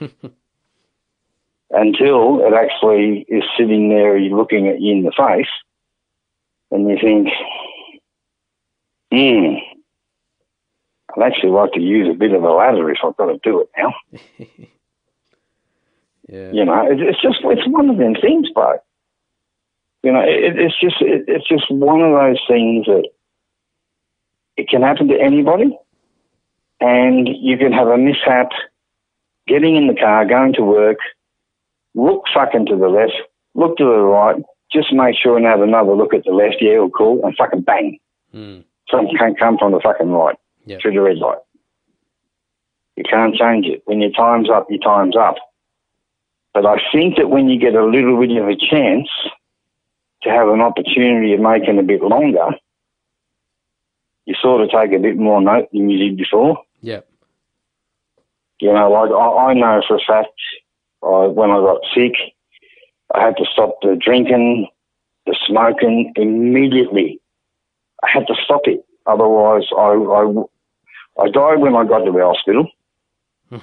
Until 1.71 2.47
it 2.47 2.55
actually 2.55 3.27
is 3.29 3.43
sitting 3.59 3.89
there 3.89 4.19
looking 4.21 4.69
at 4.69 4.81
you 4.81 4.93
in 4.93 5.03
the 5.03 5.11
face 5.11 5.49
and 6.71 6.89
you 6.89 6.97
think, 7.01 7.29
hmm, 9.13 9.57
I'd 11.17 11.27
actually 11.27 11.51
like 11.51 11.73
to 11.73 11.81
use 11.81 12.09
a 12.09 12.17
bit 12.17 12.33
of 12.33 12.43
a 12.45 12.51
ladder 12.51 12.91
if 12.91 12.99
I've 13.05 13.17
got 13.17 13.27
to 13.27 13.39
do 13.43 13.61
it 13.61 13.71
now. 13.77 13.95
yeah, 16.29 16.53
You 16.53 16.65
know, 16.65 16.87
it's 16.89 17.21
just 17.21 17.39
it's 17.43 17.69
one 17.69 17.91
of 17.91 17.99
them 17.99 18.15
things, 18.15 18.49
bro. 18.55 18.79
You 20.03 20.13
know, 20.13 20.21
it, 20.21 20.59
it's 20.59 20.79
just 20.81 20.97
it, 21.01 21.25
it's 21.27 21.49
just 21.49 21.71
one 21.71 22.01
of 22.01 22.13
those 22.13 22.41
things 22.49 22.87
that 22.87 23.09
it 24.57 24.69
can 24.69 24.83
happen 24.83 25.09
to 25.09 25.21
anybody, 25.21 25.77
and 26.81 27.29
you 27.29 27.57
can 27.57 27.73
have 27.73 27.89
a 27.89 27.99
mishap 27.99 28.51
getting 29.47 29.77
in 29.77 29.87
the 29.87 29.95
car, 29.95 30.25
going 30.27 30.53
to 30.55 30.63
work, 30.63 30.99
look 31.95 32.25
fucking 32.35 32.67
to 32.67 32.77
the 32.77 32.89
left, 32.89 33.15
look 33.55 33.77
to 33.79 33.85
the 33.85 33.99
right, 33.99 34.37
just 34.73 34.93
make 34.93 35.17
sure 35.17 35.37
and 35.37 35.47
have 35.47 35.61
another 35.61 35.95
look 35.95 36.13
at 36.13 36.25
the 36.25 36.33
left, 36.33 36.57
yeah, 36.61 36.79
or 36.79 36.91
cool, 36.91 37.21
and 37.25 37.37
fucking 37.37 37.63
bang, 37.63 37.99
mm, 38.35 38.65
something 38.91 39.17
can't 39.17 39.39
come 39.39 39.57
from 39.59 39.73
the 39.73 39.81
fucking 39.81 40.11
right 40.11 40.37
yeah, 40.65 40.79
through 40.81 40.93
the 40.93 41.01
red 41.01 41.19
light. 41.19 41.39
You 42.97 43.05
can't 43.09 43.35
change 43.35 43.67
it. 43.67 43.83
When 43.85 44.01
your 44.01 44.11
time's 44.11 44.49
up, 44.51 44.67
your 44.71 44.81
time's 44.81 45.17
up. 45.17 45.37
But 46.55 46.65
I 46.65 46.77
think 46.93 47.17
that 47.17 47.29
when 47.29 47.49
you 47.49 47.61
get 47.61 47.75
a 47.75 47.85
little 47.85 48.19
bit 48.19 48.35
of 48.37 48.49
a 48.49 48.57
chance 48.57 49.09
to 50.23 50.31
have 50.31 50.49
an 50.49 50.63
opportunity 50.63 51.35
of 51.35 51.41
making 51.41 51.79
a 51.79 51.83
bit 51.83 52.03
longer, 52.03 52.49
you 54.25 54.35
sort 54.41 54.63
of 54.63 54.71
take 54.71 54.93
a 54.93 55.03
bit 55.03 55.17
more 55.17 55.41
note 55.41 55.69
than 55.73 55.91
you 55.91 55.99
did 55.99 56.17
before. 56.17 56.59
You 58.61 58.73
know, 58.73 58.91
like 58.91 59.11
I, 59.11 59.51
I 59.51 59.55
know 59.55 59.83
for 59.87 59.97
a 59.97 60.01
fact, 60.07 60.33
I, 61.03 61.27
when 61.27 61.51
I 61.51 61.57
got 61.57 61.81
sick, 61.95 62.15
I 63.15 63.21
had 63.21 63.37
to 63.37 63.45
stop 63.53 63.77
the 63.83 63.97
drinking, 64.01 64.69
the 65.27 65.37
smoking 65.47 66.13
immediately. 66.17 67.21
I 68.03 68.09
had 68.13 68.27
to 68.27 68.35
stop 68.45 68.63
it. 68.65 68.85
Otherwise, 69.07 69.65
I, 69.77 69.93
I, 69.93 71.23
I 71.23 71.31
died 71.31 71.61
when 71.61 71.77
I 71.77 71.85
got 71.85 72.05
to 72.05 72.13
the 72.13 72.25
hospital. 72.25 72.69
Hmm. 73.49 73.59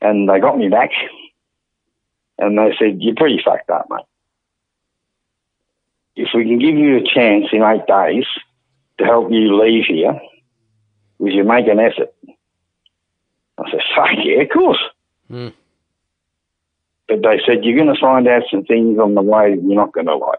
and 0.00 0.28
they 0.28 0.38
got 0.38 0.56
me 0.56 0.68
back. 0.68 0.90
And 2.38 2.56
they 2.56 2.72
said, 2.78 2.98
you're 3.00 3.16
pretty 3.16 3.40
fucked 3.44 3.68
up, 3.68 3.86
mate. 3.90 4.04
If 6.16 6.28
we 6.34 6.44
can 6.44 6.58
give 6.58 6.76
you 6.76 6.96
a 6.96 7.02
chance 7.02 7.46
in 7.52 7.62
eight 7.62 7.86
days 7.86 8.24
to 8.98 9.04
help 9.04 9.30
you 9.30 9.60
leave 9.60 9.84
here, 9.86 10.18
would 11.18 11.32
you 11.32 11.44
make 11.44 11.66
an 11.66 11.80
effort? 11.80 12.14
I 13.60 13.70
said, 13.70 13.80
fuck 13.94 14.10
yeah, 14.24 14.42
of 14.42 14.48
course. 14.48 14.82
mm, 15.30 15.52
But 17.08 17.22
they 17.22 17.40
said, 17.46 17.64
you're 17.64 17.76
going 17.76 17.94
to 17.94 18.00
find 18.00 18.26
out 18.26 18.42
some 18.50 18.64
things 18.64 18.98
on 18.98 19.14
the 19.14 19.22
way 19.22 19.54
that 19.54 19.62
you're 19.62 19.74
not 19.74 19.92
going 19.92 20.06
to 20.06 20.16
like. 20.16 20.38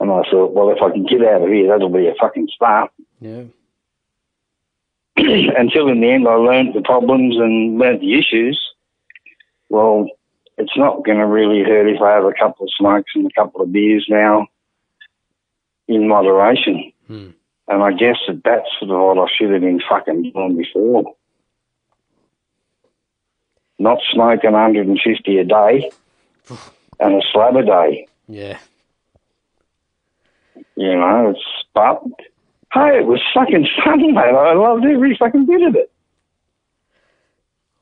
And 0.00 0.10
I 0.10 0.22
thought, 0.30 0.52
well, 0.52 0.70
if 0.70 0.82
I 0.82 0.90
can 0.90 1.04
get 1.06 1.22
out 1.22 1.42
of 1.42 1.48
here, 1.48 1.68
that'll 1.68 1.88
be 1.88 2.08
a 2.08 2.14
fucking 2.20 2.48
start. 2.54 2.90
yeah, 3.20 3.44
Until 5.16 5.88
in 5.88 6.00
the 6.00 6.10
end, 6.10 6.26
I 6.26 6.34
learned 6.34 6.74
the 6.74 6.82
problems 6.82 7.36
and 7.36 7.78
learned 7.78 8.00
the 8.00 8.18
issues. 8.18 8.60
Well, 9.68 10.08
it's 10.58 10.76
not 10.76 11.04
going 11.04 11.18
to 11.18 11.26
really 11.26 11.62
hurt 11.62 11.88
if 11.88 12.02
I 12.02 12.10
have 12.12 12.24
a 12.24 12.32
couple 12.32 12.64
of 12.66 12.72
smokes 12.76 13.12
and 13.14 13.26
a 13.26 13.30
couple 13.40 13.62
of 13.62 13.72
beers 13.72 14.06
now. 14.08 14.48
in 15.88 16.08
moderation. 16.08 16.92
Hmm. 17.06 17.30
And 17.68 17.82
I 17.82 17.92
guess 17.92 18.16
that 18.26 18.42
that's 18.44 18.68
sort 18.78 18.90
of 18.90 19.16
what 19.16 19.18
I 19.18 19.32
should 19.36 19.50
have 19.50 19.60
been 19.60 19.80
fucking 19.88 20.32
doing 20.32 20.56
before. 20.56 21.14
Not 23.78 23.98
smoking 24.12 24.52
150 24.52 25.38
a 25.38 25.44
day 25.44 25.90
and 27.00 27.14
a 27.14 27.20
slab 27.32 27.56
a 27.56 27.64
day. 27.64 28.06
Yeah. 28.28 28.58
You 30.76 30.94
know, 30.94 31.30
it's, 31.30 31.40
but, 31.74 32.02
hey, 32.72 32.98
it 32.98 33.06
was 33.06 33.20
fucking 33.34 33.66
fun, 33.84 34.14
mate. 34.14 34.18
I 34.18 34.54
loved 34.54 34.84
every 34.84 35.16
fucking 35.16 35.46
bit 35.46 35.62
of 35.62 35.74
it. 35.76 35.92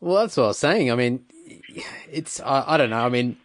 Well, 0.00 0.16
that's 0.16 0.36
what 0.36 0.44
I 0.44 0.48
was 0.48 0.58
saying. 0.58 0.90
I 0.90 0.94
mean, 0.94 1.24
it's 2.10 2.40
I, 2.40 2.64
I 2.66 2.76
don't 2.76 2.90
know. 2.90 3.04
I 3.04 3.08
mean, 3.08 3.36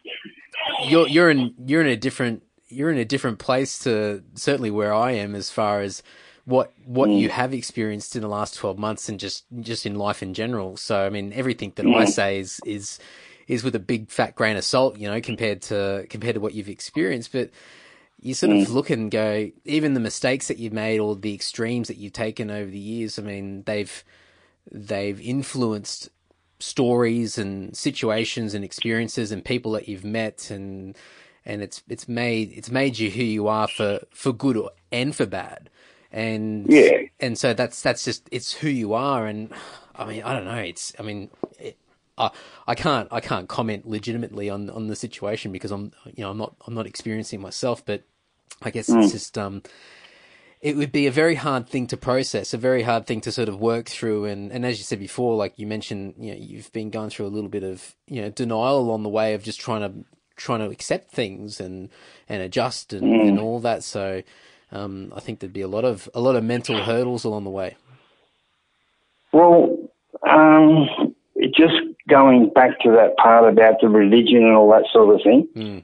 you're 0.85 1.07
you're 1.07 1.29
in 1.29 1.53
you're 1.65 1.81
in 1.81 1.87
a 1.87 1.97
different 1.97 2.43
you're 2.69 2.91
in 2.91 2.97
a 2.97 3.05
different 3.05 3.39
place 3.39 3.77
to 3.79 4.23
certainly 4.35 4.71
where 4.71 4.93
I 4.93 5.11
am 5.11 5.35
as 5.35 5.49
far 5.49 5.81
as 5.81 6.01
what 6.45 6.73
what 6.85 7.09
you 7.09 7.27
mm. 7.27 7.31
have 7.31 7.53
experienced 7.53 8.15
in 8.15 8.21
the 8.21 8.27
last 8.27 8.55
12 8.55 8.77
months 8.77 9.09
and 9.09 9.19
just 9.19 9.45
just 9.59 9.85
in 9.85 9.95
life 9.95 10.23
in 10.23 10.33
general. 10.33 10.77
So 10.77 11.05
I 11.05 11.09
mean 11.09 11.33
everything 11.33 11.73
that 11.75 11.85
I 11.85 12.05
mm. 12.05 12.07
say 12.07 12.39
is 12.39 12.61
is 12.65 12.99
is 13.47 13.63
with 13.63 13.75
a 13.75 13.79
big 13.79 14.09
fat 14.09 14.35
grain 14.35 14.57
of 14.57 14.63
salt, 14.63 14.97
you 14.97 15.07
know, 15.07 15.21
compared 15.21 15.61
to 15.63 16.05
compared 16.09 16.35
to 16.35 16.41
what 16.41 16.53
you've 16.53 16.69
experienced, 16.69 17.31
but 17.31 17.49
you 18.21 18.33
sort 18.33 18.51
of 18.51 18.67
mm. 18.67 18.73
look 18.73 18.89
and 18.89 19.11
go 19.11 19.49
even 19.65 19.93
the 19.93 19.99
mistakes 19.99 20.47
that 20.47 20.57
you've 20.57 20.73
made 20.73 20.99
or 20.99 21.15
the 21.15 21.33
extremes 21.33 21.87
that 21.87 21.97
you've 21.97 22.13
taken 22.13 22.49
over 22.49 22.69
the 22.69 22.79
years, 22.79 23.19
I 23.19 23.23
mean, 23.23 23.63
they've 23.63 24.03
they've 24.71 25.19
influenced 25.19 26.09
stories 26.59 27.37
and 27.37 27.75
situations 27.75 28.53
and 28.53 28.63
experiences 28.63 29.31
and 29.31 29.43
people 29.43 29.73
that 29.73 29.87
you've 29.87 30.05
met 30.05 30.49
and 30.49 30.97
and 31.45 31.61
it's 31.61 31.83
it's 31.89 32.07
made 32.07 32.51
it's 32.53 32.71
made 32.71 32.97
you 32.97 33.11
who 33.11 33.23
you 33.23 33.47
are 33.47 33.67
for 33.67 33.99
for 34.11 34.31
good 34.31 34.57
or, 34.57 34.71
and 34.91 35.15
for 35.15 35.25
bad 35.25 35.69
and 36.15 36.65
Yeah. 36.67 37.01
and 37.19 37.37
so 37.37 37.53
that's 37.53 37.81
that's 37.81 38.03
just 38.05 38.27
it's 38.31 38.53
who 38.53 38.69
you 38.69 38.93
are 38.93 39.27
and 39.27 39.49
i 39.95 40.05
mean 40.05 40.23
i 40.23 40.33
don't 40.33 40.45
know 40.45 40.55
it's 40.55 40.93
i 40.97 41.03
mean 41.03 41.29
it, 41.59 41.77
I, 42.17 42.31
I 42.65 42.75
can't 42.75 43.09
I 43.11 43.19
can't 43.19 43.49
comment 43.49 43.85
legitimately 43.85 44.49
on 44.49 44.69
on 44.69 44.87
the 44.87 44.95
situation 44.95 45.51
because 45.51 45.71
I'm 45.71 45.91
you 46.05 46.23
know 46.23 46.31
I'm 46.31 46.37
not 46.37 46.55
I'm 46.65 46.73
not 46.73 46.87
experiencing 46.87 47.41
myself 47.41 47.85
but 47.85 48.03
I 48.61 48.69
guess 48.71 48.87
it's 48.87 49.11
just 49.11 49.37
um 49.37 49.61
it 50.61 50.77
would 50.77 50.91
be 50.93 51.05
a 51.05 51.11
very 51.11 51.35
hard 51.35 51.67
thing 51.67 51.85
to 51.87 51.97
process, 51.97 52.53
a 52.53 52.57
very 52.57 52.83
hard 52.83 53.05
thing 53.05 53.21
to 53.21 53.31
sort 53.31 53.49
of 53.49 53.59
work 53.59 53.87
through. 53.87 54.25
And, 54.25 54.51
and 54.51 54.65
as 54.65 54.79
you 54.79 54.83
said 54.83 54.97
before, 54.99 55.35
like 55.35 55.59
you 55.59 55.67
mentioned, 55.67 56.15
you 56.17 56.31
know, 56.31 56.37
you've 56.39 56.71
been 56.71 56.89
going 56.89 57.11
through 57.11 57.27
a 57.27 57.35
little 57.35 57.49
bit 57.49 57.63
of, 57.63 57.95
you 58.07 58.19
know, 58.21 58.31
denial 58.31 58.79
along 58.79 59.03
the 59.03 59.09
way 59.09 59.35
of 59.35 59.43
just 59.43 59.59
trying 59.59 59.81
to, 59.81 60.05
trying 60.37 60.61
to 60.61 60.71
accept 60.71 61.11
things 61.11 61.59
and, 61.59 61.89
and 62.27 62.41
adjust 62.41 62.93
and, 62.93 63.05
and 63.27 63.39
all 63.39 63.59
that. 63.59 63.83
So, 63.83 64.23
um, 64.71 65.11
I 65.15 65.19
think 65.19 65.39
there'd 65.39 65.53
be 65.53 65.61
a 65.61 65.67
lot 65.67 65.85
of, 65.85 66.09
a 66.13 66.19
lot 66.19 66.35
of 66.35 66.43
mental 66.43 66.81
hurdles 66.81 67.23
along 67.23 67.43
the 67.43 67.49
way. 67.49 67.75
Well, 69.31 69.77
um, 70.27 71.13
just 71.53 71.75
going 72.07 72.49
back 72.49 72.79
to 72.81 72.91
that 72.91 73.17
part 73.17 73.51
about 73.51 73.81
the 73.81 73.89
religion 73.89 74.43
and 74.43 74.53
all 74.53 74.69
that 74.71 74.85
sort 74.91 75.15
of 75.15 75.21
thing. 75.23 75.47
Mm. 75.55 75.83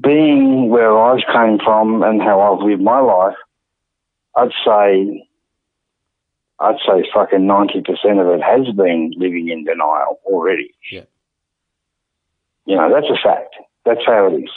Being 0.00 0.68
where 0.68 0.98
I've 0.98 1.24
came 1.32 1.58
from 1.58 2.02
and 2.02 2.20
how 2.20 2.40
I've 2.40 2.66
lived 2.66 2.82
my 2.82 2.98
life, 2.98 3.36
I'd 4.34 4.50
say, 4.66 5.28
I'd 6.58 6.76
say 6.86 7.04
fucking 7.12 7.46
ninety 7.46 7.80
percent 7.82 8.18
of 8.18 8.26
it 8.28 8.42
has 8.42 8.74
been 8.74 9.12
living 9.16 9.48
in 9.48 9.64
denial 9.64 10.18
already. 10.24 10.74
Yeah. 10.90 11.04
You 12.66 12.76
know, 12.76 12.92
that's 12.92 13.06
a 13.06 13.22
fact. 13.22 13.54
That's 13.84 14.04
how 14.06 14.26
it 14.26 14.42
is. 14.42 14.50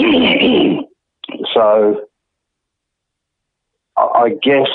so, 1.54 2.06
I 3.96 4.30
guess 4.42 4.68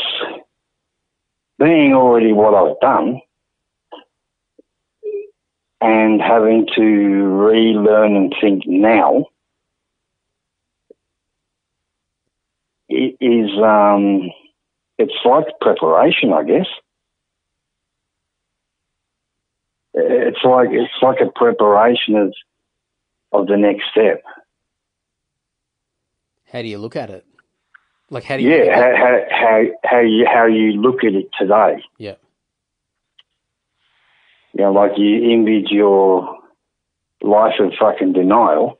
being 1.59 1.93
already 1.93 2.31
what 2.33 2.53
I've 2.53 2.79
done 2.79 3.21
and 5.81 6.21
having 6.21 6.67
to 6.75 6.81
relearn 6.81 8.15
and 8.15 8.35
think 8.41 8.63
now 8.67 9.25
i- 12.91 13.15
is 13.19 13.51
um, 13.61 14.29
it's 14.97 15.13
like 15.25 15.47
preparation, 15.61 16.33
I 16.33 16.43
guess. 16.43 16.67
It's 19.93 20.43
like 20.43 20.69
it's 20.71 20.93
like 21.01 21.21
a 21.21 21.31
preparation 21.35 22.15
of 22.15 22.33
of 23.31 23.47
the 23.47 23.57
next 23.57 23.85
step. 23.91 24.23
How 26.55 26.61
do 26.61 26.69
you 26.69 26.77
look 26.77 26.95
at 26.95 27.09
it? 27.09 27.25
Like, 28.09 28.23
how 28.23 28.37
do 28.37 28.43
you, 28.43 28.49
Yeah, 28.49 28.73
how 28.73 28.95
how 28.95 29.19
how, 29.29 29.63
how 29.83 29.99
you 29.99 30.25
how 30.25 30.45
you 30.45 30.71
look 30.81 31.03
at 31.03 31.13
it 31.13 31.27
today. 31.37 31.83
yeah, 31.97 32.15
You 34.53 34.63
know, 34.63 34.71
like 34.71 34.93
you 34.95 35.33
envied 35.33 35.65
your 35.69 36.37
life 37.21 37.55
of 37.59 37.73
fucking 37.77 38.13
denial. 38.13 38.79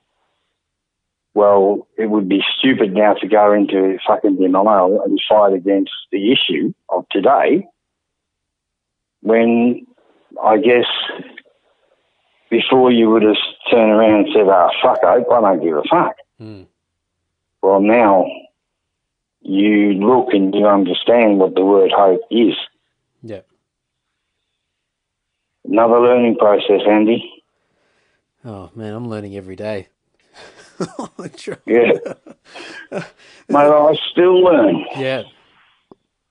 Well, 1.34 1.86
it 1.98 2.10
would 2.10 2.30
be 2.30 2.42
stupid 2.58 2.94
now 2.94 3.16
to 3.16 3.28
go 3.28 3.52
into 3.52 3.98
fucking 4.08 4.38
denial 4.38 5.02
and 5.04 5.20
fight 5.28 5.52
against 5.52 5.92
the 6.14 6.32
issue 6.32 6.74
of 6.88 7.04
today 7.12 7.68
when 9.20 9.86
I 10.42 10.60
guess 10.60 10.88
before 12.50 12.90
you 12.90 13.10
would 13.10 13.24
have 13.24 13.36
turned 13.70 13.92
around 13.92 14.28
and 14.28 14.34
said, 14.34 14.48
ah, 14.48 14.70
fuck, 14.82 15.04
Ope, 15.04 15.28
I 15.30 15.42
don't 15.42 15.62
give 15.62 15.76
a 15.76 15.84
fuck. 15.90 16.16
Mm. 16.40 16.68
Well, 17.66 17.80
now 17.80 18.26
you 19.42 19.94
look 19.94 20.28
and 20.34 20.54
you 20.54 20.68
understand 20.68 21.40
what 21.40 21.56
the 21.56 21.66
word 21.66 21.92
hope 21.92 22.22
is. 22.30 22.54
yeah. 23.24 23.42
Another 25.64 26.00
learning 26.00 26.36
process, 26.38 26.82
Andy. 26.88 27.28
Oh 28.46 28.70
man, 28.76 28.94
I'm 28.94 29.10
learning 29.10 29.36
every 29.36 29.56
day. 29.56 29.88
I 30.80 31.30
Yeah. 31.66 31.94
Mate, 33.50 33.58
I 33.58 33.96
still 34.12 34.44
learn. 34.44 34.86
yeah, 34.96 35.24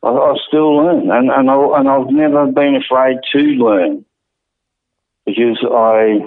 I, 0.05 0.09
I 0.09 0.35
still 0.47 0.77
learn, 0.77 1.11
and 1.11 1.31
and, 1.33 1.51
I, 1.51 1.79
and 1.81 1.89
I've 1.89 2.11
never 2.11 2.47
been 2.47 2.77
afraid 2.77 3.17
to 3.33 3.39
learn 3.41 4.05
because 5.27 5.59
I 5.69 6.21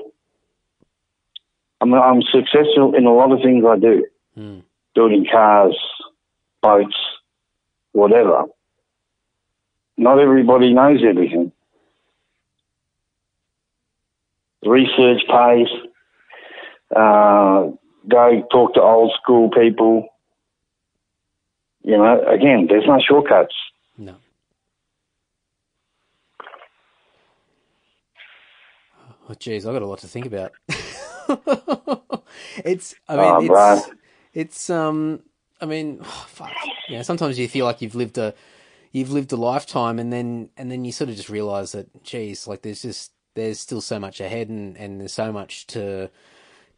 I'm 1.79 1.93
I'm 1.93 2.21
successful 2.23 2.93
in 2.93 3.05
a 3.05 3.13
lot 3.13 3.31
of 3.31 3.39
things 3.41 3.63
I 3.65 3.79
do, 3.79 4.05
Mm. 4.37 4.63
Building 4.97 5.27
cars, 5.31 5.77
boats, 6.63 6.97
whatever. 7.91 8.45
Not 9.95 10.17
everybody 10.19 10.73
knows 10.73 11.01
everything. 11.07 11.51
Research 14.65 15.21
pays. 15.29 15.67
Uh, 16.95 17.69
go 18.09 18.47
talk 18.51 18.73
to 18.73 18.81
old 18.81 19.11
school 19.21 19.51
people. 19.51 20.07
You 21.83 21.97
know, 21.97 22.23
again, 22.27 22.65
there's 22.67 22.87
no 22.87 22.99
shortcuts. 22.99 23.53
no. 23.99 24.15
Oh, 29.29 29.35
geez, 29.37 29.65
I've 29.65 29.73
got 29.73 29.81
a 29.83 29.85
lot 29.85 29.99
to 29.99 30.07
think 30.07 30.25
about. 30.25 30.53
it's, 32.65 32.95
I 33.07 33.15
mean, 33.15 33.51
Oh, 33.51 33.75
it's. 33.75 33.96
It's, 34.37 34.69
um, 34.69 35.23
I 35.59 35.65
mean, 35.65 36.03
fuck. 36.27 36.53
You 36.87 36.97
know, 36.97 37.01
sometimes 37.01 37.39
you 37.39 37.47
feel 37.47 37.65
like 37.65 37.81
you've 37.81 37.95
lived 37.95 38.17
a, 38.19 38.35
you've 38.91 39.11
lived 39.11 39.31
a 39.31 39.35
lifetime, 39.35 39.97
and 39.97 40.13
then, 40.13 40.49
and 40.55 40.71
then 40.71 40.85
you 40.85 40.91
sort 40.91 41.09
of 41.09 41.15
just 41.15 41.29
realize 41.29 41.71
that, 41.71 42.03
geez, 42.03 42.47
like 42.47 42.61
there's 42.61 42.83
just, 42.83 43.11
there's 43.33 43.59
still 43.59 43.81
so 43.81 43.99
much 43.99 44.21
ahead, 44.21 44.49
and 44.49 44.77
and 44.77 45.01
there's 45.01 45.13
so 45.13 45.31
much 45.31 45.65
to, 45.67 46.09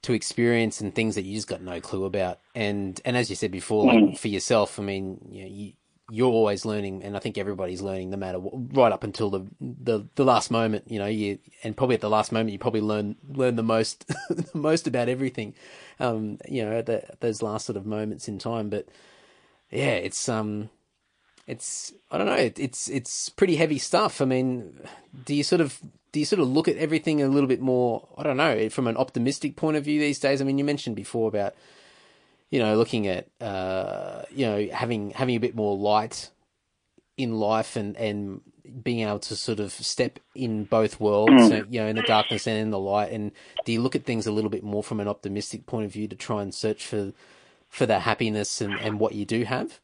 to 0.04 0.14
experience 0.14 0.80
and 0.80 0.96
things 0.96 1.16
that 1.16 1.24
you 1.24 1.36
just 1.36 1.50
got 1.50 1.62
no 1.62 1.82
clue 1.82 2.06
about. 2.06 2.40
And 2.56 3.00
and 3.04 3.18
as 3.18 3.30
you 3.30 3.36
said 3.36 3.52
before, 3.52 3.94
like 3.94 4.18
for 4.18 4.30
yourself, 4.30 4.80
I 4.80 4.84
mean, 4.84 5.28
you 5.30 5.42
know, 5.44 5.50
you 5.50 5.74
you're 6.10 6.32
always 6.32 6.66
learning, 6.66 7.04
and 7.04 7.16
I 7.16 7.20
think 7.20 7.38
everybody's 7.38 7.82
learning, 7.82 8.10
no 8.10 8.18
matter 8.18 8.40
what, 8.40 8.76
right 8.76 8.92
up 8.92 9.04
until 9.04 9.30
the, 9.30 9.46
the 9.62 10.08
the 10.16 10.26
last 10.26 10.50
moment. 10.52 10.86
You 10.90 11.00
know, 11.00 11.06
you 11.06 11.40
and 11.64 11.78
probably 11.78 11.96
at 11.96 12.02
the 12.02 12.10
last 12.10 12.32
moment, 12.32 12.52
you 12.52 12.60
probably 12.60 12.82
learn 12.82 13.16
learn 13.28 13.56
the 13.56 13.64
most 13.64 14.08
the 14.30 14.50
most 14.54 14.88
about 14.88 15.10
everything. 15.10 15.54
Um, 16.00 16.40
you 16.48 16.66
know, 16.66 16.78
at 16.78 16.88
the, 16.88 17.04
those 17.20 17.42
last 17.42 17.66
sort 17.66 17.78
of 17.78 17.86
moments 17.86 18.28
in 18.28 18.40
time. 18.40 18.70
But 18.70 18.88
yeah, 19.70 19.96
it's 19.96 20.28
um, 20.28 20.70
it's 21.48 21.94
I 22.12 22.18
don't 22.18 22.28
know, 22.28 22.34
it, 22.34 22.60
it's 22.60 22.90
it's 22.90 23.30
pretty 23.30 23.56
heavy 23.56 23.78
stuff. 23.78 24.22
I 24.22 24.26
mean, 24.26 24.80
do 25.26 25.36
you 25.36 25.44
sort 25.44 25.62
of 25.62 25.80
do 26.12 26.20
you 26.20 26.26
sort 26.26 26.40
of 26.40 26.48
look 26.48 26.68
at 26.68 26.78
everything 26.78 27.22
a 27.22 27.28
little 27.28 27.48
bit 27.48 27.62
more? 27.62 28.08
I 28.18 28.24
don't 28.24 28.38
know, 28.38 28.70
from 28.70 28.88
an 28.88 28.98
optimistic 28.98 29.56
point 29.56 29.78
of 29.78 29.84
view 29.84 30.00
these 30.00 30.20
days. 30.20 30.42
I 30.42 30.46
mean, 30.46 30.58
you 30.58 30.64
mentioned 30.64 30.96
before 30.96 31.28
about 31.28 31.54
you 32.50 32.60
know 32.60 32.76
looking 32.76 33.08
at 33.08 33.28
uh, 33.42 34.24
you 34.32 34.46
know 34.46 34.68
having 34.72 35.12
having 35.12 35.36
a 35.36 35.40
bit 35.40 35.56
more 35.56 35.78
light 35.78 36.30
in 37.18 37.34
life 37.34 37.76
and 37.76 37.96
and 37.98 38.42
being 38.84 39.08
able 39.08 39.20
to 39.20 39.36
sort 39.36 39.60
of 39.60 39.72
step 39.72 40.20
in 40.36 40.64
both 40.64 41.00
worlds, 41.00 41.48
so, 41.48 41.66
you 41.70 41.82
know, 41.82 41.88
in 41.88 41.96
the 41.96 42.04
darkness 42.04 42.48
and 42.48 42.58
in 42.58 42.70
the 42.70 42.80
light. 42.80 43.12
And 43.12 43.32
do 43.66 43.72
you 43.72 43.82
look 43.82 43.96
at 43.96 44.06
things 44.06 44.28
a 44.28 44.32
little 44.32 44.50
bit 44.50 44.64
more 44.64 44.84
from 44.84 45.00
an 45.00 45.08
optimistic 45.08 45.66
point 45.66 45.86
of 45.86 45.92
view 45.92 46.08
to 46.08 46.16
try 46.16 46.42
and 46.42 46.54
search 46.54 46.86
for 46.86 47.14
for 47.68 47.86
that 47.86 48.02
happiness 48.02 48.62
and, 48.62 48.80
and 48.80 49.00
what 49.00 49.16
you 49.16 49.26
do 49.26 49.44
have? 49.44 49.80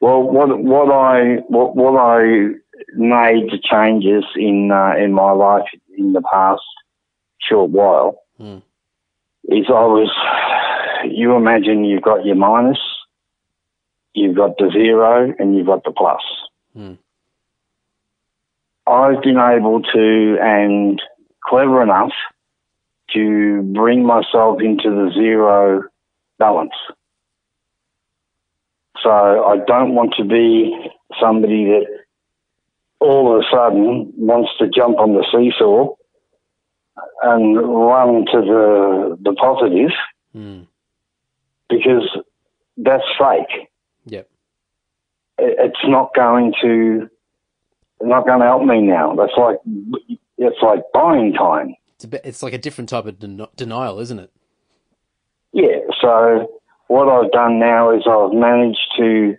Well, 0.00 0.22
what 0.22 0.58
what 0.58 0.92
I 0.92 1.36
what 1.48 1.76
what 1.76 1.98
I 1.98 2.54
made 2.94 3.50
changes 3.70 4.24
in 4.36 4.70
uh, 4.70 4.94
in 4.96 5.12
my 5.12 5.32
life 5.32 5.66
in 5.96 6.12
the 6.12 6.22
past 6.22 6.62
short 7.40 7.70
while 7.70 8.20
Mm. 8.40 8.62
is 9.48 9.66
I 9.68 9.86
was. 9.86 10.10
You 11.10 11.36
imagine 11.36 11.84
you've 11.84 12.02
got 12.02 12.24
your 12.24 12.36
minus, 12.36 12.78
you've 14.12 14.36
got 14.36 14.56
the 14.58 14.70
zero, 14.72 15.32
and 15.38 15.56
you've 15.56 15.66
got 15.66 15.84
the 15.84 15.92
plus. 15.92 16.22
Mm. 16.76 16.98
I've 18.86 19.22
been 19.22 19.38
able 19.38 19.82
to 19.82 20.36
and 20.40 21.00
clever 21.44 21.82
enough 21.82 22.12
to 23.14 23.62
bring 23.74 24.04
myself 24.04 24.60
into 24.60 24.90
the 24.90 25.10
zero 25.14 25.84
balance. 26.38 26.74
So 29.02 29.10
I 29.10 29.58
don't 29.66 29.94
want 29.94 30.14
to 30.18 30.24
be 30.24 30.74
somebody 31.20 31.66
that 31.66 31.86
all 33.00 33.34
of 33.34 33.40
a 33.40 33.44
sudden 33.50 34.12
wants 34.16 34.50
to 34.58 34.68
jump 34.68 34.98
on 34.98 35.14
the 35.14 35.24
seesaw 35.30 35.94
and 37.22 37.56
run 37.56 38.24
to 38.32 38.40
the 38.40 39.18
the 39.20 39.32
positive 39.34 39.90
Mm. 40.34 40.66
Because 41.68 42.08
that's 42.76 43.04
fake. 43.18 43.68
Yep. 44.06 44.28
It's 45.38 45.84
not 45.84 46.14
going 46.14 46.54
to 46.62 47.10
not 48.00 48.26
going 48.26 48.40
to 48.40 48.46
help 48.46 48.64
me 48.64 48.82
now. 48.82 49.14
That's 49.14 49.32
like 49.36 49.58
it's 50.38 50.62
like 50.62 50.80
buying 50.92 51.32
time. 51.32 51.74
It's 51.96 52.04
a 52.04 52.08
bit, 52.08 52.22
it's 52.24 52.42
like 52.42 52.52
a 52.52 52.58
different 52.58 52.90
type 52.90 53.06
of 53.06 53.18
den- 53.18 53.46
denial, 53.56 54.00
isn't 54.00 54.18
it? 54.18 54.30
Yeah. 55.52 55.78
So 56.00 56.60
what 56.88 57.08
I've 57.08 57.32
done 57.32 57.58
now 57.58 57.96
is 57.96 58.02
I've 58.06 58.32
managed 58.32 58.92
to 58.98 59.36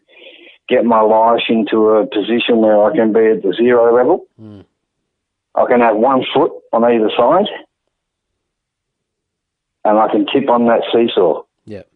get 0.67 0.85
my 0.85 1.01
life 1.01 1.43
into 1.49 1.89
a 1.89 2.07
position 2.07 2.57
where 2.57 2.83
I 2.83 2.95
can 2.95 3.13
be 3.13 3.27
at 3.27 3.43
the 3.43 3.53
zero 3.55 3.95
level. 3.95 4.25
Mm. 4.41 4.65
I 5.53 5.65
can 5.67 5.79
have 5.81 5.95
one 5.95 6.25
foot 6.33 6.51
on 6.73 6.83
either 6.83 7.09
side, 7.15 7.45
and 9.85 9.97
I 9.99 10.09
can 10.09 10.25
tip 10.25 10.49
on 10.49 10.65
that 10.65 10.81
seesaw. 10.91 11.43
Yep. 11.65 11.87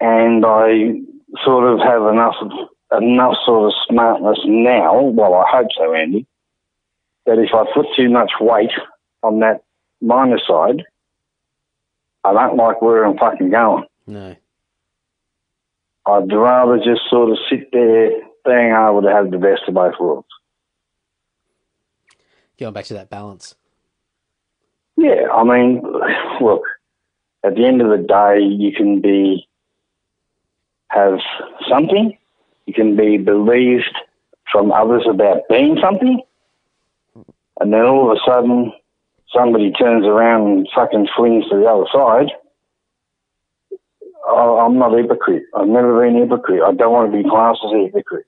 And 0.00 0.44
I 0.44 1.00
sort 1.44 1.72
of 1.72 1.80
have 1.80 2.02
enough 2.12 2.34
enough 2.92 3.34
sort 3.44 3.72
of 3.72 3.72
smartness 3.88 4.38
now. 4.44 5.00
Well, 5.00 5.34
I 5.34 5.44
hope 5.48 5.68
so, 5.76 5.94
Andy. 5.94 6.26
That 7.26 7.38
if 7.38 7.50
I 7.54 7.64
put 7.72 7.86
too 7.96 8.10
much 8.10 8.32
weight 8.40 8.72
on 9.22 9.40
that 9.40 9.64
minor 10.00 10.38
side, 10.46 10.82
I 12.22 12.32
don't 12.32 12.56
like 12.56 12.82
where 12.82 13.04
I'm 13.04 13.16
fucking 13.16 13.50
going. 13.50 13.84
No. 14.06 14.36
I'd 16.06 16.32
rather 16.32 16.76
just 16.78 17.08
sort 17.08 17.30
of 17.30 17.38
sit 17.48 17.72
there 17.72 18.10
being 18.44 18.72
able 18.72 19.02
to 19.02 19.10
have 19.10 19.30
the 19.30 19.38
best 19.38 19.62
of 19.66 19.74
both 19.74 19.94
worlds. 19.98 20.28
Going 22.58 22.74
back 22.74 22.84
to 22.86 22.94
that 22.94 23.10
balance. 23.10 23.54
Yeah, 24.96 25.28
I 25.32 25.44
mean, 25.44 25.82
look, 26.40 26.62
at 27.44 27.54
the 27.54 27.66
end 27.66 27.80
of 27.80 27.88
the 27.88 28.06
day, 28.06 28.40
you 28.40 28.72
can 28.72 29.00
be, 29.00 29.48
have 30.94 31.18
something, 31.68 32.16
you 32.66 32.74
can 32.74 32.96
be 32.96 33.18
believed 33.18 33.94
from 34.50 34.72
others 34.72 35.04
about 35.08 35.42
being 35.48 35.76
something, 35.82 36.22
and 37.60 37.72
then 37.72 37.82
all 37.82 38.10
of 38.10 38.16
a 38.16 38.20
sudden, 38.26 38.72
somebody 39.34 39.72
turns 39.72 40.06
around 40.06 40.46
and 40.46 40.68
fucking 40.74 41.08
flings 41.16 41.44
to 41.50 41.56
the 41.56 41.66
other 41.66 41.86
side. 41.92 42.30
I'm 44.28 44.78
not 44.78 44.94
a 44.94 45.02
hypocrite. 45.02 45.44
I've 45.54 45.68
never 45.68 46.00
been 46.00 46.16
a 46.16 46.20
hypocrite. 46.20 46.62
I 46.62 46.72
don't 46.72 46.92
want 46.92 47.12
to 47.12 47.22
be 47.22 47.28
classed 47.28 47.60
as 47.64 47.72
a 47.72 47.84
hypocrite. 47.84 48.26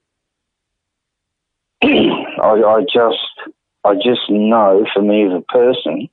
I, 1.82 2.62
I 2.62 2.80
just, 2.82 3.56
I 3.84 3.94
just 3.94 4.28
know 4.28 4.86
for 4.92 5.02
me 5.02 5.26
as 5.26 5.32
a 5.32 5.40
person 5.40 6.08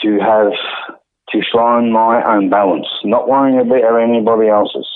to 0.00 0.18
have 0.18 0.52
to 1.34 1.40
find 1.52 1.92
my 1.92 2.22
own 2.24 2.48
balance, 2.48 2.86
not 3.04 3.28
worrying 3.28 3.60
about 3.60 4.00
anybody 4.00 4.48
else's. 4.48 4.88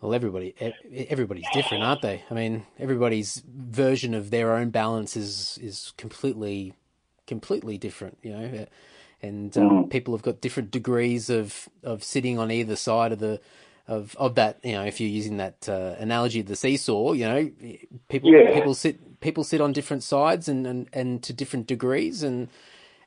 Well, 0.00 0.14
everybody, 0.14 0.54
everybody's 1.10 1.48
different, 1.50 1.82
aren't 1.82 2.02
they? 2.02 2.22
I 2.30 2.34
mean, 2.34 2.64
everybody's 2.78 3.42
version 3.46 4.14
of 4.14 4.30
their 4.30 4.54
own 4.54 4.70
balance 4.70 5.16
is 5.16 5.58
is 5.60 5.92
completely, 5.96 6.74
completely 7.26 7.78
different. 7.78 8.16
You 8.22 8.30
know, 8.30 8.66
and 9.22 9.58
um, 9.58 9.88
people 9.88 10.14
have 10.14 10.22
got 10.22 10.40
different 10.40 10.70
degrees 10.70 11.28
of 11.30 11.68
of 11.82 12.04
sitting 12.04 12.38
on 12.38 12.52
either 12.52 12.76
side 12.76 13.10
of 13.10 13.18
the 13.18 13.40
of 13.88 14.14
of 14.20 14.36
that. 14.36 14.60
You 14.62 14.74
know, 14.74 14.84
if 14.84 15.00
you're 15.00 15.10
using 15.10 15.38
that 15.38 15.68
uh, 15.68 15.96
analogy 15.98 16.40
of 16.40 16.46
the 16.46 16.54
seesaw, 16.54 17.12
you 17.14 17.24
know, 17.24 17.50
people 18.08 18.30
Yeah. 18.30 18.54
people 18.54 18.74
sit 18.74 19.20
people 19.20 19.42
sit 19.42 19.60
on 19.60 19.72
different 19.72 20.04
sides 20.04 20.48
and 20.48 20.64
and, 20.64 20.88
and 20.92 21.24
to 21.24 21.32
different 21.32 21.66
degrees 21.66 22.22
and. 22.22 22.48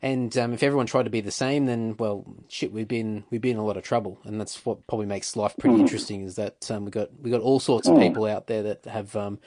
And 0.03 0.35
um, 0.37 0.53
if 0.53 0.63
everyone 0.63 0.87
tried 0.87 1.03
to 1.03 1.11
be 1.11 1.21
the 1.21 1.31
same, 1.31 1.67
then 1.67 1.95
well, 1.99 2.25
shit, 2.47 2.71
we'd 2.71 2.87
been 2.87 3.17
in 3.17 3.23
we'd 3.29 3.41
be 3.41 3.51
in 3.51 3.57
a 3.57 3.65
lot 3.65 3.77
of 3.77 3.83
trouble, 3.83 4.19
and 4.23 4.39
that's 4.39 4.65
what 4.65 4.87
probably 4.87 5.05
makes 5.05 5.35
life 5.35 5.55
pretty 5.59 5.79
interesting. 5.79 6.21
Is 6.21 6.35
that 6.35 6.71
um, 6.71 6.85
we 6.85 6.91
got 6.91 7.09
we 7.21 7.29
got 7.29 7.41
all 7.41 7.59
sorts 7.59 7.87
of 7.87 7.99
people 7.99 8.25
out 8.25 8.47
there 8.47 8.63
that 8.63 8.85
have 8.85 9.15
um, 9.15 9.37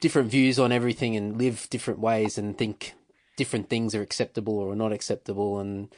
different 0.00 0.30
views 0.30 0.58
on 0.58 0.72
everything 0.72 1.16
and 1.16 1.38
live 1.38 1.68
different 1.70 2.00
ways 2.00 2.36
and 2.36 2.58
think 2.58 2.94
different 3.38 3.70
things 3.70 3.94
are 3.94 4.02
acceptable 4.02 4.58
or 4.58 4.76
not 4.76 4.92
acceptable, 4.92 5.58
and 5.58 5.88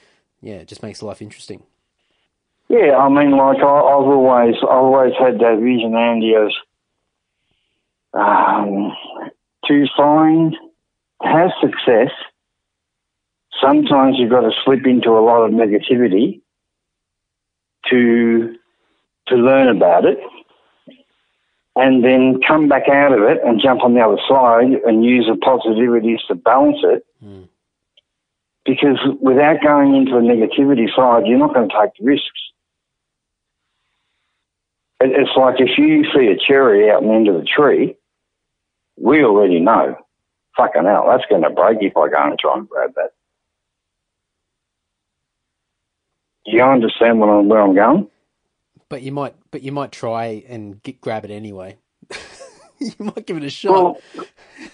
yeah, 0.40 0.56
it 0.56 0.68
just 0.68 0.84
makes 0.84 1.02
life 1.02 1.20
interesting. 1.20 1.64
Yeah, 2.68 2.96
I 2.96 3.08
mean, 3.08 3.32
like 3.32 3.58
I, 3.58 3.62
I've 3.62 4.06
always, 4.06 4.54
I've 4.62 4.68
always 4.68 5.12
had 5.18 5.40
that 5.40 5.58
vision, 5.60 5.96
Andy, 5.96 6.34
of 6.34 6.52
um, 8.14 8.92
to 9.66 9.86
find, 9.96 10.52
to 11.22 11.28
have 11.28 11.50
success. 11.60 12.12
Sometimes 13.62 14.16
you've 14.18 14.30
got 14.30 14.40
to 14.40 14.52
slip 14.64 14.86
into 14.86 15.10
a 15.10 15.20
lot 15.20 15.44
of 15.44 15.52
negativity 15.52 16.40
to 17.90 18.56
to 19.28 19.36
learn 19.36 19.68
about 19.68 20.06
it, 20.06 20.18
and 21.76 22.04
then 22.04 22.40
come 22.46 22.68
back 22.68 22.88
out 22.88 23.12
of 23.12 23.22
it 23.22 23.38
and 23.44 23.60
jump 23.62 23.84
on 23.84 23.94
the 23.94 24.00
other 24.00 24.18
side 24.28 24.72
and 24.84 25.04
use 25.04 25.26
the 25.26 25.36
positivities 25.36 26.18
to 26.28 26.34
balance 26.34 26.78
it. 26.82 27.04
Mm. 27.24 27.48
Because 28.64 28.98
without 29.20 29.62
going 29.62 29.94
into 29.94 30.16
a 30.16 30.20
negativity 30.20 30.94
side, 30.94 31.26
you're 31.26 31.38
not 31.38 31.54
going 31.54 31.68
to 31.68 31.76
take 31.80 31.92
risks. 32.00 32.26
It's 35.00 35.30
like 35.36 35.60
if 35.60 35.78
you 35.78 36.04
see 36.14 36.26
a 36.26 36.36
cherry 36.36 36.90
out 36.90 37.02
in 37.02 37.08
the 37.08 37.14
end 37.14 37.28
of 37.28 37.36
the 37.36 37.46
tree, 37.46 37.96
we 38.98 39.24
already 39.24 39.60
know, 39.60 39.96
fucking 40.56 40.84
hell, 40.84 41.06
that's 41.08 41.24
going 41.30 41.42
to 41.42 41.50
break 41.50 41.78
if 41.80 41.96
I 41.96 42.08
go 42.08 42.22
and 42.22 42.38
try 42.38 42.54
and 42.54 42.68
grab 42.68 42.92
that. 42.96 43.12
Do 46.28 46.34
you 46.52 46.62
understand 46.62 47.20
what 47.20 47.28
I'm, 47.28 47.48
where 47.48 47.60
I'm 47.60 47.74
going? 47.74 48.08
But 48.88 49.02
you 49.02 49.12
might, 49.12 49.34
but 49.50 49.62
you 49.62 49.72
might 49.72 49.92
try 49.92 50.44
and 50.48 50.82
get, 50.82 51.00
grab 51.00 51.24
it 51.24 51.30
anyway. 51.30 51.78
you 52.80 52.92
might 52.98 53.26
give 53.26 53.36
it 53.36 53.44
a 53.44 53.50
shot. 53.50 53.72
Well, 54.14 54.26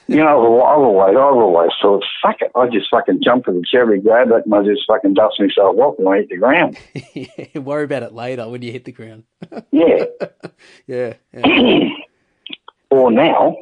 you 0.06 0.16
know, 0.16 0.62
I've 0.62 0.78
always, 0.78 1.10
I've 1.10 1.16
always 1.16 1.70
thought, 1.82 2.04
fuck 2.22 2.36
it, 2.40 2.50
I 2.54 2.68
just 2.68 2.88
fucking 2.90 3.20
jump 3.22 3.44
to 3.44 3.52
the 3.52 3.64
cherry, 3.70 4.00
grab 4.00 4.28
it, 4.30 4.44
and 4.44 4.54
I 4.54 4.62
just 4.62 4.82
fucking 4.86 5.14
dust 5.14 5.40
myself 5.40 5.76
off 5.76 5.98
and 5.98 6.08
I 6.08 6.18
hit 6.18 6.28
the 6.30 6.36
ground. 6.36 6.78
yeah, 7.14 7.58
worry 7.58 7.84
about 7.84 8.02
it 8.04 8.12
later 8.12 8.48
when 8.48 8.62
you 8.62 8.72
hit 8.72 8.84
the 8.84 8.92
ground. 8.92 9.24
Yeah. 9.70 10.04
yeah, 10.86 11.14
yeah. 11.34 11.88
or 12.90 13.10
now, 13.10 13.56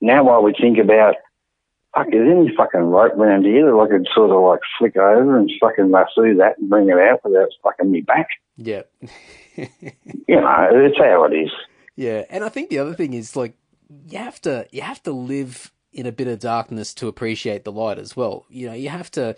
now 0.00 0.28
I 0.28 0.38
would 0.38 0.56
think 0.60 0.78
about, 0.78 1.16
fuck, 1.94 2.08
is 2.08 2.20
any 2.20 2.54
fucking 2.56 2.80
rope 2.80 3.14
around 3.14 3.44
here 3.44 3.66
that 3.66 3.78
I 3.78 3.88
could 3.88 4.06
sort 4.14 4.30
of 4.30 4.42
like 4.42 4.60
flick 4.78 4.96
over 4.96 5.38
and 5.38 5.50
fucking 5.60 5.90
lasso 5.90 6.22
that 6.38 6.58
and 6.58 6.68
bring 6.68 6.88
it 6.88 6.98
out 6.98 7.24
without 7.24 7.48
fucking 7.62 7.90
me 7.90 8.00
back? 8.00 8.28
yeah. 8.56 8.82
You 10.26 10.36
know, 10.36 10.68
it's 10.70 10.96
how 10.96 11.24
it 11.24 11.34
is. 11.34 11.50
Yeah, 11.96 12.24
and 12.30 12.44
I 12.44 12.48
think 12.48 12.70
the 12.70 12.78
other 12.78 12.94
thing 12.94 13.12
is 13.12 13.36
like 13.36 13.54
you 14.08 14.16
have 14.16 14.40
to 14.42 14.66
you 14.70 14.80
have 14.80 15.02
to 15.02 15.12
live 15.12 15.70
in 15.92 16.06
a 16.06 16.12
bit 16.12 16.28
of 16.28 16.38
darkness 16.38 16.94
to 16.94 17.08
appreciate 17.08 17.64
the 17.64 17.72
light 17.72 17.98
as 17.98 18.16
well. 18.16 18.46
You 18.48 18.68
know, 18.68 18.74
you 18.74 18.88
have 18.88 19.10
to 19.12 19.36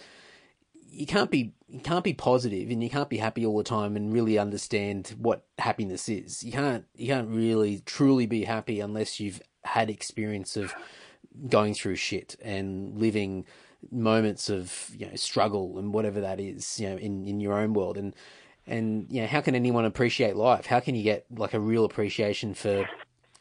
you 0.74 1.06
can't 1.06 1.30
be 1.30 1.54
you 1.68 1.80
can't 1.80 2.04
be 2.04 2.12
positive 2.12 2.70
and 2.70 2.84
you 2.84 2.90
can't 2.90 3.08
be 3.08 3.16
happy 3.16 3.46
all 3.46 3.56
the 3.56 3.64
time 3.64 3.96
and 3.96 4.12
really 4.12 4.38
understand 4.38 5.14
what 5.18 5.44
happiness 5.58 6.08
is. 6.08 6.44
You 6.44 6.52
can't 6.52 6.84
you 6.94 7.08
can't 7.08 7.30
really 7.30 7.80
truly 7.86 8.26
be 8.26 8.44
happy 8.44 8.80
unless 8.80 9.18
you've 9.18 9.40
had 9.64 9.88
experience 9.88 10.56
of 10.56 10.74
going 11.48 11.74
through 11.74 11.96
shit 11.96 12.36
and 12.42 12.98
living 12.98 13.46
moments 13.90 14.48
of 14.48 14.90
you 14.96 15.06
know 15.06 15.16
struggle 15.16 15.78
and 15.78 15.92
whatever 15.92 16.20
that 16.20 16.38
is 16.38 16.78
you 16.78 16.88
know 16.88 16.96
in 16.96 17.26
in 17.26 17.40
your 17.40 17.54
own 17.54 17.72
world. 17.72 17.96
And 17.96 18.14
and 18.66 19.06
you 19.10 19.22
know 19.22 19.26
how 19.26 19.40
can 19.40 19.54
anyone 19.54 19.84
appreciate 19.84 20.36
life? 20.36 20.66
How 20.66 20.80
can 20.80 20.94
you 20.94 21.02
get 21.02 21.26
like 21.34 21.54
a 21.54 21.60
real 21.60 21.84
appreciation 21.84 22.54
for 22.54 22.88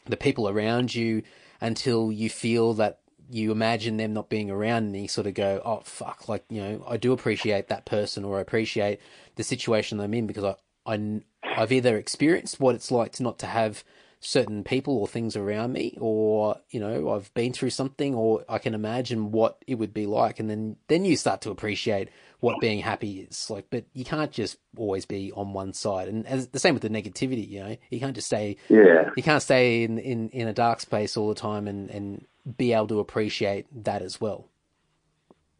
the 0.05 0.18
people 0.18 0.49
around 0.49 0.95
you 0.95 1.23
until 1.59 2.11
you 2.11 2.30
feel 2.30 2.73
that 2.73 2.99
you 3.30 3.51
imagine 3.51 3.97
them 3.97 4.13
not 4.13 4.30
being 4.30 4.51
around 4.51 4.84
and 4.84 4.97
you 4.97 5.07
sort 5.07 5.26
of 5.26 5.34
go, 5.34 5.61
oh, 5.63 5.81
fuck, 5.85 6.27
like, 6.27 6.43
you 6.49 6.61
know, 6.61 6.85
I 6.88 6.97
do 6.97 7.13
appreciate 7.13 7.69
that 7.69 7.85
person 7.85 8.26
or 8.26 8.38
I 8.38 8.41
appreciate 8.41 8.99
the 9.35 9.43
situation 9.43 10.01
I'm 10.01 10.13
in 10.13 10.27
because 10.27 10.43
I, 10.43 10.55
I, 10.85 11.22
I've 11.43 11.72
either 11.72 11.97
experienced 11.97 12.59
what 12.59 12.76
it's 12.76 12.91
like 12.91 13.13
to 13.13 13.23
not 13.23 13.39
to 13.39 13.45
have 13.45 13.85
certain 14.23 14.64
people 14.64 14.98
or 14.98 15.07
things 15.07 15.35
around 15.35 15.73
me 15.73 15.98
or 15.99 16.56
you 16.69 16.80
know 16.80 17.11
I've 17.11 17.34
been 17.34 17.52
through 17.52 17.72
something 17.72 18.14
or 18.14 18.45
I 18.48 18.60
can 18.60 18.76
imagine 18.76 19.31
what 19.31 19.64
it 19.68 19.76
would 19.76 19.93
be 19.93 20.06
like. 20.06 20.39
And 20.39 20.49
then 20.49 20.77
then 20.88 21.03
you 21.06 21.18
start 21.18 21.41
to 21.41 21.52
appreciate 21.52 22.10
what 22.39 22.61
being 22.61 22.80
happy 22.80 23.22
is. 23.22 23.49
Like 23.49 23.65
but 23.72 23.84
you 23.93 24.06
can't 24.06 24.31
just 24.31 24.57
always 24.77 25.06
be 25.06 25.31
on 25.34 25.53
one 25.53 25.73
side. 25.73 26.07
And 26.07 26.26
as 26.27 26.48
the 26.49 26.60
same 26.60 26.76
with 26.76 26.84
the 26.84 26.89
negativity 26.89 27.48
you 27.49 27.60
know 27.61 27.76
you 27.89 27.99
can't 27.99 28.15
just 28.15 28.27
stay 28.27 28.57
yeah. 28.69 29.10
you 29.18 29.23
can't 29.23 29.41
stay 29.41 29.84
in 29.84 29.98
in, 29.98 30.30
in 30.30 30.48
a 30.48 30.53
dark 30.53 30.81
space 30.81 31.18
all 31.18 31.27
the 31.27 31.35
time 31.35 31.68
and 31.68 31.89
and 31.89 32.26
be 32.57 32.73
able 32.73 32.88
to 32.88 32.99
appreciate 32.99 33.65
that 33.84 34.02
as 34.03 34.22
well. 34.22 34.48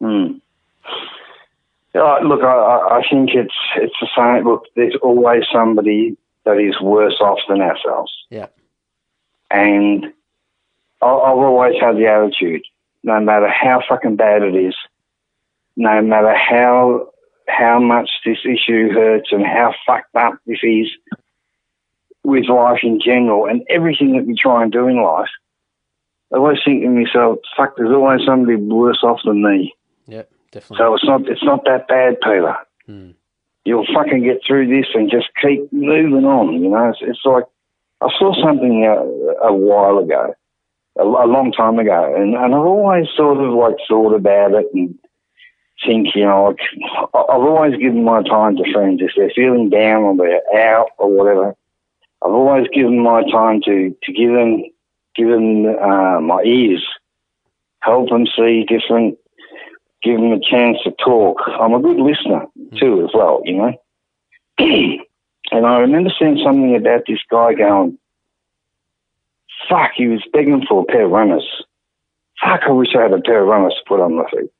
Mm. 0.00 0.40
Uh, 1.94 2.18
look, 2.24 2.42
I, 2.42 3.00
I 3.00 3.02
think 3.10 3.30
it's 3.34 3.54
it's 3.76 3.94
the 4.00 4.08
same. 4.16 4.46
Look, 4.46 4.64
there's 4.74 4.96
always 5.02 5.42
somebody 5.52 6.16
that 6.44 6.58
is 6.58 6.80
worse 6.80 7.16
off 7.20 7.38
than 7.48 7.60
ourselves. 7.60 8.12
Yeah. 8.30 8.46
And 9.50 10.06
I've 11.00 11.36
always 11.38 11.74
had 11.80 11.96
the 11.96 12.06
attitude, 12.06 12.62
no 13.02 13.20
matter 13.20 13.48
how 13.48 13.82
fucking 13.88 14.16
bad 14.16 14.42
it 14.42 14.54
is, 14.54 14.74
no 15.76 16.00
matter 16.02 16.34
how 16.34 17.08
how 17.48 17.80
much 17.80 18.08
this 18.24 18.38
issue 18.44 18.90
hurts 18.92 19.30
and 19.32 19.44
how 19.44 19.74
fucked 19.84 20.14
up 20.14 20.34
this 20.46 20.60
is 20.62 20.88
with 22.22 22.48
life 22.48 22.80
in 22.82 23.00
general 23.04 23.46
and 23.46 23.62
everything 23.68 24.16
that 24.16 24.26
we 24.26 24.34
try 24.36 24.62
and 24.62 24.70
do 24.70 24.86
in 24.86 25.02
life, 25.02 25.28
I 26.32 26.36
always 26.36 26.58
think 26.64 26.82
to 26.82 26.88
myself, 26.88 27.40
fuck, 27.56 27.76
there's 27.76 27.90
always 27.90 28.24
somebody 28.24 28.56
worse 28.56 29.00
off 29.02 29.20
than 29.24 29.42
me. 29.42 29.74
Yeah, 30.06 30.22
definitely. 30.52 30.76
So 30.78 30.94
it's 30.94 31.04
not 31.04 31.28
it's 31.28 31.44
not 31.44 31.64
that 31.64 31.88
bad, 31.88 32.20
Peter. 32.20 32.56
Hmm 32.86 33.10
you'll 33.64 33.86
fucking 33.94 34.22
get 34.22 34.40
through 34.46 34.68
this 34.68 34.86
and 34.94 35.10
just 35.10 35.28
keep 35.40 35.72
moving 35.72 36.24
on. 36.24 36.54
You 36.62 36.70
know, 36.70 36.88
it's, 36.90 36.98
it's 37.02 37.24
like 37.24 37.44
I 38.00 38.08
saw 38.18 38.34
something 38.42 38.84
a, 38.84 39.46
a 39.46 39.54
while 39.54 39.98
ago, 39.98 40.34
a, 40.98 41.02
a, 41.02 41.26
long 41.26 41.52
time 41.52 41.78
ago, 41.78 42.14
and, 42.16 42.34
and 42.34 42.54
I've 42.54 42.60
always 42.60 43.06
sort 43.16 43.38
of 43.38 43.52
like 43.54 43.76
thought 43.88 44.14
about 44.14 44.54
it 44.54 44.66
and 44.74 44.98
think, 45.86 46.08
you 46.14 46.24
know, 46.24 46.46
like, 46.46 46.58
I've 47.14 47.40
always 47.40 47.76
given 47.76 48.04
my 48.04 48.22
time 48.22 48.56
to 48.56 48.72
friends 48.72 49.00
if 49.02 49.12
they're 49.16 49.32
feeling 49.34 49.70
down 49.70 50.02
or 50.02 50.16
they're 50.16 50.60
out 50.60 50.88
or 50.98 51.10
whatever. 51.10 51.54
I've 52.24 52.30
always 52.30 52.68
given 52.72 53.02
my 53.02 53.22
time 53.30 53.60
to 53.64 53.96
to 54.02 54.12
give 54.12 54.32
them 54.32 54.62
give 55.16 55.28
them 55.28 55.66
uh, 55.66 56.20
my 56.20 56.42
ears, 56.44 56.84
help 57.80 58.08
them 58.08 58.26
see 58.26 58.64
different 58.64 59.18
give 60.02 60.16
them 60.16 60.32
a 60.32 60.40
chance 60.40 60.78
to 60.84 60.90
talk. 60.92 61.40
I'm 61.46 61.74
a 61.74 61.80
good 61.80 61.98
listener 61.98 62.46
too, 62.78 63.04
as 63.04 63.10
well, 63.14 63.40
you 63.44 63.56
know. 63.56 63.72
and 64.58 65.66
I 65.66 65.78
remember 65.78 66.10
seeing 66.18 66.40
something 66.44 66.74
about 66.74 67.02
this 67.06 67.20
guy 67.30 67.54
going, 67.54 67.98
fuck, 69.68 69.92
he 69.96 70.08
was 70.08 70.22
begging 70.32 70.64
for 70.68 70.82
a 70.82 70.84
pair 70.84 71.04
of 71.04 71.10
runners. 71.10 71.46
Fuck, 72.42 72.62
I 72.66 72.72
wish 72.72 72.94
I 72.96 73.02
had 73.02 73.12
a 73.12 73.20
pair 73.20 73.42
of 73.42 73.48
runners 73.48 73.74
to 73.74 73.88
put 73.88 74.00
on 74.00 74.16
my 74.16 74.24
feet. 74.30 74.50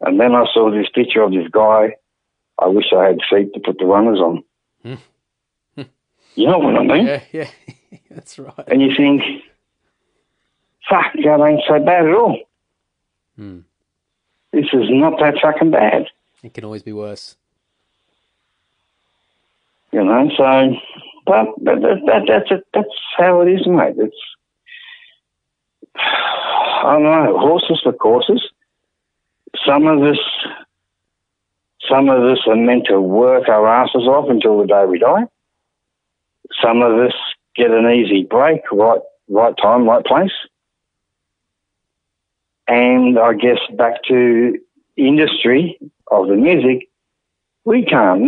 And 0.00 0.20
then 0.20 0.34
I 0.34 0.44
saw 0.52 0.70
this 0.70 0.88
picture 0.94 1.22
of 1.22 1.32
this 1.32 1.48
guy. 1.50 1.96
I 2.58 2.66
wish 2.66 2.92
I 2.94 3.04
had 3.04 3.18
feet 3.30 3.54
to 3.54 3.60
put 3.60 3.78
the 3.78 3.86
runners 3.86 4.18
on. 4.18 4.44
you 4.84 6.46
know 6.46 6.58
what 6.58 6.76
I 6.76 6.82
mean? 6.82 7.06
Yeah, 7.06 7.22
yeah, 7.32 7.50
that's 8.10 8.38
right. 8.38 8.68
And 8.68 8.82
you 8.82 8.90
think, 8.94 9.22
fuck, 10.88 11.14
that 11.14 11.46
ain't 11.48 11.62
so 11.66 11.82
bad 11.82 12.06
at 12.06 12.14
all. 12.14 12.38
Hmm 13.36 13.60
this 14.54 14.66
is 14.72 14.88
not 14.90 15.18
that 15.20 15.34
fucking 15.42 15.70
bad. 15.70 16.06
It 16.42 16.54
can 16.54 16.64
always 16.64 16.82
be 16.82 16.92
worse. 16.92 17.36
You 19.92 20.04
know, 20.04 20.28
so, 20.36 20.74
but, 21.26 21.46
but 21.60 21.80
that, 21.80 22.00
that, 22.06 22.22
that's 22.26 22.50
it. 22.50 22.66
That's 22.74 22.88
how 23.16 23.40
it 23.42 23.48
is, 23.48 23.66
mate. 23.66 23.94
It's, 23.96 24.16
I 25.96 26.94
don't 26.94 27.02
know, 27.04 27.38
horses 27.38 27.80
for 27.82 27.92
courses. 27.92 28.50
Some 29.66 29.86
of 29.86 30.02
us, 30.02 30.18
some 31.88 32.08
of 32.08 32.22
us 32.24 32.40
are 32.46 32.56
meant 32.56 32.86
to 32.88 33.00
work 33.00 33.48
our 33.48 33.68
asses 33.68 34.02
off 34.02 34.28
until 34.28 34.58
the 34.60 34.66
day 34.66 34.84
we 34.84 34.98
die. 34.98 35.24
Some 36.62 36.82
of 36.82 36.98
us 36.98 37.14
get 37.56 37.70
an 37.70 37.88
easy 37.90 38.24
break, 38.24 38.60
right, 38.72 39.00
right 39.28 39.54
time, 39.60 39.88
right 39.88 40.04
place. 40.04 40.32
And 42.66 43.18
I 43.18 43.34
guess 43.34 43.58
back 43.76 44.02
to 44.08 44.58
industry 44.96 45.78
of 46.10 46.28
the 46.28 46.34
music, 46.34 46.88
we 47.64 47.84
can't, 47.84 48.22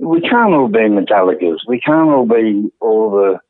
we 0.00 0.20
can't 0.20 0.54
all 0.54 0.68
be 0.68 0.80
Metallicas. 0.80 1.58
We 1.66 1.80
can't 1.80 2.10
all 2.10 2.26
be 2.26 2.70
all 2.80 3.10
the, 3.10 3.40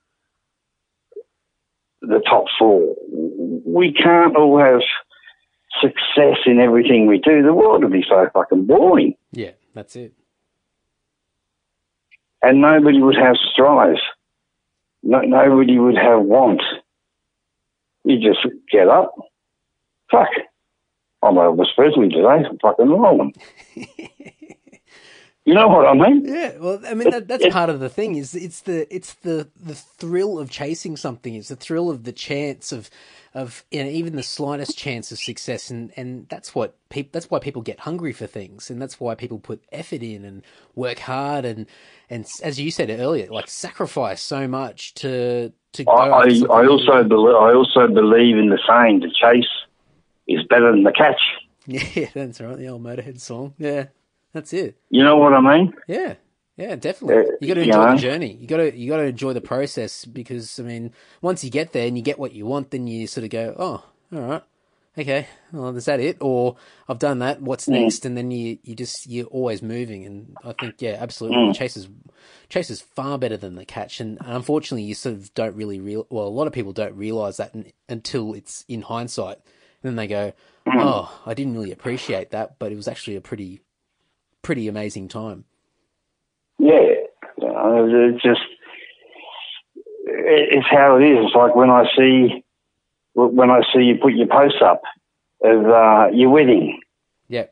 the 2.02 2.20
top 2.28 2.44
four. 2.58 2.94
We 3.64 3.92
can't 3.92 4.36
all 4.36 4.58
have 4.58 4.80
success 5.80 6.38
in 6.46 6.60
everything 6.60 7.06
we 7.06 7.18
do. 7.18 7.42
The 7.42 7.54
world 7.54 7.82
would 7.82 7.92
be 7.92 8.04
so 8.08 8.28
fucking 8.32 8.66
boring. 8.66 9.14
Yeah, 9.32 9.52
that's 9.74 9.96
it. 9.96 10.12
And 12.42 12.60
nobody 12.60 13.00
would 13.00 13.16
have 13.16 13.36
strive. 13.52 13.96
No, 15.02 15.20
nobody 15.20 15.78
would 15.78 15.96
have 15.96 16.22
want. 16.22 16.62
You 18.04 18.18
just 18.18 18.46
get 18.70 18.88
up, 18.88 19.14
fuck, 20.10 20.28
I'm 21.22 21.34
Elvis 21.34 21.74
Presley 21.74 22.08
today. 22.08 22.44
I'm 22.48 22.58
fucking 22.58 22.88
rolling. 22.88 23.34
you 25.44 25.54
know 25.54 25.66
what 25.66 25.86
I 25.86 25.94
mean? 25.94 26.24
Yeah. 26.24 26.56
Well, 26.58 26.80
I 26.86 26.94
mean 26.94 27.10
that, 27.10 27.26
that's 27.26 27.46
part 27.48 27.70
of 27.70 27.80
the 27.80 27.88
thing. 27.88 28.14
Is 28.14 28.34
it's 28.34 28.60
the 28.60 28.92
it's 28.94 29.14
the 29.14 29.48
the 29.56 29.74
thrill 29.74 30.38
of 30.38 30.50
chasing 30.50 30.96
something. 30.96 31.34
It's 31.34 31.48
the 31.48 31.56
thrill 31.56 31.90
of 31.90 32.04
the 32.04 32.12
chance 32.12 32.70
of 32.70 32.88
of 33.34 33.64
you 33.72 33.82
know, 33.82 33.90
even 33.90 34.14
the 34.14 34.22
slightest 34.22 34.78
chance 34.78 35.10
of 35.10 35.18
success, 35.18 35.70
and 35.70 35.92
and 35.96 36.28
that's 36.28 36.54
what 36.54 36.76
people. 36.88 37.10
That's 37.12 37.30
why 37.30 37.40
people 37.40 37.62
get 37.62 37.80
hungry 37.80 38.12
for 38.12 38.28
things, 38.28 38.70
and 38.70 38.80
that's 38.80 39.00
why 39.00 39.16
people 39.16 39.40
put 39.40 39.64
effort 39.72 40.02
in 40.02 40.24
and 40.24 40.42
work 40.76 41.00
hard, 41.00 41.44
and 41.44 41.66
and 42.08 42.26
as 42.44 42.60
you 42.60 42.70
said 42.70 42.90
earlier, 42.90 43.26
like 43.28 43.48
sacrifice 43.48 44.22
so 44.22 44.46
much 44.46 44.94
to 44.94 45.52
to. 45.72 45.84
Go 45.84 45.90
I 45.90 46.22
I, 46.22 46.62
I 46.62 46.66
also 46.68 47.02
believe 47.02 47.34
I 47.34 47.52
also 47.54 47.88
believe 47.88 48.36
in 48.36 48.50
the 48.50 48.58
saying 48.68 49.00
to 49.00 49.08
chase 49.08 49.48
is 50.28 50.44
better 50.48 50.70
than 50.70 50.84
the 50.84 50.92
catch. 50.92 51.20
Yeah, 51.70 52.08
that's 52.14 52.40
right. 52.40 52.56
The 52.56 52.68
old 52.68 52.82
Motorhead 52.82 53.20
song. 53.20 53.52
Yeah, 53.58 53.88
that's 54.32 54.54
it. 54.54 54.78
You 54.88 55.04
know 55.04 55.18
what 55.18 55.34
I 55.34 55.40
mean? 55.40 55.74
Yeah, 55.86 56.14
yeah, 56.56 56.76
definitely. 56.76 57.16
Uh, 57.16 57.36
you 57.42 57.48
got 57.48 57.54
to 57.54 57.60
enjoy 57.60 57.84
know? 57.84 57.94
the 57.94 58.00
journey. 58.00 58.32
You 58.32 58.46
got 58.46 58.56
to 58.56 58.76
you 58.76 58.88
got 58.88 58.96
to 58.96 59.04
enjoy 59.04 59.34
the 59.34 59.42
process 59.42 60.06
because 60.06 60.58
I 60.58 60.62
mean, 60.62 60.92
once 61.20 61.44
you 61.44 61.50
get 61.50 61.72
there 61.72 61.86
and 61.86 61.96
you 61.96 62.02
get 62.02 62.18
what 62.18 62.32
you 62.32 62.46
want, 62.46 62.70
then 62.70 62.86
you 62.86 63.06
sort 63.06 63.24
of 63.24 63.30
go, 63.30 63.54
oh, 63.58 63.84
all 64.16 64.28
right, 64.28 64.42
okay, 64.98 65.28
well, 65.52 65.76
is 65.76 65.84
that 65.84 66.00
it? 66.00 66.16
Or 66.20 66.56
I've 66.88 66.98
done 66.98 67.20
that. 67.20 67.40
What's 67.40 67.66
mm. 67.66 67.80
next? 67.80 68.04
And 68.04 68.16
then 68.16 68.30
you 68.30 68.58
you 68.64 68.74
just 68.74 69.06
you're 69.06 69.26
always 69.26 69.62
moving. 69.62 70.04
And 70.04 70.36
I 70.44 70.52
think 70.52 70.82
yeah, 70.82 70.96
absolutely, 70.98 71.38
mm. 71.38 71.54
chase 71.54 71.76
is 71.76 71.88
chase 72.48 72.70
is 72.70 72.80
far 72.80 73.18
better 73.18 73.36
than 73.36 73.54
the 73.54 73.64
catch. 73.64 74.00
And, 74.00 74.18
and 74.20 74.34
unfortunately, 74.34 74.82
you 74.82 74.94
sort 74.94 75.14
of 75.14 75.32
don't 75.34 75.54
really 75.54 75.80
real. 75.80 76.06
Well, 76.10 76.26
a 76.26 76.28
lot 76.28 76.46
of 76.46 76.52
people 76.52 76.72
don't 76.72 76.96
realize 76.96 77.36
that 77.36 77.54
until 77.88 78.34
it's 78.34 78.64
in 78.68 78.82
hindsight 78.82 79.38
then 79.82 79.96
they 79.96 80.06
go, 80.06 80.32
mm. 80.66 80.74
"Oh, 80.78 81.20
I 81.26 81.34
didn't 81.34 81.54
really 81.54 81.72
appreciate 81.72 82.30
that, 82.30 82.58
but 82.58 82.72
it 82.72 82.76
was 82.76 82.88
actually 82.88 83.16
a 83.16 83.20
pretty, 83.20 83.60
pretty 84.42 84.68
amazing 84.68 85.08
time." 85.08 85.44
Yeah, 86.58 86.80
it's 87.40 88.22
just 88.22 88.40
it's 90.06 90.66
how 90.70 90.96
it 90.96 91.04
is. 91.04 91.18
It's 91.26 91.34
like 91.34 91.54
when 91.54 91.70
I 91.70 91.84
see 91.96 92.44
when 93.14 93.50
I 93.50 93.62
see 93.72 93.82
you 93.82 93.96
put 94.00 94.14
your 94.14 94.28
post 94.28 94.62
up 94.62 94.82
of 95.42 95.66
uh, 95.66 96.08
your 96.12 96.30
wedding. 96.30 96.80
Yeah. 97.28 97.46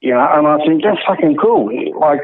You 0.00 0.10
know, 0.10 0.28
and 0.32 0.46
I 0.46 0.58
think 0.66 0.82
that's 0.82 0.98
fucking 1.06 1.36
cool. 1.36 1.70
Like 1.98 2.20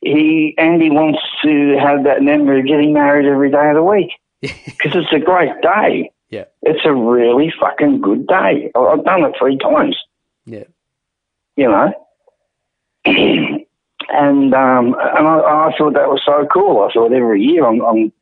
he 0.00 0.54
Andy 0.58 0.90
wants 0.90 1.20
to 1.44 1.76
have 1.80 2.04
that 2.04 2.22
memory 2.22 2.60
of 2.60 2.66
getting 2.66 2.92
married 2.92 3.26
every 3.26 3.50
day 3.50 3.68
of 3.68 3.76
the 3.76 3.82
week 3.82 4.10
because 4.40 4.92
it's 4.94 5.12
a 5.12 5.18
great 5.18 5.60
day. 5.62 6.10
Yeah. 6.30 6.44
It's 6.62 6.84
a 6.84 6.94
really 6.94 7.52
fucking 7.58 8.00
good 8.00 8.26
day. 8.26 8.70
I've 8.74 9.04
done 9.04 9.24
it 9.24 9.34
three 9.38 9.58
times. 9.58 9.96
Yeah. 10.44 10.64
You 11.56 11.68
know? 11.68 11.92
and 13.04 14.54
um, 14.54 14.94
and 14.94 15.26
I, 15.28 15.38
I, 15.38 15.72
thought 15.76 15.94
that 15.94 16.08
was 16.08 16.22
so 16.24 16.46
cool. 16.52 16.86
I 16.88 16.92
thought 16.92 17.12
every 17.12 17.42
year 17.42 17.66
I'm, 17.66 17.80
I'm 17.80 18.12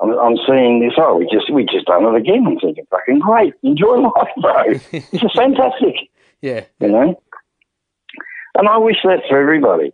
I'm, 0.00 0.10
I'm 0.18 0.36
seeing 0.46 0.80
this. 0.80 0.94
Oh, 0.98 1.16
we 1.16 1.28
just 1.30 1.52
we 1.52 1.64
just 1.64 1.86
done 1.86 2.04
it 2.04 2.18
again. 2.18 2.44
I'm 2.46 2.58
thinking, 2.58 2.86
fucking 2.90 3.20
great. 3.20 3.54
Enjoy 3.62 3.96
life, 3.96 4.28
bro. 4.40 4.64
it's 4.92 5.34
fantastic. 5.34 6.10
Yeah. 6.40 6.64
You 6.80 6.88
know. 6.88 7.22
And 8.56 8.68
I 8.68 8.78
wish 8.78 8.96
that 9.04 9.22
for 9.28 9.40
everybody. 9.40 9.92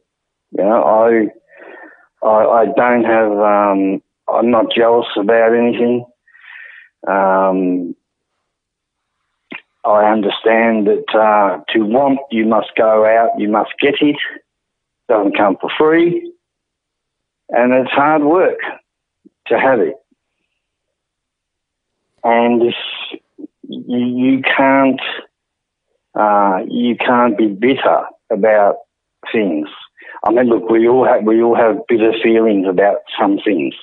You 0.57 0.65
know, 0.65 0.83
I 0.83 2.27
I, 2.27 2.63
I 2.63 2.65
don't 2.77 3.05
have. 3.05 3.33
Um, 3.33 4.03
I'm 4.29 4.51
not 4.51 4.73
jealous 4.75 5.07
about 5.17 5.55
anything. 5.55 6.05
Um, 7.07 7.95
I 9.85 10.11
understand 10.11 10.87
that 10.87 11.05
uh, 11.15 11.63
to 11.73 11.85
want, 11.85 12.21
you 12.31 12.45
must 12.47 12.71
go 12.77 13.07
out, 13.07 13.31
you 13.39 13.49
must 13.49 13.71
get 13.81 13.95
it. 14.01 14.17
Doesn't 15.09 15.37
come 15.37 15.57
for 15.61 15.71
free. 15.79 16.33
And 17.49 17.73
it's 17.73 17.91
hard 17.91 18.23
work 18.23 18.61
to 19.47 19.59
have 19.59 19.81
it. 19.81 19.97
And 22.23 22.63
you, 23.63 23.97
you 23.97 24.43
can't, 24.43 25.01
uh, 26.15 26.61
you 26.69 26.97
can't 26.97 27.37
be 27.37 27.49
bitter 27.49 28.05
about 28.31 28.77
things. 29.33 29.69
I 30.23 30.31
mean, 30.31 30.47
look, 30.47 30.69
we 30.69 30.87
all 30.87 31.05
have, 31.07 31.25
we 31.25 31.43
all 31.43 31.57
have 31.57 31.87
bitter 31.89 32.13
feelings 32.23 32.67
about 32.69 32.99
some 33.19 33.39
things. 33.43 33.75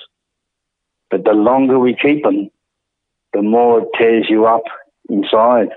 But 1.10 1.24
the 1.24 1.32
longer 1.32 1.78
we 1.78 1.96
keep 2.00 2.22
them, 2.22 2.50
the 3.38 3.42
more 3.42 3.82
it 3.82 3.88
tears 3.96 4.26
you 4.28 4.46
up 4.46 4.64
inside. 5.08 5.68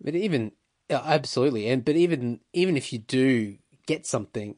But 0.00 0.14
even 0.14 0.52
absolutely, 0.90 1.68
and 1.68 1.84
but 1.84 1.96
even 1.96 2.40
even 2.54 2.78
if 2.78 2.94
you 2.94 2.98
do 2.98 3.58
get 3.86 4.06
something, 4.06 4.56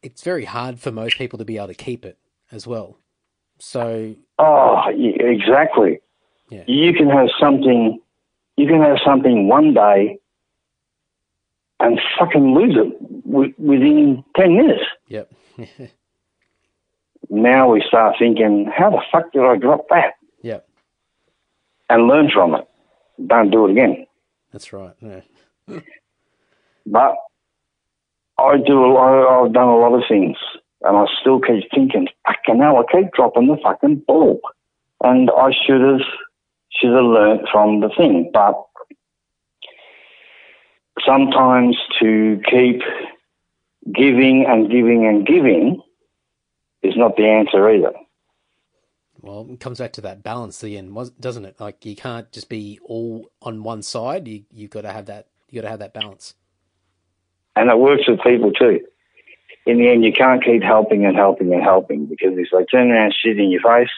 it's 0.00 0.22
very 0.22 0.44
hard 0.44 0.78
for 0.78 0.92
most 0.92 1.18
people 1.18 1.40
to 1.40 1.44
be 1.44 1.56
able 1.56 1.68
to 1.68 1.74
keep 1.74 2.04
it 2.04 2.18
as 2.52 2.68
well. 2.68 2.98
So 3.58 4.14
oh, 4.38 4.82
exactly. 4.88 5.98
Yeah. 6.50 6.64
You 6.68 6.92
can 6.92 7.10
have 7.10 7.28
something. 7.40 8.00
You 8.56 8.66
can 8.68 8.80
have 8.80 8.98
something 9.04 9.48
one 9.48 9.74
day 9.74 10.20
and 11.80 12.00
fucking 12.16 12.54
lose 12.54 12.76
it 12.76 13.58
within 13.58 14.22
ten 14.36 14.56
minutes. 14.56 14.84
Yep. 15.08 15.32
now 17.32 17.72
we 17.72 17.82
start 17.88 18.16
thinking, 18.18 18.70
how 18.76 18.90
the 18.90 19.00
fuck 19.10 19.32
did 19.32 19.42
I 19.42 19.56
drop 19.56 19.86
that? 19.88 20.16
Yep. 20.42 20.68
And 21.88 22.06
learn 22.06 22.30
from 22.30 22.54
it. 22.54 22.68
Don't 23.26 23.50
do 23.50 23.66
it 23.66 23.70
again. 23.70 24.06
That's 24.52 24.70
right. 24.74 24.94
Yeah. 25.00 25.80
but 26.86 27.14
I 28.38 28.58
do. 28.58 28.84
A 28.84 28.86
lot, 28.92 29.46
I've 29.46 29.52
done 29.54 29.68
a 29.68 29.78
lot 29.78 29.94
of 29.94 30.02
things, 30.06 30.36
and 30.82 30.94
I 30.94 31.06
still 31.22 31.40
keep 31.40 31.64
thinking, 31.74 32.08
fucking 32.26 32.60
hell, 32.60 32.76
I 32.76 32.92
keep 32.92 33.12
dropping 33.12 33.46
the 33.46 33.56
fucking 33.62 34.02
ball, 34.06 34.40
and 35.02 35.30
I 35.30 35.52
should 35.52 35.80
have 35.80 36.06
should 36.70 36.92
have 36.92 37.04
learnt 37.04 37.48
from 37.50 37.80
the 37.80 37.88
thing. 37.96 38.30
But 38.34 38.62
sometimes 41.06 41.78
to 42.00 42.42
keep 42.50 42.82
giving 43.90 44.44
and 44.46 44.70
giving 44.70 45.06
and 45.06 45.26
giving 45.26 45.82
is 46.82 46.96
not 46.96 47.16
the 47.16 47.26
answer 47.26 47.68
either. 47.70 47.92
Well, 49.20 49.46
it 49.50 49.60
comes 49.60 49.78
back 49.78 49.92
to 49.94 50.00
that 50.02 50.22
balance 50.22 50.60
the 50.60 50.76
end, 50.76 50.96
doesn't 51.20 51.44
it? 51.44 51.60
Like 51.60 51.86
you 51.86 51.94
can't 51.94 52.30
just 52.32 52.48
be 52.48 52.80
all 52.84 53.30
on 53.40 53.62
one 53.62 53.82
side. 53.82 54.26
You 54.26 54.44
you've 54.50 54.70
got 54.70 54.82
to 54.82 54.92
have 54.92 55.06
that. 55.06 55.28
You 55.48 55.60
got 55.60 55.66
to 55.66 55.70
have 55.70 55.78
that 55.80 55.94
balance. 55.94 56.34
And 57.54 57.70
it 57.70 57.78
works 57.78 58.08
with 58.08 58.20
people 58.22 58.52
too. 58.52 58.80
In 59.66 59.78
the 59.78 59.88
end, 59.88 60.04
you 60.04 60.12
can't 60.12 60.42
keep 60.42 60.62
helping 60.62 61.04
and 61.04 61.14
helping 61.14 61.52
and 61.52 61.62
helping 61.62 62.06
because 62.06 62.32
it's 62.36 62.52
like 62.52 62.66
turn 62.70 62.90
around 62.90 63.14
shit 63.22 63.38
in 63.38 63.50
your 63.50 63.60
face, 63.60 63.90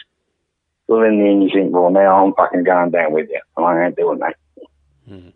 well, 0.87 1.01
in 1.01 1.19
the 1.19 1.25
end, 1.25 1.43
you 1.43 1.49
think, 1.53 1.73
well, 1.73 1.89
now 1.89 2.23
I'm 2.25 2.33
fucking 2.33 2.63
going 2.63 2.91
down 2.91 3.11
with 3.11 3.29
you, 3.29 3.41
and 3.57 3.65
I 3.65 3.85
ain't 3.85 3.95
doing 3.95 4.19
that. 4.19 4.35
Mm. 5.09 5.33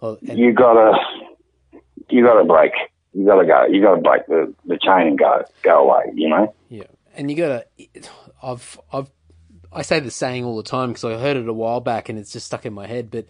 Well, 0.00 0.18
and- 0.26 0.38
you 0.38 0.52
gotta, 0.52 0.96
you 2.08 2.24
gotta 2.24 2.44
break. 2.44 2.72
You 3.16 3.24
gotta 3.24 3.46
go. 3.46 3.64
You 3.66 3.82
gotta 3.82 4.00
break 4.00 4.26
the, 4.26 4.52
the 4.66 4.78
chain 4.78 5.08
and 5.08 5.18
go, 5.18 5.42
go 5.62 5.88
away. 5.88 6.12
You 6.14 6.28
know. 6.28 6.54
Yeah, 6.68 6.84
and 7.14 7.30
you 7.30 7.36
gotta. 7.36 7.66
I've 8.42 8.78
I've 8.92 9.10
I 9.72 9.82
say 9.82 10.00
the 10.00 10.10
saying 10.10 10.44
all 10.44 10.56
the 10.56 10.62
time 10.62 10.90
because 10.90 11.04
I 11.04 11.18
heard 11.18 11.36
it 11.36 11.48
a 11.48 11.52
while 11.52 11.80
back 11.80 12.08
and 12.08 12.18
it's 12.18 12.32
just 12.32 12.46
stuck 12.46 12.66
in 12.66 12.72
my 12.72 12.86
head. 12.86 13.10
But 13.10 13.26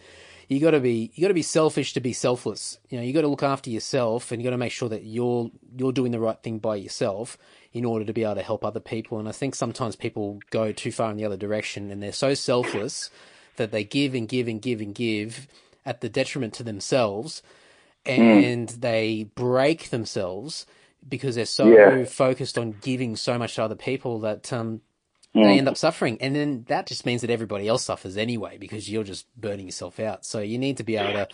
you 0.48 0.60
got 0.60 0.72
to 0.72 0.80
be 0.80 1.10
you 1.14 1.22
got 1.22 1.28
to 1.28 1.34
be 1.34 1.42
selfish 1.42 1.92
to 1.94 2.00
be 2.00 2.12
selfless. 2.12 2.78
You 2.88 2.98
know, 2.98 3.04
you 3.04 3.12
got 3.12 3.22
to 3.22 3.28
look 3.28 3.42
after 3.42 3.70
yourself 3.70 4.30
and 4.30 4.40
you 4.40 4.46
got 4.46 4.52
to 4.52 4.58
make 4.58 4.72
sure 4.72 4.88
that 4.88 5.04
you're 5.04 5.50
you're 5.76 5.92
doing 5.92 6.12
the 6.12 6.20
right 6.20 6.40
thing 6.42 6.58
by 6.58 6.76
yourself 6.76 7.36
in 7.72 7.84
order 7.84 8.04
to 8.04 8.12
be 8.12 8.24
able 8.24 8.36
to 8.36 8.42
help 8.42 8.64
other 8.64 8.80
people. 8.80 9.18
And 9.18 9.28
I 9.28 9.32
think 9.32 9.54
sometimes 9.54 9.96
people 9.96 10.38
go 10.50 10.72
too 10.72 10.92
far 10.92 11.10
in 11.10 11.16
the 11.16 11.24
other 11.24 11.36
direction 11.36 11.90
and 11.90 12.02
they're 12.02 12.12
so 12.12 12.34
selfless 12.34 13.10
that 13.56 13.70
they 13.70 13.84
give 13.84 14.14
and 14.14 14.28
give 14.28 14.48
and 14.48 14.62
give 14.62 14.80
and 14.80 14.94
give 14.94 15.48
at 15.84 16.00
the 16.00 16.08
detriment 16.08 16.52
to 16.54 16.62
themselves, 16.62 17.42
and 18.06 18.68
mm. 18.68 18.80
they 18.80 19.24
break 19.34 19.90
themselves 19.90 20.66
because 21.08 21.34
they're 21.36 21.46
so 21.46 21.68
yeah. 21.68 22.04
focused 22.04 22.58
on 22.58 22.76
giving 22.80 23.16
so 23.16 23.38
much 23.38 23.54
to 23.54 23.62
other 23.62 23.74
people 23.74 24.20
that 24.20 24.52
um, 24.52 24.80
they 25.34 25.40
mm. 25.40 25.58
end 25.58 25.68
up 25.68 25.76
suffering. 25.76 26.18
And 26.20 26.34
then 26.34 26.64
that 26.68 26.86
just 26.86 27.06
means 27.06 27.20
that 27.20 27.30
everybody 27.30 27.68
else 27.68 27.84
suffers 27.84 28.16
anyway 28.16 28.58
because 28.58 28.90
you're 28.90 29.04
just 29.04 29.26
burning 29.36 29.66
yourself 29.66 30.00
out. 30.00 30.24
So 30.24 30.40
you 30.40 30.58
need 30.58 30.78
to 30.78 30.84
be 30.84 30.96
able 30.96 31.12
to 31.12 31.28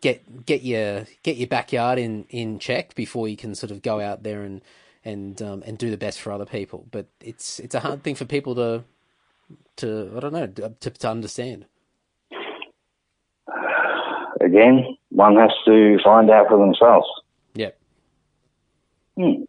get 0.00 0.46
get 0.46 0.62
your 0.62 1.06
get 1.22 1.36
your 1.36 1.48
backyard 1.48 1.98
in, 1.98 2.24
in 2.28 2.58
check 2.58 2.94
before 2.94 3.28
you 3.28 3.36
can 3.36 3.54
sort 3.54 3.70
of 3.70 3.82
go 3.82 4.00
out 4.00 4.22
there 4.22 4.42
and 4.42 4.62
and 5.04 5.40
um, 5.42 5.62
and 5.66 5.78
do 5.78 5.90
the 5.90 5.96
best 5.96 6.20
for 6.20 6.32
other 6.32 6.46
people. 6.46 6.86
But 6.90 7.06
it's 7.20 7.58
it's 7.58 7.74
a 7.74 7.80
hard 7.80 8.02
thing 8.02 8.14
for 8.14 8.24
people 8.24 8.54
to 8.56 8.84
to 9.76 10.12
I 10.16 10.20
don't 10.20 10.32
know 10.32 10.46
to, 10.46 10.90
to 10.90 11.08
understand. 11.08 11.66
Again, 14.40 14.96
one 15.14 15.36
has 15.36 15.50
to 15.66 15.98
find 16.02 16.30
out 16.30 16.48
for 16.48 16.58
themselves. 16.58 17.06
Yep. 17.54 17.78
Hmm. 19.16 19.42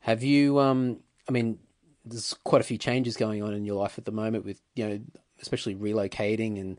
Have 0.00 0.22
you? 0.22 0.60
Um, 0.60 0.98
I 1.28 1.32
mean, 1.32 1.58
there's 2.06 2.34
quite 2.44 2.60
a 2.60 2.64
few 2.64 2.78
changes 2.78 3.16
going 3.16 3.42
on 3.42 3.52
in 3.52 3.64
your 3.64 3.76
life 3.76 3.98
at 3.98 4.04
the 4.04 4.12
moment 4.12 4.44
with 4.44 4.60
you 4.74 4.88
know 4.88 5.00
especially 5.42 5.74
relocating 5.74 6.58
and 6.60 6.78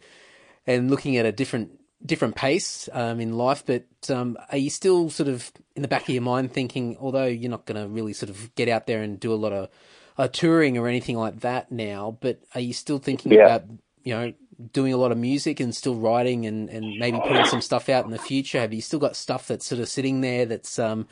and 0.65 0.89
looking 0.89 1.17
at 1.17 1.25
a 1.25 1.31
different 1.31 1.79
different 2.05 2.35
pace 2.35 2.87
um, 2.93 3.19
in 3.19 3.37
life 3.37 3.63
but 3.65 3.83
um, 4.09 4.37
are 4.51 4.57
you 4.57 4.69
still 4.69 5.09
sort 5.09 5.27
of 5.27 5.51
in 5.75 5.81
the 5.81 5.87
back 5.87 6.03
of 6.03 6.09
your 6.09 6.21
mind 6.21 6.51
thinking 6.51 6.95
although 6.99 7.25
you're 7.25 7.51
not 7.51 7.65
going 7.65 7.79
to 7.79 7.87
really 7.87 8.13
sort 8.13 8.29
of 8.29 8.53
get 8.55 8.69
out 8.69 8.87
there 8.87 9.01
and 9.01 9.19
do 9.19 9.33
a 9.33 9.35
lot 9.35 9.51
of 9.51 9.69
uh, 10.17 10.27
touring 10.27 10.77
or 10.77 10.87
anything 10.87 11.17
like 11.17 11.39
that 11.41 11.71
now 11.71 12.17
but 12.21 12.39
are 12.55 12.61
you 12.61 12.73
still 12.73 12.99
thinking 12.99 13.31
yeah. 13.31 13.55
about 13.55 13.63
you 14.03 14.13
know 14.13 14.33
doing 14.73 14.93
a 14.93 14.97
lot 14.97 15.11
of 15.11 15.17
music 15.17 15.59
and 15.59 15.75
still 15.75 15.95
writing 15.95 16.45
and, 16.45 16.69
and 16.69 16.97
maybe 16.97 17.19
putting 17.19 17.45
some 17.45 17.61
stuff 17.61 17.89
out 17.89 18.05
in 18.05 18.11
the 18.11 18.17
future 18.17 18.59
have 18.59 18.73
you 18.73 18.81
still 18.81 18.97
got 18.97 19.15
stuff 19.15 19.47
that's 19.47 19.65
sort 19.65 19.79
of 19.79 19.87
sitting 19.87 20.21
there 20.21 20.47
that's 20.47 20.79
um 20.79 21.07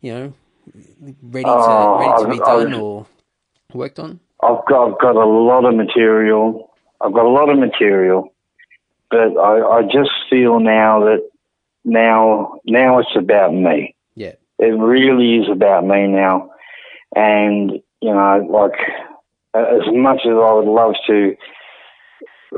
you 0.00 0.14
know 0.14 0.32
ready 1.22 1.44
to 1.44 1.50
oh, 1.50 1.98
ready 1.98 2.22
to 2.22 2.30
be 2.30 2.38
done 2.38 2.74
or 2.74 3.06
worked 3.72 3.98
on? 3.98 4.20
I've 4.42 4.64
got, 4.66 4.92
I've 4.92 4.98
got 4.98 5.16
a 5.16 5.26
lot 5.26 5.64
of 5.64 5.74
material. 5.74 6.72
I've 7.00 7.12
got 7.12 7.24
a 7.24 7.28
lot 7.28 7.50
of 7.50 7.58
material, 7.58 8.32
but 9.10 9.36
I, 9.36 9.78
I 9.78 9.82
just 9.82 10.10
feel 10.30 10.60
now 10.60 11.00
that 11.04 11.28
now 11.84 12.58
now 12.64 12.98
it's 12.98 13.16
about 13.16 13.54
me. 13.54 13.94
Yeah, 14.14 14.34
it 14.58 14.66
really 14.66 15.36
is 15.36 15.48
about 15.50 15.86
me 15.86 16.06
now, 16.06 16.50
and 17.14 17.72
you 18.00 18.12
know, 18.12 18.46
like 18.50 18.78
as 19.54 19.82
much 19.92 20.20
as 20.24 20.32
I 20.32 20.52
would 20.52 20.68
love 20.68 20.94
to 21.06 21.36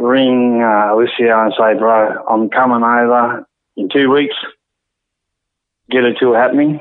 ring 0.01 0.63
uh, 0.63 0.95
Alicia 0.95 1.45
and 1.45 1.53
say, 1.59 1.79
"Bro, 1.79 2.25
I'm 2.29 2.49
coming 2.51 2.83
over 2.83 3.47
in 3.77 3.89
two 3.89 4.11
weeks. 4.11 4.37
Get 5.91 6.05
a 6.05 6.15
tour 6.15 6.37
happening." 6.37 6.81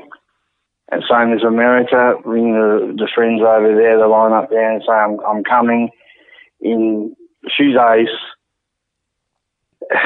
And 0.90 1.02
same 1.10 1.34
as 1.34 1.42
America, 1.42 2.14
ring 2.24 2.54
the, 2.54 2.94
the 2.96 3.08
friends 3.14 3.42
over 3.42 3.74
there, 3.74 3.98
the 3.98 4.06
line 4.06 4.32
up 4.32 4.48
there 4.48 4.72
and 4.72 4.82
say, 4.82 4.92
I'm, 4.92 5.20
I'm 5.20 5.44
coming 5.44 5.90
in 6.60 7.14
a 7.44 7.50
few 7.56 7.72
days. 7.72 8.08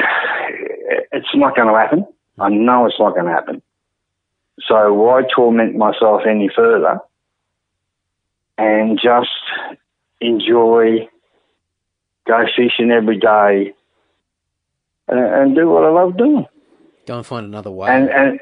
It's 1.15 1.27
not 1.35 1.55
going 1.55 1.67
to 1.67 1.77
happen. 1.79 2.07
I 2.39 2.49
know 2.49 2.87
it's 2.87 2.99
not 2.99 3.13
going 3.13 3.27
to 3.27 3.31
happen. 3.31 3.61
So 4.67 4.93
why 4.93 5.21
torment 5.33 5.75
myself 5.75 6.23
any 6.27 6.49
further 6.53 6.99
and 8.57 8.99
just 9.01 9.29
enjoy, 10.19 11.07
go 12.25 12.45
fishing 12.55 12.91
every 12.91 13.17
day 13.17 13.73
and, 15.07 15.19
and 15.19 15.55
do 15.55 15.69
what 15.69 15.83
I 15.83 15.89
love 15.89 16.17
doing. 16.17 16.45
Go 17.05 17.17
and 17.17 17.25
find 17.25 17.45
another 17.45 17.71
way. 17.71 17.89
And, 17.89 18.09
and 18.09 18.39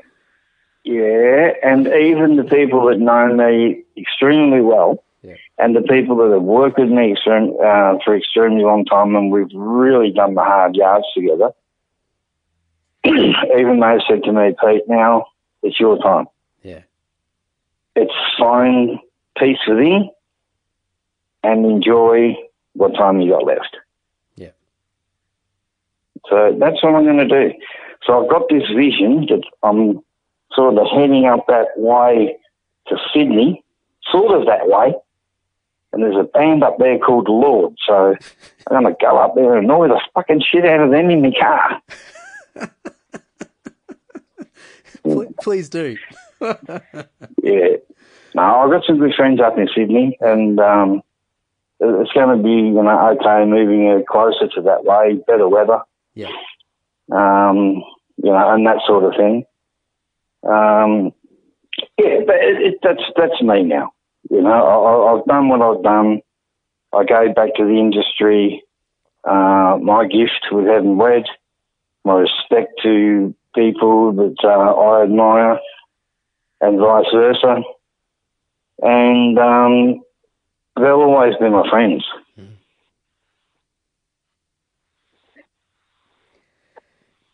yeah, 0.83 1.51
and 1.63 1.87
even 1.87 2.37
the 2.37 2.43
people 2.43 2.87
that 2.87 2.99
know 2.99 3.33
me 3.33 3.83
extremely 3.97 4.61
well, 4.61 5.03
yeah. 5.21 5.35
and 5.57 5.75
the 5.75 5.81
people 5.81 6.17
that 6.17 6.31
have 6.31 6.41
worked 6.41 6.79
with 6.79 6.89
me 6.89 7.13
extreme, 7.13 7.55
uh, 7.63 7.97
for 8.03 8.15
extremely 8.15 8.63
long 8.63 8.85
time, 8.85 9.15
and 9.15 9.31
we've 9.31 9.53
really 9.53 10.11
done 10.11 10.33
the 10.33 10.43
hard 10.43 10.75
yards 10.75 11.05
together. 11.15 11.51
even 13.05 13.79
they 13.79 13.97
said 14.07 14.23
to 14.23 14.31
me, 14.31 14.55
Pete, 14.63 14.83
now 14.87 15.25
it's 15.61 15.79
your 15.79 16.01
time. 16.01 16.25
Yeah, 16.63 16.81
it's 17.95 18.13
find 18.39 18.99
peace 19.37 19.59
within 19.67 20.09
and 21.43 21.65
enjoy 21.65 22.35
what 22.73 22.93
time 22.95 23.19
you 23.19 23.31
got 23.31 23.45
left. 23.45 23.77
Yeah. 24.35 24.51
So 26.29 26.55
that's 26.59 26.81
what 26.83 26.95
I'm 26.95 27.03
going 27.03 27.27
to 27.27 27.49
do. 27.49 27.53
So 28.05 28.23
I've 28.23 28.29
got 28.31 28.49
this 28.49 28.63
vision 28.75 29.27
that 29.29 29.43
I'm 29.63 30.01
sort 30.53 30.77
of 30.77 30.87
heading 30.93 31.25
up 31.25 31.45
that 31.47 31.67
way 31.77 32.37
to 32.87 32.97
Sydney, 33.13 33.63
sort 34.11 34.39
of 34.39 34.47
that 34.47 34.67
way. 34.67 34.93
and 35.93 36.03
there's 36.03 36.15
a 36.17 36.23
band 36.23 36.63
up 36.63 36.77
there 36.79 36.97
called 36.97 37.27
the 37.27 37.31
Lord. 37.31 37.75
So 37.85 38.15
I'm 38.69 38.83
going 38.83 38.93
to 38.93 38.97
go 38.99 39.17
up 39.17 39.35
there 39.35 39.55
and 39.55 39.65
annoy 39.65 39.89
the 39.89 40.01
fucking 40.13 40.41
shit 40.49 40.65
out 40.65 40.81
of 40.81 40.91
them 40.91 41.09
in 41.09 41.21
my 41.21 41.31
car. 41.39 41.81
Please 45.41 45.69
do. 45.69 45.97
yeah. 46.41 47.77
No, 48.33 48.41
I've 48.43 48.71
got 48.71 48.85
some 48.85 48.99
good 48.99 49.13
friends 49.15 49.41
up 49.41 49.57
in 49.57 49.67
Sydney, 49.75 50.17
and 50.21 50.59
um, 50.59 51.01
it's 51.81 52.11
going 52.13 52.37
to 52.37 52.43
be 52.43 52.49
you 52.49 52.83
know 52.83 53.09
okay 53.11 53.45
moving 53.45 54.03
closer 54.09 54.47
to 54.55 54.61
that 54.61 54.83
way, 54.83 55.19
better 55.27 55.47
weather. 55.47 55.79
Yeah. 56.13 56.29
Um, 57.11 57.83
you 58.17 58.31
know, 58.31 58.53
and 58.53 58.65
that 58.67 58.81
sort 58.85 59.03
of 59.03 59.13
thing. 59.17 59.45
Um, 60.43 61.11
yeah, 61.97 62.19
but 62.25 62.35
it, 62.35 62.61
it, 62.61 62.75
that's 62.83 63.03
that's 63.15 63.41
me 63.41 63.63
now. 63.63 63.93
You 64.29 64.41
know, 64.41 64.51
I, 64.51 65.13
I've 65.17 65.25
done 65.25 65.49
what 65.49 65.61
I've 65.61 65.83
done. 65.83 66.21
I 66.93 67.03
go 67.03 67.33
back 67.33 67.55
to 67.55 67.63
the 67.65 67.77
industry. 67.77 68.63
Uh, 69.23 69.77
my 69.81 70.05
gift 70.05 70.47
with 70.51 70.67
having 70.67 70.97
wed, 70.97 71.23
my 72.03 72.13
respect 72.13 72.79
to 72.83 73.35
people 73.55 74.13
that 74.13 74.35
uh, 74.43 74.47
I 74.47 75.03
admire, 75.03 75.59
and 76.59 76.79
vice 76.79 77.05
versa. 77.13 77.61
And 78.81 79.37
um, 79.37 80.01
they'll 80.75 80.85
always 80.85 81.33
be 81.39 81.49
my 81.49 81.69
friends. 81.69 82.03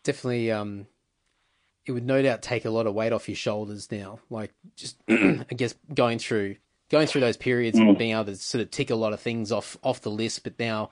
Definitely, 0.04 0.50
um, 0.50 0.86
it 1.84 1.92
would 1.92 2.06
no 2.06 2.22
doubt 2.22 2.40
take 2.40 2.64
a 2.64 2.70
lot 2.70 2.86
of 2.86 2.94
weight 2.94 3.12
off 3.12 3.28
your 3.28 3.36
shoulders 3.36 3.90
now. 3.90 4.20
Like 4.30 4.52
just, 4.74 4.96
I 5.08 5.44
guess, 5.54 5.74
going 5.92 6.18
through 6.18 6.56
going 6.90 7.06
through 7.06 7.20
those 7.20 7.36
periods 7.36 7.78
mm. 7.78 7.88
and 7.88 7.98
being 7.98 8.12
able 8.12 8.24
to 8.24 8.36
sort 8.36 8.62
of 8.62 8.70
tick 8.70 8.88
a 8.90 8.94
lot 8.94 9.12
of 9.12 9.20
things 9.20 9.52
off 9.52 9.76
off 9.82 10.00
the 10.00 10.10
list, 10.10 10.44
but 10.44 10.58
now 10.58 10.90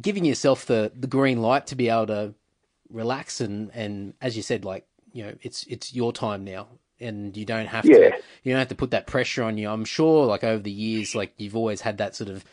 giving 0.00 0.24
yourself 0.24 0.66
the 0.66 0.92
the 0.94 1.06
green 1.06 1.42
light 1.42 1.66
to 1.68 1.74
be 1.74 1.88
able 1.88 2.06
to 2.06 2.34
relax 2.88 3.40
and 3.40 3.70
and 3.74 4.14
as 4.20 4.36
you 4.36 4.42
said, 4.42 4.64
like 4.64 4.86
you 5.12 5.24
know, 5.24 5.34
it's 5.42 5.64
it's 5.66 5.94
your 5.94 6.12
time 6.12 6.44
now, 6.44 6.68
and 7.02 7.36
you 7.36 7.44
don't 7.44 7.66
have 7.66 7.84
yeah. 7.84 7.96
to 7.96 8.16
you 8.42 8.52
don't 8.52 8.58
have 8.58 8.68
to 8.68 8.74
put 8.74 8.92
that 8.92 9.06
pressure 9.06 9.42
on 9.42 9.58
you. 9.58 9.68
I'm 9.68 9.84
sure, 9.84 10.26
like 10.26 10.44
over 10.44 10.62
the 10.62 10.70
years, 10.70 11.14
like 11.14 11.34
you've 11.36 11.56
always 11.56 11.80
had 11.80 11.98
that 11.98 12.14
sort 12.16 12.30
of, 12.30 12.44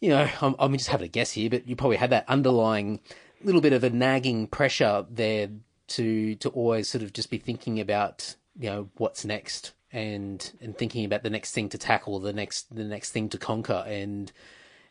you 0.00 0.10
know, 0.10 0.28
I'm, 0.40 0.54
I'm 0.58 0.72
just 0.72 0.88
having 0.88 1.06
a 1.06 1.08
guess 1.08 1.32
here, 1.32 1.50
but 1.50 1.66
you 1.66 1.76
probably 1.76 1.96
had 1.96 2.10
that 2.10 2.28
underlying 2.28 3.00
little 3.42 3.60
bit 3.60 3.72
of 3.72 3.84
a 3.84 3.90
nagging 3.90 4.46
pressure 4.46 5.06
there 5.10 5.48
to 5.88 6.34
to 6.36 6.48
always 6.50 6.88
sort 6.88 7.02
of 7.02 7.12
just 7.12 7.30
be 7.30 7.38
thinking 7.38 7.80
about 7.80 8.36
you 8.58 8.68
know 8.68 8.88
what's 8.96 9.24
next 9.24 9.72
and 9.92 10.52
and 10.60 10.76
thinking 10.76 11.04
about 11.04 11.22
the 11.22 11.30
next 11.30 11.52
thing 11.52 11.68
to 11.68 11.78
tackle, 11.78 12.20
the 12.20 12.32
next 12.32 12.74
the 12.74 12.84
next 12.84 13.10
thing 13.10 13.28
to 13.30 13.38
conquer, 13.38 13.84
and 13.86 14.32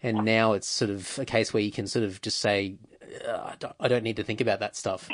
and 0.02 0.26
now 0.26 0.54
it's 0.54 0.68
sort 0.68 0.92
of 0.92 1.18
a 1.20 1.26
case 1.26 1.54
where 1.54 1.64
you 1.64 1.72
can 1.72 1.88
sort 1.88 2.06
of 2.06 2.22
just 2.22 2.40
say, 2.40 2.76
uh, 3.28 3.54
I 3.80 3.88
don't 3.88 4.04
need 4.04 4.18
to 4.18 4.24
think 4.24 4.42
about 4.42 4.60
that 4.60 4.76
stuff. 4.76 5.10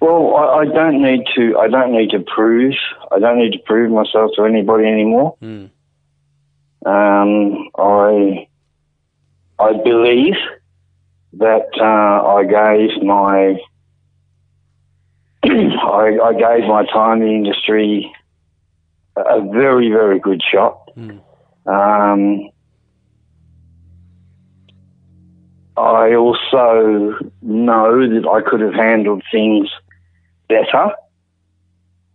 Well, 0.00 0.36
I, 0.36 0.60
I, 0.60 0.64
don't 0.66 1.02
need 1.02 1.24
to. 1.36 1.58
I 1.58 1.68
don't 1.68 1.92
need 1.92 2.10
to 2.10 2.20
prove. 2.20 2.74
I 3.10 3.18
don't 3.18 3.38
need 3.38 3.52
to 3.52 3.58
prove 3.60 3.90
myself 3.90 4.32
to 4.36 4.44
anybody 4.44 4.86
anymore. 4.86 5.36
Mm. 5.42 5.70
Um, 6.84 7.68
I 7.76 8.46
I 9.58 9.72
believe 9.82 10.34
that 11.34 11.68
uh, 11.80 12.26
I 12.36 12.44
gave 12.44 13.02
my 13.02 13.58
I, 15.44 16.18
I, 16.22 16.32
gave 16.32 16.68
my 16.68 16.84
time 16.86 17.22
in 17.22 17.28
the 17.28 17.34
industry 17.34 18.12
a 19.16 19.40
very 19.40 19.88
very 19.90 20.20
good 20.20 20.42
shot. 20.42 20.90
Mm. 20.96 21.20
Um, 21.66 22.50
I 25.76 26.14
also 26.14 27.18
know 27.42 28.08
that 28.08 28.28
I 28.28 28.48
could 28.48 28.60
have 28.60 28.74
handled 28.74 29.22
things 29.30 29.68
better. 30.48 30.92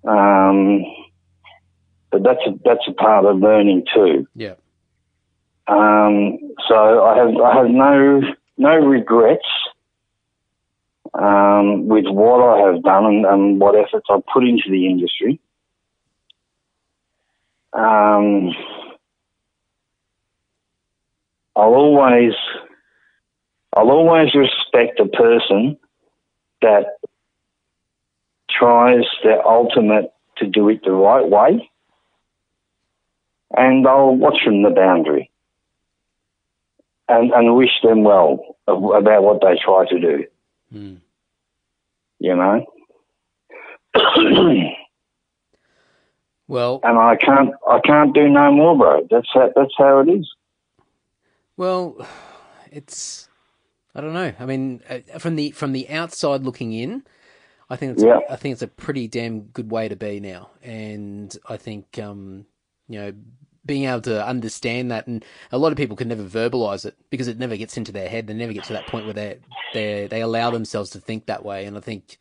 Um, 0.07 0.83
but 2.11 2.23
that's 2.23 2.41
a, 2.45 2.51
that's 2.65 2.87
a 2.87 2.93
part 2.93 3.25
of 3.25 3.37
learning 3.39 3.85
too. 3.93 4.27
Yeah. 4.35 4.55
Um, 5.67 6.37
so 6.67 7.03
I 7.03 7.17
have 7.17 7.35
I 7.37 7.55
have 7.55 7.69
no 7.69 8.21
no 8.57 8.75
regrets 8.77 9.45
um, 11.13 11.87
with 11.87 12.05
what 12.07 12.41
I 12.41 12.71
have 12.71 12.83
done 12.83 13.05
and, 13.05 13.25
and, 13.25 13.59
what 13.59 13.75
efforts 13.75 14.07
I've 14.09 14.25
put 14.33 14.43
into 14.43 14.69
the 14.69 14.87
industry. 14.87 15.39
Um, 17.73 18.51
I'll 21.55 21.75
always 21.75 22.33
I'll 23.75 23.91
always 23.91 24.33
respect 24.35 24.99
a 24.99 25.07
person 25.07 25.77
that 26.61 26.85
tries 28.61 29.05
their 29.23 29.45
ultimate 29.47 30.13
to 30.37 30.45
do 30.45 30.69
it 30.69 30.83
the 30.83 30.91
right 30.91 31.27
way, 31.27 31.69
and 33.57 33.87
I'll 33.87 34.15
watch 34.15 34.37
from 34.43 34.61
the 34.61 34.69
boundary 34.69 35.31
and, 37.09 37.31
and 37.31 37.55
wish 37.55 37.71
them 37.83 38.03
well 38.03 38.55
about 38.67 39.23
what 39.23 39.41
they 39.41 39.59
try 39.63 39.85
to 39.89 39.99
do. 39.99 40.25
Mm. 40.73 40.97
You 42.19 42.35
know? 42.35 42.65
well, 46.47 46.79
and 46.83 46.97
I 46.99 47.15
can't, 47.15 47.49
I 47.67 47.79
can't 47.83 48.13
do 48.13 48.29
no 48.29 48.51
more, 48.51 48.77
bro. 48.77 49.07
That's 49.09 49.27
how, 49.33 49.51
that's 49.55 49.73
how 49.75 49.99
it 50.01 50.09
is. 50.09 50.29
Well, 51.57 52.07
it's, 52.71 53.27
I 53.95 54.01
don't 54.01 54.13
know. 54.13 54.33
I 54.39 54.45
mean, 54.45 54.81
uh, 54.89 54.99
from 55.19 55.35
the 55.35 55.51
from 55.51 55.73
the 55.73 55.89
outside 55.89 56.43
looking 56.43 56.71
in, 56.71 57.03
I 57.71 57.77
think 57.77 57.93
it's 57.93 58.03
yeah. 58.03 58.19
I 58.29 58.35
think 58.35 58.51
it's 58.51 58.61
a 58.61 58.67
pretty 58.67 59.07
damn 59.07 59.43
good 59.43 59.71
way 59.71 59.87
to 59.87 59.95
be 59.95 60.19
now, 60.19 60.49
and 60.61 61.35
I 61.47 61.55
think 61.55 61.97
um, 61.99 62.45
you 62.89 62.99
know 62.99 63.13
being 63.65 63.85
able 63.85 64.01
to 64.01 64.25
understand 64.25 64.91
that, 64.91 65.07
and 65.07 65.23
a 65.53 65.57
lot 65.57 65.71
of 65.71 65.77
people 65.77 65.95
can 65.95 66.09
never 66.09 66.23
verbalize 66.23 66.85
it 66.85 66.97
because 67.09 67.29
it 67.29 67.39
never 67.39 67.55
gets 67.55 67.77
into 67.77 67.93
their 67.93 68.09
head. 68.09 68.27
They 68.27 68.33
never 68.33 68.51
get 68.51 68.65
to 68.65 68.73
that 68.73 68.87
point 68.87 69.05
where 69.05 69.13
they 69.13 69.39
they 69.73 70.07
they 70.07 70.21
allow 70.21 70.51
themselves 70.51 70.89
to 70.91 70.99
think 70.99 71.27
that 71.27 71.45
way, 71.45 71.65
and 71.65 71.77
I 71.77 71.79
think 71.79 72.17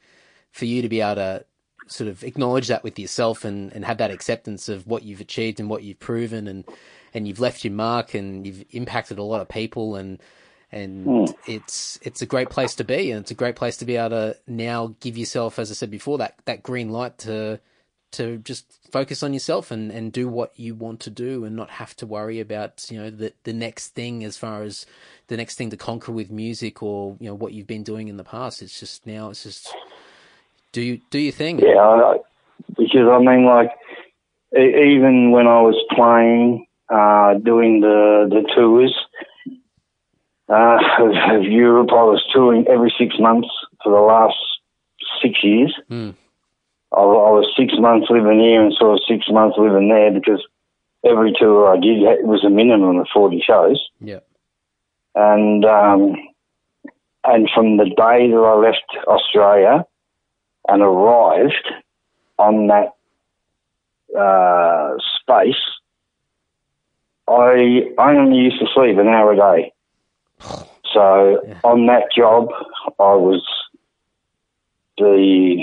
for 0.52 0.66
you 0.66 0.82
to 0.82 0.88
be 0.88 1.00
able 1.00 1.16
to 1.16 1.44
sort 1.88 2.08
of 2.08 2.22
acknowledge 2.22 2.68
that 2.68 2.84
with 2.84 2.96
yourself 2.96 3.44
and, 3.44 3.72
and 3.72 3.84
have 3.84 3.98
that 3.98 4.12
acceptance 4.12 4.68
of 4.68 4.86
what 4.86 5.02
you've 5.02 5.20
achieved 5.20 5.58
and 5.58 5.68
what 5.68 5.82
you've 5.82 5.98
proven 5.98 6.46
and 6.46 6.64
and 7.12 7.26
you've 7.26 7.40
left 7.40 7.64
your 7.64 7.72
mark 7.72 8.14
and 8.14 8.46
you've 8.46 8.64
impacted 8.70 9.18
a 9.18 9.22
lot 9.24 9.40
of 9.40 9.48
people 9.48 9.96
and 9.96 10.20
and 10.72 11.06
mm. 11.06 11.34
it's 11.46 11.98
it's 12.02 12.22
a 12.22 12.26
great 12.26 12.50
place 12.50 12.74
to 12.76 12.84
be, 12.84 13.10
and 13.10 13.22
it's 13.22 13.30
a 13.30 13.34
great 13.34 13.56
place 13.56 13.76
to 13.78 13.84
be 13.84 13.96
able 13.96 14.10
to 14.10 14.36
now 14.46 14.94
give 15.00 15.18
yourself, 15.18 15.58
as 15.58 15.70
I 15.70 15.74
said 15.74 15.90
before, 15.90 16.18
that 16.18 16.34
that 16.44 16.62
green 16.62 16.90
light 16.90 17.18
to 17.18 17.60
to 18.12 18.38
just 18.38 18.66
focus 18.90 19.22
on 19.22 19.32
yourself 19.32 19.70
and, 19.70 19.92
and 19.92 20.12
do 20.12 20.28
what 20.28 20.52
you 20.58 20.74
want 20.74 20.98
to 20.98 21.10
do 21.10 21.44
and 21.44 21.54
not 21.54 21.70
have 21.70 21.94
to 21.96 22.06
worry 22.06 22.40
about 22.40 22.86
you 22.90 23.00
know 23.00 23.10
the 23.10 23.32
the 23.44 23.52
next 23.52 23.88
thing 23.88 24.24
as 24.24 24.36
far 24.36 24.62
as 24.62 24.86
the 25.28 25.36
next 25.36 25.56
thing 25.56 25.70
to 25.70 25.76
conquer 25.76 26.12
with 26.12 26.30
music 26.30 26.82
or 26.82 27.16
you 27.20 27.28
know 27.28 27.34
what 27.34 27.52
you've 27.52 27.66
been 27.66 27.84
doing 27.84 28.08
in 28.08 28.16
the 28.16 28.24
past. 28.24 28.62
It's 28.62 28.78
just 28.78 29.06
now 29.06 29.30
it's 29.30 29.42
just 29.42 29.74
do 30.72 30.82
you 30.82 31.00
do 31.10 31.18
your 31.18 31.32
thing. 31.32 31.58
Yeah, 31.58 32.14
because 32.76 33.08
I 33.08 33.18
mean, 33.18 33.44
like 33.44 33.70
even 34.52 35.30
when 35.30 35.46
I 35.46 35.60
was 35.62 35.76
playing, 35.94 36.66
uh, 36.88 37.34
doing 37.34 37.80
the 37.80 38.28
the 38.28 38.48
tours 38.54 38.94
uh, 40.50 40.78
of, 40.98 41.12
of, 41.36 41.44
Europe. 41.44 41.90
I 41.92 42.02
was 42.02 42.22
touring 42.32 42.66
every 42.68 42.92
six 42.98 43.14
months 43.18 43.48
for 43.82 43.92
the 43.92 44.00
last 44.00 44.36
six 45.22 45.42
years. 45.42 45.74
Mm. 45.90 46.14
I, 46.92 47.00
I, 47.00 47.30
was 47.30 47.52
six 47.56 47.72
months 47.78 48.08
living 48.10 48.40
here 48.40 48.62
and 48.62 48.74
sort 48.74 48.94
of 48.94 49.00
six 49.08 49.26
months 49.30 49.56
living 49.56 49.88
there 49.88 50.10
because 50.10 50.44
every 51.04 51.32
tour 51.38 51.72
I 51.72 51.78
did 51.78 52.02
it 52.02 52.24
was 52.24 52.44
a 52.44 52.50
minimum 52.50 52.98
of 52.98 53.06
40 53.14 53.42
shows. 53.46 53.80
Yeah. 54.00 54.20
And, 55.14 55.64
um, 55.64 56.16
and 57.24 57.48
from 57.54 57.76
the 57.76 57.84
day 57.84 58.30
that 58.30 58.36
I 58.36 58.54
left 58.54 59.06
Australia 59.06 59.84
and 60.68 60.82
arrived 60.82 61.68
on 62.38 62.68
that 62.68 62.94
uh, 64.18 64.96
space, 65.20 65.62
I, 67.28 67.92
I 67.98 68.16
only 68.16 68.38
used 68.38 68.58
to 68.58 68.66
sleep 68.74 68.98
an 68.98 69.06
hour 69.06 69.32
a 69.32 69.36
day. 69.36 69.72
So 70.92 71.42
yeah. 71.46 71.60
on 71.64 71.86
that 71.86 72.04
job, 72.16 72.48
I 72.98 73.14
was 73.14 73.46
the 74.98 75.62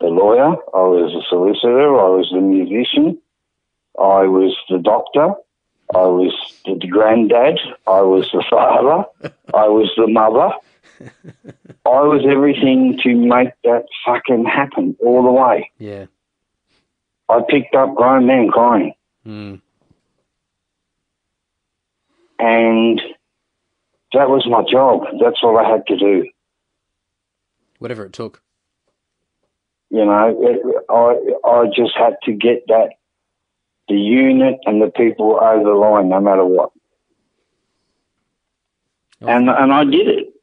the 0.00 0.06
lawyer, 0.06 0.52
I 0.74 0.82
was 0.86 1.12
the 1.12 1.22
solicitor, 1.28 1.98
I 1.98 2.08
was 2.08 2.30
the 2.32 2.40
musician, 2.40 3.18
I 3.98 4.26
was 4.26 4.56
the 4.70 4.78
doctor, 4.78 5.34
I 5.94 6.06
was 6.06 6.32
the 6.64 6.76
granddad, 6.86 7.58
I 7.86 8.02
was 8.02 8.30
the 8.32 8.44
father, 8.48 9.04
I 9.52 9.66
was 9.68 9.90
the 9.96 10.06
mother. 10.06 10.54
I 11.86 12.00
was 12.02 12.24
everything 12.28 12.98
to 13.02 13.14
make 13.14 13.50
that 13.64 13.86
fucking 14.04 14.44
happen 14.44 14.96
all 15.00 15.22
the 15.22 15.30
way. 15.30 15.70
Yeah. 15.78 16.06
I 17.28 17.40
picked 17.48 17.74
up 17.74 17.94
grown 17.94 18.26
men 18.26 18.48
crying. 18.48 18.94
Mm. 19.26 19.60
and 22.38 23.00
that 24.12 24.28
was 24.28 24.46
my 24.48 24.62
job. 24.70 25.02
That's 25.22 25.38
all 25.42 25.58
I 25.58 25.68
had 25.68 25.86
to 25.86 25.96
do. 25.96 26.28
Whatever 27.78 28.06
it 28.06 28.12
took. 28.12 28.42
You 29.90 30.04
know, 30.04 30.36
it, 30.40 30.84
I 30.90 31.48
I 31.48 31.66
just 31.74 31.96
had 31.96 32.16
to 32.24 32.32
get 32.32 32.66
that 32.68 32.90
the 33.88 33.94
unit 33.94 34.58
and 34.66 34.82
the 34.82 34.90
people 34.90 35.38
over 35.40 35.64
the 35.64 35.70
line, 35.70 36.08
no 36.10 36.20
matter 36.20 36.44
what. 36.44 36.72
Oh. 39.22 39.28
And 39.28 39.48
and 39.48 39.72
I 39.72 39.84
did 39.84 40.08
it. 40.08 40.34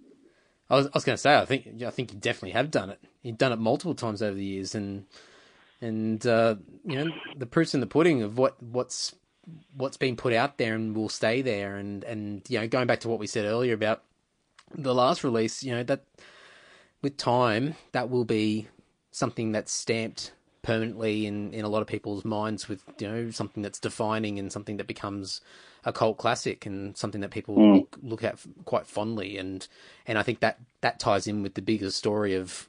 I 0.70 0.76
was, 0.76 0.88
I 0.88 0.92
was 0.96 1.04
going 1.04 1.14
to 1.14 1.22
say, 1.22 1.38
I 1.38 1.46
think 1.46 1.82
I 1.84 1.92
think 1.92 2.12
you 2.12 2.20
definitely 2.20 2.52
have 2.52 2.72
done 2.72 2.90
it. 2.90 3.00
You've 3.22 3.38
done 3.38 3.52
it 3.52 3.60
multiple 3.60 3.94
times 3.94 4.22
over 4.22 4.36
the 4.36 4.44
years, 4.44 4.74
and 4.74 5.06
and 5.80 6.26
uh, 6.26 6.56
you 6.84 6.96
know 6.96 7.12
the 7.38 7.46
proof's 7.46 7.76
in 7.76 7.82
the 7.82 7.88
pudding 7.88 8.24
of 8.24 8.38
what 8.38 8.62
what's 8.62 9.14
what's 9.76 9.98
been 9.98 10.16
put 10.16 10.34
out 10.34 10.58
there 10.58 10.76
and 10.76 10.96
will 10.96 11.10
stay 11.10 11.42
there. 11.42 11.76
And 11.78 12.04
and 12.04 12.42
you 12.50 12.60
know, 12.60 12.68
going 12.68 12.88
back 12.88 13.00
to 13.02 13.10
what 13.10 13.20
we 13.20 13.28
said 13.28 13.46
earlier 13.46 13.74
about 13.74 14.04
the 14.74 14.94
last 14.94 15.24
release, 15.24 15.64
you 15.64 15.74
know 15.74 15.84
that 15.84 16.04
with 17.02 17.18
time 17.18 17.76
that 17.92 18.10
will 18.10 18.26
be 18.26 18.68
something 19.12 19.52
that's 19.52 19.72
stamped 19.72 20.34
permanently 20.64 21.28
in, 21.28 21.54
in 21.54 21.64
a 21.64 21.70
lot 21.70 21.82
of 21.84 21.88
people's 21.88 22.26
minds 22.26 22.68
with 22.68 22.84
you 22.98 23.08
know 23.08 23.30
something 23.30 23.62
that's 23.62 23.80
defining 23.80 24.40
and 24.40 24.52
something 24.52 24.78
that 24.78 24.88
becomes 24.88 25.40
a 25.86 25.94
cult 25.94 26.18
classic 26.18 26.66
and 26.66 26.98
something 26.98 27.22
that 27.22 27.30
people 27.30 27.56
Mm. 27.56 27.76
look, 27.76 27.98
look 28.02 28.24
at 28.24 28.40
quite 28.66 28.88
fondly 28.88 29.38
and 29.38 29.68
and 30.08 30.18
I 30.18 30.24
think 30.24 30.40
that 30.40 30.60
that 30.82 31.00
ties 31.00 31.28
in 31.28 31.44
with 31.44 31.54
the 31.54 31.62
bigger 31.62 31.92
story 31.92 32.34
of 32.34 32.68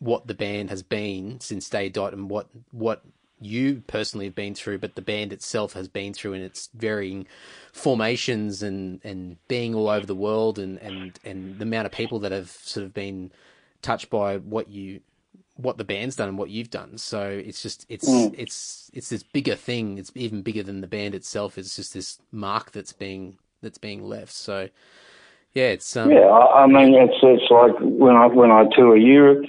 what 0.00 0.26
the 0.26 0.34
band 0.34 0.70
has 0.70 0.82
been 0.82 1.38
since 1.40 1.70
day 1.70 1.88
dot 1.88 2.12
and 2.12 2.28
what 2.28 2.48
what 2.72 3.04
you 3.44 3.82
personally 3.86 4.26
have 4.26 4.34
been 4.34 4.54
through 4.54 4.78
but 4.78 4.94
the 4.94 5.02
band 5.02 5.32
itself 5.32 5.74
has 5.74 5.88
been 5.88 6.14
through 6.14 6.32
in 6.32 6.42
its 6.42 6.68
varying 6.74 7.26
formations 7.72 8.62
and 8.62 9.00
and 9.04 9.36
being 9.48 9.74
all 9.74 9.88
over 9.88 10.06
the 10.06 10.14
world 10.14 10.58
and 10.58 10.78
and 10.78 11.18
and 11.24 11.58
the 11.58 11.64
amount 11.64 11.86
of 11.86 11.92
people 11.92 12.18
that 12.18 12.32
have 12.32 12.50
sort 12.50 12.84
of 12.86 12.94
been 12.94 13.32
touched 13.82 14.10
by 14.10 14.38
what 14.38 14.68
you 14.70 15.00
what 15.56 15.78
the 15.78 15.84
band's 15.84 16.16
done 16.16 16.28
and 16.28 16.38
what 16.38 16.50
you've 16.50 16.70
done. 16.70 16.98
So 16.98 17.28
it's 17.28 17.62
just 17.62 17.86
it's 17.88 18.08
Mm. 18.08 18.34
it's 18.34 18.90
it's 18.94 19.10
this 19.10 19.22
bigger 19.22 19.54
thing. 19.54 19.98
It's 19.98 20.12
even 20.14 20.42
bigger 20.42 20.62
than 20.62 20.80
the 20.80 20.86
band 20.86 21.14
itself. 21.14 21.58
It's 21.58 21.76
just 21.76 21.94
this 21.94 22.18
mark 22.32 22.72
that's 22.72 22.92
being 22.92 23.38
that's 23.62 23.78
being 23.78 24.02
left. 24.04 24.32
So 24.32 24.68
yeah, 25.54 25.68
it's 25.68 25.96
um 25.96 26.10
Yeah, 26.10 26.26
I, 26.26 26.64
I 26.64 26.66
mean 26.66 26.94
it's 26.94 27.14
it's 27.22 27.50
like 27.50 27.74
when 27.80 28.16
I 28.16 28.26
when 28.26 28.50
I 28.50 28.64
tour 28.76 28.96
Europe, 28.96 29.44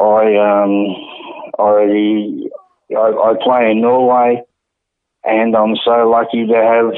I 0.00 0.36
um 0.36 0.96
I 1.58 2.48
I, 2.96 3.10
I 3.10 3.34
play 3.42 3.70
in 3.70 3.80
Norway, 3.80 4.42
and 5.24 5.54
I'm 5.56 5.76
so 5.84 6.08
lucky 6.08 6.46
to 6.46 6.54
have, 6.54 6.92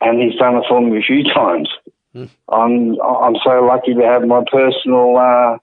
and 0.00 0.20
he's 0.20 0.38
done 0.38 0.56
it 0.56 0.64
for 0.68 0.80
me 0.80 0.98
a 0.98 1.02
few 1.02 1.24
times. 1.34 1.68
Hmm. 2.12 2.24
I'm 2.48 3.00
I'm 3.00 3.36
so 3.44 3.64
lucky 3.64 3.94
to 3.94 4.02
have 4.02 4.26
my 4.26 4.42
personal 4.50 5.16
uh, 5.16 5.58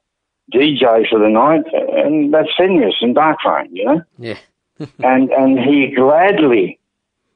DJ 0.54 1.10
for 1.10 1.20
the 1.20 1.30
night, 1.30 1.66
and 1.74 2.34
that's 2.34 2.50
Fenriz 2.58 2.94
and 3.02 3.16
Darkthrone, 3.16 3.68
you 3.72 3.86
know 3.86 4.02
yeah 4.18 4.38
and 5.00 5.30
and 5.32 5.60
he 5.60 5.94
gladly 5.96 6.80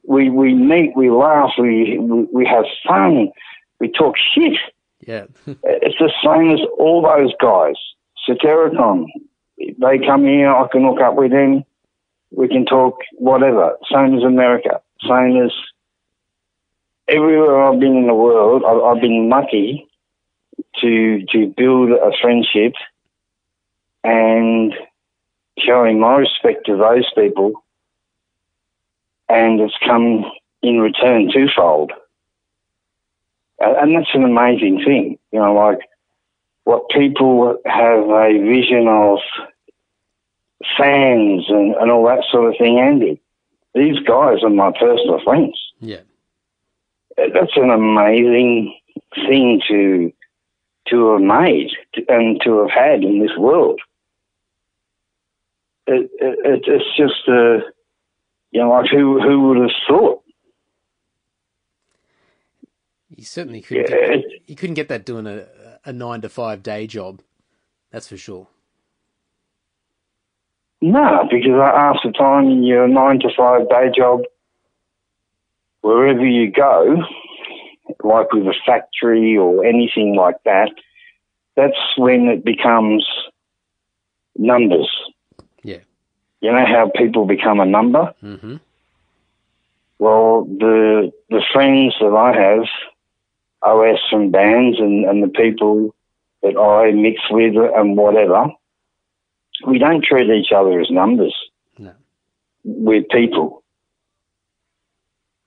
we 0.04 0.30
we 0.30 0.54
meet, 0.54 0.96
we 0.96 1.10
laugh, 1.10 1.52
we 1.58 1.98
we, 1.98 2.22
we 2.32 2.46
have 2.46 2.64
fun, 2.86 3.30
we 3.80 3.88
talk 3.88 4.14
shit. 4.34 4.58
yeah 5.06 5.24
It's 5.64 5.98
the 5.98 6.12
same 6.24 6.50
as 6.52 6.60
all 6.78 7.02
those 7.02 7.32
guys. 7.40 7.76
Satyricon, 8.28 9.06
they 9.78 9.98
come 9.98 10.24
here, 10.24 10.50
I 10.50 10.66
can 10.70 10.84
hook 10.84 11.00
up 11.00 11.14
with 11.14 11.30
them, 11.30 11.64
we 12.30 12.48
can 12.48 12.64
talk 12.64 12.98
whatever. 13.14 13.76
Same 13.92 14.16
as 14.16 14.22
America, 14.22 14.80
same 15.06 15.42
as 15.44 15.52
everywhere 17.08 17.62
I've 17.62 17.80
been 17.80 17.96
in 17.96 18.06
the 18.06 18.14
world. 18.14 18.62
I've, 18.64 18.82
I've 18.82 19.02
been 19.02 19.28
lucky 19.28 19.86
to 20.80 21.24
to 21.32 21.46
build 21.56 21.90
a 21.90 22.10
friendship 22.20 22.74
and 24.04 24.74
showing 25.58 26.00
my 26.00 26.16
respect 26.16 26.66
to 26.66 26.76
those 26.76 27.10
people, 27.14 27.62
and 29.28 29.60
it's 29.60 29.76
come 29.84 30.24
in 30.62 30.80
return 30.80 31.30
twofold. 31.32 31.92
And 33.58 33.76
and 33.76 33.96
that's 33.96 34.14
an 34.14 34.24
amazing 34.24 34.82
thing, 34.84 35.18
you 35.32 35.38
know, 35.38 35.54
like 35.54 35.80
what 36.64 36.88
people 36.90 37.58
have 37.66 38.08
a 38.08 38.38
vision 38.38 38.86
of 38.88 39.18
fans 40.78 41.44
and, 41.48 41.74
and 41.74 41.90
all 41.90 42.06
that 42.06 42.24
sort 42.30 42.48
of 42.48 42.54
thing, 42.58 42.78
Andy. 42.78 43.20
These 43.74 44.00
guys 44.06 44.38
are 44.42 44.50
my 44.50 44.70
personal 44.72 45.20
friends. 45.24 45.58
yeah 45.80 46.00
That's 47.16 47.56
an 47.56 47.70
amazing 47.70 48.78
thing 49.14 49.60
to 49.68 50.12
to 50.88 51.12
have 51.12 51.22
made 51.22 51.70
and 52.08 52.40
to 52.44 52.58
have 52.60 52.70
had 52.70 53.02
in 53.04 53.20
this 53.20 53.36
world. 53.38 53.80
It, 55.86 56.10
it, 56.20 56.64
it's 56.66 56.96
just, 56.96 57.28
uh, 57.28 57.66
you 58.50 58.60
know, 58.60 58.70
like 58.70 58.90
who 58.90 59.20
who 59.20 59.48
would 59.48 59.56
have 59.58 59.70
thought? 59.88 60.22
you 63.14 63.24
certainly 63.24 63.60
couldn't 63.62 63.90
Yeah, 63.90 64.16
get, 64.16 64.24
you 64.46 64.56
couldn't 64.56 64.74
get 64.74 64.88
that 64.88 65.04
doing 65.04 65.26
a 65.26 65.46
a 65.84 65.92
nine 65.92 66.20
to 66.22 66.28
five 66.28 66.62
day 66.62 66.86
job. 66.86 67.20
That's 67.90 68.08
for 68.08 68.16
sure. 68.16 68.48
No, 70.82 71.28
because 71.30 71.52
after 71.52 72.10
time 72.10 72.46
in 72.46 72.64
your 72.64 72.88
nine 72.88 73.20
to 73.20 73.28
five 73.36 73.68
day 73.68 73.92
job, 73.96 74.22
wherever 75.80 76.26
you 76.26 76.50
go, 76.50 77.04
like 78.02 78.32
with 78.32 78.48
a 78.48 78.54
factory 78.66 79.36
or 79.36 79.64
anything 79.64 80.16
like 80.16 80.42
that, 80.44 80.72
that's 81.54 81.78
when 81.96 82.26
it 82.26 82.44
becomes 82.44 83.06
numbers. 84.36 84.90
Yeah. 85.62 85.78
You 86.40 86.50
know 86.50 86.66
how 86.66 86.90
people 86.96 87.26
become 87.26 87.60
a 87.60 87.64
number? 87.64 88.12
hmm 88.20 88.56
Well, 90.00 90.46
the 90.46 91.12
the 91.30 91.42
friends 91.52 91.94
that 92.00 92.12
I 92.12 92.32
have, 92.32 92.66
OS 93.62 94.00
from 94.10 94.32
bands 94.32 94.80
and, 94.80 95.04
and 95.04 95.22
the 95.22 95.28
people 95.28 95.94
that 96.42 96.56
I 96.58 96.90
mix 96.90 97.20
with 97.30 97.54
and 97.54 97.96
whatever, 97.96 98.50
we 99.66 99.78
don't 99.78 100.04
treat 100.04 100.30
each 100.30 100.52
other 100.52 100.80
as 100.80 100.90
numbers. 100.90 101.34
No. 101.78 101.92
We're 102.64 103.02
people. 103.02 103.62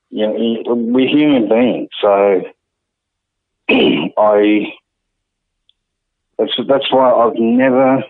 You 0.09 0.27
know, 0.27 0.75
we're 0.75 1.07
human 1.07 1.49
beings. 1.49 1.89
So 2.01 2.43
I 3.69 4.73
that's 6.37 6.53
that's 6.67 6.91
why 6.91 7.11
I've 7.11 7.37
never 7.37 8.03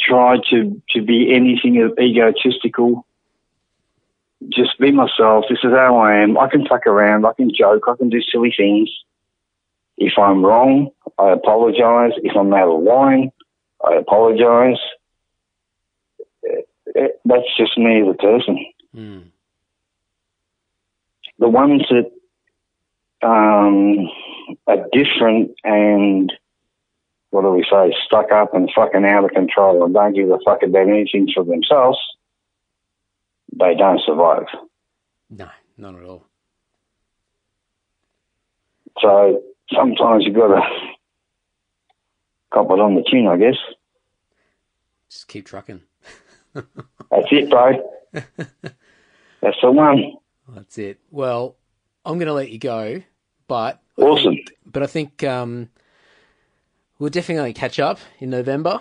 tried 0.00 0.40
to 0.50 0.80
to 0.90 1.02
be 1.02 1.34
anything 1.34 1.76
egotistical 1.98 3.04
just 4.48 4.78
be 4.78 4.92
myself. 4.92 5.46
This 5.48 5.58
is 5.64 5.72
how 5.72 5.98
I 5.98 6.16
am. 6.16 6.38
I 6.38 6.48
can 6.48 6.66
fuck 6.66 6.86
around. 6.86 7.26
I 7.26 7.32
can 7.32 7.50
joke. 7.52 7.84
I 7.88 7.96
can 7.96 8.08
do 8.08 8.22
silly 8.22 8.54
things. 8.56 8.88
If 9.96 10.12
I'm 10.16 10.44
wrong, 10.44 10.90
I 11.18 11.30
apologize. 11.30 12.12
If 12.22 12.36
I'm 12.36 12.54
out 12.54 12.68
of 12.68 12.82
line, 12.82 13.32
I 13.84 13.94
apologize. 13.94 14.78
Eh, 16.46 16.60
eh, 16.96 17.08
That's 17.24 17.56
just 17.56 17.76
me 17.78 18.02
as 18.02 18.08
a 18.08 18.14
person. 18.14 18.66
Mm. 18.94 19.24
The 21.38 21.48
ones 21.48 21.82
that 21.90 22.10
um, 23.26 24.08
are 24.66 24.86
different 24.92 25.52
and 25.64 26.32
what 27.30 27.42
do 27.42 27.50
we 27.50 27.64
say, 27.70 27.94
stuck 28.06 28.32
up 28.32 28.54
and 28.54 28.70
fucking 28.74 29.04
out 29.04 29.24
of 29.24 29.30
control 29.30 29.84
and 29.84 29.92
don't 29.94 30.14
give 30.14 30.30
a 30.30 30.38
fuck 30.44 30.62
about 30.62 30.88
anything 30.88 31.28
for 31.34 31.44
themselves, 31.44 31.98
they 33.52 33.74
don't 33.74 34.00
survive. 34.04 34.46
No, 35.30 35.48
not 35.76 35.94
at 35.96 36.04
all. 36.04 36.24
So 39.00 39.42
sometimes 39.74 40.24
you've 40.24 40.34
got 40.34 40.48
to 40.48 40.62
cop 42.52 42.66
it 42.70 42.80
on 42.80 42.94
the 42.94 43.04
chin, 43.06 43.26
I 43.26 43.36
guess. 43.36 43.56
Just 45.10 45.28
keep 45.28 45.46
trucking. 45.46 45.82
That's 46.54 47.26
it, 47.30 47.50
bro. 47.50 47.72
That's 48.12 49.56
the 49.62 49.70
one. 49.70 50.14
That's 50.48 50.78
it. 50.78 50.98
Well, 51.10 51.56
I'm 52.04 52.14
going 52.18 52.26
to 52.26 52.32
let 52.34 52.50
you 52.50 52.58
go, 52.58 53.02
but 53.46 53.80
Awesome. 53.96 54.36
but 54.66 54.82
I 54.82 54.86
think 54.86 55.22
um, 55.24 55.68
we'll 56.98 57.10
definitely 57.10 57.52
catch 57.52 57.78
up 57.78 57.98
in 58.18 58.30
November 58.30 58.80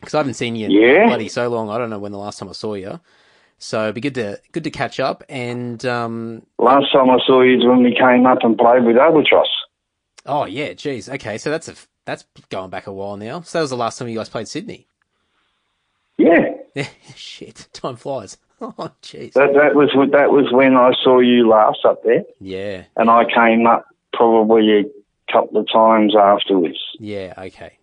because 0.00 0.14
I 0.14 0.18
haven't 0.18 0.34
seen 0.34 0.56
you 0.56 0.66
in 0.66 0.72
Yeah. 0.72 1.06
bloody 1.06 1.28
so 1.28 1.48
long. 1.48 1.70
I 1.70 1.78
don't 1.78 1.90
know 1.90 1.98
when 1.98 2.12
the 2.12 2.18
last 2.18 2.38
time 2.38 2.48
I 2.48 2.52
saw 2.52 2.74
you. 2.74 3.00
So 3.58 3.84
it'd 3.84 3.94
be 3.94 4.00
good 4.00 4.14
to 4.16 4.40
good 4.52 4.64
to 4.64 4.70
catch 4.70 5.00
up 5.00 5.24
and 5.28 5.84
um, 5.86 6.42
Last 6.58 6.92
time 6.92 7.08
I 7.08 7.18
saw 7.26 7.40
you 7.42 7.58
is 7.58 7.64
when 7.64 7.82
we 7.82 7.94
came 7.94 8.26
up 8.26 8.38
and 8.42 8.58
played 8.58 8.84
with 8.84 8.96
Albatross. 8.96 9.48
oh 10.26 10.44
yeah, 10.44 10.72
geez, 10.74 11.08
okay, 11.08 11.38
so 11.38 11.50
that's 11.50 11.68
a 11.68 11.74
that's 12.04 12.24
going 12.50 12.70
back 12.70 12.86
a 12.86 12.92
while 12.92 13.16
now. 13.16 13.40
So 13.42 13.58
that 13.58 13.62
was 13.62 13.70
the 13.70 13.76
last 13.76 13.98
time 13.98 14.08
you 14.08 14.18
guys 14.18 14.28
played 14.28 14.48
Sydney. 14.48 14.86
Yeah. 16.18 16.54
Yeah, 16.74 16.88
shit, 17.16 17.68
time 17.72 17.96
flies. 17.96 18.36
oh, 18.60 18.90
jeez. 19.02 19.32
That 19.34 19.54
that 19.54 19.74
was 19.74 19.90
that 20.12 20.30
was 20.30 20.52
when 20.52 20.76
I 20.76 20.92
saw 21.02 21.20
you 21.20 21.48
last 21.48 21.84
up 21.84 22.02
there, 22.04 22.24
Yeah. 22.40 22.84
and 22.96 23.10
I 23.10 23.24
came 23.32 23.66
up 23.66 23.86
probably 24.12 24.80
a 24.80 25.32
couple 25.32 25.58
of 25.60 25.68
times 25.72 26.14
afterwards. 26.16 26.78
Yeah. 26.98 27.34
Okay. 27.38 27.78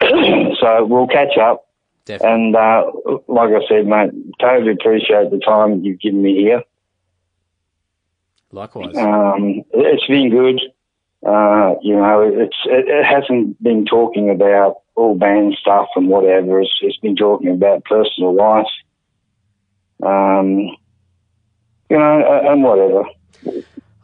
so 0.02 0.84
we'll 0.84 1.06
catch 1.08 1.36
up. 1.38 1.66
Definitely. 2.04 2.34
And 2.34 2.56
uh, 2.56 2.90
like 3.28 3.50
I 3.50 3.66
said, 3.68 3.86
mate, 3.86 4.10
totally 4.40 4.72
appreciate 4.72 5.30
the 5.30 5.38
time 5.40 5.84
you've 5.84 6.00
given 6.00 6.22
me 6.22 6.36
here. 6.36 6.62
Likewise. 8.50 8.96
Um, 8.96 9.62
it's 9.72 10.06
been 10.06 10.30
good. 10.30 10.60
Uh, 11.26 11.74
you 11.82 11.96
know, 11.96 12.22
it's 12.22 12.56
it, 12.66 12.86
it 12.88 13.04
hasn't 13.04 13.60
been 13.62 13.84
talking 13.84 14.30
about 14.30 14.76
all 14.94 15.16
band 15.16 15.56
stuff 15.60 15.88
and 15.96 16.08
whatever. 16.08 16.60
It's, 16.60 16.74
it's 16.80 16.98
been 16.98 17.16
talking 17.16 17.48
about 17.48 17.84
personal 17.84 18.34
life. 18.34 18.66
Um, 20.02 20.76
you 21.90 21.98
know, 21.98 22.40
and 22.44 22.62
whatever. 22.62 23.04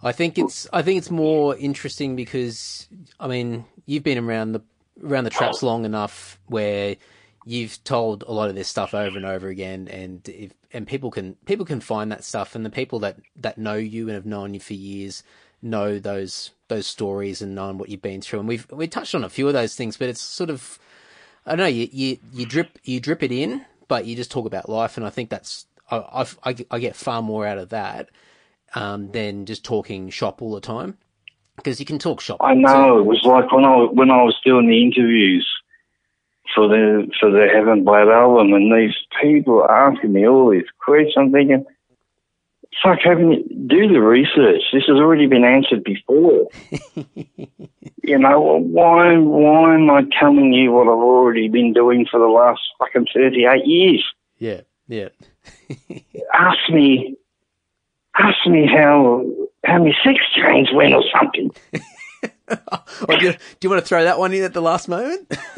I 0.02 0.12
think 0.12 0.38
it's 0.38 0.68
I 0.72 0.82
think 0.82 0.98
it's 0.98 1.10
more 1.10 1.56
interesting 1.56 2.14
because 2.14 2.88
I 3.18 3.26
mean 3.26 3.64
you've 3.86 4.02
been 4.02 4.18
around 4.18 4.52
the 4.52 4.62
around 5.02 5.24
the 5.24 5.30
traps 5.30 5.62
long 5.62 5.84
enough 5.84 6.38
where 6.46 6.96
you've 7.46 7.82
told 7.84 8.22
a 8.26 8.32
lot 8.32 8.48
of 8.48 8.54
this 8.54 8.68
stuff 8.68 8.94
over 8.94 9.16
and 9.16 9.26
over 9.26 9.48
again 9.48 9.88
and 9.88 10.26
if 10.28 10.52
and 10.72 10.86
people 10.86 11.10
can 11.10 11.36
people 11.46 11.64
can 11.64 11.80
find 11.80 12.12
that 12.12 12.24
stuff 12.24 12.54
and 12.54 12.66
the 12.66 12.70
people 12.70 12.98
that 12.98 13.16
that 13.36 13.56
know 13.56 13.74
you 13.74 14.06
and 14.08 14.14
have 14.14 14.26
known 14.26 14.54
you 14.54 14.60
for 14.60 14.74
years 14.74 15.22
know 15.62 15.98
those 15.98 16.50
those 16.68 16.86
stories 16.86 17.42
and 17.42 17.54
knowing 17.54 17.78
what 17.78 17.88
you've 17.88 18.02
been 18.02 18.20
through 18.20 18.38
and 18.38 18.48
we've 18.48 18.66
we 18.70 18.86
touched 18.86 19.14
on 19.14 19.24
a 19.24 19.28
few 19.28 19.46
of 19.46 19.52
those 19.52 19.74
things 19.76 19.96
but 19.96 20.08
it's 20.08 20.20
sort 20.20 20.50
of 20.50 20.78
I 21.44 21.50
don't 21.50 21.58
know 21.58 21.66
you 21.66 21.88
you, 21.92 22.18
you 22.32 22.46
drip 22.46 22.78
you 22.84 23.00
drip 23.00 23.22
it 23.22 23.32
in 23.32 23.64
but 23.86 24.06
you 24.06 24.16
just 24.16 24.30
talk 24.30 24.46
about 24.46 24.68
life 24.68 24.96
and 24.96 25.06
I 25.06 25.10
think 25.10 25.30
that's 25.30 25.66
I 25.90 26.26
I 26.44 26.54
I 26.70 26.78
get 26.78 26.96
far 26.96 27.22
more 27.22 27.46
out 27.46 27.58
of 27.58 27.70
that 27.70 28.08
um, 28.74 29.10
than 29.12 29.46
just 29.46 29.64
talking 29.64 30.10
shop 30.10 30.42
all 30.42 30.54
the 30.54 30.60
time. 30.60 30.98
Because 31.56 31.78
you 31.78 31.86
can 31.86 32.00
talk 32.00 32.20
shop. 32.20 32.38
I 32.40 32.54
know 32.54 32.98
it 32.98 33.04
was 33.04 33.22
like 33.24 33.52
when 33.52 33.64
I 33.64 33.76
when 33.92 34.10
I 34.10 34.22
was 34.22 34.36
doing 34.44 34.66
the 34.66 34.82
interviews 34.82 35.48
for 36.52 36.66
the 36.66 37.08
for 37.20 37.30
the 37.30 37.46
Heaven 37.46 37.84
Bled 37.84 38.08
album, 38.08 38.52
and 38.52 38.72
these 38.72 38.94
people 39.22 39.62
are 39.62 39.92
asking 39.92 40.12
me 40.12 40.26
all 40.26 40.50
these 40.50 40.64
questions. 40.84 41.14
I'm 41.16 41.30
thinking, 41.30 41.64
fuck, 42.82 43.00
haven't 43.02 43.32
you 43.32 43.44
do 43.66 43.88
the 43.92 44.00
research? 44.00 44.62
This 44.72 44.84
has 44.86 44.96
already 44.96 45.26
been 45.26 45.44
answered 45.44 45.84
before. 45.84 46.48
you 48.02 48.18
know, 48.18 48.60
why 48.60 49.16
why 49.16 49.74
am 49.74 49.90
I 49.90 50.02
telling 50.18 50.52
you 50.52 50.72
what 50.72 50.82
I've 50.82 51.04
already 51.04 51.48
been 51.48 51.72
doing 51.72 52.06
for 52.10 52.18
the 52.20 52.26
last 52.26 52.60
fucking 52.78 53.06
thirty 53.14 53.44
eight 53.44 53.66
years? 53.66 54.04
Yeah, 54.38 54.60
yeah. 54.88 55.08
Ask 56.34 56.58
me, 56.70 57.16
ask 58.18 58.46
me 58.46 58.66
how 58.66 59.24
how 59.64 59.78
many 59.78 59.96
sex 60.04 60.18
trains 60.36 60.68
went 60.72 60.94
or 60.94 61.04
something. 61.18 61.50
Do, 63.08 63.16
you, 63.20 63.32
do 63.32 63.38
you 63.62 63.70
want 63.70 63.82
to 63.82 63.86
throw 63.86 64.04
that 64.04 64.18
one 64.18 64.32
in 64.34 64.44
at 64.44 64.52
the 64.52 64.60
last 64.60 64.88
moment? 64.88 65.26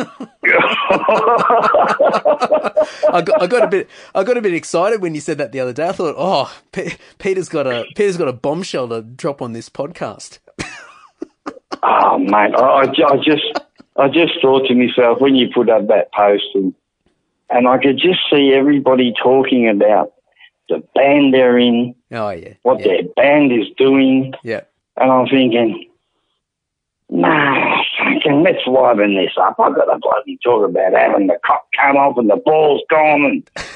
I 3.09 3.23
got, 3.25 3.43
I 3.43 3.47
got 3.47 3.65
a 3.65 3.69
bit, 3.69 3.89
I 4.15 4.23
got 4.23 4.37
a 4.37 4.41
bit 4.43 4.55
excited 4.55 5.03
when 5.03 5.15
you 5.15 5.21
said 5.21 5.39
that 5.39 5.53
the 5.53 5.61
other 5.61 5.73
day. 5.73 5.89
I 5.89 5.93
thought, 5.93 6.15
oh, 6.17 6.55
P- 6.73 6.95
Peter's 7.19 7.49
got 7.49 7.67
a, 7.67 7.85
Peter's 7.97 8.17
got 8.17 8.29
a 8.29 8.33
bombshell 8.33 8.89
to 8.89 9.03
drop 9.03 9.43
on 9.43 9.53
this 9.53 9.69
podcast. 9.69 10.39
Oh, 11.83 12.19
man, 12.19 12.55
I, 12.57 12.61
I 12.61 12.83
I 12.83 13.17
just, 13.17 13.61
I 13.97 14.09
just 14.09 14.33
thought 14.41 14.67
to 14.67 14.75
myself 14.75 15.21
when 15.21 15.37
you 15.37 15.49
put 15.55 15.69
up 15.69 15.87
that 15.89 16.11
post, 16.13 16.45
and, 16.55 16.75
and 17.51 17.69
I 17.69 17.79
could 17.79 17.97
just 17.99 18.19
see 18.31 18.53
everybody 18.55 19.13
talking 19.23 19.69
about 19.69 20.13
the 20.69 20.83
band 20.95 21.33
they're 21.35 21.59
in, 21.59 21.95
Oh 22.11 22.31
yeah, 22.31 22.55
what 22.63 22.81
yeah, 22.81 22.87
their 22.87 23.03
band 23.15 23.53
is 23.53 23.69
doing, 23.77 24.33
yeah, 24.43 24.63
and 24.97 25.13
I'm 25.13 25.27
thinking, 25.29 25.89
nah, 27.11 27.83
fucking 27.99 28.43
let's 28.43 28.67
liven 28.67 29.15
this 29.17 29.33
up. 29.41 29.57
I've 29.59 29.75
got 29.75 29.85
to 29.87 29.99
bloody 30.01 30.39
talk 30.43 30.69
about 30.69 30.93
having 30.93 31.27
the 31.29 31.39
cock 31.45 31.67
come 31.81 31.97
off 31.97 32.17
and 32.19 32.29
the 32.31 32.37
balls 32.37 32.83
gone, 32.91 33.25
and 33.25 33.51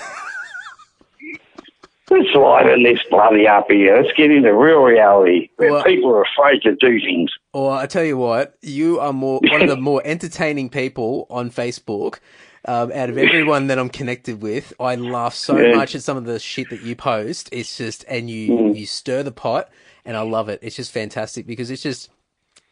let's 2.11 2.35
liven 2.35 2.83
this 2.83 2.99
bloody 3.11 3.47
up 3.47 3.67
here. 3.71 3.97
Let's 4.03 4.13
get 4.17 4.31
into 4.31 4.53
real 4.55 4.81
reality 4.83 5.49
where 5.57 5.73
Well- 5.73 5.85
people 5.85 6.11
are 6.11 6.23
afraid 6.23 6.63
to 6.63 6.75
do 6.77 6.99
things. 7.01 7.31
Or 7.53 7.73
I 7.73 7.87
tell 7.87 8.05
you 8.05 8.17
what, 8.17 8.57
you 8.63 9.01
are 9.01 9.13
more 9.13 9.41
one 9.45 9.63
of 9.63 9.69
the 9.69 9.77
more 9.77 10.03
entertaining 10.05 10.69
people 10.71 11.27
on 11.31 11.51
Facebook. 11.51 12.19
Um, 12.67 12.93
out 12.93 13.09
of 13.09 13.17
everyone 13.17 13.69
that 13.69 13.79
I'm 13.79 13.89
connected 13.89 14.43
with, 14.43 14.75
I 14.79 14.95
laugh 14.95 15.35
so 15.35 15.57
Yeah. 15.59 15.77
much 15.77 15.95
at 15.95 16.03
some 16.03 16.19
of 16.19 16.27
the 16.27 16.39
shit 16.39 16.69
that 16.69 16.83
you 16.83 16.95
post. 16.95 17.49
It's 17.53 17.79
just, 17.79 18.05
and 18.07 18.29
you 18.29 18.51
Mm. 18.53 18.77
you 18.77 18.85
stir 18.85 19.23
the 19.23 19.33
pot, 19.33 19.71
and 20.05 20.15
I 20.15 20.21
love 20.21 20.51
it. 20.51 20.59
It's 20.63 20.77
just 20.77 20.93
fantastic 20.93 21.47
because 21.47 21.71
it's 21.71 21.83
just, 21.83 22.11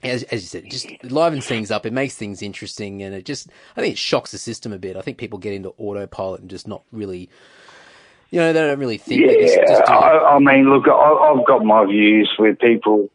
as, 0.03 0.23
as 0.25 0.43
you 0.43 0.49
said, 0.49 0.65
it 0.65 0.71
just 0.71 1.05
livens 1.05 1.47
things 1.47 1.71
up. 1.71 1.85
It 1.85 1.93
makes 1.93 2.15
things 2.15 2.43
interesting, 2.43 3.03
and 3.03 3.15
it 3.15 3.25
just, 3.25 3.49
I 3.77 3.81
think 3.81 3.95
it 3.95 3.99
shocks 3.99 4.31
the 4.31 4.39
system 4.39 4.73
a 4.73 4.79
bit. 4.79 4.97
I 4.97 5.01
think 5.01 5.19
people 5.19 5.39
get 5.39 5.53
into 5.53 5.71
autopilot 5.79 6.41
and 6.41 6.51
just 6.51 6.69
not 6.69 6.83
really, 6.93 7.29
you 8.31 8.41
know, 8.41 8.53
they 8.53 8.61
don't 8.61 8.79
really 8.79 8.99
think. 8.99 9.29
just, 9.29 9.57
Yeah, 9.57 9.67
just 9.67 9.87
do. 9.87 9.93
I, 9.93 10.37
I 10.37 10.39
mean, 10.39 10.71
look, 10.71 10.87
I, 10.87 10.93
I've 10.93 11.47
got 11.47 11.65
my 11.65 11.85
views 11.85 12.31
with 12.39 12.59
people. 12.59 13.11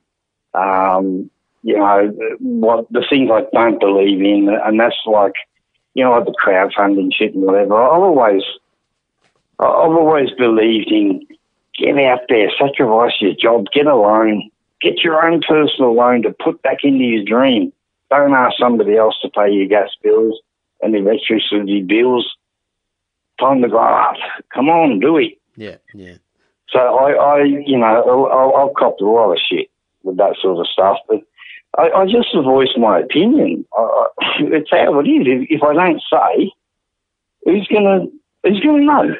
Um, 0.53 1.29
you 1.63 1.77
know, 1.77 2.13
what 2.39 2.91
the 2.91 3.05
things 3.09 3.31
I 3.31 3.45
don't 3.53 3.79
believe 3.79 4.19
in, 4.19 4.49
and 4.49 4.79
that's 4.79 4.95
like, 5.05 5.33
you 5.93 6.03
know, 6.03 6.11
like 6.11 6.25
the 6.25 6.35
crowdfunding 6.45 7.11
shit 7.13 7.33
and 7.33 7.43
whatever. 7.43 7.81
I've 7.81 8.01
always, 8.01 8.43
I've 9.59 9.69
always 9.69 10.29
believed 10.37 10.91
in 10.91 11.25
get 11.77 11.97
out 11.99 12.21
there, 12.29 12.49
sacrifice 12.57 13.13
your 13.19 13.33
job, 13.33 13.65
get 13.73 13.87
a 13.87 13.95
loan, 13.95 14.49
get 14.83 15.03
your 15.03 15.25
own 15.25 15.41
personal 15.47 15.95
loan 15.95 16.23
to 16.23 16.31
put 16.31 16.61
back 16.61 16.79
into 16.83 17.03
your 17.03 17.23
dream. 17.23 17.71
Don't 18.09 18.33
ask 18.33 18.55
somebody 18.59 18.97
else 18.97 19.15
to 19.21 19.29
pay 19.29 19.49
your 19.49 19.67
gas 19.67 19.89
bills 20.03 20.39
and 20.81 20.95
electricity 20.95 21.81
bills. 21.81 22.35
Time 23.39 23.61
to 23.61 23.69
grow 23.69 23.81
up. 23.81 24.15
Come 24.53 24.69
on, 24.69 24.99
do 24.99 25.17
it. 25.17 25.39
yeah, 25.55 25.77
yeah. 25.93 26.15
So 26.69 26.79
I, 26.79 27.11
I 27.11 27.43
you 27.43 27.77
know, 27.77 27.85
I, 27.85 28.63
I've 28.63 28.75
copped 28.75 29.01
a 29.01 29.05
lot 29.05 29.31
of 29.31 29.39
shit 29.39 29.69
with 30.03 30.17
that 30.17 30.35
sort 30.41 30.59
of 30.59 30.67
stuff, 30.67 30.97
but 31.07 31.21
I, 31.77 31.89
I 31.91 32.05
just 32.05 32.33
voice 32.35 32.75
my 32.77 32.99
opinion. 32.99 33.65
I, 33.75 33.81
I, 33.81 34.07
it's 34.39 34.69
how 34.69 34.99
it 34.99 35.07
is. 35.07 35.25
If, 35.25 35.47
if 35.49 35.63
I 35.63 35.73
don't 35.73 36.01
say, 36.11 36.51
who's 37.45 37.67
gonna 37.67 38.05
who's 38.43 38.59
gonna 38.59 38.83
know? 38.83 39.15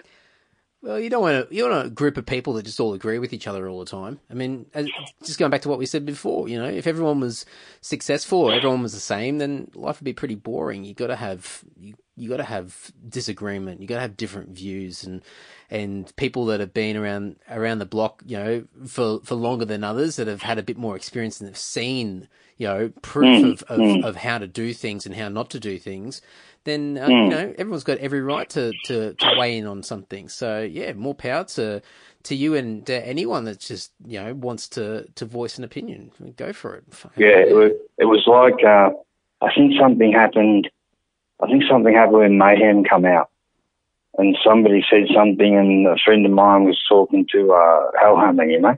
Well, 0.84 1.00
you 1.00 1.10
don't 1.10 1.22
want 1.22 1.50
to. 1.50 1.56
You 1.56 1.70
want 1.70 1.88
a 1.88 1.90
group 1.90 2.18
of 2.18 2.26
people 2.26 2.54
that 2.54 2.66
just 2.66 2.78
all 2.82 2.94
agree 2.94 3.18
with 3.18 3.32
each 3.32 3.48
other 3.48 3.70
all 3.70 3.80
the 3.80 3.90
time. 3.90 4.20
I 4.30 4.34
mean, 4.34 4.66
as- 4.74 4.90
just 5.24 5.40
going 5.40 5.50
back 5.50 5.62
to 5.62 5.70
what 5.70 5.80
we 5.80 5.86
said 5.86 6.06
before, 6.06 6.50
you 6.50 6.60
know, 6.60 6.68
if 6.68 6.88
everyone 6.88 7.22
was 7.22 7.46
successful 7.80 8.52
everyone 8.52 8.84
was 8.84 8.92
the 8.92 9.00
same, 9.00 9.38
then 9.38 9.72
life 9.76 10.02
would 10.02 10.06
be 10.06 10.12
pretty 10.12 10.36
boring. 10.36 10.84
You 10.84 10.94
got 10.94 11.08
to 11.08 11.16
have 11.16 11.64
you, 11.80 11.94
you 12.18 12.28
got 12.28 12.38
to 12.38 12.44
have 12.44 12.92
disagreement. 13.08 13.80
You 13.80 13.88
got 13.88 13.96
to 13.96 14.02
have 14.02 14.18
different 14.18 14.50
views 14.50 15.06
and 15.06 15.22
and 15.70 16.14
people 16.18 16.48
that 16.48 16.60
have 16.60 16.74
been 16.74 16.98
around 16.98 17.38
around 17.50 17.80
the 17.80 17.86
block, 17.86 18.22
you 18.26 18.38
know, 18.38 18.66
for 18.86 19.22
for 19.24 19.36
longer 19.36 19.64
than 19.64 19.86
others 19.86 20.18
that 20.18 20.28
have 20.28 20.42
had 20.42 20.58
a 20.58 20.64
bit 20.64 20.78
more 20.78 20.98
experience 20.98 21.40
and 21.40 21.48
have 21.48 21.58
seen, 21.58 22.28
you 22.58 22.68
know, 22.68 22.92
proof 23.02 23.42
hmm, 23.42 23.52
of, 23.52 23.64
of, 23.64 23.80
hmm. 23.80 24.04
of 24.04 24.16
how 24.18 24.38
to 24.38 24.48
do 24.48 24.74
things 24.74 25.06
and 25.06 25.16
how 25.16 25.30
not 25.30 25.50
to 25.52 25.62
do 25.62 25.80
things 25.80 26.22
then 26.66 26.98
uh, 26.98 27.08
you 27.08 27.30
know 27.30 27.54
everyone's 27.58 27.84
got 27.84 27.98
every 28.00 28.22
right 28.22 28.50
to, 28.52 28.72
to, 28.86 29.14
to 29.14 29.36
weigh 29.38 29.58
in 29.58 29.68
on 29.68 29.84
something. 29.84 30.30
So 30.30 30.62
yeah, 30.62 30.94
more 30.94 31.16
power 31.16 31.44
to 31.44 31.82
to 32.24 32.36
you 32.36 32.56
and 32.56 32.90
uh, 32.90 32.94
anyone 32.94 33.46
that 33.46 33.60
just 33.60 33.92
you 34.06 34.22
know 34.22 34.34
wants 34.34 34.70
to, 34.70 35.08
to 35.16 35.26
voice 35.26 35.58
an 35.58 35.64
opinion. 35.64 36.12
Go 36.38 36.54
for 36.54 36.76
it. 36.76 36.86
Yeah, 37.18 37.40
it 37.40 37.56
was, 37.56 37.72
it 37.98 38.06
was 38.06 38.24
like 38.28 38.64
uh, 38.64 38.92
I 39.46 39.54
think 39.54 39.74
something 39.80 40.12
happened. 40.12 40.70
I 41.42 41.48
think 41.48 41.64
something 41.70 41.94
happened 41.94 42.18
when 42.18 42.38
Mayhem 42.38 42.86
come 42.86 43.06
out, 43.06 43.30
and 44.18 44.38
somebody 44.46 44.86
said 44.90 45.08
something, 45.14 45.56
and 45.56 45.88
a 45.88 45.98
friend 46.04 46.26
of 46.26 46.32
mine 46.32 46.64
was 46.64 46.80
talking 46.88 47.28
to 47.34 47.52
uh, 47.52 47.92
Hellhammer, 48.02 48.50
you 48.50 48.62
know, 48.62 48.78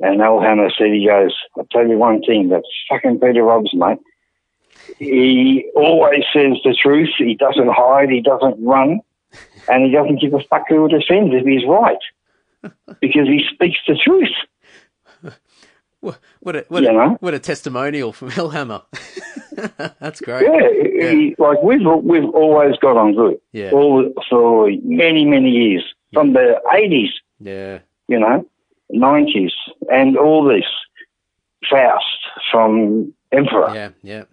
and 0.00 0.20
Hellhammer 0.20 0.70
said, 0.76 0.88
he 0.88 1.06
goes, 1.06 1.34
"I'll 1.56 1.66
tell 1.66 1.86
you 1.86 1.98
one 1.98 2.22
thing, 2.22 2.48
that's 2.48 2.68
fucking 2.88 3.18
Peter 3.20 3.44
Hobbs, 3.44 3.74
mate. 3.74 3.98
He 4.98 5.70
always 5.74 6.22
says 6.32 6.54
the 6.64 6.76
truth. 6.80 7.10
He 7.18 7.34
doesn't 7.34 7.68
hide. 7.70 8.10
He 8.10 8.20
doesn't 8.20 8.62
run, 8.64 9.00
and 9.68 9.84
he 9.84 9.90
doesn't 9.92 10.20
give 10.20 10.34
a 10.34 10.40
fuck 10.50 10.64
who 10.68 10.86
it 10.86 10.92
offends 10.92 11.34
if 11.34 11.44
he's 11.46 11.66
right, 11.68 11.98
because 13.00 13.26
he 13.26 13.44
speaks 13.52 13.78
the 13.86 13.96
truth." 14.02 14.28
What, 16.00 16.18
what 16.40 16.54
a 16.56 16.64
what 16.68 16.82
You 16.82 16.90
a, 16.90 16.92
know? 16.92 17.16
what 17.20 17.32
a 17.32 17.38
testimonial 17.38 18.12
from 18.12 18.30
Hellhammer. 18.30 18.82
That's 20.00 20.20
great. 20.20 20.46
Yeah, 20.46 21.10
he- 21.12 21.34
like 21.38 21.62
we've 21.62 21.80
we've 22.02 22.28
always 22.28 22.76
got 22.76 22.98
on 22.98 23.14
good. 23.14 23.40
Yeah. 23.52 23.70
All 23.70 24.12
for 24.28 24.68
many 24.82 25.24
many 25.24 25.48
years 25.50 25.82
from 26.12 26.34
the 26.34 26.60
eighties, 26.76 27.08
Yeah. 27.40 27.78
you 28.08 28.18
know, 28.20 28.46
nineties, 28.90 29.52
and 29.90 30.18
all 30.18 30.44
this 30.44 30.66
Faust 31.70 32.04
from 32.52 33.14
Emperor. 33.32 33.72
Yeah. 33.74 33.88
Yeah. 34.02 34.24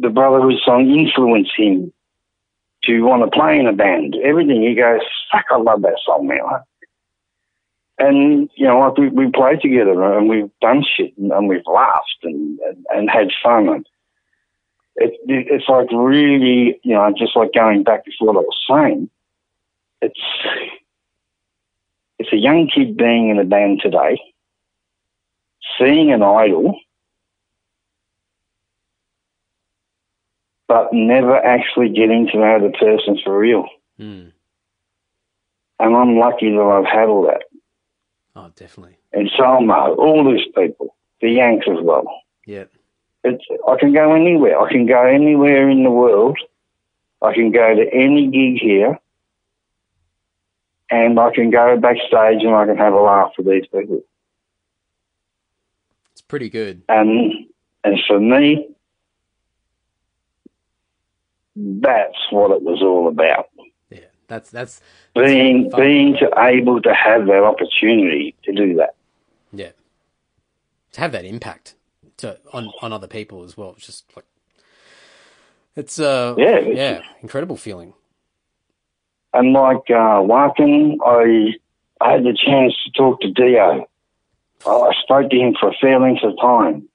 The 0.00 0.10
Brotherhood 0.10 0.54
song 0.64 0.90
influenced 0.90 1.52
him. 1.56 1.92
to 2.84 3.02
want 3.02 3.22
to 3.22 3.38
play 3.38 3.58
in 3.58 3.66
a 3.66 3.72
band. 3.72 4.16
Everything. 4.22 4.62
He 4.62 4.74
goes, 4.74 5.00
fuck, 5.30 5.46
I 5.50 5.56
love 5.56 5.82
that 5.82 5.98
song 6.04 6.26
now. 6.26 6.64
And, 7.98 8.50
you 8.56 8.66
know, 8.66 8.80
like 8.80 8.96
we, 8.96 9.08
we 9.10 9.30
played 9.30 9.60
together 9.60 10.18
and 10.18 10.28
we've 10.28 10.50
done 10.60 10.82
shit 10.84 11.16
and, 11.16 11.30
and 11.30 11.48
we've 11.48 11.66
laughed 11.66 12.18
and, 12.24 12.58
and, 12.60 12.86
and 12.92 13.10
had 13.10 13.28
fun. 13.42 13.68
And 13.68 13.86
it, 14.96 15.12
it, 15.28 15.46
it's 15.50 15.68
like 15.68 15.86
really, 15.92 16.80
you 16.82 16.94
know, 16.94 17.14
just 17.16 17.36
like 17.36 17.52
going 17.54 17.84
back 17.84 18.04
to 18.04 18.10
what 18.20 18.36
I 18.36 18.40
was 18.40 18.58
saying, 18.68 19.10
it's, 20.00 20.20
it's 22.18 22.32
a 22.32 22.36
young 22.36 22.68
kid 22.74 22.96
being 22.96 23.28
in 23.28 23.38
a 23.38 23.44
band 23.44 23.80
today, 23.82 24.20
seeing 25.78 26.12
an 26.12 26.22
idol, 26.22 26.76
but 30.72 30.88
never 30.90 31.36
actually 31.36 31.90
getting 31.90 32.26
to 32.28 32.38
know 32.38 32.58
the 32.58 32.70
person 32.78 33.18
for 33.22 33.38
real. 33.38 33.68
Mm. 34.00 34.32
And 35.78 35.96
I'm 35.96 36.16
lucky 36.16 36.50
that 36.50 36.62
I've 36.62 36.90
had 36.90 37.10
all 37.10 37.26
that. 37.26 37.42
Oh, 38.34 38.50
definitely. 38.56 38.96
And 39.12 39.30
Samoth, 39.38 39.98
all 39.98 40.24
these 40.24 40.46
people, 40.56 40.96
the 41.20 41.28
Yanks 41.28 41.66
as 41.70 41.76
well. 41.82 42.10
Yeah. 42.46 42.64
It's, 43.22 43.44
I 43.68 43.76
can 43.78 43.92
go 43.92 44.14
anywhere. 44.14 44.58
I 44.58 44.72
can 44.72 44.86
go 44.86 45.02
anywhere 45.04 45.68
in 45.68 45.84
the 45.84 45.90
world. 45.90 46.38
I 47.20 47.34
can 47.34 47.52
go 47.52 47.74
to 47.74 47.92
any 47.92 48.28
gig 48.28 48.58
here. 48.62 48.98
And 50.90 51.20
I 51.20 51.34
can 51.34 51.50
go 51.50 51.76
backstage 51.76 52.42
and 52.42 52.54
I 52.54 52.64
can 52.64 52.78
have 52.78 52.94
a 52.94 53.00
laugh 53.00 53.32
with 53.36 53.46
these 53.46 53.66
people. 53.66 54.00
It's 56.12 56.22
pretty 56.22 56.48
good. 56.48 56.82
And 56.88 57.46
and 57.84 57.98
for 58.06 58.18
me, 58.18 58.71
that's 61.56 62.18
what 62.30 62.50
it 62.50 62.62
was 62.62 62.80
all 62.82 63.08
about. 63.08 63.48
Yeah. 63.90 64.00
That's 64.28 64.50
that's 64.50 64.80
Being 65.14 65.70
fun. 65.70 65.80
being 65.80 66.16
to 66.18 66.30
able 66.38 66.80
to 66.82 66.94
have 66.94 67.26
that 67.26 67.42
opportunity 67.44 68.34
to 68.44 68.52
do 68.52 68.74
that. 68.76 68.94
yeah. 69.52 69.70
To 70.92 71.00
have 71.00 71.12
that 71.12 71.24
impact 71.24 71.74
to 72.18 72.38
on 72.52 72.70
on 72.82 72.92
other 72.92 73.06
people 73.08 73.42
as 73.44 73.56
well. 73.56 73.74
It's 73.76 73.86
just 73.86 74.04
like 74.16 74.26
it's 75.76 75.98
uh 75.98 76.34
Yeah, 76.38 76.56
it's- 76.58 76.76
yeah, 76.76 77.00
incredible 77.22 77.56
feeling. 77.56 77.94
And 79.34 79.52
like 79.54 79.88
uh, 79.90 80.22
Larkin, 80.22 80.98
I 81.04 81.54
I 82.00 82.12
had 82.12 82.24
the 82.24 82.36
chance 82.36 82.74
to 82.84 82.90
talk 82.92 83.20
to 83.22 83.30
Dio. 83.30 83.86
I 84.66 84.90
spoke 85.02 85.30
to 85.30 85.36
him 85.36 85.54
for 85.58 85.70
a 85.70 85.74
fair 85.80 85.98
length 85.98 86.22
of 86.24 86.34
time. 86.40 86.88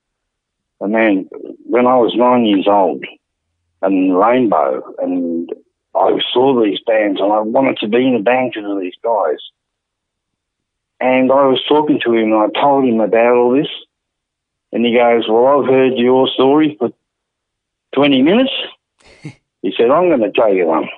And 0.80 0.94
then 0.94 1.28
when 1.66 1.88
I 1.88 1.96
was 1.98 2.14
nine 2.16 2.46
years 2.46 2.68
old, 2.68 3.04
and 3.82 4.18
Rainbow, 4.18 4.94
and 5.00 5.50
I 5.96 6.18
saw 6.34 6.64
these 6.64 6.80
bands, 6.86 7.20
and 7.20 7.32
I 7.32 7.40
wanted 7.40 7.78
to 7.80 7.88
be 7.88 8.08
in 8.08 8.16
a 8.16 8.22
band 8.22 8.56
of 8.58 8.80
these 8.80 8.96
guys. 9.04 9.40
And 11.00 11.32
I 11.32 11.46
was 11.46 11.62
talking 11.68 12.00
to 12.04 12.14
him, 12.14 12.32
and 12.32 12.36
I 12.36 12.60
told 12.60 12.86
him 12.86 13.00
about 13.00 13.36
all 13.36 13.56
this. 13.56 13.70
And 14.72 14.86
he 14.86 14.94
goes, 14.94 15.26
"Well, 15.30 15.62
I've 15.62 15.70
heard 15.70 15.94
your 15.96 16.28
story 16.28 16.76
for 16.78 16.90
twenty 17.94 18.22
minutes." 18.22 18.52
he 19.62 19.74
said, 19.78 19.92
"I'm 19.92 20.10
going 20.10 20.22
to 20.22 20.32
tell 20.32 20.54
you 20.54 20.68
one." 20.68 20.90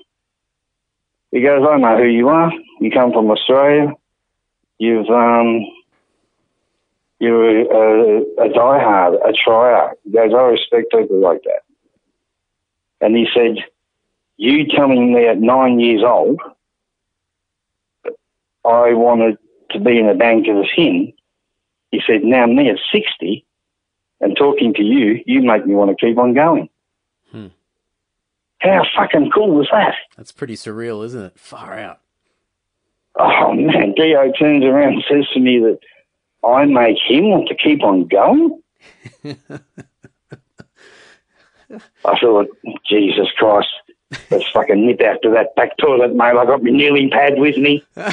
He 1.31 1.41
goes, 1.41 1.65
I 1.69 1.77
know 1.77 1.97
who 1.97 2.06
you 2.06 2.30
are. 2.30 2.51
You 2.80 2.91
come 2.91 3.11
from 3.11 3.30
Australia. 3.30 3.93
You've, 4.80 5.10
um, 5.10 5.65
you're 7.19 7.60
a, 7.60 8.22
a 8.22 8.49
diehard, 8.49 9.15
a 9.27 9.34
tryer. 9.34 9.93
He 10.06 10.11
goes, 10.11 10.31
I 10.34 10.41
respect 10.43 10.91
people 10.91 11.19
like 11.19 11.43
that. 11.43 11.61
And 13.02 13.16
he 13.16 13.28
said, 13.34 13.58
you 14.38 14.66
telling 14.68 15.14
me 15.14 15.28
at 15.28 15.40
nine 15.40 15.80
years 15.80 16.04
old, 16.04 16.40
I 18.66 18.94
wanted 18.94 19.38
to 19.72 19.80
be 19.80 20.00
in 20.00 20.08
a 20.08 20.16
band 20.16 20.44
because 20.44 20.62
of 20.62 20.70
him. 20.76 21.14
He 21.92 22.02
said, 22.06 22.24
now 22.24 22.46
me 22.46 22.70
at 22.70 22.80
60 22.92 23.46
and 24.22 24.36
talking 24.38 24.74
to 24.76 24.84
you, 24.84 25.22
you 25.26 25.42
make 25.42 25.66
me 25.66 25.76
want 25.76 25.98
to 25.98 26.06
keep 26.06 26.18
on 26.18 26.34
going. 26.34 26.70
Hmm. 27.32 27.48
How 28.60 28.84
fucking 28.96 29.32
cool 29.34 29.52
was 29.52 29.68
that? 29.72 29.96
That's 30.18 30.32
pretty 30.32 30.56
surreal, 30.56 31.06
isn't 31.06 31.24
it? 31.24 31.40
Far 31.40 31.78
out. 31.80 32.02
Oh 33.18 33.54
man, 33.54 33.94
Dio 33.96 34.32
turns 34.32 34.64
around 34.64 34.94
and 34.94 35.04
says 35.10 35.28
to 35.34 35.40
me 35.40 35.60
that 35.60 35.80
I 36.48 36.66
make 36.66 36.98
him 37.08 37.30
want 37.30 37.50
to 37.50 37.56
keep 37.56 37.84
on 37.84 38.08
going. 38.08 38.62
I 42.06 42.20
thought, 42.20 42.48
Jesus 42.88 43.28
Christ, 43.38 43.68
let's 44.32 44.50
fucking 44.52 44.86
nip 44.86 45.02
out 45.02 45.22
to 45.24 45.30
that 45.32 45.56
back 45.56 45.78
toilet, 45.78 46.16
mate. 46.16 46.36
I 46.36 46.46
got 46.46 46.64
my 46.64 46.72
kneeling 46.72 47.10
pad 47.12 47.34
with 47.38 47.58
me. 47.58 47.84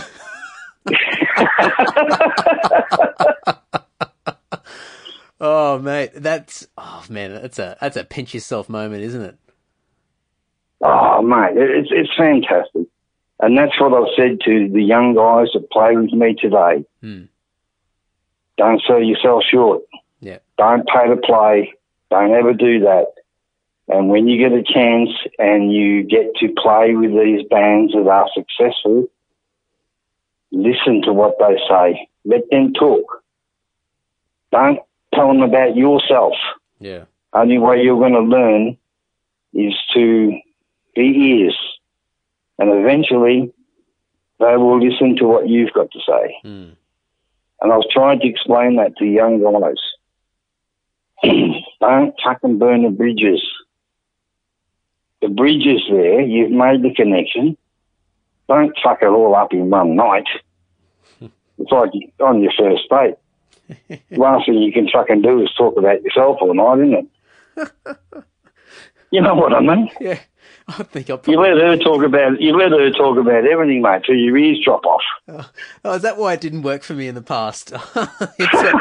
Oh 5.41 5.78
mate, 5.78 6.12
that's 6.15 6.66
oh 6.78 7.05
man, 7.11 7.35
that's 7.35 7.59
a 7.59 7.77
that's 7.81 7.97
a 7.97 8.05
pinch 8.05 8.33
yourself 8.33 8.69
moment, 8.69 9.03
isn't 9.03 9.23
it? 9.23 9.37
Oh 10.81 11.20
mate, 11.23 11.57
it's 11.57 11.89
it's 11.91 12.11
fantastic, 12.16 12.87
and 13.41 13.57
that's 13.57 13.78
what 13.78 13.93
I've 13.93 14.15
said 14.16 14.39
to 14.47 14.69
the 14.73 14.83
young 14.83 15.15
guys 15.15 15.49
that 15.53 15.70
play 15.70 15.95
with 15.95 16.12
me 16.12 16.35
today. 16.35 16.87
Hmm. 17.03 17.24
Don't 18.57 18.81
sell 18.87 19.03
yourself 19.03 19.43
short. 19.51 19.83
Yeah. 20.20 20.39
Don't 20.57 20.87
pay 20.87 21.09
to 21.09 21.16
play. 21.19 21.74
Don't 22.11 22.33
ever 22.33 22.55
do 22.55 22.81
that. 22.81 23.07
And 23.89 24.09
when 24.09 24.27
you 24.27 24.37
get 24.39 24.53
a 24.53 24.63
chance 24.63 25.11
and 25.39 25.73
you 25.73 26.03
get 26.03 26.35
to 26.41 26.49
play 26.61 26.95
with 26.95 27.13
these 27.13 27.47
bands 27.49 27.93
that 27.93 28.09
are 28.09 28.29
successful, 28.35 29.07
listen 30.51 31.03
to 31.03 31.13
what 31.13 31.37
they 31.39 31.57
say. 31.69 32.09
Let 32.25 32.51
them 32.51 32.73
talk. 32.73 33.23
Don't 34.51 34.81
tell 35.15 35.29
them 35.29 35.43
about 35.43 35.77
yourself. 35.77 36.35
Yeah. 36.81 37.05
Only 37.33 37.59
way 37.59 37.83
you're 37.83 37.99
going 37.99 38.13
to 38.13 38.21
learn 38.21 38.77
is 39.55 39.75
to 39.95 40.33
be 40.95 41.03
ears. 41.03 41.59
And 42.59 42.71
eventually, 42.71 43.53
they 44.41 44.57
will 44.57 44.81
listen 44.81 45.17
to 45.17 45.27
what 45.27 45.49
you've 45.49 45.73
got 45.73 45.91
to 45.93 45.99
say. 46.01 46.37
Hmm. 46.43 46.71
And 47.61 47.73
I 47.73 47.77
was 47.77 47.87
trying 47.91 48.21
to 48.21 48.29
explain 48.29 48.77
that 48.77 48.97
to 48.99 49.05
young 49.05 49.41
guys. 49.43 49.77
Don't 51.81 52.15
fucking 52.25 52.59
burn 52.59 52.83
the 52.83 52.91
bridges. 52.91 53.43
The 55.22 55.28
bridge 55.28 55.66
is 55.66 55.82
there. 55.90 56.20
You've 56.20 56.51
made 56.51 56.82
the 56.82 56.94
connection. 56.94 57.56
Don't 58.48 58.76
fuck 58.82 58.98
it 59.02 59.06
all 59.06 59.34
up 59.34 59.52
in 59.52 59.70
one 59.70 59.97
night. 59.97 60.26
It's 61.59 61.72
like 61.72 61.90
on 62.20 62.43
your 62.43 62.52
first 62.52 62.82
date. 62.90 63.14
The 63.88 64.01
last 64.18 64.44
thing 64.44 64.59
you 64.59 64.70
can 64.72 64.90
fucking 64.90 65.22
do 65.22 65.43
is 65.43 65.51
talk 65.56 65.78
about 65.78 66.02
yourself 66.02 66.36
all 66.43 66.52
night, 66.52 66.86
isn't 66.86 67.10
it? 67.56 67.97
you 69.10 69.22
know 69.22 69.34
what 69.34 69.55
I 69.55 69.60
mean? 69.60 69.90
Yeah. 69.98 70.18
I 70.68 70.82
think 70.82 71.09
I'll 71.10 71.20
You 71.27 71.40
let 71.40 71.56
her 71.59 71.77
talk 71.77 72.02
about 72.02 72.40
you 72.40 72.56
let 72.56 72.73
her 72.73 72.90
talk 72.90 73.18
about 73.18 73.47
everything, 73.47 73.82
mate, 73.82 74.02
till 74.05 74.16
your 74.16 74.36
ears 74.36 74.60
drop 74.64 74.85
off. 74.85 75.02
Oh, 75.85 75.94
is 75.94 76.02
that 76.02 76.16
why 76.18 76.32
it 76.35 76.40
didn't 76.40 76.62
work 76.62 76.82
for 76.82 76.94
me 76.94 77.09
in 77.09 77.14
the 77.14 77.23
past? 77.23 77.73
It's 78.39 78.55
uh, 78.55 78.73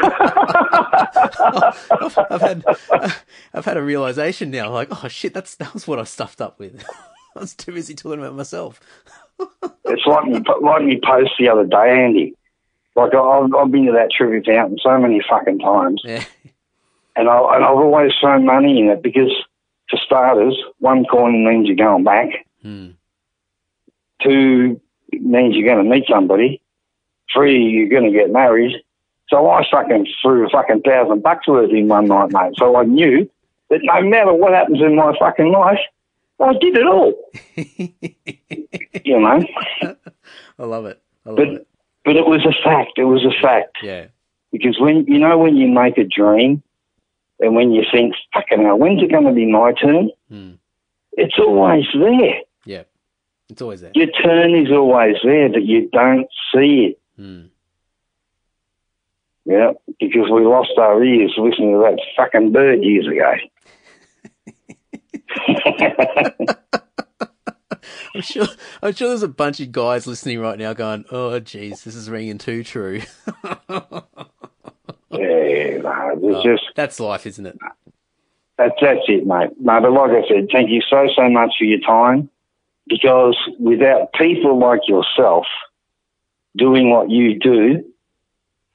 a- 1.08 2.26
I've 2.30 2.40
had 2.40 2.64
I've 3.54 3.64
had 3.64 3.76
a 3.76 3.82
realization 3.82 4.50
now. 4.50 4.70
Like, 4.70 4.88
oh 4.90 5.08
shit, 5.08 5.34
that's 5.34 5.54
that 5.56 5.72
was 5.74 5.86
what 5.86 5.98
I 5.98 6.04
stuffed 6.04 6.40
up 6.40 6.58
with. 6.58 6.84
I 7.36 7.40
was 7.40 7.54
too 7.54 7.72
busy 7.72 7.94
talking 7.94 8.20
about 8.20 8.34
myself. 8.34 8.80
It's 9.84 10.06
like 10.06 10.24
me, 10.26 10.40
like 10.62 10.84
me 10.84 11.00
post 11.04 11.32
the 11.38 11.48
other 11.48 11.64
day, 11.64 12.04
Andy. 12.04 12.34
Like 12.94 13.14
I- 13.14 13.18
I've, 13.18 13.54
I've 13.54 13.70
been 13.70 13.86
to 13.86 13.92
that 13.92 14.10
Trevi 14.16 14.44
fountain 14.44 14.78
so 14.82 14.98
many 14.98 15.20
fucking 15.28 15.58
times, 15.58 16.00
Yeah, 16.04 16.24
and, 17.14 17.28
I, 17.28 17.38
and 17.56 17.64
I've 17.64 17.76
always 17.76 18.12
thrown 18.20 18.46
money 18.46 18.78
in 18.80 18.88
it 18.88 19.02
because, 19.02 19.30
for 19.90 19.98
starters, 20.04 20.56
one 20.78 21.04
coin 21.04 21.44
means 21.44 21.66
you're 21.66 21.76
going 21.76 22.04
back. 22.04 22.28
Hmm. 22.62 22.90
Two 24.22 24.80
means 25.12 25.54
you're 25.54 25.66
going 25.72 25.84
to 25.84 25.90
meet 25.90 26.04
somebody. 26.10 26.60
Three, 27.32 27.62
you're 27.64 27.88
going 27.88 28.10
to 28.10 28.16
get 28.16 28.30
married. 28.30 28.72
So 29.28 29.48
I 29.50 29.64
fucking 29.70 30.06
threw 30.22 30.46
a 30.46 30.50
fucking 30.50 30.82
thousand 30.82 31.22
bucks 31.22 31.48
worth 31.48 31.70
in 31.70 31.88
one 31.88 32.06
night, 32.06 32.30
mate. 32.32 32.54
So 32.56 32.76
I 32.76 32.84
knew 32.84 33.28
that 33.70 33.80
no 33.82 34.02
matter 34.02 34.32
what 34.32 34.52
happens 34.54 34.80
in 34.80 34.94
my 34.96 35.14
fucking 35.18 35.50
life, 35.52 35.80
I 36.38 36.52
did 36.54 36.76
it 36.76 36.86
all. 36.86 37.14
you 39.04 39.20
know. 39.20 39.42
I 40.58 40.64
love 40.64 40.86
it. 40.86 41.02
I 41.24 41.30
love 41.30 41.36
But 41.36 41.48
it. 41.48 41.66
but 42.04 42.16
it 42.16 42.26
was 42.26 42.44
a 42.46 42.52
fact. 42.62 42.92
It 42.98 43.04
was 43.04 43.24
a 43.24 43.32
fact. 43.42 43.78
Yeah, 43.82 44.06
Because 44.52 44.78
when 44.78 45.04
you 45.06 45.18
know 45.18 45.36
when 45.38 45.56
you 45.56 45.68
make 45.68 45.98
a 45.98 46.04
dream, 46.04 46.62
and 47.40 47.54
when 47.54 47.72
you 47.72 47.82
think, 47.92 48.14
"Fucking 48.34 48.62
hell, 48.62 48.78
when's 48.78 49.02
it 49.02 49.10
going 49.10 49.24
to 49.26 49.32
be 49.32 49.46
my 49.50 49.72
turn?" 49.72 50.10
Hmm. 50.30 50.52
It's 51.12 51.38
always 51.38 51.84
there. 51.94 52.40
yeah. 52.64 52.82
It's 53.48 53.62
always 53.62 53.80
there. 53.80 53.92
Your 53.94 54.08
turn 54.22 54.54
is 54.56 54.72
always 54.72 55.16
there, 55.22 55.48
but 55.48 55.62
you 55.64 55.88
don't 55.92 56.26
see 56.52 56.90
it. 56.90 57.00
Hmm. 57.16 57.42
Yeah, 59.44 59.72
because 60.00 60.28
we 60.30 60.44
lost 60.44 60.72
our 60.76 61.02
ears 61.04 61.32
listening 61.38 61.72
to 61.72 61.78
that 61.78 62.00
fucking 62.16 62.50
bird 62.50 62.82
years 62.82 63.06
ago. 63.06 63.32
I'm 68.14 68.22
sure. 68.22 68.46
I'm 68.82 68.92
sure 68.94 69.08
there's 69.08 69.22
a 69.22 69.28
bunch 69.28 69.60
of 69.60 69.70
guys 69.72 70.06
listening 70.06 70.40
right 70.40 70.58
now 70.58 70.72
going, 70.72 71.04
"Oh, 71.12 71.38
geez, 71.38 71.84
this 71.84 71.94
is 71.94 72.10
ringing 72.10 72.38
too 72.38 72.64
true." 72.64 73.02
Yeah, 75.18 75.78
no, 75.82 76.10
it's 76.22 76.36
Oh, 76.38 76.42
just 76.42 76.62
that's 76.74 77.00
life, 77.00 77.26
isn't 77.26 77.46
it? 77.46 77.58
that's 78.58 78.74
that's 78.80 79.00
it, 79.08 79.26
mate. 79.26 79.50
No, 79.60 79.80
but 79.80 79.92
like 79.92 80.10
I 80.24 80.28
said, 80.28 80.48
thank 80.50 80.70
you 80.70 80.80
so 80.88 81.08
so 81.16 81.28
much 81.28 81.54
for 81.58 81.64
your 81.64 81.80
time. 81.80 82.28
Because 82.88 83.36
without 83.58 84.12
people 84.12 84.58
like 84.58 84.82
yourself 84.88 85.46
doing 86.56 86.90
what 86.90 87.10
you 87.10 87.36
do, 87.38 87.84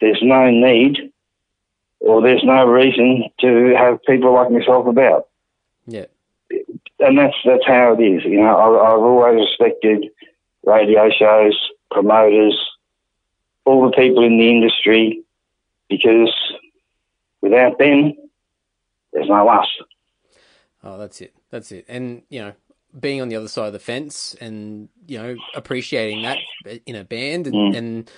there's 0.01 0.19
no 0.21 0.49
need 0.51 1.11
or 2.01 2.21
there's 2.21 2.43
no 2.43 2.65
reason 2.65 3.23
to 3.39 3.73
have 3.77 4.03
people 4.03 4.33
like 4.33 4.51
myself 4.51 4.85
about. 4.87 5.27
Yeah. 5.87 6.05
and 6.99 7.17
that's 7.17 7.35
that's 7.45 7.65
how 7.65 7.93
it 7.97 8.03
is. 8.03 8.23
You 8.25 8.41
know, 8.41 8.55
I, 8.55 8.91
I've 8.93 8.99
always 8.99 9.39
respected 9.39 10.09
radio 10.65 11.09
shows, 11.09 11.57
promoters, 11.89 12.59
all 13.65 13.85
the 13.89 13.95
people 13.95 14.23
in 14.25 14.37
the 14.37 14.49
industry, 14.49 15.23
because 15.91 16.33
without 17.41 17.77
them, 17.77 18.13
there's 19.13 19.29
no 19.29 19.47
us. 19.49 19.67
Oh, 20.83 20.97
that's 20.97 21.21
it. 21.21 21.35
That's 21.51 21.71
it. 21.71 21.85
And 21.87 22.23
you 22.29 22.41
know, 22.41 22.53
being 22.99 23.21
on 23.21 23.29
the 23.29 23.35
other 23.35 23.47
side 23.49 23.67
of 23.67 23.73
the 23.73 23.79
fence, 23.79 24.35
and 24.41 24.89
you 25.07 25.17
know, 25.19 25.35
appreciating 25.55 26.23
that 26.23 26.39
in 26.87 26.95
a 26.95 27.03
band, 27.03 27.47
and 27.47 27.55
Mm. 27.55 27.77
and, 27.77 28.11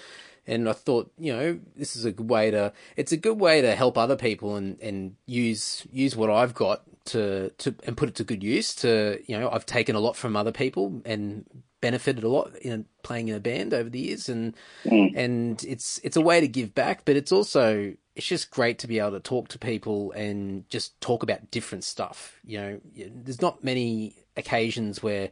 and 0.47 0.69
I 0.69 0.73
thought, 0.73 1.11
you 1.17 1.33
know, 1.33 1.59
this 1.75 1.95
is 1.95 2.05
a 2.05 2.11
good 2.11 2.29
way 2.29 2.51
to. 2.51 2.71
It's 2.95 3.11
a 3.11 3.17
good 3.17 3.39
way 3.39 3.61
to 3.61 3.75
help 3.75 3.97
other 3.97 4.15
people 4.15 4.55
and 4.55 4.79
and 4.81 5.15
use 5.25 5.85
use 5.91 6.15
what 6.15 6.29
I've 6.29 6.53
got 6.53 6.83
to 7.07 7.49
to 7.49 7.75
and 7.85 7.97
put 7.97 8.09
it 8.09 8.15
to 8.15 8.23
good 8.23 8.43
use. 8.43 8.73
To 8.75 9.19
you 9.25 9.39
know, 9.39 9.49
I've 9.49 9.65
taken 9.65 9.95
a 9.95 9.99
lot 9.99 10.15
from 10.15 10.35
other 10.37 10.51
people 10.53 11.01
and 11.05 11.45
benefited 11.83 12.23
a 12.23 12.29
lot 12.29 12.55
in 12.61 12.85
playing 13.03 13.27
in 13.27 13.35
a 13.35 13.39
band 13.39 13.73
over 13.73 13.89
the 13.89 13.99
years, 13.99 14.29
and 14.29 14.55
Mm. 14.85 15.13
and 15.15 15.63
it's 15.73 15.99
it's 16.03 16.17
a 16.17 16.21
way 16.29 16.39
to 16.41 16.47
give 16.47 16.73
back, 16.73 17.03
but 17.05 17.15
it's 17.15 17.31
also 17.31 17.93
it's 18.15 18.25
just 18.25 18.49
great 18.51 18.77
to 18.79 18.87
be 18.87 18.99
able 18.99 19.11
to 19.11 19.19
talk 19.19 19.47
to 19.49 19.59
people 19.59 20.11
and 20.13 20.67
just 20.69 20.99
talk 21.01 21.23
about 21.23 21.49
different 21.51 21.83
stuff. 21.83 22.39
You 22.45 22.57
know, 22.59 22.79
there's 23.23 23.41
not 23.41 23.63
many 23.63 24.15
occasions 24.37 25.03
where 25.03 25.29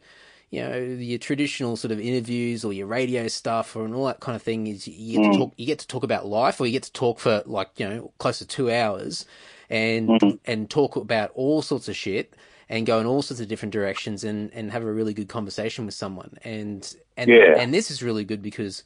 you 0.50 0.60
know 0.62 0.76
your 0.76 1.18
traditional 1.18 1.76
sort 1.76 1.92
of 1.92 2.00
interviews 2.00 2.64
or 2.64 2.72
your 2.72 2.86
radio 2.86 3.26
stuff 3.28 3.74
or 3.76 3.84
and 3.86 3.94
all 3.94 4.06
that 4.06 4.20
kind 4.20 4.36
of 4.36 4.42
thing 4.42 4.66
is 4.66 4.86
you 4.86 5.12
get 5.18 5.22
to 5.32 5.38
talk 5.38 5.52
you 5.56 5.66
get 5.66 5.78
to 5.78 5.86
talk 5.88 6.04
about 6.04 6.26
life 6.26 6.60
or 6.60 6.66
you 6.66 6.72
get 6.72 6.82
to 6.82 6.92
talk 6.92 7.18
for 7.18 7.42
like 7.46 7.70
you 7.78 7.88
know 7.88 8.12
close 8.18 8.38
to 8.38 8.46
two 8.46 8.70
hours 8.70 9.24
and 9.70 10.08
and 10.44 10.68
talk 10.68 10.96
about 10.96 11.30
all 11.34 11.62
sorts 11.62 11.88
of 11.88 11.96
shit 11.96 12.34
and 12.72 12.86
go 12.86 13.00
in 13.00 13.06
all 13.06 13.22
sorts 13.22 13.40
of 13.42 13.48
different 13.48 13.72
directions 13.74 14.24
and 14.24 14.52
and 14.54 14.72
have 14.72 14.84
a 14.84 14.92
really 14.92 15.14
good 15.14 15.28
conversation 15.28 15.86
with 15.86 15.94
someone 15.94 16.38
and 16.44 16.96
and 17.16 17.30
Yeah. 17.30 17.54
and 17.54 17.74
this 17.74 17.92
is 17.92 18.02
really 18.02 18.24
good 18.24 18.42
because 18.42 18.84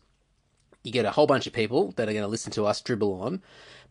you 0.84 0.92
get 0.92 1.04
a 1.04 1.10
whole 1.12 1.26
bunch 1.26 1.46
of 1.46 1.54
people 1.54 1.92
that 1.96 2.08
are 2.08 2.12
going 2.12 2.24
to 2.24 2.28
listen 2.28 2.52
to 2.52 2.66
us 2.66 2.80
dribble 2.82 3.20
on, 3.22 3.42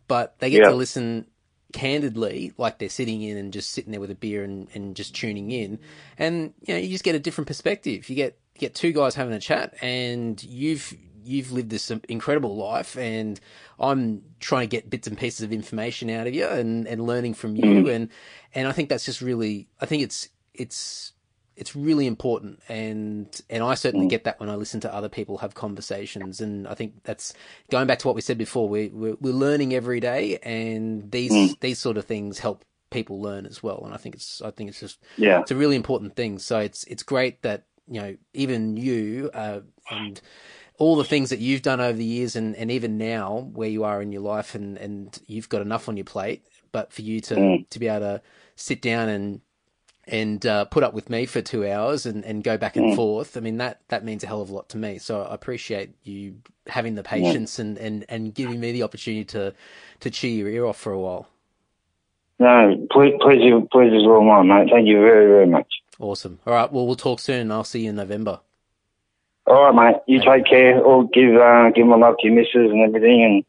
but 0.08 0.40
they 0.40 0.50
get 0.50 0.64
Yeah. 0.64 0.70
to 0.70 0.76
listen 0.76 1.28
candidly, 1.74 2.54
like 2.58 2.80
they're 2.80 2.90
sitting 2.90 3.22
in 3.22 3.38
and 3.38 3.54
just 3.54 3.72
sitting 3.72 3.92
there 3.92 4.02
with 4.02 4.12
a 4.12 4.16
beer 4.16 4.44
and, 4.44 4.70
and 4.74 4.96
just 4.96 5.16
tuning 5.16 5.52
in. 5.52 5.80
And, 6.18 6.54
you 6.64 6.74
know, 6.74 6.80
you 6.80 6.90
just 6.90 7.04
get 7.04 7.16
a 7.16 7.20
different 7.20 7.48
perspective. 7.48 8.10
You 8.10 8.16
get, 8.16 8.38
you 8.56 8.62
get 8.62 8.76
two 8.76 8.92
guys 8.94 9.16
having 9.16 9.34
a 9.34 9.40
chat 9.40 9.76
and 9.82 10.42
you've, 10.44 10.96
you've 11.26 11.52
lived 11.52 11.70
this 11.70 11.92
incredible 12.10 12.56
life 12.56 12.98
and 12.98 13.40
I'm 13.80 14.24
trying 14.40 14.70
to 14.70 14.76
get 14.76 14.90
bits 14.90 15.08
and 15.08 15.18
pieces 15.18 15.42
of 15.42 15.52
information 15.52 16.10
out 16.10 16.28
of 16.28 16.34
you 16.34 16.48
and, 16.48 16.88
and 16.88 17.06
learning 17.06 17.34
from 17.34 17.56
you. 17.56 17.64
Mm-hmm. 17.64 17.90
And, 17.90 18.10
and 18.54 18.68
I 18.68 18.72
think 18.72 18.90
that's 18.90 19.06
just 19.06 19.22
really, 19.22 19.68
I 19.80 19.86
think 19.86 20.04
it's, 20.04 20.30
it's, 20.54 21.14
it's 21.56 21.76
really 21.76 22.06
important 22.06 22.60
and 22.68 23.42
and 23.50 23.64
I 23.64 23.76
certainly 23.76 24.08
mm. 24.08 24.10
get 24.10 24.26
that 24.26 24.40
when 24.40 24.50
I 24.50 24.56
listen 24.56 24.82
to 24.82 24.94
other 24.94 25.10
people 25.10 25.38
have 25.38 25.54
conversations 25.54 26.42
and 26.42 26.68
I 26.68 26.74
think 26.74 27.04
that's 27.04 27.34
going 27.72 27.88
back 27.88 28.00
to 28.00 28.08
what 28.08 28.16
we 28.16 28.22
said 28.22 28.38
before 28.38 28.68
we 28.68 28.90
we're, 28.90 29.16
we're 29.20 29.34
learning 29.34 29.74
every 29.74 30.00
day 30.00 30.38
and 30.44 31.10
these 31.12 31.32
mm. 31.32 31.60
these 31.62 31.80
sort 31.80 31.98
of 31.98 32.06
things 32.06 32.40
help 32.40 32.66
people 32.90 33.22
learn 33.22 33.46
as 33.46 33.64
well 33.64 33.82
and 33.86 33.94
I 33.94 33.98
think 33.98 34.16
it's 34.16 34.42
I 34.42 34.52
think 34.52 34.70
it's 34.70 34.80
just 34.80 35.00
Yeah. 35.18 35.42
it's 35.42 35.52
a 35.52 35.56
really 35.56 35.76
important 35.76 36.16
thing 36.16 36.40
so 36.40 36.60
it's 36.60 36.84
it's 36.86 37.04
great 37.04 37.42
that 37.44 37.66
you 37.88 38.02
know 38.02 38.18
even 38.34 38.78
you 38.78 39.30
uh, 39.34 39.62
and 39.90 40.20
all 40.78 40.96
the 40.96 41.04
things 41.04 41.30
that 41.30 41.40
you've 41.40 41.62
done 41.62 41.80
over 41.80 41.98
the 41.98 42.04
years 42.04 42.36
and, 42.36 42.56
and 42.56 42.70
even 42.70 42.98
now 42.98 43.50
where 43.54 43.70
you 43.70 43.84
are 43.84 44.02
in 44.02 44.12
your 44.12 44.22
life 44.22 44.56
and, 44.56 44.78
and 44.78 45.20
you've 45.28 45.50
got 45.50 45.62
enough 45.62 45.88
on 45.88 45.98
your 45.98 46.04
plate 46.06 46.46
but 46.72 46.92
for 46.92 47.02
you 47.02 47.22
to 47.22 47.36
to 47.70 47.80
be 47.80 47.88
able 47.88 48.02
to 48.02 48.22
sit 48.56 48.82
down 48.82 49.08
and 49.10 49.42
and 50.08 50.46
uh, 50.46 50.66
put 50.66 50.84
up 50.84 50.94
with 50.94 51.10
me 51.10 51.26
for 51.26 51.42
two 51.42 51.68
hours 51.68 52.06
and, 52.06 52.24
and 52.26 52.44
go 52.44 52.58
back 52.58 52.76
and 52.76 52.96
forth. 52.96 53.38
I 53.38 53.40
mean 53.40 53.58
that 53.58 53.82
that 53.88 54.04
means 54.04 54.24
a 54.24 54.28
hell 54.28 54.42
of 54.42 54.50
a 54.50 54.54
lot 54.54 54.70
to 54.70 54.78
me. 54.78 55.00
So 55.00 55.22
I 55.24 55.34
appreciate 55.34 55.96
you 56.04 56.36
having 56.68 56.96
the 56.96 57.04
patience 57.04 57.58
and, 57.60 57.78
and, 57.78 58.06
and 58.08 58.34
giving 58.34 58.60
me 58.60 58.72
the 58.72 58.84
opportunity 58.84 59.26
to 59.26 59.54
to 60.02 60.10
cheer 60.10 60.32
your 60.32 60.50
ear 60.50 60.66
off 60.66 60.78
for 60.78 60.92
a 60.92 61.00
while. 61.00 61.28
No, 62.38 62.88
please 62.92 63.14
please 63.22 63.40
pleasure's 63.72 64.04
all 64.04 64.24
mine, 64.24 64.48
mate. 64.48 64.70
Thank 64.72 64.88
you 64.88 65.00
very, 65.00 65.26
very 65.26 65.48
much. 65.48 65.68
Awesome. 66.00 66.40
All 66.46 66.54
right. 66.54 66.72
Well, 66.72 66.86
we'll 66.86 66.96
talk 66.96 67.20
soon. 67.20 67.40
and 67.40 67.54
I'll 67.54 67.64
see 67.64 67.84
you 67.84 67.90
in 67.90 67.96
November. 67.96 68.42
All 69.48 69.72
right, 69.72 69.94
mate. 69.94 70.02
You 70.08 70.20
take 70.20 70.46
care. 70.46 70.82
Or 70.82 71.08
give 71.08 71.36
uh, 71.36 71.70
give 71.72 71.86
my 71.86 71.98
love 71.98 72.16
to 72.20 72.28
your 72.28 72.36
missus 72.36 72.72
and 72.72 72.82
everything, 72.82 73.24
and 73.24 73.46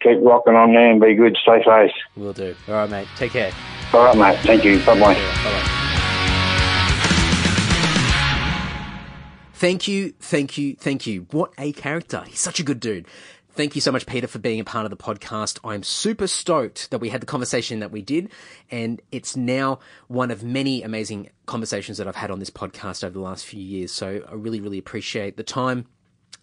keep 0.00 0.24
rocking 0.24 0.54
on 0.54 0.72
there 0.72 0.90
and 0.90 1.00
be 1.00 1.14
good. 1.14 1.36
Stay 1.42 1.62
safe. 1.64 1.92
We'll 2.16 2.32
do. 2.32 2.54
All 2.68 2.74
right, 2.74 2.90
mate. 2.90 3.08
Take 3.16 3.32
care. 3.32 3.52
All 3.92 4.04
right, 4.04 4.16
mate. 4.16 4.38
Thank 4.44 4.64
you. 4.64 4.78
Bye 4.84 4.98
bye. 4.98 5.14
Bye 5.14 5.20
bye. 5.44 5.78
Thank 9.58 9.88
you, 9.88 10.12
thank 10.20 10.56
you, 10.56 10.76
thank 10.76 11.04
you. 11.04 11.26
What 11.32 11.52
a 11.58 11.72
character. 11.72 12.22
He's 12.28 12.38
such 12.38 12.60
a 12.60 12.62
good 12.62 12.78
dude. 12.78 13.06
Thank 13.58 13.74
you 13.74 13.80
so 13.80 13.90
much, 13.90 14.06
Peter, 14.06 14.28
for 14.28 14.38
being 14.38 14.60
a 14.60 14.64
part 14.64 14.84
of 14.84 14.90
the 14.90 14.96
podcast. 14.96 15.58
I'm 15.64 15.82
super 15.82 16.28
stoked 16.28 16.92
that 16.92 17.00
we 17.00 17.08
had 17.08 17.20
the 17.20 17.26
conversation 17.26 17.80
that 17.80 17.90
we 17.90 18.02
did, 18.02 18.30
and 18.70 19.02
it's 19.10 19.36
now 19.36 19.80
one 20.06 20.30
of 20.30 20.44
many 20.44 20.84
amazing 20.84 21.30
conversations 21.46 21.98
that 21.98 22.06
I've 22.06 22.14
had 22.14 22.30
on 22.30 22.38
this 22.38 22.50
podcast 22.50 23.02
over 23.02 23.14
the 23.14 23.20
last 23.20 23.44
few 23.44 23.60
years. 23.60 23.90
So 23.90 24.22
I 24.30 24.34
really, 24.34 24.60
really 24.60 24.78
appreciate 24.78 25.36
the 25.36 25.42
time 25.42 25.86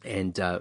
and 0.04 0.38
uh, 0.38 0.60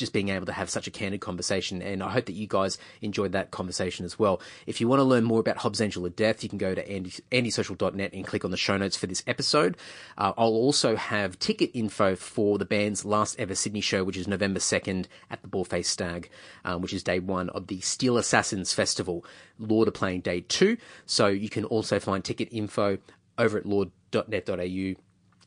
just 0.00 0.12
being 0.12 0.30
able 0.30 0.46
to 0.46 0.52
have 0.52 0.68
such 0.68 0.88
a 0.88 0.90
candid 0.90 1.20
conversation. 1.20 1.80
And 1.80 2.02
I 2.02 2.10
hope 2.10 2.24
that 2.26 2.32
you 2.32 2.48
guys 2.48 2.78
enjoyed 3.00 3.32
that 3.32 3.52
conversation 3.52 4.04
as 4.04 4.18
well. 4.18 4.40
If 4.66 4.80
you 4.80 4.88
want 4.88 4.98
to 4.98 5.04
learn 5.04 5.22
more 5.22 5.38
about 5.38 5.58
Hobbs 5.58 5.80
Angel 5.80 6.04
of 6.04 6.16
Death, 6.16 6.42
you 6.42 6.48
can 6.48 6.58
go 6.58 6.74
to 6.74 6.90
andy, 6.90 7.10
andysocial.net 7.30 8.12
and 8.12 8.26
click 8.26 8.44
on 8.44 8.50
the 8.50 8.56
show 8.56 8.76
notes 8.76 8.96
for 8.96 9.06
this 9.06 9.22
episode. 9.28 9.76
Uh, 10.18 10.32
I'll 10.36 10.48
also 10.48 10.96
have 10.96 11.38
ticket 11.38 11.70
info 11.72 12.16
for 12.16 12.58
the 12.58 12.64
band's 12.64 13.04
last 13.04 13.38
ever 13.38 13.54
Sydney 13.54 13.80
show, 13.80 14.02
which 14.02 14.16
is 14.16 14.26
November 14.26 14.58
2nd 14.58 15.06
at 15.30 15.42
the 15.42 15.48
Bald 15.48 15.68
Faced 15.68 15.92
Stag, 15.92 16.30
um, 16.64 16.82
which 16.82 16.92
is 16.92 17.04
day 17.04 17.20
one 17.20 17.50
of 17.50 17.68
the 17.68 17.80
Steel 17.80 18.18
Assassins 18.18 18.72
Festival. 18.72 19.24
Lord 19.60 19.86
are 19.86 19.92
playing 19.92 20.22
day 20.22 20.40
two. 20.40 20.78
So 21.06 21.28
you 21.28 21.48
can 21.48 21.64
also 21.66 22.00
find 22.00 22.24
ticket 22.24 22.48
info 22.50 22.98
over 23.38 23.58
at 23.58 23.66
lord.net.au 23.66 24.94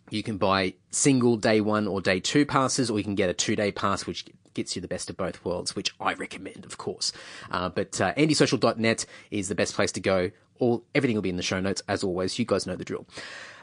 you 0.10 0.22
can 0.22 0.38
buy 0.38 0.74
single 0.92 1.38
day 1.38 1.62
one 1.62 1.88
or 1.88 2.02
day 2.02 2.20
two 2.20 2.46
passes, 2.46 2.92
or 2.92 2.98
you 2.98 3.04
can 3.04 3.16
get 3.16 3.30
a 3.30 3.34
two 3.34 3.56
day 3.56 3.72
pass, 3.72 4.06
which 4.06 4.26
gets 4.54 4.76
you 4.76 4.82
the 4.82 4.88
best 4.88 5.10
of 5.10 5.18
both 5.18 5.44
worlds, 5.44 5.76
which 5.76 5.94
I 6.00 6.14
recommend, 6.14 6.66
of 6.66 6.78
course. 6.78 7.12
Uh, 7.52 7.70
but 7.70 8.00
uh, 8.00 8.14
andysocial.net 8.16 9.06
is 9.32 9.50
the 9.50 9.56
best 9.56 9.76
place 9.76 9.92
to 9.94 10.00
go. 10.00 10.32
All 10.60 10.84
everything 10.94 11.16
will 11.16 11.22
be 11.22 11.30
in 11.30 11.38
the 11.38 11.44
show 11.44 11.60
notes, 11.60 11.82
as 11.88 12.04
always. 12.04 12.38
You 12.38 12.46
guys 12.46 12.68
know 12.68 12.76
the 12.76 12.86
drill. 12.86 13.06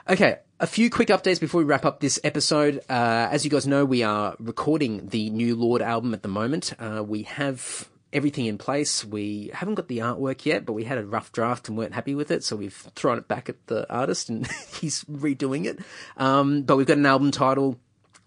Okay, 0.09 0.39
a 0.59 0.67
few 0.67 0.91
quick 0.91 1.09
updates 1.09 1.39
before 1.39 1.59
we 1.59 1.65
wrap 1.65 1.85
up 1.85 2.01
this 2.01 2.19
episode. 2.25 2.81
Uh, 2.89 3.29
as 3.31 3.45
you 3.45 3.51
guys 3.51 3.67
know, 3.67 3.85
we 3.85 4.03
are 4.03 4.35
recording 4.39 5.07
the 5.09 5.31
new 5.31 5.55
Lord 5.55 5.83
album 5.83 6.15
at 6.15 6.23
the 6.23 6.29
moment. 6.29 6.73
Uh, 6.79 7.05
we 7.07 7.23
have 7.25 7.89
everything 8.13 8.47
in 8.47 8.59
place. 8.59 9.05
We 9.05 9.51
haven't 9.55 9.77
got 9.77 9.89
the 9.89 9.99
artwork 9.99 10.45
yet, 10.45 10.67
but 10.67 10.73
we 10.73 10.85
had 10.85 10.99
a 10.99 11.07
rough 11.07 11.33
draft 11.33 11.69
and 11.69 11.77
weren't 11.77 11.95
happy 11.95 12.15
with 12.15 12.31
it, 12.31 12.43
so 12.43 12.57
we've 12.57 12.75
thrown 12.95 13.19
it 13.19 13.29
back 13.29 13.49
at 13.49 13.67
the 13.67 13.91
artist 13.93 14.29
and 14.29 14.47
he's 14.81 15.05
redoing 15.05 15.67
it. 15.67 15.79
Um, 16.17 16.63
but 16.63 16.77
we've 16.77 16.87
got 16.87 16.99
an 16.99 17.07
album 17.07 17.31
title. 17.31 17.79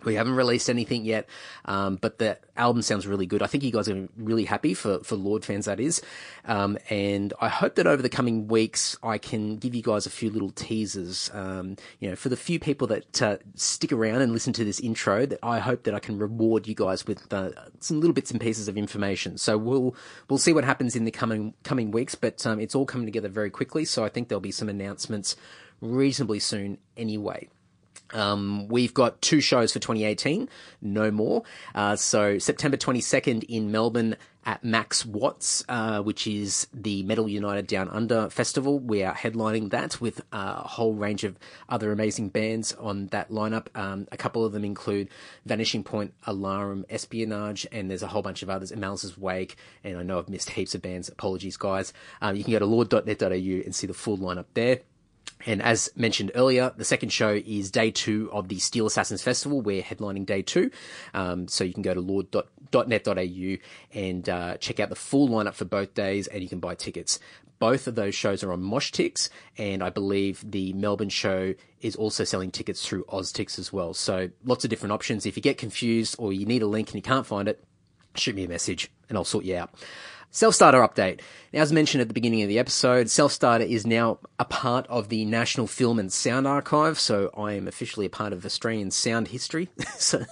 We 0.04 0.16
haven't 0.16 0.36
released 0.36 0.70
anything 0.70 1.06
yet, 1.06 1.28
um, 1.66 1.98
but 1.98 2.20
the 2.20 2.38
album 2.56 2.82
sounds 2.82 3.08
really 3.08 3.26
good. 3.26 3.42
I 3.42 3.48
think 3.48 3.64
you 3.64 3.72
guys 3.72 3.90
are 3.90 4.08
really 4.18 4.46
happy 4.46 4.74
for, 4.74 5.00
for 5.04 5.16
Lord 5.16 5.44
fans, 5.46 5.66
that 5.66 5.80
is. 5.80 6.02
Um, 6.46 6.78
and 6.90 7.34
I 7.40 7.50
hope 7.50 7.76
that 7.76 7.88
over 7.88 8.02
the 8.02 8.10
coming 8.10 8.48
weeks, 8.48 8.98
I 9.04 9.18
can 9.18 9.58
give 9.58 9.74
you 9.74 9.82
guys 9.82 10.06
a 10.06 10.10
few 10.10 10.30
little 10.30 10.52
teasers. 10.52 11.32
Um, 11.34 11.78
you 12.00 12.10
know, 12.10 12.16
for 12.16 12.30
the 12.30 12.38
few 12.38 12.60
people 12.60 12.88
that 12.88 13.22
uh, 13.22 13.38
stick 13.56 13.92
around 13.92 14.22
and 14.22 14.32
listen 14.32 14.54
to 14.54 14.66
this 14.66 14.80
intro, 14.80 15.26
that 15.26 15.40
I 15.42 15.60
hope 15.60 15.84
that 15.84 15.94
I 15.94 16.00
can 16.00 16.18
reward 16.18 16.68
you 16.68 16.76
guys 16.76 17.08
with 17.08 17.32
uh, 17.34 17.52
some 17.80 18.00
little 18.00 18.14
bits 18.14 18.32
and 18.32 18.42
pieces 18.42 18.68
of 18.68 18.78
information. 18.78 19.38
So 19.38 19.58
we'll 19.58 19.96
we'll 20.30 20.38
see 20.38 20.54
what 20.54 20.64
happens 20.64 20.96
in 20.96 21.06
the 21.06 21.12
coming 21.12 21.54
coming 21.64 21.92
weeks, 21.92 22.16
but 22.16 22.46
um, 22.46 22.60
it's 22.60 22.76
all 22.76 22.86
coming 22.86 23.08
together 23.08 23.30
very 23.30 23.50
quickly. 23.50 23.86
So 23.86 24.04
I 24.04 24.10
think 24.10 24.28
there'll 24.28 24.42
be 24.42 24.52
some 24.52 24.70
announcements 24.70 25.36
reasonably 25.82 26.40
soon, 26.40 26.78
anyway. 26.98 27.50
Um, 28.12 28.68
we've 28.68 28.94
got 28.94 29.22
two 29.22 29.42
shows 29.42 29.74
for 29.74 29.80
2018, 29.80 30.50
no 30.82 31.12
more. 31.12 31.44
Uh, 31.74 31.96
so 31.96 32.38
September 32.38 32.78
22nd 32.78 33.44
in 33.48 33.72
Melbourne 33.72 34.16
at 34.46 34.64
Max 34.64 35.06
Watts, 35.06 35.64
uh, 35.70 36.02
which 36.02 36.28
is 36.28 36.68
the 36.74 37.04
Metal 37.04 37.30
United 37.30 37.68
Down 37.68 37.90
Under 37.90 38.30
Festival. 38.30 38.80
We 38.80 39.04
are 39.04 39.14
headlining 39.14 39.70
that 39.72 40.02
with 40.02 40.22
a 40.32 40.68
whole 40.68 40.94
range 40.94 41.24
of 41.24 41.38
other 41.70 41.92
amazing 41.92 42.30
bands 42.30 42.74
on 42.74 43.08
that 43.08 43.32
lineup. 43.32 43.68
Um, 43.76 44.08
a 44.12 44.18
couple 44.18 44.46
of 44.46 44.52
them 44.52 44.66
include 44.66 45.10
Vanishing 45.46 45.84
Point, 45.84 46.14
Alarum, 46.26 46.86
Espionage, 46.90 47.66
and 47.72 47.90
there's 47.90 48.04
a 48.04 48.08
whole 48.08 48.22
bunch 48.22 48.44
of 48.44 48.50
others, 48.50 48.76
Malice's 48.76 49.18
Wake, 49.18 49.56
and 49.84 49.98
I 49.98 50.04
know 50.04 50.20
I've 50.20 50.30
missed 50.30 50.50
heaps 50.52 50.76
of 50.76 50.82
bands. 50.82 51.10
Apologies, 51.10 51.58
guys. 51.58 51.94
Um, 52.22 52.36
you 52.36 52.44
can 52.44 52.52
go 52.52 52.60
to 52.60 52.66
lord.net.au 52.66 53.26
and 53.32 53.74
see 53.74 53.88
the 53.88 53.94
full 53.94 54.18
lineup 54.18 54.46
there. 54.54 54.82
And 55.46 55.62
as 55.62 55.92
mentioned 55.96 56.32
earlier, 56.36 56.72
the 56.76 56.86
second 56.86 57.10
show 57.10 57.34
is 57.46 57.70
day 57.70 57.92
two 57.92 58.30
of 58.32 58.48
the 58.48 58.60
Steel 58.60 58.86
Assassins 58.86 59.22
Festival. 59.22 59.62
We're 59.62 59.84
headlining 59.84 60.26
day 60.26 60.42
two. 60.42 60.72
Um, 61.14 61.48
so 61.48 61.64
you 61.64 61.74
can 61.74 61.84
go 61.84 61.94
to 61.94 62.00
lord.net.au 62.00 63.58
and 63.94 64.30
uh, 64.30 64.58
check 64.58 64.80
out 64.80 64.90
the 64.90 64.96
full 64.96 65.28
lineup 65.30 65.54
for 65.54 65.66
both 65.66 65.94
days 65.94 66.28
and 66.28 66.42
you 66.42 66.50
can 66.50 66.60
buy 66.60 66.76
tickets. 66.76 67.20
Both 67.60 67.88
of 67.88 67.96
those 67.96 68.16
shows 68.16 68.44
are 68.44 68.52
on 68.52 68.62
Moshtix, 68.62 69.30
and 69.58 69.82
I 69.82 69.90
believe 69.90 70.44
the 70.46 70.74
Melbourne 70.74 71.08
show 71.08 71.54
is 71.80 71.96
also 71.96 72.26
selling 72.26 72.52
tickets 72.52 72.86
through 72.86 73.06
Oztix 73.06 73.58
as 73.58 73.72
well. 73.72 73.94
So 73.94 74.32
lots 74.44 74.66
of 74.66 74.70
different 74.70 74.92
options. 74.92 75.26
If 75.26 75.38
you 75.38 75.44
get 75.44 75.58
confused 75.58 76.16
or 76.20 76.34
you 76.34 76.46
need 76.46 76.62
a 76.62 76.68
link 76.68 76.90
and 76.90 76.96
you 76.96 77.02
can't 77.02 77.26
find 77.26 77.48
it, 77.48 77.64
shoot 78.16 78.36
me 78.36 78.44
a 78.44 78.50
message 78.50 78.92
and 79.08 79.18
I'll 79.18 79.24
sort 79.24 79.46
you 79.46 79.56
out. 79.56 79.74
Self 80.34 80.56
Starter 80.56 80.80
update. 80.80 81.22
Now, 81.54 81.62
as 81.62 81.72
mentioned 81.72 82.02
at 82.02 82.08
the 82.08 82.14
beginning 82.16 82.42
of 82.42 82.48
the 82.48 82.58
episode, 82.58 83.08
Self 83.08 83.32
Starter 83.32 83.66
is 83.66 83.86
now 83.86 84.18
a 84.40 84.46
part 84.46 84.88
of 84.88 85.10
the 85.10 85.26
National 85.26 85.68
Film 85.68 86.00
and 86.00 86.12
Sound 86.12 86.48
Archive, 86.48 87.00
so 87.00 87.30
I 87.38 87.54
am 87.54 87.68
officially 87.68 88.08
a 88.08 88.10
part 88.10 88.34
of 88.34 88.44
Australian 88.44 88.90
sound 88.90 89.28
history. 89.28 89.70
so 90.00 90.26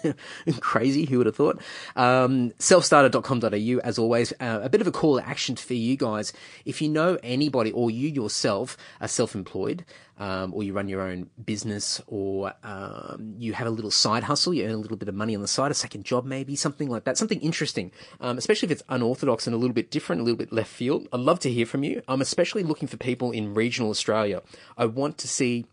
crazy, 0.60 1.06
who 1.06 1.20
would 1.20 1.28
have 1.28 1.36
thought? 1.36 1.62
Um, 1.96 2.50
selfstarter.com.au, 2.58 3.80
as 3.88 4.00
always, 4.00 4.34
uh, 4.40 4.62
a 4.64 4.70
bit 4.70 4.82
of 4.82 4.88
a 4.88 4.92
call 4.92 5.20
to 5.20 5.28
action 5.28 5.56
for 5.56 5.76
you 5.76 5.96
guys. 5.96 6.34
If 6.66 6.82
you 6.82 6.90
know 6.90 7.20
anybody 7.22 7.72
or 7.72 7.92
you 7.92 8.10
yourself 8.10 8.78
are 9.02 9.08
self 9.08 9.36
employed, 9.36 9.86
um, 10.22 10.54
or 10.54 10.62
you 10.62 10.72
run 10.72 10.88
your 10.88 11.02
own 11.02 11.28
business, 11.44 12.00
or 12.06 12.54
um, 12.64 13.34
you 13.40 13.54
have 13.54 13.66
a 13.66 13.72
little 13.72 13.90
side 13.90 14.24
hustle, 14.24 14.54
you 14.54 14.64
earn 14.66 14.76
a 14.76 14.78
little 14.78 14.96
bit 14.96 15.10
of 15.10 15.16
money 15.16 15.36
on 15.36 15.42
the 15.42 15.48
side, 15.48 15.72
a 15.72 15.74
second 15.74 16.06
job 16.06 16.26
maybe, 16.26 16.56
something 16.56 16.90
like 16.90 17.06
that, 17.06 17.18
something 17.18 17.42
interesting, 17.42 17.92
um, 18.20 18.38
especially 18.38 18.68
if 18.68 18.72
it's 18.72 18.84
unorthodox 18.88 19.48
and 19.48 19.56
a 19.56 19.58
little 19.58 19.74
bit 19.74 19.90
different, 19.90 20.22
a 20.22 20.24
little 20.24 20.38
bit 20.38 20.54
left 20.54 20.70
field. 20.70 21.08
I'd 21.12 21.22
love 21.22 21.40
to 21.40 21.52
hear 21.52 21.66
from 21.66 21.84
you. 21.84 22.04
I'm 22.08 22.22
especially 22.22 22.62
looking 22.62 22.88
for 22.88 22.98
people 22.98 23.32
in 23.32 23.56
regional 23.56 23.90
Australia. 23.90 24.44
I 24.78 24.86
want 24.86 25.18
to 25.18 25.28
see 25.28 25.66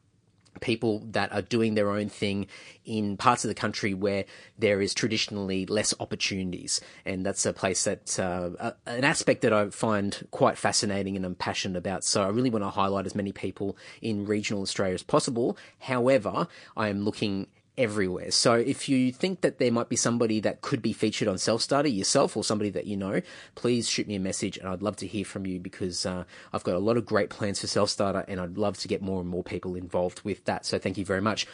people 0.61 1.05
that 1.11 1.33
are 1.33 1.43
doing 1.43 1.75
their 1.75 1.91
own 1.91 2.09
thing 2.09 2.47
in 2.85 3.17
parts 3.17 3.45
of 3.45 3.49
the 3.49 3.55
country 3.55 3.95
where 3.95 4.25
there 4.59 4.81
is 4.81 4.95
traditionally 4.95 5.67
less 5.67 5.93
opportunities. 6.01 6.81
And 7.05 7.25
that's 7.25 7.45
a 7.45 7.53
place 7.53 7.85
that, 7.85 8.19
uh, 8.19 8.73
an 8.87 9.05
aspect 9.05 9.43
that 9.43 9.53
I 9.53 9.71
find 9.71 10.27
quite 10.31 10.57
fascinating 10.57 11.17
and 11.17 11.25
I'm 11.25 11.35
passionate 11.35 11.77
about. 11.77 12.05
So 12.05 12.23
I 12.23 12.29
really 12.29 12.51
want 12.51 12.65
to 12.65 12.71
highlight 12.71 13.07
as 13.07 13.15
many 13.15 13.33
people 13.33 13.77
in 14.01 14.27
regional 14.27 14.63
Australia 14.63 14.95
as 14.95 15.03
possible. 15.03 15.57
However, 15.81 16.49
I 16.77 16.89
am 16.89 17.05
looking 17.05 17.49
everywhere. 17.79 18.31
So 18.31 18.55
if 18.55 18.89
you 18.89 19.13
think 19.13 19.41
that 19.41 19.59
there 19.59 19.73
might 19.73 19.89
be 19.89 19.97
somebody 19.97 20.41
that 20.41 20.61
could 20.61 20.83
be 20.83 20.93
featured 20.93 21.29
on 21.29 21.39
Self 21.39 21.63
Starter 21.63 21.89
yourself 21.89 22.37
or 22.37 22.45
somebody 22.45 22.71
that 22.71 22.87
you 22.87 22.97
know, 22.97 23.23
please 23.55 23.89
shoot 23.89 24.09
me 24.09 24.17
a 24.17 24.21
message 24.21 24.59
and 24.59 24.69
I'd 24.69 24.83
love 24.83 24.97
to 24.97 25.07
hear 25.07 25.25
from 25.25 25.47
you 25.47 25.61
because 25.61 26.05
uh, 26.05 26.25
I've 26.53 26.65
got 26.65 26.75
a 26.75 26.81
lot 26.81 26.97
of 26.97 27.07
great 27.07 27.31
plans 27.31 27.61
for 27.61 27.69
Self 27.69 27.89
Starter 27.89 28.25
and 28.29 28.41
I'd 28.41 28.59
love 28.59 28.77
to 28.79 28.89
get 28.89 29.01
more 29.01 29.21
and 29.21 29.29
more 29.31 29.45
people 29.45 29.77
involved 29.77 30.23
with 30.23 30.45
that. 30.45 30.67
So 30.67 30.79
thank 30.79 30.99
you 30.99 31.05
very 31.05 31.23
much. 31.23 31.47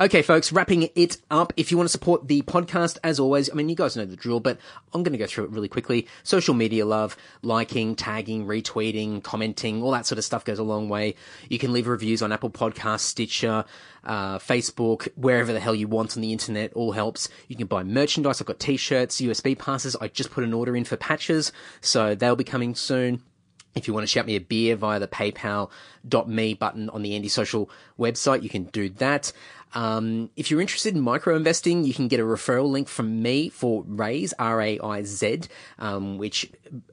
Okay, 0.00 0.22
folks, 0.22 0.52
wrapping 0.52 0.88
it 0.94 1.18
up. 1.30 1.52
If 1.58 1.70
you 1.70 1.76
want 1.76 1.86
to 1.86 1.92
support 1.92 2.26
the 2.26 2.40
podcast, 2.42 2.96
as 3.04 3.20
always, 3.20 3.50
I 3.50 3.52
mean, 3.52 3.68
you 3.68 3.76
guys 3.76 3.94
know 3.94 4.06
the 4.06 4.16
drill, 4.16 4.40
but 4.40 4.56
I'm 4.94 5.02
going 5.02 5.12
to 5.12 5.18
go 5.18 5.26
through 5.26 5.44
it 5.44 5.50
really 5.50 5.68
quickly. 5.68 6.08
Social 6.22 6.54
media 6.54 6.86
love, 6.86 7.14
liking, 7.42 7.94
tagging, 7.94 8.46
retweeting, 8.46 9.22
commenting, 9.22 9.82
all 9.82 9.90
that 9.90 10.06
sort 10.06 10.18
of 10.18 10.24
stuff 10.24 10.46
goes 10.46 10.58
a 10.58 10.62
long 10.62 10.88
way. 10.88 11.14
You 11.50 11.58
can 11.58 11.74
leave 11.74 11.86
reviews 11.88 12.22
on 12.22 12.32
Apple 12.32 12.48
Podcasts, 12.48 13.00
Stitcher, 13.00 13.66
uh, 14.02 14.38
Facebook, 14.38 15.08
wherever 15.14 15.52
the 15.52 15.60
hell 15.60 15.74
you 15.74 15.88
want 15.88 16.16
on 16.16 16.22
the 16.22 16.32
internet, 16.32 16.72
all 16.72 16.92
helps. 16.92 17.28
You 17.48 17.56
can 17.56 17.66
buy 17.66 17.82
merchandise. 17.84 18.40
I've 18.40 18.46
got 18.46 18.60
t-shirts, 18.60 19.20
USB 19.20 19.58
passes. 19.58 19.94
I 19.96 20.08
just 20.08 20.30
put 20.30 20.42
an 20.42 20.54
order 20.54 20.74
in 20.74 20.84
for 20.84 20.96
patches, 20.96 21.52
so 21.82 22.14
they'll 22.14 22.34
be 22.34 22.44
coming 22.44 22.74
soon. 22.74 23.22
If 23.74 23.88
you 23.88 23.94
want 23.94 24.04
to 24.04 24.08
shout 24.08 24.26
me 24.26 24.36
a 24.36 24.40
beer 24.40 24.76
via 24.76 25.00
the 25.00 25.08
paypal.me 25.08 26.54
button 26.54 26.90
on 26.90 27.02
the 27.02 27.14
Andy 27.14 27.28
Social 27.28 27.70
website, 27.98 28.42
you 28.42 28.50
can 28.50 28.64
do 28.64 28.90
that. 28.90 29.32
Um, 29.74 30.30
if 30.36 30.50
you're 30.50 30.60
interested 30.60 30.94
in 30.94 31.00
micro 31.00 31.36
investing, 31.36 31.84
you 31.84 31.94
can 31.94 32.08
get 32.08 32.20
a 32.20 32.24
referral 32.24 32.70
link 32.70 32.88
from 32.88 33.22
me 33.22 33.48
for 33.48 33.84
Raiz, 33.84 34.32
R-A-I-Z, 34.38 35.42
um, 35.78 36.18
which 36.18 36.50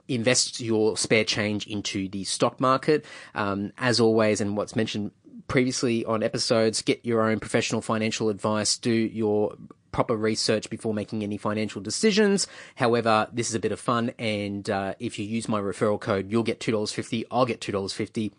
invests 0.08 0.60
your 0.60 0.96
spare 0.96 1.24
change 1.24 1.66
into 1.66 2.08
the 2.08 2.24
stock 2.24 2.60
market. 2.60 3.04
Um, 3.34 3.72
as 3.78 4.00
always, 4.00 4.40
and 4.40 4.56
what's 4.56 4.74
mentioned 4.74 5.12
previously 5.48 6.04
on 6.04 6.22
episodes, 6.22 6.80
get 6.82 7.04
your 7.04 7.22
own 7.22 7.40
professional 7.40 7.80
financial 7.80 8.28
advice, 8.28 8.78
do 8.78 8.92
your 8.92 9.56
proper 9.92 10.16
research 10.16 10.70
before 10.70 10.94
making 10.94 11.22
any 11.22 11.36
financial 11.36 11.80
decisions. 11.80 12.46
However, 12.76 13.28
this 13.32 13.48
is 13.48 13.56
a 13.56 13.58
bit 13.58 13.72
of 13.72 13.80
fun, 13.80 14.12
and 14.18 14.68
uh, 14.70 14.94
if 15.00 15.18
you 15.18 15.26
use 15.26 15.48
my 15.48 15.60
referral 15.60 16.00
code, 16.00 16.30
you'll 16.30 16.44
get 16.44 16.60
two 16.60 16.72
dollars 16.72 16.92
fifty. 16.92 17.24
I'll 17.30 17.46
get 17.46 17.60
two 17.60 17.72
dollars 17.72 17.92
fifty 17.92 18.32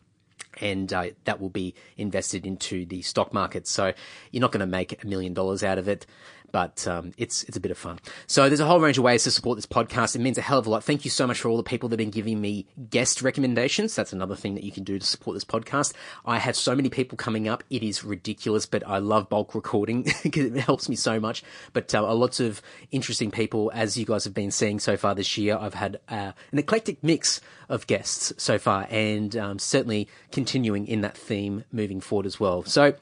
and 0.59 0.91
uh, 0.91 1.07
that 1.25 1.39
will 1.39 1.49
be 1.49 1.73
invested 1.97 2.45
into 2.45 2.85
the 2.85 3.01
stock 3.01 3.33
market. 3.33 3.67
So 3.67 3.93
you're 4.31 4.41
not 4.41 4.51
going 4.51 4.61
to 4.61 4.65
make 4.65 5.03
a 5.03 5.07
million 5.07 5.33
dollars 5.33 5.63
out 5.63 5.77
of 5.77 5.87
it, 5.87 6.05
but 6.51 6.87
um, 6.87 7.13
it's 7.17 7.43
it's 7.43 7.57
a 7.57 7.59
bit 7.59 7.71
of 7.71 7.77
fun. 7.77 7.99
So 8.27 8.47
there's 8.47 8.59
a 8.59 8.65
whole 8.65 8.79
range 8.79 8.97
of 8.97 9.03
ways 9.03 9.23
to 9.23 9.31
support 9.31 9.57
this 9.57 9.65
podcast. 9.65 10.15
It 10.15 10.19
means 10.19 10.37
a 10.37 10.41
hell 10.41 10.59
of 10.59 10.67
a 10.67 10.69
lot. 10.69 10.83
Thank 10.83 11.05
you 11.05 11.11
so 11.11 11.25
much 11.27 11.39
for 11.39 11.49
all 11.49 11.57
the 11.57 11.63
people 11.63 11.89
that 11.89 11.93
have 11.93 12.05
been 12.05 12.11
giving 12.11 12.39
me 12.41 12.65
guest 12.89 13.21
recommendations. 13.21 13.95
That's 13.95 14.13
another 14.13 14.35
thing 14.35 14.55
that 14.55 14.63
you 14.63 14.71
can 14.71 14.83
do 14.83 14.99
to 14.99 15.05
support 15.05 15.35
this 15.35 15.45
podcast. 15.45 15.93
I 16.25 16.39
have 16.39 16.55
so 16.55 16.75
many 16.75 16.89
people 16.89 17.17
coming 17.17 17.47
up. 17.47 17.63
It 17.69 17.83
is 17.83 18.03
ridiculous, 18.03 18.65
but 18.65 18.87
I 18.87 18.97
love 18.99 19.29
bulk 19.29 19.55
recording 19.55 20.03
because 20.23 20.45
it 20.45 20.57
helps 20.57 20.89
me 20.89 20.95
so 20.95 21.19
much. 21.19 21.43
But 21.73 21.93
uh, 21.93 22.13
lots 22.13 22.39
of 22.39 22.61
interesting 22.91 23.31
people, 23.31 23.71
as 23.73 23.97
you 23.97 24.05
guys 24.05 24.23
have 24.23 24.33
been 24.33 24.51
seeing 24.51 24.79
so 24.79 24.97
far 24.97 25.15
this 25.15 25.37
year. 25.37 25.57
I've 25.59 25.73
had 25.73 25.99
uh, 26.09 26.31
an 26.51 26.59
eclectic 26.59 27.03
mix 27.03 27.41
of 27.69 27.87
guests 27.87 28.33
so 28.37 28.59
far, 28.59 28.87
and 28.89 29.35
um, 29.37 29.59
certainly 29.59 30.07
continuing 30.31 30.87
in 30.87 31.01
that 31.01 31.17
theme 31.17 31.63
moving 31.71 32.01
forward 32.01 32.25
as 32.25 32.39
well. 32.39 32.63
So. 32.63 32.93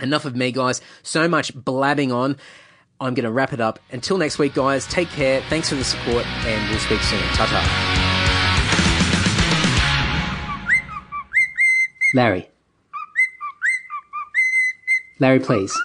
Enough 0.00 0.26
of 0.26 0.36
me, 0.36 0.52
guys. 0.52 0.80
So 1.02 1.26
much 1.26 1.52
blabbing 1.52 2.12
on. 2.12 2.36
I'm 3.00 3.14
going 3.14 3.24
to 3.24 3.30
wrap 3.30 3.52
it 3.52 3.60
up. 3.60 3.78
Until 3.92 4.18
next 4.18 4.38
week, 4.38 4.54
guys, 4.54 4.86
take 4.86 5.08
care. 5.08 5.40
Thanks 5.48 5.68
for 5.68 5.76
the 5.76 5.84
support, 5.84 6.26
and 6.26 6.70
we'll 6.70 6.80
speak 6.80 7.00
soon. 7.00 7.20
Ta 7.34 7.46
ta. 7.46 7.62
Larry. 12.14 12.48
Larry, 15.20 15.40
please. 15.40 15.76